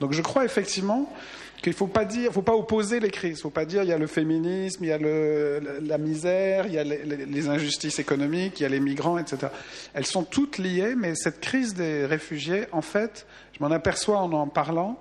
Donc 0.00 0.12
je 0.14 0.22
crois 0.22 0.46
effectivement 0.46 1.12
qu'il 1.62 1.72
ne 1.72 1.76
faut 1.76 1.86
pas 2.42 2.54
opposer 2.54 3.00
les 3.00 3.10
crises. 3.10 3.32
Il 3.32 3.40
ne 3.40 3.42
faut 3.42 3.50
pas 3.50 3.66
dire 3.66 3.82
il 3.82 3.90
y 3.90 3.92
a 3.92 3.98
le 3.98 4.06
féminisme, 4.06 4.82
il 4.82 4.88
y 4.88 4.92
a 4.92 4.98
la 4.98 5.98
misère, 5.98 6.66
il 6.66 6.72
y 6.72 6.78
a 6.78 6.84
les 6.84 7.48
injustices 7.48 7.98
économiques, 7.98 8.60
il 8.60 8.62
y 8.62 8.66
a 8.66 8.70
les 8.70 8.80
migrants, 8.80 9.18
etc. 9.18 9.48
Elles 9.92 10.06
sont 10.06 10.24
toutes 10.24 10.56
liées, 10.56 10.94
mais 10.96 11.14
cette 11.14 11.40
crise 11.40 11.74
des 11.74 12.06
réfugiés, 12.06 12.64
en 12.72 12.80
fait, 12.80 13.26
je 13.52 13.62
m'en 13.62 13.70
aperçois 13.70 14.18
en 14.18 14.32
en 14.32 14.46
parlant, 14.46 14.98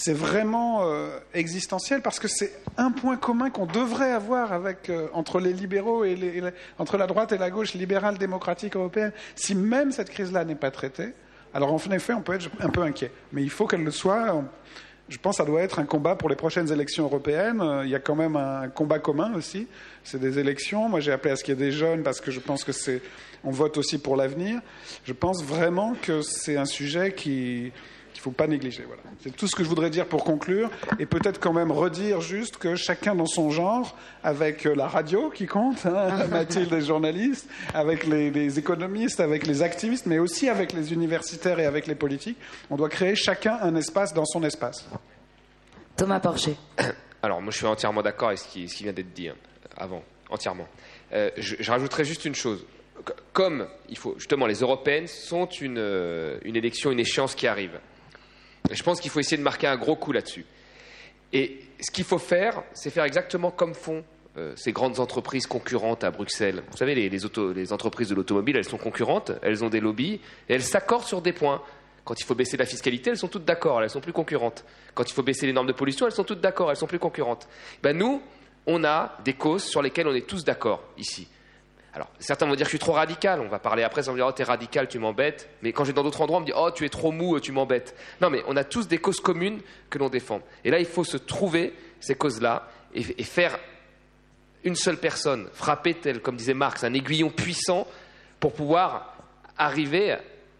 c'est 0.00 0.12
vraiment 0.12 0.82
euh, 0.82 1.18
existentiel 1.34 2.02
parce 2.02 2.20
que 2.20 2.28
c'est 2.28 2.52
un 2.76 2.92
point 2.92 3.16
commun 3.16 3.50
qu'on 3.50 3.66
devrait 3.66 4.12
avoir 4.12 4.52
avec, 4.52 4.90
euh, 4.90 5.08
entre 5.12 5.40
les 5.40 5.52
libéraux 5.52 6.04
et, 6.04 6.14
les, 6.14 6.42
entre 6.78 6.96
la 6.96 7.06
droite 7.08 7.32
et 7.32 7.38
la 7.38 7.50
gauche 7.50 7.74
libérale 7.74 8.16
démocratique 8.16 8.76
européenne. 8.76 9.12
Si 9.34 9.56
même 9.56 9.90
cette 9.90 10.10
crise-là 10.10 10.44
n'est 10.44 10.54
pas 10.54 10.70
traitée, 10.70 11.14
alors 11.52 11.72
en 11.72 11.78
effet, 11.90 12.12
on 12.12 12.20
peut 12.20 12.34
être 12.34 12.48
un 12.60 12.68
peu 12.68 12.82
inquiet. 12.82 13.10
Mais 13.32 13.42
il 13.42 13.50
faut 13.50 13.66
qu'elle 13.66 13.82
le 13.82 13.90
soit. 13.90 14.40
Je 15.08 15.18
pense 15.18 15.36
que 15.36 15.42
ça 15.42 15.46
doit 15.46 15.62
être 15.62 15.78
un 15.78 15.84
combat 15.84 16.14
pour 16.14 16.28
les 16.28 16.36
prochaines 16.36 16.70
élections 16.70 17.04
européennes. 17.04 17.62
Il 17.84 17.90
y 17.90 17.94
a 17.94 17.98
quand 17.98 18.14
même 18.14 18.36
un 18.36 18.68
combat 18.68 18.98
commun 18.98 19.32
aussi. 19.34 19.66
C'est 20.04 20.20
des 20.20 20.38
élections. 20.38 20.88
Moi, 20.88 21.00
j'ai 21.00 21.10
appelé 21.10 21.32
à 21.32 21.36
ce 21.36 21.42
qu'il 21.42 21.54
y 21.54 21.56
ait 21.56 21.64
des 21.66 21.72
jeunes 21.72 22.02
parce 22.02 22.20
que 22.20 22.30
je 22.30 22.40
pense 22.40 22.62
que 22.62 22.72
c'est. 22.72 23.02
On 23.42 23.50
vote 23.50 23.78
aussi 23.78 23.98
pour 23.98 24.16
l'avenir. 24.16 24.60
Je 25.04 25.12
pense 25.14 25.42
vraiment 25.42 25.94
que 26.02 26.20
c'est 26.20 26.56
un 26.56 26.66
sujet 26.66 27.14
qui 27.14 27.72
qu'il 28.18 28.30
ne 28.30 28.34
faut 28.34 28.36
pas 28.36 28.48
négliger. 28.48 28.82
Voilà. 28.86 29.02
C'est 29.22 29.34
tout 29.34 29.46
ce 29.46 29.54
que 29.54 29.62
je 29.62 29.68
voudrais 29.68 29.90
dire 29.90 30.06
pour 30.06 30.24
conclure. 30.24 30.70
Et 30.98 31.06
peut-être 31.06 31.38
quand 31.38 31.52
même 31.52 31.70
redire 31.70 32.20
juste 32.20 32.56
que 32.56 32.74
chacun 32.74 33.14
dans 33.14 33.26
son 33.26 33.50
genre, 33.50 33.96
avec 34.24 34.66
euh, 34.66 34.74
la 34.74 34.88
radio 34.88 35.30
qui 35.30 35.46
compte, 35.46 35.86
hein, 35.86 36.26
Mathilde 36.30 36.72
est 36.72 36.80
journaliste, 36.80 37.48
avec 37.74 38.06
les, 38.06 38.30
les 38.30 38.58
économistes, 38.58 39.20
avec 39.20 39.46
les 39.46 39.62
activistes, 39.62 40.06
mais 40.06 40.18
aussi 40.18 40.48
avec 40.48 40.72
les 40.72 40.92
universitaires 40.92 41.60
et 41.60 41.66
avec 41.66 41.86
les 41.86 41.94
politiques, 41.94 42.38
on 42.70 42.76
doit 42.76 42.88
créer 42.88 43.14
chacun 43.14 43.58
un 43.62 43.76
espace 43.76 44.12
dans 44.12 44.24
son 44.24 44.42
espace. 44.42 44.88
Thomas 45.96 46.20
Porcher. 46.20 46.56
Alors, 47.22 47.40
moi, 47.40 47.52
je 47.52 47.58
suis 47.58 47.66
entièrement 47.66 48.02
d'accord 48.02 48.28
avec 48.28 48.38
ce 48.38 48.48
qui, 48.48 48.68
ce 48.68 48.76
qui 48.76 48.84
vient 48.84 48.92
d'être 48.92 49.12
dit 49.12 49.28
hein, 49.28 49.36
avant, 49.76 50.02
entièrement. 50.28 50.66
Euh, 51.12 51.30
je, 51.36 51.56
je 51.58 51.70
rajouterais 51.70 52.04
juste 52.04 52.24
une 52.24 52.34
chose. 52.34 52.64
Comme 53.32 53.68
il 53.88 53.96
faut, 53.96 54.14
justement, 54.18 54.46
les 54.46 54.60
européennes 54.60 55.06
sont 55.06 55.46
une, 55.46 55.78
euh, 55.78 56.38
une 56.42 56.56
élection, 56.56 56.90
une 56.90 57.00
échéance 57.00 57.34
qui 57.36 57.46
arrive. 57.46 57.78
Je 58.70 58.82
pense 58.82 59.00
qu'il 59.00 59.10
faut 59.10 59.20
essayer 59.20 59.36
de 59.36 59.42
marquer 59.42 59.66
un 59.66 59.76
gros 59.76 59.96
coup 59.96 60.12
là-dessus. 60.12 60.44
Et 61.32 61.60
ce 61.80 61.90
qu'il 61.90 62.04
faut 62.04 62.18
faire, 62.18 62.62
c'est 62.74 62.90
faire 62.90 63.04
exactement 63.04 63.50
comme 63.50 63.74
font 63.74 64.04
euh, 64.36 64.52
ces 64.56 64.72
grandes 64.72 65.00
entreprises 65.00 65.46
concurrentes 65.46 66.04
à 66.04 66.10
Bruxelles. 66.10 66.62
Vous 66.70 66.76
savez, 66.76 66.94
les 66.94 67.72
entreprises 67.72 68.08
de 68.08 68.14
l'automobile, 68.14 68.56
elles 68.56 68.64
sont 68.64 68.78
concurrentes, 68.78 69.32
elles 69.42 69.64
ont 69.64 69.68
des 69.68 69.80
lobbies, 69.80 70.20
et 70.48 70.54
elles 70.54 70.62
s'accordent 70.62 71.04
sur 71.04 71.22
des 71.22 71.32
points. 71.32 71.62
Quand 72.04 72.18
il 72.18 72.24
faut 72.24 72.34
baisser 72.34 72.56
la 72.56 72.64
fiscalité, 72.64 73.10
elles 73.10 73.18
sont 73.18 73.28
toutes 73.28 73.44
d'accord, 73.44 73.82
elles 73.82 73.90
sont 73.90 74.00
plus 74.00 74.14
concurrentes. 74.14 74.64
Quand 74.94 75.08
il 75.10 75.12
faut 75.12 75.22
baisser 75.22 75.46
les 75.46 75.52
normes 75.52 75.66
de 75.66 75.72
pollution, 75.72 76.06
elles 76.06 76.12
sont 76.12 76.24
toutes 76.24 76.40
d'accord, 76.40 76.70
elles 76.70 76.76
sont 76.76 76.86
plus 76.86 76.98
concurrentes. 76.98 77.46
Ben 77.82 77.96
nous, 77.96 78.22
on 78.66 78.82
a 78.84 79.18
des 79.24 79.34
causes 79.34 79.64
sur 79.64 79.82
lesquelles 79.82 80.08
on 80.08 80.14
est 80.14 80.26
tous 80.26 80.44
d'accord 80.44 80.82
ici. 80.96 81.28
Alors, 81.98 82.12
certains 82.20 82.46
vont 82.46 82.54
dire 82.54 82.66
que 82.66 82.70
je 82.70 82.76
suis 82.76 82.78
trop 82.78 82.92
radical. 82.92 83.40
On 83.40 83.48
va 83.48 83.58
parler 83.58 83.82
après, 83.82 84.04
ça 84.04 84.12
va 84.12 84.12
me 84.12 84.18
dire, 84.20 84.26
oh, 84.28 84.30
t'es 84.30 84.44
radical, 84.44 84.86
tu 84.86 85.00
m'embêtes. 85.00 85.48
Mais 85.62 85.72
quand 85.72 85.82
je 85.82 85.88
vais 85.88 85.94
dans 85.94 86.04
d'autres 86.04 86.20
endroits, 86.20 86.38
on 86.38 86.42
me 86.42 86.46
dit, 86.46 86.52
oh, 86.54 86.70
tu 86.70 86.84
es 86.84 86.88
trop 86.88 87.10
mou, 87.10 87.40
tu 87.40 87.50
m'embêtes. 87.50 87.96
Non, 88.20 88.30
mais 88.30 88.44
on 88.46 88.56
a 88.56 88.62
tous 88.62 88.86
des 88.86 88.98
causes 88.98 89.18
communes 89.18 89.60
que 89.90 89.98
l'on 89.98 90.08
défend. 90.08 90.40
Et 90.64 90.70
là, 90.70 90.78
il 90.78 90.86
faut 90.86 91.02
se 91.02 91.16
trouver 91.16 91.74
ces 91.98 92.14
causes-là 92.14 92.68
et, 92.94 93.02
faire 93.02 93.58
une 94.62 94.76
seule 94.76 94.98
personne, 94.98 95.48
frapper 95.52 95.94
tel, 95.94 96.22
comme 96.22 96.36
disait 96.36 96.54
Marx, 96.54 96.84
un 96.84 96.94
aiguillon 96.94 97.30
puissant 97.30 97.84
pour 98.38 98.52
pouvoir 98.52 99.16
arriver 99.56 100.18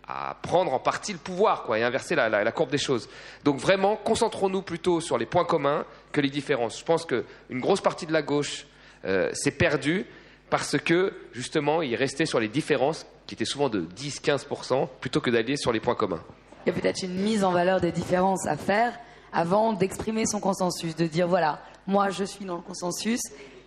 à 0.08 0.36
prendre 0.42 0.72
en 0.72 0.80
partie 0.80 1.12
le 1.12 1.20
pouvoir 1.20 1.62
quoi, 1.62 1.78
et 1.78 1.84
inverser 1.84 2.16
la 2.16 2.50
courbe 2.50 2.70
des 2.70 2.78
choses. 2.78 3.08
Donc 3.44 3.58
vraiment, 3.58 3.94
concentrons-nous 3.94 4.62
plutôt 4.62 5.00
sur 5.00 5.18
les 5.18 5.26
points 5.26 5.44
communs 5.44 5.84
que 6.10 6.20
les 6.20 6.30
différences. 6.30 6.80
Je 6.80 6.84
pense 6.84 7.06
qu'une 7.06 7.60
grosse 7.60 7.80
partie 7.80 8.06
de 8.06 8.12
la 8.12 8.22
gauche 8.22 8.66
euh, 9.04 9.30
s'est 9.32 9.52
perdue 9.52 10.04
parce 10.50 10.78
que 10.78 11.12
justement, 11.32 11.82
il 11.82 11.94
restait 11.94 12.26
sur 12.26 12.40
les 12.40 12.48
différences 12.48 13.06
qui 13.26 13.34
étaient 13.34 13.44
souvent 13.44 13.68
de 13.68 13.82
10-15% 13.96 14.88
plutôt 15.00 15.20
que 15.20 15.30
d'aller 15.30 15.56
sur 15.56 15.72
les 15.72 15.80
points 15.80 15.94
communs. 15.94 16.22
Il 16.66 16.72
y 16.72 16.76
a 16.76 16.80
peut-être 16.80 17.02
une 17.02 17.14
mise 17.14 17.44
en 17.44 17.52
valeur 17.52 17.80
des 17.80 17.92
différences 17.92 18.46
à 18.46 18.56
faire 18.56 18.98
avant 19.32 19.72
d'exprimer 19.72 20.24
son 20.26 20.40
consensus, 20.40 20.96
de 20.96 21.06
dire 21.06 21.28
voilà, 21.28 21.60
moi 21.86 22.10
je 22.10 22.24
suis 22.24 22.44
dans 22.44 22.56
le 22.56 22.62
consensus, 22.62 23.20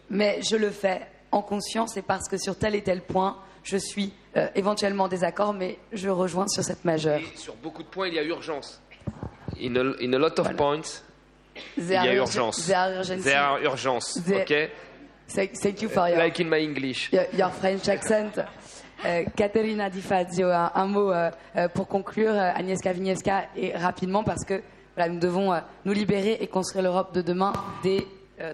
mais 0.10 0.40
je 0.42 0.56
le 0.56 0.70
fais 0.72 1.02
en 1.32 1.42
conscience 1.42 1.96
et 1.98 2.02
parce 2.02 2.28
que 2.28 2.38
sur 2.38 2.58
tel 2.58 2.76
et 2.76 2.82
tel 2.82 3.02
point, 3.02 3.38
je 3.64 3.78
suis 3.78 4.12
euh, 4.38 4.48
éventuellement 4.56 5.04
en 5.06 5.08
désaccord, 5.08 5.54
mais 5.54 5.78
je 5.94 6.10
rejoins 6.10 6.48
sur 6.48 6.64
cette 6.64 6.84
majeure. 6.84 7.20
Et 7.20 7.38
sur 7.38 7.56
beaucoup 7.56 7.84
de 7.84 7.88
points, 7.88 8.08
il 8.08 8.16
y 8.16 8.20
a 8.20 8.24
urgence. 8.24 8.82
In 9.62 9.76
a, 9.76 9.94
in 10.02 10.14
a 10.14 10.18
lot 10.18 10.40
of 10.40 10.46
Voilà. 10.48 10.54
points, 10.58 11.04
il 11.78 11.86
y 11.86 11.96
a 11.96 12.14
urgence. 12.16 12.66
There 12.66 12.98
urgency. 12.98 13.24
There 13.24 13.38
are 13.38 13.62
urgence. 13.62 14.20
There- 14.26 14.42
ok? 14.42 14.70
Thank, 15.34 15.52
thank 15.62 15.82
you 15.82 15.90
for 15.90 16.08
your, 16.10 16.18
Like 16.18 16.40
in 16.40 16.50
my 16.50 16.60
English. 16.60 17.10
your, 17.12 17.26
your 17.34 17.50
French 17.52 17.88
accent. 17.88 18.38
Euh, 19.04 19.24
Caterina 19.36 19.90
Di 19.90 20.02
Fazio, 20.02 20.50
un, 20.50 20.72
un 20.76 20.86
mot 20.86 21.12
euh, 21.12 21.32
euh, 21.56 21.68
pour 21.70 21.88
conclure, 21.88 22.34
euh, 22.34 22.52
Agnieszka 22.54 22.92
Wisniewska, 22.92 23.46
et 23.56 23.76
rapidement 23.76 24.24
parce 24.24 24.46
que 24.46 24.62
voilà, 24.96 25.12
nous 25.12 25.20
devons 25.20 25.52
euh, 25.54 25.60
nous 25.86 25.94
libérer 25.94 26.38
et 26.40 26.48
construire 26.48 26.84
l'Europe 26.84 27.14
de 27.14 27.22
demain 27.22 27.54
dès 27.82 28.06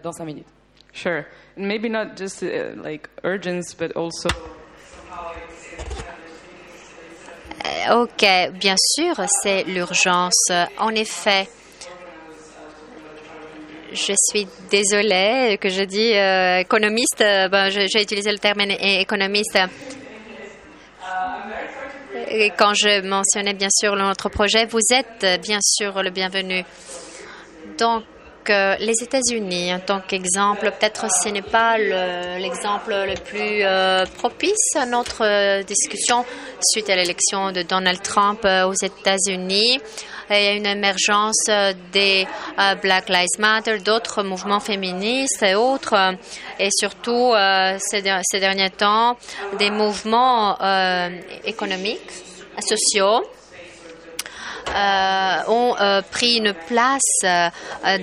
dans 0.04 0.12
cinq 0.12 0.26
minutes. 0.26 0.48
Sure. 0.94 1.24
Maybe 1.56 1.90
not 1.90 2.16
just 2.18 2.41
uh, 2.44 2.76
like 2.84 3.08
urgence, 3.24 3.74
but 3.74 3.95
also 3.95 4.30
Ok, 7.91 8.26
bien 8.60 8.76
sûr, 8.95 9.16
c'est 9.41 9.64
l'urgence. 9.64 10.52
En 10.78 10.90
effet, 10.90 11.48
je 13.92 14.14
suis 14.30 14.48
désolée 14.70 15.58
que 15.62 15.70
je 15.70 15.84
dis 15.84 16.14
euh, 16.14 16.60
économiste. 16.60 17.22
euh, 17.22 17.48
ben, 17.48 17.70
j'ai 17.70 18.02
utilisé 18.02 18.32
le 18.32 18.40
terme 18.40 18.62
économiste. 18.80 19.58
Quand 22.58 22.74
je 22.74 23.02
mentionnais 23.08 23.54
bien 23.54 23.70
sûr 23.72 23.96
notre 23.96 24.30
projet, 24.30 24.66
vous 24.66 24.82
êtes 24.94 25.42
bien 25.42 25.60
sûr 25.62 26.02
le 26.04 26.10
bienvenu. 26.10 26.64
Donc, 27.78 28.04
euh, 28.50 28.76
les 28.80 28.94
États-Unis, 29.04 29.74
en 29.74 29.80
tant 29.80 30.02
qu'exemple, 30.02 30.72
peut-être 30.72 31.06
ce 31.24 31.30
n'est 31.30 31.42
pas 31.42 31.78
le- 31.78 32.40
l'exemple 32.42 32.92
le, 32.94 33.14
plus 33.16 33.64
propice 34.18 34.76
à 34.76 34.86
notre 34.86 35.64
discussion 35.64 36.26
suite 36.62 36.90
à 36.90 36.96
l'élection 36.96 37.52
de 37.52 37.62
Donald 37.62 38.02
Trump 38.02 38.46
aux 38.66 38.74
États-Unis. 38.74 39.80
Il 40.30 40.44
y 40.44 40.48
a 40.48 40.52
une 40.54 40.66
émergence 40.66 41.45
euh, 41.49 41.74
des 41.94 42.28
euh, 42.60 42.76
Black 42.76 43.08
Lives 43.08 43.40
Matter, 43.40 43.78
d'autres 43.80 44.24
mouvements 44.24 44.60
féministes 44.60 45.41
et 45.41 45.56
autres, 45.56 46.16
et 46.60 46.70
surtout 46.72 47.32
euh, 47.34 47.78
ces, 47.80 48.02
der- 48.02 48.22
ces 48.30 48.40
derniers 48.40 48.70
temps, 48.70 49.18
des 49.58 49.70
mouvements 49.70 50.58
économiques, 51.45 52.12
sociaux 52.60 53.24
ont 55.48 55.76
pris 56.12 56.36
une 56.38 56.54
place 56.54 57.22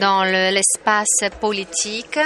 dans 0.00 0.24
le- 0.24 0.50
l'espace 0.50 1.30
politique. 1.40 2.18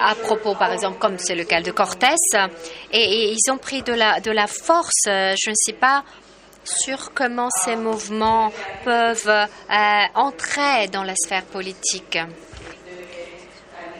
À 0.00 0.14
propos, 0.14 0.54
par 0.54 0.72
exemple, 0.72 0.98
comme 0.98 1.18
c'est 1.18 1.34
le 1.34 1.44
cas 1.44 1.60
de 1.60 1.70
Cortés, 1.72 2.06
et, 2.92 3.32
ils 3.32 3.50
ont 3.52 3.58
pris 3.58 3.82
de 3.82 3.92
la, 3.92 4.46
force. 4.46 5.02
Je 5.06 5.50
ne 5.50 5.54
sais 5.54 5.72
pas 5.74 6.04
sur 6.68 7.12
comment 7.14 7.48
ces 7.64 7.76
mouvements 7.76 8.52
peuvent 8.84 9.28
euh, 9.28 10.04
entrer 10.14 10.88
dans 10.92 11.02
la 11.02 11.14
sphère 11.16 11.44
politique. 11.44 12.18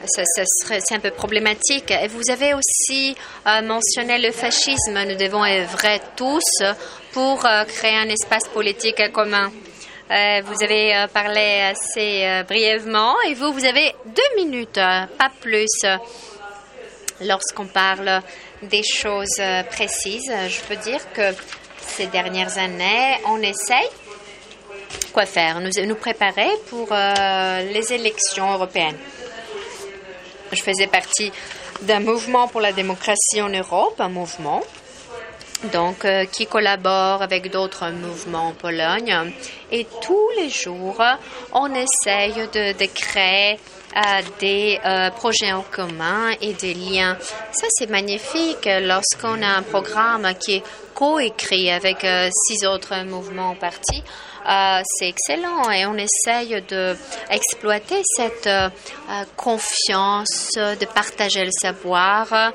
C'est 0.07 0.95
un 0.95 1.01
peu 1.01 1.11
problématique. 1.11 1.91
Et 1.91 2.09
vous 2.09 2.31
avez 2.31 2.55
aussi 2.55 3.17
euh, 3.47 3.63
mentionné 3.63 4.19
le 4.19 4.33
fascisme. 4.33 4.99
Nous 5.07 5.17
devons 5.17 5.45
œuvrer 5.45 6.01
tous 6.17 6.63
pour 7.13 7.45
euh, 7.45 7.65
créer 7.65 7.97
un 7.97 8.09
espace 8.09 8.49
politique 8.49 9.13
commun. 9.13 9.51
Vous 10.11 10.65
avez 10.65 11.05
parlé 11.13 11.71
assez 11.71 12.43
brièvement 12.49 13.15
et 13.27 13.35
vous, 13.35 13.53
vous 13.53 13.67
avez 13.67 13.95
deux 14.07 14.43
minutes, 14.43 14.77
pas 15.19 15.31
plus. 15.39 15.85
Lorsqu'on 17.21 17.67
parle 17.67 18.23
des 18.63 18.83
choses 18.83 19.39
précises, 19.71 20.33
je 20.49 20.61
peux 20.63 20.77
dire 20.77 21.01
que 21.13 21.35
ces 21.89 22.07
dernières 22.07 22.59
années, 22.59 23.19
on 23.27 23.41
essaye 23.43 23.89
quoi 25.13 25.27
faire? 25.27 25.61
Nous, 25.61 25.71
nous 25.87 25.95
préparer 25.95 26.49
pour 26.71 26.89
euh, 26.93 27.63
les 27.73 27.93
élections 27.93 28.53
européennes. 28.53 28.99
Je 30.53 30.63
faisais 30.63 30.87
partie 30.87 31.33
d'un 31.83 32.01
mouvement 32.01 32.49
pour 32.49 32.61
la 32.61 32.73
démocratie 32.73 33.43
en 33.43 33.49
Europe, 33.49 34.01
un 34.01 34.09
mouvement 34.09 34.63
donc 35.73 36.05
euh, 36.05 36.25
qui 36.25 36.47
collabore 36.47 37.21
avec 37.21 37.51
d'autres 37.51 37.91
mouvements 37.91 38.49
en 38.49 38.53
Pologne. 38.53 39.33
Et 39.73 39.87
tous 40.01 40.29
les 40.37 40.51
jours, 40.51 41.03
on 41.53 41.69
essaye 41.75 42.35
de, 42.35 42.79
de 42.79 42.87
créer 42.87 43.59
euh, 43.99 44.23
des 44.39 44.79
euh, 44.85 45.11
projets 45.11 45.53
en 45.53 45.63
commun 45.63 46.31
et 46.41 46.53
des 46.55 46.75
liens. 46.75 47.17
Ça, 47.53 47.67
c'est 47.71 47.91
magnifique 47.91 48.69
lorsqu'on 48.83 49.43
a 49.43 49.49
un 49.59 49.63
programme 49.63 50.33
qui 50.39 50.57
est 50.57 50.63
coécrit 50.95 51.71
avec 51.71 52.05
euh, 52.05 52.29
six 52.47 52.65
autres 52.67 53.05
mouvements 53.05 53.55
partis. 53.57 54.03
Euh, 54.49 54.81
c'est 54.85 55.09
excellent 55.09 55.71
et 55.71 55.85
on 55.87 55.97
essaye 55.97 56.63
de 56.69 56.97
exploiter 57.29 58.01
cette 58.17 58.47
euh, 58.47 58.69
euh, 59.11 59.25
confiance, 59.37 60.51
de 60.57 60.87
partager 60.87 61.45
le 61.45 61.51
savoir. 61.53 62.33
euh, 62.33 62.53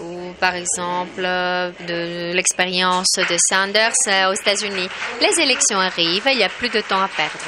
ou 0.00 0.32
par 0.40 0.54
exemple 0.54 1.22
euh, 1.22 1.70
de 1.86 2.32
l'expérience 2.34 3.12
de 3.16 3.36
Sanders 3.48 3.92
euh, 4.08 4.30
aux 4.30 4.34
États-Unis. 4.34 4.88
Les 5.20 5.40
élections 5.40 5.78
arrivent, 5.78 6.26
il 6.30 6.38
n'y 6.38 6.44
a 6.44 6.48
plus 6.48 6.70
de 6.70 6.80
temps 6.80 7.02
à 7.02 7.08
perdre. 7.08 7.44